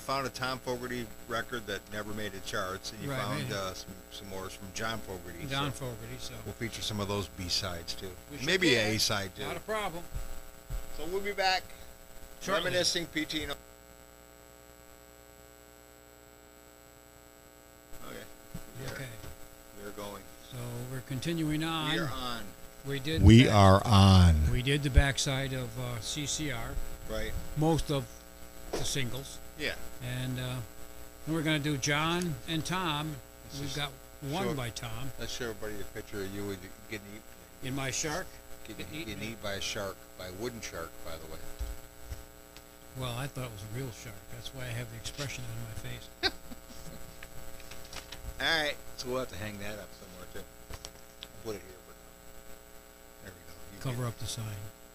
found 0.09 0.25
a 0.25 0.29
Tom 0.31 0.57
Fogerty 0.57 1.05
record 1.27 1.67
that 1.67 1.81
never 1.93 2.11
made 2.15 2.31
the 2.31 2.39
charts, 2.39 2.91
and 2.91 2.99
you 3.03 3.11
Right, 3.11 3.21
found 3.21 3.53
uh, 3.53 3.75
some 3.75 3.91
some 4.11 4.27
more 4.29 4.49
from 4.49 4.67
John 4.73 4.97
Fogerty. 5.05 5.45
John 5.47 5.71
so 5.71 5.85
Fogerty, 5.85 6.15
so 6.17 6.33
we'll 6.45 6.55
feature 6.55 6.81
some 6.81 6.99
of 6.99 7.07
those 7.07 7.27
B 7.37 7.47
sides 7.47 7.93
too. 7.93 8.09
We 8.31 8.43
Maybe 8.43 8.71
can. 8.71 8.87
a 8.87 8.95
A 8.95 8.99
side 8.99 9.29
too. 9.35 9.43
not 9.43 9.55
a 9.55 9.59
problem. 9.59 10.03
So 10.97 11.03
we'll 11.11 11.21
be 11.21 11.31
back. 11.33 11.61
Shortly. 12.41 12.71
Reminiscing 12.71 13.05
PT. 13.05 13.43
and- 13.43 13.51
Okay. 13.51 13.53
We 18.79 18.85
are, 18.87 18.93
Okay, 18.95 19.05
we 19.79 19.87
are 19.89 19.91
going. 19.91 20.23
so 20.51 20.57
we're 20.91 21.01
continuing 21.01 21.63
on. 21.63 21.91
We 21.91 21.99
are 21.99 22.09
on. 22.11 22.41
We 22.87 22.99
did. 22.99 23.21
We 23.21 23.43
back- 23.43 23.53
are 23.53 23.85
on. 23.85 24.49
We 24.51 24.63
did 24.63 24.81
the 24.81 24.89
backside 24.89 25.53
of 25.53 25.69
uh, 25.77 25.99
CCR, 26.01 26.73
Right. 27.11 27.31
most 27.57 27.91
of 27.91 28.05
the 28.71 28.83
singles, 28.83 29.37
Yeah. 29.59 29.73
and 30.21 30.39
uh, 30.39 30.55
we're 31.27 31.41
going 31.41 31.61
to 31.61 31.63
do 31.63 31.77
John 31.77 32.33
and 32.47 32.63
Tom. 32.65 33.13
This 33.51 33.61
We've 33.61 33.75
got 33.75 33.91
one 34.29 34.43
show- 34.47 34.53
by 34.53 34.69
Tom 34.69 35.11
Let's 35.19 35.31
show 35.33 35.49
everybody 35.49 35.73
a 35.81 35.83
picture 35.95 36.21
of 36.21 36.33
you 36.33 36.45
with 36.45 36.59
getting 36.89 37.05
eat, 37.15 37.67
in 37.67 37.75
my 37.75 37.91
shark. 37.91 38.25
getting, 38.67 38.85
Getting 38.85 39.01
eaten. 39.01 39.13
getting 39.15 39.29
eaten 39.31 39.43
by 39.43 39.53
a 39.53 39.61
shark, 39.61 39.95
by 40.17 40.27
a 40.27 40.31
wooden 40.33 40.61
shark, 40.61 40.89
by 41.05 41.11
the 41.11 41.25
way. 41.31 41.39
Well, 42.99 43.15
I 43.17 43.27
thought 43.27 43.45
it 43.45 43.51
was 43.51 43.63
a 43.73 43.79
real 43.79 43.91
shark. 44.03 44.15
That's 44.33 44.53
why 44.53 44.63
I 44.63 44.73
have 44.77 44.89
the 44.91 44.97
expression 44.97 45.43
on 45.43 45.57
my 45.67 45.89
face. 45.89 46.33
All 48.41 48.63
right, 48.63 48.75
so 48.97 49.07
we'll 49.09 49.19
have 49.19 49.29
to 49.29 49.37
hang 49.37 49.57
that 49.59 49.77
up 49.79 49.89
somewhere 49.99 50.27
too. 50.33 50.39
I'll 50.71 51.43
put 51.43 51.55
it 51.55 51.61
here, 51.67 51.79
but 51.87 51.95
there 53.25 53.33
we 53.35 53.41
go. 53.51 53.53
You 53.75 53.79
Cover 53.91 54.07
up 54.07 54.17
the 54.19 54.25
sign. 54.27 54.45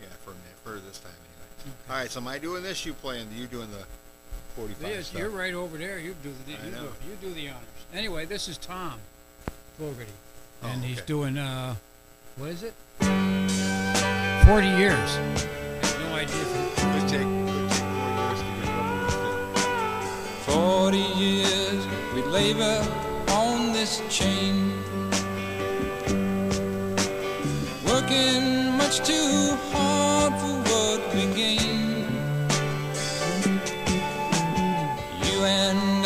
Yeah, 0.01 0.09
for 0.25 0.31
a 0.31 0.35
minute, 0.35 0.57
for 0.65 0.87
this 0.87 0.99
time 0.99 1.13
anyway. 1.13 1.77
All 1.91 1.97
right, 1.97 2.11
so 2.11 2.21
am 2.21 2.29
I 2.29 2.39
doing 2.39 2.63
this? 2.63 2.85
You 2.87 2.95
playing? 2.95 3.29
You 3.37 3.47
doing 3.47 3.71
the 3.71 3.85
forty-five 4.57 4.89
Yes, 4.91 5.07
stuff? 5.09 5.21
you're 5.21 5.31
right 5.31 5.55
over 5.55 5.77
there. 5.79 5.99
You 5.99 6.15
do 6.23 6.33
the 6.47 6.55
I 6.61 6.67
you, 6.67 6.71
know. 6.73 6.81
do, 6.83 6.87
you 7.09 7.17
do 7.29 7.35
the 7.35 7.49
honors. 7.49 7.61
Anyway, 7.95 8.25
this 8.27 8.49
is 8.49 8.57
Tom 8.59 8.95
Fogerty, 9.79 10.11
Oh, 10.63 10.69
and 10.69 10.83
he's 10.85 11.01
doing 11.03 11.37
uh, 11.39 11.75
what 12.37 12.51
is 12.51 12.63
it? 12.63 12.75
Forty 14.47 14.69
years. 14.69 15.17
No 15.99 16.15
idea. 16.15 16.45
Take, 16.77 17.09
take 17.09 17.29
four 17.73 18.09
years 18.15 18.39
to 18.41 18.45
get 18.45 18.65
it 18.65 18.75
over 18.79 19.07
with, 19.07 19.65
too. 20.47 20.53
Forty 20.53 21.07
years 21.19 21.87
we 22.15 22.23
labor 22.23 22.87
on 23.33 23.73
this 23.73 24.01
chain, 24.11 24.73
working 27.87 28.77
much 28.77 28.99
too 29.07 29.57
hard 29.73 30.33
for 30.41 30.64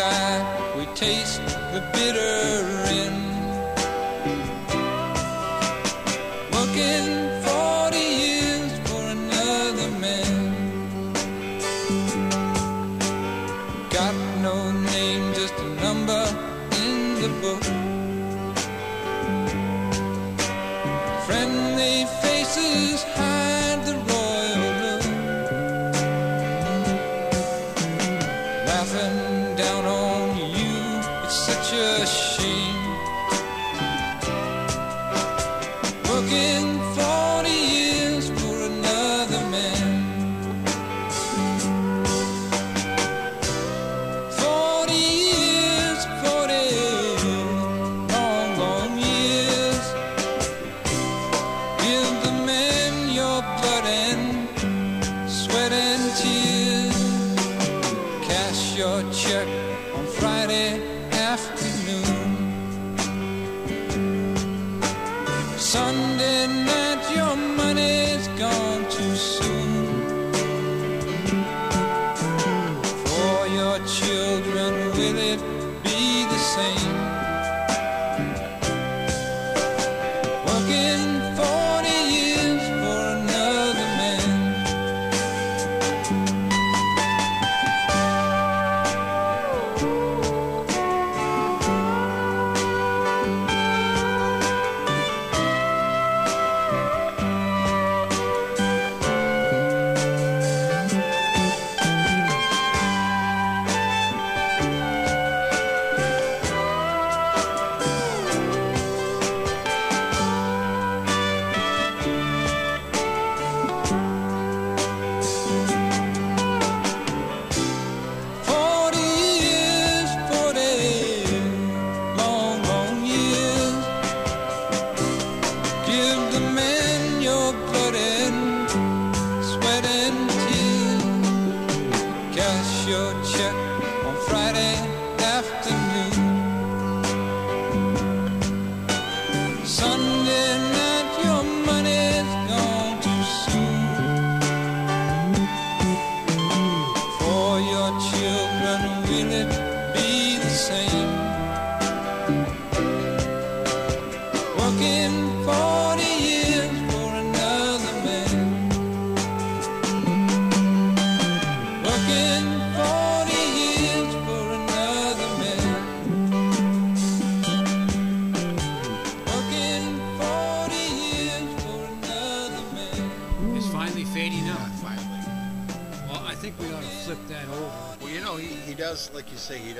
I, 0.01 0.77
we 0.77 0.87
taste 0.95 1.41
the 1.73 1.83
bitter 1.93 2.68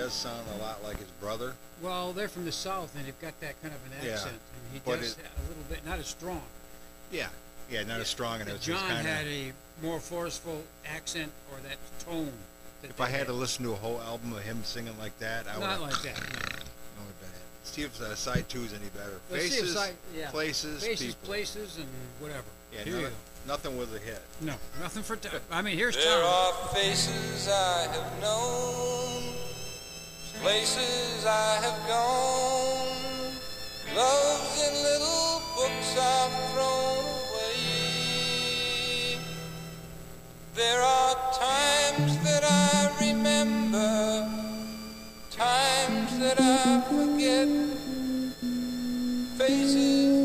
does 0.09 0.15
sound 0.17 0.47
a 0.59 0.63
lot 0.63 0.83
like 0.83 0.99
his 0.99 1.11
brother. 1.21 1.53
Well, 1.83 2.13
they're 2.15 2.29
from 2.29 2.45
the 2.47 2.53
south, 2.53 2.97
and 2.97 3.05
they've 3.07 3.21
got 3.21 3.39
that 3.41 3.61
kind 3.63 3.75
of 3.75 3.93
an 3.93 4.07
Yeah, 4.07 4.15
accent, 4.15 4.33
and 4.33 4.73
he 4.73 4.81
but 4.85 5.01
does 5.01 5.13
it- 5.13 5.19
a 5.19 5.49
little 5.49 5.63
bit, 5.69 5.85
not 5.85 5.99
as 5.99 6.07
strong. 6.07 6.43
Yeah. 7.13 7.29
Yeah, 7.71 7.83
not 7.85 8.01
as 8.01 8.09
strong 8.09 8.37
and 8.41 8.47
But 8.47 8.55
it's 8.57 8.65
John 8.65 8.81
kind 8.89 9.07
had 9.07 9.27
of. 9.27 9.33
a 9.33 9.53
more 9.83 10.01
forceful 10.01 10.65
accent 10.87 11.31
or 11.53 11.59
that 11.69 11.77
tone. 12.07 12.33
That 12.81 12.91
If 12.93 13.01
I 13.01 13.11
they 13.11 13.19
had 13.19 13.27
to 13.27 13.35
listen 13.35 13.65
to 13.67 13.73
a 13.73 13.77
whole 13.77 14.01
album 14.01 14.33
of 14.33 14.43
him 14.43 14.65
singing 14.65 14.99
like 14.99 15.19
that, 15.19 15.47
I 15.47 15.59
would. 15.59 15.61
not 15.67 15.81
like 15.83 16.01
that. 16.03 16.17
No, 16.19 17.03
it 17.05 17.21
bad. 17.21 17.31
See 17.65 17.83
if 17.83 18.01
uh, 18.01 18.15
side 18.15 18.49
two 18.49 18.63
is 18.63 18.73
any 18.73 18.89
better. 18.95 19.21
Let's 19.31 19.45
see 19.45 19.55
if 19.57 19.61
Faces, 19.61 19.75
side- 19.75 19.97
yeah. 20.17 20.31
places, 20.31 20.83
Faces, 20.83 21.15
people. 21.15 21.27
places, 21.29 21.77
and 21.77 21.89
whatever. 22.21 22.45
Yeah, 22.73 22.85
Here 22.85 22.97
you 22.97 23.03
nothing, 23.03 23.17
nothing 23.47 23.79
with 23.79 23.95
a 23.95 23.99
hit. 23.99 24.23
No, 24.41 24.55
nothing 24.81 25.03
for. 25.03 25.17
T- 25.17 25.29
I 25.51 25.61
mean, 25.61 25.77
here's 25.77 25.95
There 25.97 26.23
Tom. 26.23 26.55
are 26.65 26.69
faces 26.75 27.49
I 27.49 27.83
have 27.93 28.21
known, 28.23 29.23
places 30.41 31.25
I 31.27 31.59
have 31.63 31.87
gone, 31.89 32.87
loves 33.95 34.63
in 34.67 34.75
little 34.83 35.43
books 35.57 35.97
I've 35.99 36.33
thrown 36.53 37.05
away. 37.27 37.59
There 40.55 40.81
are 40.81 41.15
times 41.33 42.19
that 42.25 42.45
I 42.45 42.91
remember, 43.01 44.29
times 45.31 46.19
that 46.19 46.41
I 46.41 46.81
forget, 46.91 47.49
faces, 49.39 50.18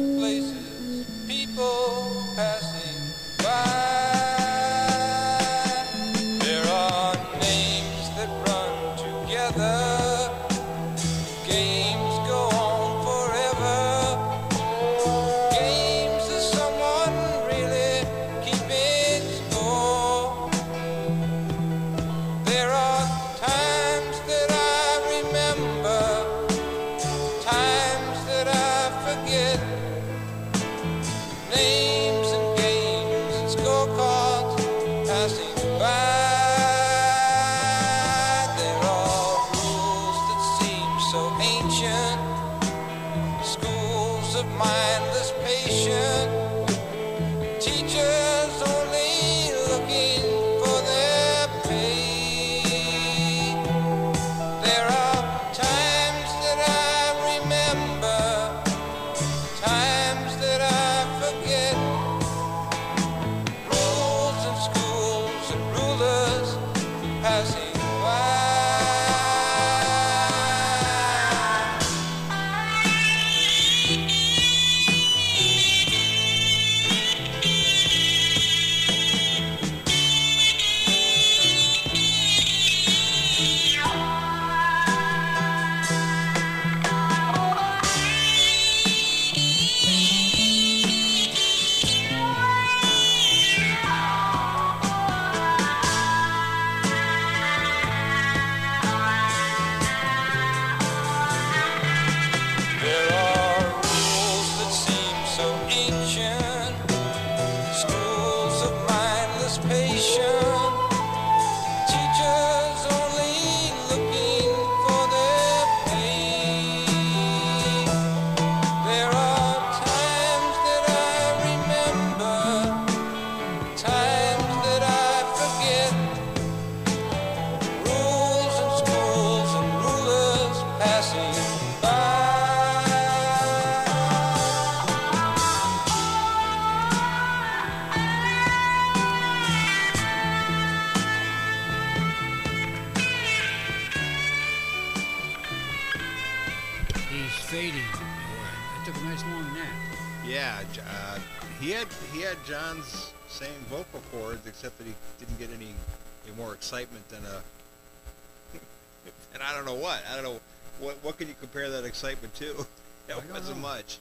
than 157.13 157.23
a. 157.25 158.57
and 159.33 159.43
I 159.43 159.53
don't 159.53 159.65
know 159.65 159.75
what. 159.75 160.01
I 160.11 160.15
don't 160.15 160.23
know 160.23 160.39
what 160.79 160.97
what 161.03 161.17
can 161.17 161.27
you 161.27 161.35
compare 161.39 161.69
that 161.69 161.85
excitement 161.85 162.33
to? 162.35 162.65
Don't 163.07 163.29
wasn't 163.31 163.57
know. 163.57 163.67
much. 163.67 163.97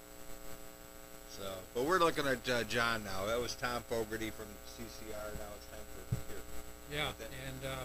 So, 1.37 1.43
but 1.75 1.85
we're 1.85 1.99
looking 1.99 2.27
at 2.27 2.49
uh, 2.49 2.63
John 2.65 3.03
now. 3.05 3.27
That 3.27 3.41
was 3.41 3.55
Tom 3.57 3.83
Fogerty 3.89 4.31
from 4.31 4.47
CCR. 4.79 5.11
Now 5.11 5.51
it's 5.57 5.67
time 5.67 5.85
for 5.91 6.17
here. 6.31 7.01
Yeah, 7.03 7.09
and 7.49 7.67
uh, 7.73 7.77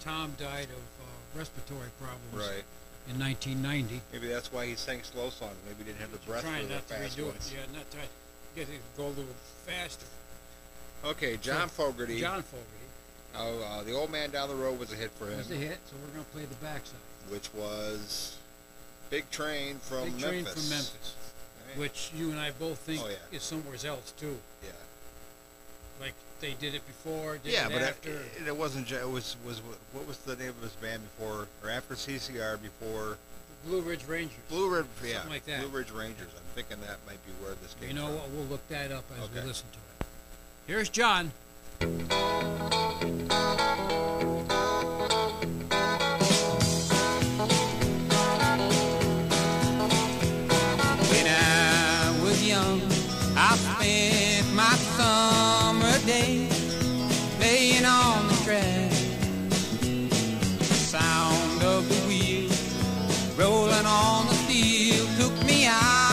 Tom 0.00 0.34
died 0.38 0.64
of 0.68 0.84
uh, 1.00 1.38
respiratory 1.38 1.88
problems 1.98 2.34
Right. 2.50 2.64
in 3.08 3.18
1990. 3.18 4.02
Maybe 4.12 4.28
that's 4.28 4.52
why 4.52 4.66
he 4.66 4.74
sang 4.74 5.02
slow 5.02 5.30
songs. 5.30 5.56
Maybe 5.66 5.78
he 5.78 5.84
didn't 5.92 6.00
have 6.00 6.12
the 6.12 6.18
breath 6.30 6.42
for 6.44 6.50
the 6.50 6.74
not 6.74 6.88
to 6.88 6.94
fast 6.94 7.16
redo 7.16 7.26
ones. 7.26 7.50
it. 7.50 7.54
Yeah, 7.56 7.78
not 7.78 7.90
trying. 7.90 8.08
Get 8.54 8.68
it 8.68 8.80
go 8.98 9.06
a 9.06 9.08
little 9.08 9.24
faster. 9.66 10.06
Okay, 11.06 11.38
John 11.38 11.68
Fogerty. 11.70 12.20
John 12.20 12.42
Fogerty 12.42 12.83
Oh, 13.36 13.60
uh, 13.62 13.82
the 13.82 13.92
old 13.92 14.10
man 14.10 14.30
down 14.30 14.48
the 14.48 14.54
road 14.54 14.78
was 14.78 14.92
a 14.92 14.96
hit 14.96 15.10
for 15.12 15.26
him, 15.26 15.34
It 15.34 15.38
was 15.38 15.50
a 15.50 15.54
hit, 15.56 15.78
so 15.90 15.96
we're 16.00 16.12
gonna 16.12 16.24
play 16.32 16.44
the 16.44 16.54
backside. 16.56 16.98
which 17.28 17.52
was 17.54 18.36
Big 19.10 19.28
Train 19.30 19.78
from 19.78 20.04
Memphis. 20.04 20.12
Big 20.14 20.22
train 20.22 20.44
from 20.44 20.68
Memphis, 20.68 21.14
Right? 21.68 21.78
which 21.78 22.10
you 22.14 22.30
and 22.30 22.38
I 22.38 22.52
both 22.52 22.78
think 22.78 23.02
Oh, 23.02 23.08
yeah. 23.08 23.16
is 23.36 23.42
somewhere 23.42 23.76
else 23.84 24.12
too. 24.18 24.38
yeah, 24.62 24.70
Like 26.00 26.14
they 26.40 26.54
did 26.54 26.74
it 26.74 26.86
before, 26.86 27.38
did 27.38 27.52
yeah, 27.52 27.66
it 27.66 27.72
but 27.72 27.82
after. 27.82 28.10
it, 28.10 28.46
it 28.46 28.56
wasn't. 28.56 28.90
It 28.92 29.08
was 29.08 29.36
was 29.44 29.60
what 29.92 30.06
was 30.06 30.18
the 30.18 30.36
name 30.36 30.50
of 30.50 30.62
his 30.62 30.72
band 30.72 31.02
before 31.16 31.48
or 31.62 31.70
after 31.70 31.94
CCR 31.96 32.56
before 32.62 33.18
Blue 33.66 33.80
Ridge 33.80 34.04
Rangers. 34.06 34.36
Blue 34.48 34.68
Ridge? 34.68 34.86
Yeah, 35.02 35.14
Something 35.14 35.30
like 35.32 35.46
that. 35.46 35.60
Blue 35.60 35.70
Ridge 35.70 35.90
Rangers. 35.90 36.28
I'm 36.36 36.42
thinking 36.54 36.80
that 36.86 36.98
might 37.06 37.24
be 37.26 37.32
where 37.42 37.54
this 37.62 37.74
came 37.80 37.88
You 37.88 37.94
know 37.94 38.06
from. 38.08 38.16
what? 38.16 38.28
We'll 38.30 38.44
look 38.46 38.68
that 38.68 38.92
up 38.92 39.04
as 39.16 39.24
Okay. 39.24 39.40
we 39.40 39.46
listen 39.46 39.66
to 39.72 39.78
it. 39.78 40.06
Here's 40.66 40.88
John. 40.90 41.32
When 41.80 41.90
I 51.26 52.20
was 52.22 52.46
young, 52.46 52.80
I 53.36 53.56
spent 53.56 54.54
my 54.54 54.76
summer 54.96 55.98
day 56.06 56.48
playing 57.38 57.84
on 57.84 58.28
the 58.28 58.34
track. 58.44 58.90
The 60.58 60.64
sound 60.64 61.62
of 61.62 61.88
the 61.88 62.00
wheel 62.08 62.50
rolling 63.36 63.86
on 63.86 64.26
the 64.28 64.34
steel 64.34 65.06
took 65.18 65.34
me 65.44 65.66
out, 65.66 66.03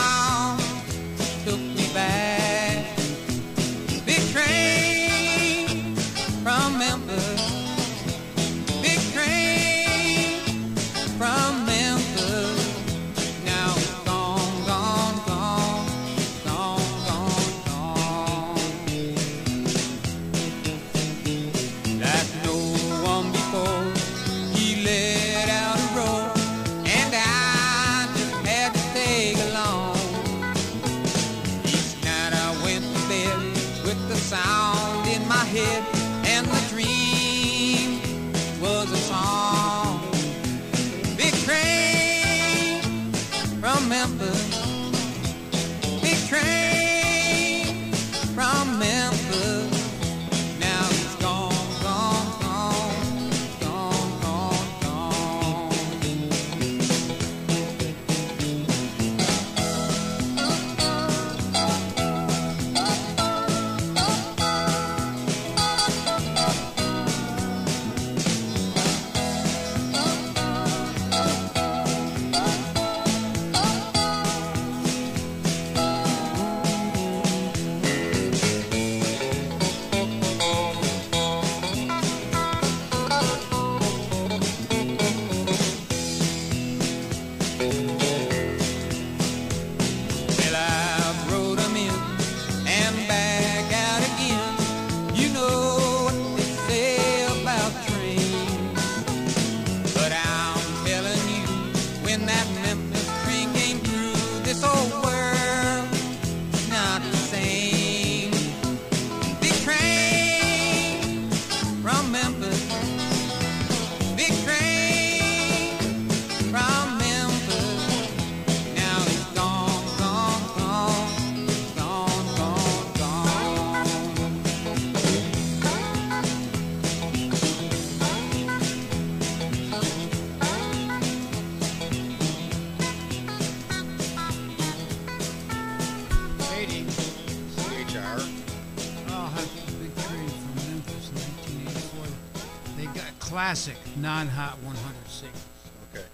classic 143.52 143.76
non-hot 143.98 144.56
100 144.64 144.72
singles. 145.12 145.44
Okay. 145.92 146.06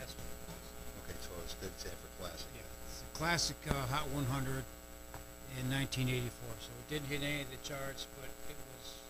That's 0.00 0.16
Okay, 1.04 1.16
so 1.20 1.28
it's 1.44 1.52
good 1.60 1.68
to 1.84 1.88
for 1.92 2.08
classic. 2.16 2.48
yeah, 2.56 2.62
it's 2.88 3.02
a 3.04 3.18
classic 3.18 3.56
uh, 3.68 3.74
Hot 3.92 4.08
100 4.08 4.64
in 5.60 5.68
1984. 5.68 6.32
So 6.64 6.70
it 6.72 6.88
didn't 6.88 7.08
hit 7.12 7.20
any 7.20 7.42
of 7.44 7.50
the 7.52 7.60
charts, 7.60 8.06
but 8.16 8.24
it 8.48 8.56
was 8.72 9.04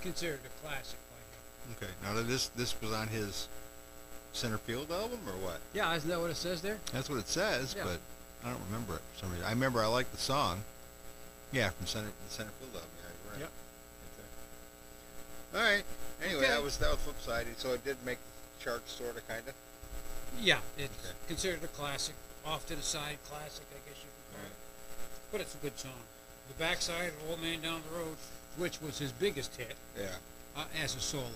considered 0.00 0.40
a 0.48 0.66
classic 0.66 0.96
by 1.12 1.20
him. 1.20 1.76
Okay. 1.76 1.92
Now 2.00 2.16
this 2.26 2.48
this 2.56 2.72
was 2.80 2.92
on 2.92 3.08
his 3.08 3.48
center 4.32 4.56
field 4.56 4.90
album 4.90 5.20
or 5.28 5.36
what? 5.44 5.60
Yeah, 5.74 5.92
isn't 5.96 6.08
that 6.08 6.18
what 6.18 6.30
it 6.30 6.36
says 6.40 6.62
there? 6.62 6.78
That's 6.94 7.10
what 7.10 7.18
it 7.18 7.28
says, 7.28 7.74
Yeah. 7.76 7.84
but 7.84 8.00
I 8.42 8.48
don't 8.56 8.64
remember 8.72 8.94
it 8.94 9.02
for 9.12 9.18
some 9.20 9.32
reason. 9.32 9.44
I 9.44 9.50
remember 9.50 9.82
I 9.84 9.86
liked 9.88 10.12
the 10.12 10.22
song. 10.32 10.64
Yeah, 11.52 11.68
from 11.76 11.84
center 11.84 12.08
the 12.08 12.32
center 12.32 12.52
field 12.56 12.72
album. 12.72 12.88
Yeah, 12.96 13.12
you're 13.20 13.32
right. 13.36 13.40
Yep. 13.44 13.52
Okay. 14.16 15.58
All 15.60 15.70
right. 15.76 15.84
Anyway, 16.22 16.40
Okay. 16.40 16.48
that 16.48 16.62
was 16.62 16.76
that 16.78 16.90
was 16.90 16.98
flip 17.00 17.20
side. 17.20 17.46
So 17.58 17.72
it 17.72 17.84
did 17.84 17.96
make 18.04 18.18
the 18.18 18.64
charts, 18.64 18.92
sort 18.92 19.16
of, 19.16 19.26
kind 19.28 19.46
of. 19.46 19.54
Yeah, 20.40 20.60
it's 20.78 20.92
Okay. 21.04 21.14
considered 21.28 21.62
a 21.64 21.68
classic, 21.68 22.14
off 22.44 22.66
to 22.66 22.76
the 22.76 22.82
side 22.82 23.18
classic, 23.28 23.64
I 23.72 23.88
guess 23.88 23.98
you 24.02 24.08
could 24.10 24.36
call 24.36 24.46
it. 24.46 24.56
But 25.32 25.40
it's 25.40 25.54
a 25.54 25.58
good 25.58 25.78
song. 25.78 26.02
The 26.48 26.54
backside 26.54 27.08
of 27.08 27.30
Old 27.30 27.40
Man 27.42 27.60
Down 27.60 27.82
the 27.90 27.98
Road, 27.98 28.16
which 28.56 28.80
was 28.80 28.98
his 28.98 29.12
biggest 29.12 29.54
hit 29.56 29.76
Yeah. 29.96 30.16
uh, 30.56 30.64
as 30.82 30.94
a 30.94 31.00
solo. 31.00 31.30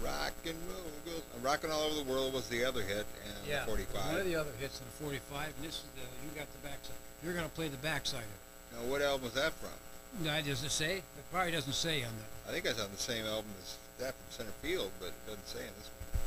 Rock 0.00 0.32
and 0.44 0.58
roll 0.68 0.82
goes. 1.06 1.22
Rocking 1.42 1.70
all 1.70 1.82
over 1.84 1.94
the 1.96 2.10
world 2.10 2.32
was 2.34 2.48
the 2.48 2.64
other 2.64 2.82
hit, 2.82 3.06
and 3.24 3.46
the 3.50 3.64
45. 3.66 4.04
One 4.06 4.16
of 4.20 4.26
the 4.26 4.36
other 4.36 4.52
hits 4.60 4.78
in 4.80 4.84
the 4.86 4.92
45, 5.04 5.54
and 5.56 5.64
this 5.64 5.76
is 5.76 5.82
the 5.94 6.00
you 6.24 6.30
got 6.34 6.50
the 6.52 6.58
backside. 6.68 6.96
You're 7.22 7.32
gonna 7.34 7.48
play 7.48 7.68
the 7.68 7.78
backside 7.78 8.20
of 8.24 8.28
it. 8.28 8.76
Now, 8.76 8.90
what 8.90 9.00
album 9.00 9.24
was 9.24 9.32
that 9.34 9.52
from? 9.54 9.70
Now, 10.24 10.40
doesn't 10.40 10.68
say? 10.70 10.98
It 10.98 11.04
probably 11.32 11.52
doesn't 11.52 11.72
say 11.72 12.02
on 12.04 12.12
the. 12.16 12.50
I 12.50 12.52
think 12.52 12.64
that's 12.64 12.80
on 12.80 12.90
the 12.92 12.98
same 12.98 13.24
album 13.26 13.50
as 13.62 13.76
that 13.98 14.14
from 14.14 14.30
Center 14.30 14.52
Field, 14.62 14.90
but 14.98 15.08
it 15.08 15.26
doesn't 15.26 15.46
say 15.46 15.60
in 15.60 15.72
this 15.78 15.88
one. 15.88 16.20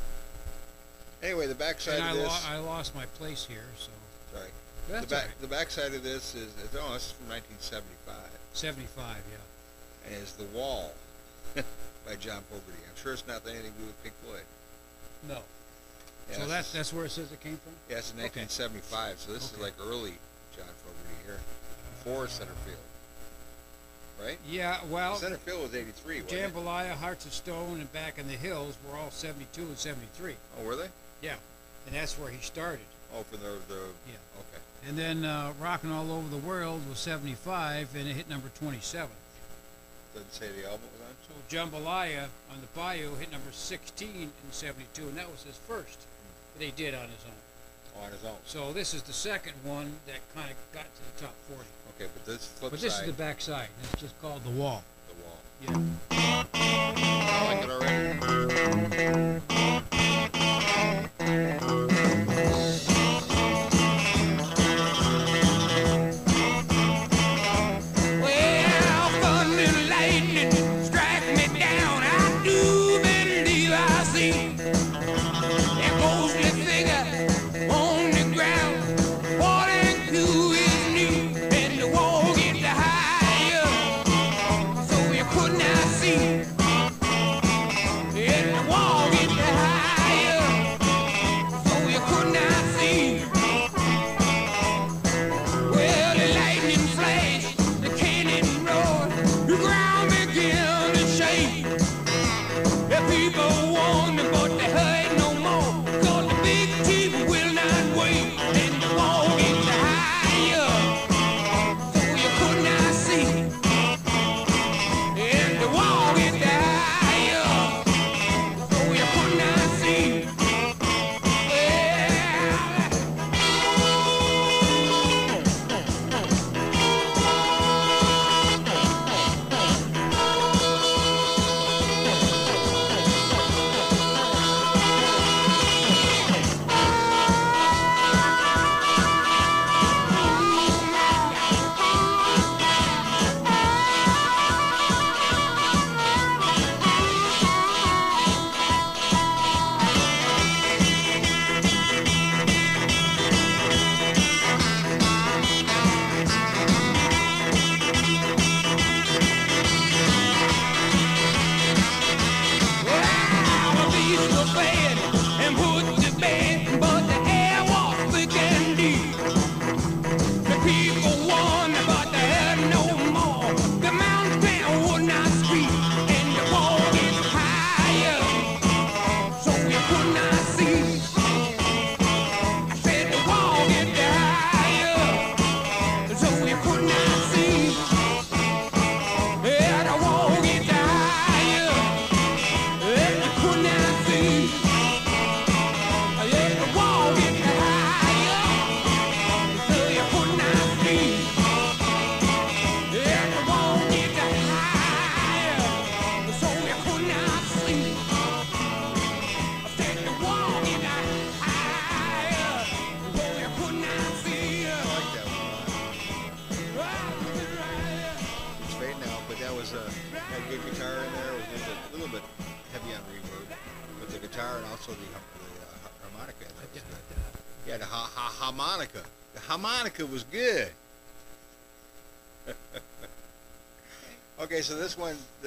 Anyway, 1.22 1.46
the 1.46 1.54
backside 1.54 1.96
And 1.96 2.04
I, 2.04 2.10
of 2.12 2.16
this. 2.16 2.28
lo- 2.28 2.50
I 2.50 2.58
lost 2.58 2.94
my 2.94 3.06
place 3.18 3.44
here, 3.46 3.66
so 3.78 3.90
sorry. 4.34 4.48
that's 4.88 5.06
the 5.06 5.14
back 5.14 5.24
right. 5.26 5.40
the 5.40 5.46
backside 5.46 5.94
of 5.94 6.02
this 6.02 6.34
is, 6.34 6.48
oh, 6.78 6.92
this 6.94 7.06
is 7.06 7.12
from 7.12 7.28
1975, 7.28 8.16
75, 8.54 9.04
yeah. 9.30 9.36
and 10.14 10.22
is 10.22 10.32
the 10.34 10.44
Wall 10.56 10.92
by 11.54 12.16
John 12.16 12.42
Fogerty. 12.48 12.80
I'm 12.88 12.96
sure 12.96 13.12
it's 13.12 13.26
not 13.26 13.42
anything 13.46 13.72
to 13.72 13.78
do 13.78 13.86
with 13.86 14.02
Pink 14.02 14.14
Floyd. 14.24 14.48
No. 15.28 15.42
Yeah, 16.30 16.36
so 16.38 16.46
that's 16.46 16.72
that's 16.72 16.92
where 16.92 17.04
it 17.04 17.10
says 17.10 17.32
it 17.32 17.40
came 17.40 17.58
from. 17.58 17.74
yeah, 17.90 17.98
it's 17.98 18.12
in 18.12 18.18
okay. 18.22 18.46
1975. 18.46 19.18
So 19.18 19.32
this 19.32 19.52
is 19.52 19.58
like 19.58 19.74
early 19.82 20.14
John 20.56 20.70
Fogerty 20.86 21.16
here, 21.26 21.40
before 21.98 22.28
Center 22.28 22.54
Field, 22.64 22.80
right? 24.22 24.38
Yeah, 24.48 24.78
well, 24.88 25.16
Center 25.16 25.36
Field 25.36 25.62
was 25.62 25.74
83. 25.74 26.22
Wasn't 26.22 26.32
it? 26.32 26.52
Jambalaya, 26.54 26.92
Hearts 26.92 27.26
of 27.26 27.32
Stone, 27.32 27.80
and 27.80 27.92
Back 27.92 28.18
in 28.18 28.26
the 28.26 28.34
Hills 28.34 28.76
were 28.88 28.96
all 28.96 29.10
72 29.10 29.60
and 29.60 29.78
73. 29.78 30.34
Oh, 30.58 30.64
were 30.64 30.76
they? 30.76 30.88
Yeah, 31.22 31.34
and 31.86 31.94
that's 31.94 32.18
where 32.18 32.30
he 32.30 32.40
started. 32.40 32.84
Oh, 33.14 33.22
for 33.24 33.36
the 33.36 33.58
the. 33.68 33.80
Yeah. 34.06 34.38
Okay. 34.38 34.62
And 34.88 34.96
then 34.96 35.24
uh, 35.24 35.52
Rockin' 35.60 35.90
All 35.90 36.10
Over 36.10 36.28
the 36.28 36.38
World 36.46 36.80
was 36.88 36.98
75, 36.98 37.94
and 37.96 38.08
it 38.08 38.14
hit 38.14 38.28
number 38.30 38.48
27. 38.58 39.08
Doesn't 40.14 40.32
say 40.32 40.46
the 40.48 40.64
album 40.64 40.88
was 40.92 41.06
on. 41.06 41.14
So 41.28 41.56
Jambalaya 41.56 42.24
on 42.50 42.60
the 42.60 42.66
Bayou 42.74 43.14
hit 43.16 43.30
number 43.30 43.52
16 43.52 44.08
in 44.08 44.30
72, 44.50 45.02
and 45.02 45.16
that 45.16 45.30
was 45.30 45.42
his 45.42 45.56
first 45.56 45.98
that 46.58 46.64
he 46.64 46.70
did 46.72 46.94
on 46.94 47.08
his 47.08 47.24
own. 47.26 48.00
Oh, 48.00 48.06
on 48.06 48.12
his 48.12 48.24
own. 48.24 48.36
So 48.44 48.72
this 48.72 48.94
is 48.94 49.02
the 49.02 49.12
second 49.12 49.54
one 49.62 49.92
that 50.06 50.18
kind 50.34 50.50
of 50.50 50.56
got 50.72 50.84
to 50.84 51.16
the 51.16 51.22
top 51.26 51.34
40. 51.48 51.64
Okay, 52.00 52.08
but 52.14 52.24
this 52.24 52.46
flip 52.46 52.70
But 52.70 52.80
this 52.80 52.94
side, 52.94 53.02
is 53.02 53.06
the 53.08 53.22
back 53.22 53.42
side. 53.42 53.68
It's 53.82 54.00
just 54.00 54.18
called 54.22 54.42
The 54.42 54.48
Wall. 54.50 54.82
the 55.06 55.14
wall. 55.22 55.38
Yeah. 55.60 55.76
I 56.54 57.44
like 57.46 57.62
it 57.62 57.70
already. 61.60 61.89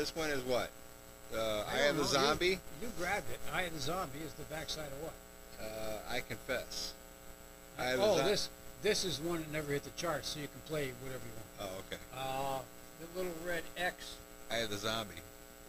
This 0.03 0.13
one, 0.17 0.29
is 0.31 0.43
what? 0.43 0.67
Uh, 1.33 1.37
I 1.39 1.39
Eye 1.39 1.79
of 1.87 1.95
don't 1.95 1.95
the 1.95 2.13
know. 2.13 2.19
You- 2.19 2.27
Zombie. 2.27 2.59
You, 2.81 2.91
grabbed 2.99 3.31
it. 3.31 3.39
Eye 3.53 3.61
of 3.61 3.73
the 3.73 3.79
Zombie 3.79 4.19
is 4.19 4.33
the 4.33 4.43
backside 4.53 4.87
of 4.87 4.99
what? 5.01 5.13
Uh, 5.61 6.13
I 6.13 6.19
confess. 6.19 6.91
Eye 7.79 7.91
of 7.91 7.99
the 7.99 8.03
oh, 8.05 8.17
Zo- 8.17 8.23
this 8.25 8.49
this 8.81 9.05
is 9.05 9.21
one 9.21 9.39
that 9.39 9.49
never 9.53 9.71
hit 9.71 9.85
the 9.85 9.91
charts, 9.91 10.27
so 10.27 10.41
you 10.41 10.47
can 10.49 10.59
play 10.67 10.91
whatever 11.01 11.23
you 11.23 11.31
want. 11.39 11.71
Oh, 11.71 11.79
okay. 11.87 12.01
Uh, 12.13 12.59
the 12.99 13.17
little 13.17 13.31
red 13.47 13.63
X. 13.77 14.15
I 14.51 14.55
Eye 14.55 14.57
of 14.67 14.71
the 14.71 14.77
Zombie. 14.77 15.15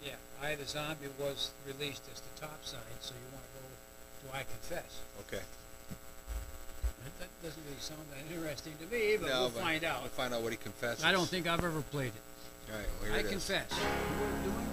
yeah, 0.05 0.15
Eye 0.43 0.51
of 0.51 0.59
the 0.59 0.67
Zombie 0.67 1.07
was 1.17 1.53
released 1.65 2.03
as 2.13 2.19
the 2.21 2.41
top 2.41 2.59
side, 2.65 2.81
so 2.99 3.15
you 3.15 3.31
want 3.33 3.45
to 3.47 4.27
go 4.27 4.33
to 4.33 4.37
I 4.37 4.43
Confess. 4.43 4.99
Okay. 5.29 5.45
That 7.21 7.29
doesn't 7.41 7.63
really 7.69 7.79
sound 7.79 8.01
that 8.11 8.35
interesting 8.35 8.73
to 8.81 8.87
me, 8.93 9.17
but 9.17 9.29
No, 9.29 9.41
we'll 9.43 9.51
but 9.51 9.63
find 9.63 9.85
out. 9.85 10.01
We'll 10.01 10.11
find 10.11 10.35
out 10.35 10.43
what 10.43 10.51
he 10.51 10.57
confesses. 10.59 11.05
I 11.05 11.13
don't 11.13 11.29
think 11.29 11.47
I've 11.47 11.63
ever 11.63 11.83
played 11.83 12.09
it. 12.09 12.23
All 12.71 12.79
right. 12.79 12.87
Well, 13.03 13.13
I 13.13 13.19
it 13.19 13.25
is. 13.27 13.31
confess. 13.33 13.71
Who 13.73 14.51
doing? 14.51 14.69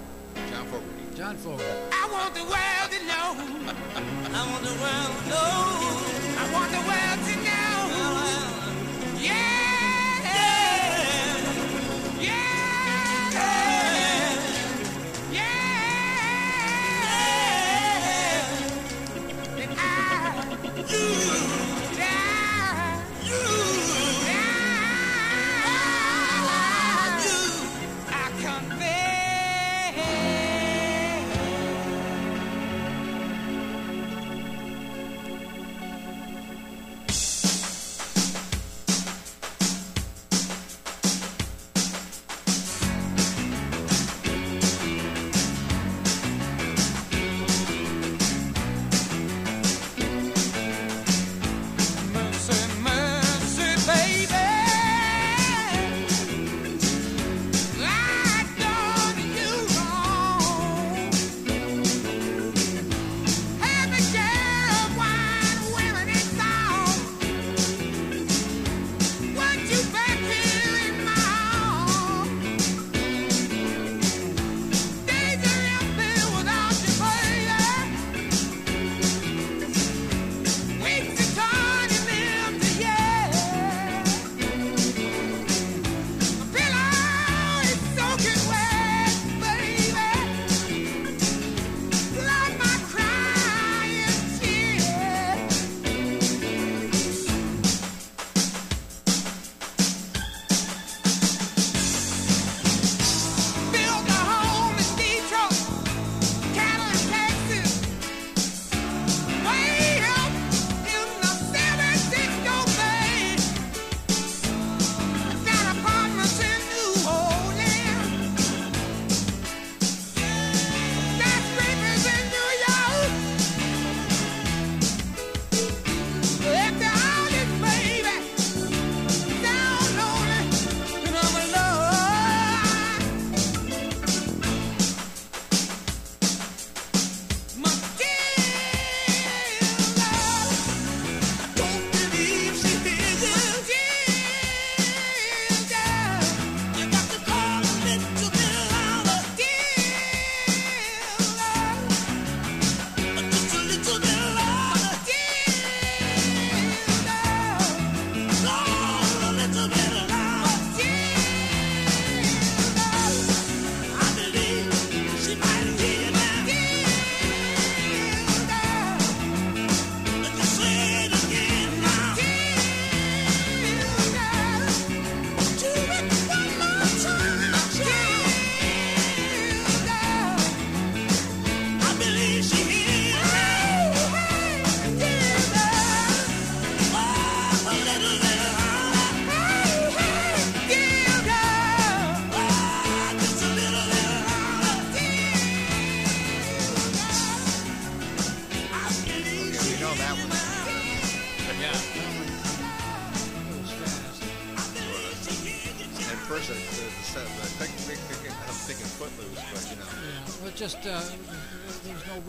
John 0.50 0.66
Fogerty. 0.68 1.16
John 1.16 1.36
Fogerty. 1.38 1.70
I 1.92 2.10
want 2.12 2.34
the 2.34 2.44
world 2.44 2.90
to 2.92 3.00
know. 3.06 3.36
I 4.34 4.42
want 4.52 4.64
the 4.64 4.76
world 4.82 5.14
to 5.20 5.30
know. 5.30 5.52
I 6.40 6.46
want 6.54 6.72
the 6.72 6.82
world 6.90 7.20
to 7.28 7.36
know. 7.48 7.80
Yeah. 9.20 9.34
Yeah. 9.34 9.71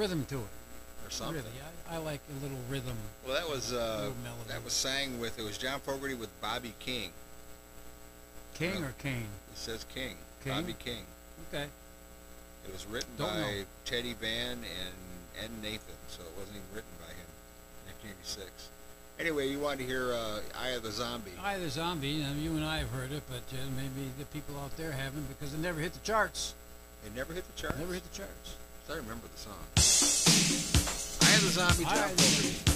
Rhythm 0.03 0.25
to 0.27 0.35
it. 0.39 0.41
or 1.07 1.11
something. 1.11 1.37
Really, 1.37 1.49
I, 1.89 1.95
I 1.95 1.99
like 1.99 2.21
a 2.29 2.43
little 2.43 2.59
rhythm. 2.69 2.97
Well, 3.25 3.35
that 3.37 3.49
was 3.49 3.73
uh, 3.73 4.11
melody. 4.25 4.49
that 4.49 4.65
was 4.65 4.73
sang 4.73 5.21
with 5.21 5.39
it 5.39 5.43
was 5.45 5.57
John 5.57 5.79
Fogerty 5.79 6.15
with 6.15 6.29
Bobby 6.41 6.75
King. 6.81 7.11
King 8.55 8.81
Yeah. 8.81 8.87
or 8.89 8.95
Kane? 8.99 9.29
It 9.53 9.57
says 9.59 9.87
King, 9.95 10.17
King? 10.43 10.53
Bobby 10.55 10.75
King. 10.79 11.05
Okay. 11.49 11.67
It 12.67 12.73
was 12.73 12.85
written 12.87 13.11
Don't 13.17 13.29
by 13.29 13.41
know. 13.41 13.65
Teddy 13.85 14.15
Van 14.15 14.59
and 14.59 14.95
Ed 15.41 15.51
Nathan, 15.63 15.95
so 16.09 16.23
it 16.23 16.33
wasn't 16.37 16.57
even 16.57 16.69
written 16.75 16.95
by 17.01 17.11
him. 17.15 17.31
1986. 18.03 18.51
Anyway, 19.21 19.49
you 19.49 19.61
wanted 19.61 19.79
to 19.79 19.85
hear 19.87 20.13
uh, 20.15 20.41
"Eye 20.59 20.71
of 20.71 20.83
the 20.83 20.91
Zombie." 20.91 21.31
Eye 21.41 21.55
of 21.55 21.63
the 21.63 21.71
Zombie. 21.71 22.25
Um, 22.25 22.41
you 22.41 22.51
and 22.57 22.65
I 22.65 22.79
have 22.79 22.91
heard 22.91 23.13
it, 23.13 23.23
but 23.31 23.45
uh, 23.55 23.63
maybe 23.77 24.11
the 24.19 24.25
people 24.27 24.59
out 24.59 24.77
there 24.77 24.91
haven't 24.93 25.29
because 25.29 25.55
it 25.55 25.61
never 25.61 25.79
hit 25.81 25.93
the 25.93 26.01
charts. 26.01 26.55
It 27.07 27.15
never 27.15 27.33
hit 27.33 27.45
the 27.47 27.61
charts. 27.61 27.79
Never 27.79 27.95
hit 27.95 28.03
the 28.11 28.17
charts. 28.17 28.57
I 28.91 28.97
remember 28.97 29.27
the 29.35 29.39
song. 29.39 29.55
"Eye 31.23 31.35
of 31.37 31.43
the 31.45 31.51
Zombie," 31.51 31.85
John 31.85 32.72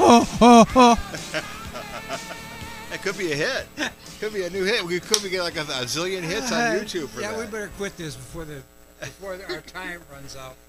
oh, 0.00 0.38
oh, 0.40 0.64
oh. 0.76 0.98
could 3.02 3.18
be 3.18 3.32
a 3.32 3.34
hit. 3.34 3.66
Could 4.20 4.32
be 4.32 4.44
a 4.44 4.50
new 4.50 4.64
hit. 4.64 4.84
We 4.84 5.00
could 5.00 5.22
be 5.22 5.28
get 5.28 5.42
like 5.42 5.56
a, 5.56 5.62
a 5.62 5.84
zillion 5.84 6.22
hits 6.22 6.52
on 6.52 6.60
uh, 6.60 6.80
YouTube 6.80 7.08
for 7.08 7.20
yeah, 7.20 7.32
that. 7.32 7.38
Yeah, 7.38 7.44
we 7.44 7.50
better 7.50 7.70
quit 7.76 7.96
this 7.96 8.14
before 8.14 8.44
the 8.44 8.62
before 9.00 9.36
the, 9.36 9.52
our 9.52 9.60
time 9.62 10.00
runs 10.12 10.36
out. 10.36 10.54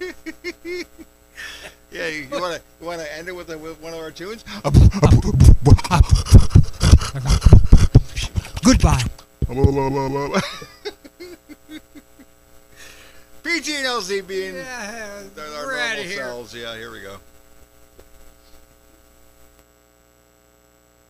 yeah, 1.92 2.08
you 2.08 2.28
want 2.30 2.56
to 2.56 2.62
you 2.80 2.86
want 2.86 3.00
to 3.00 3.16
end 3.16 3.28
it 3.28 3.36
with, 3.36 3.50
a, 3.50 3.58
with 3.58 3.80
one 3.80 3.94
of 3.94 4.00
our 4.00 4.10
tunes? 4.10 4.44
Goodbye. 8.64 9.04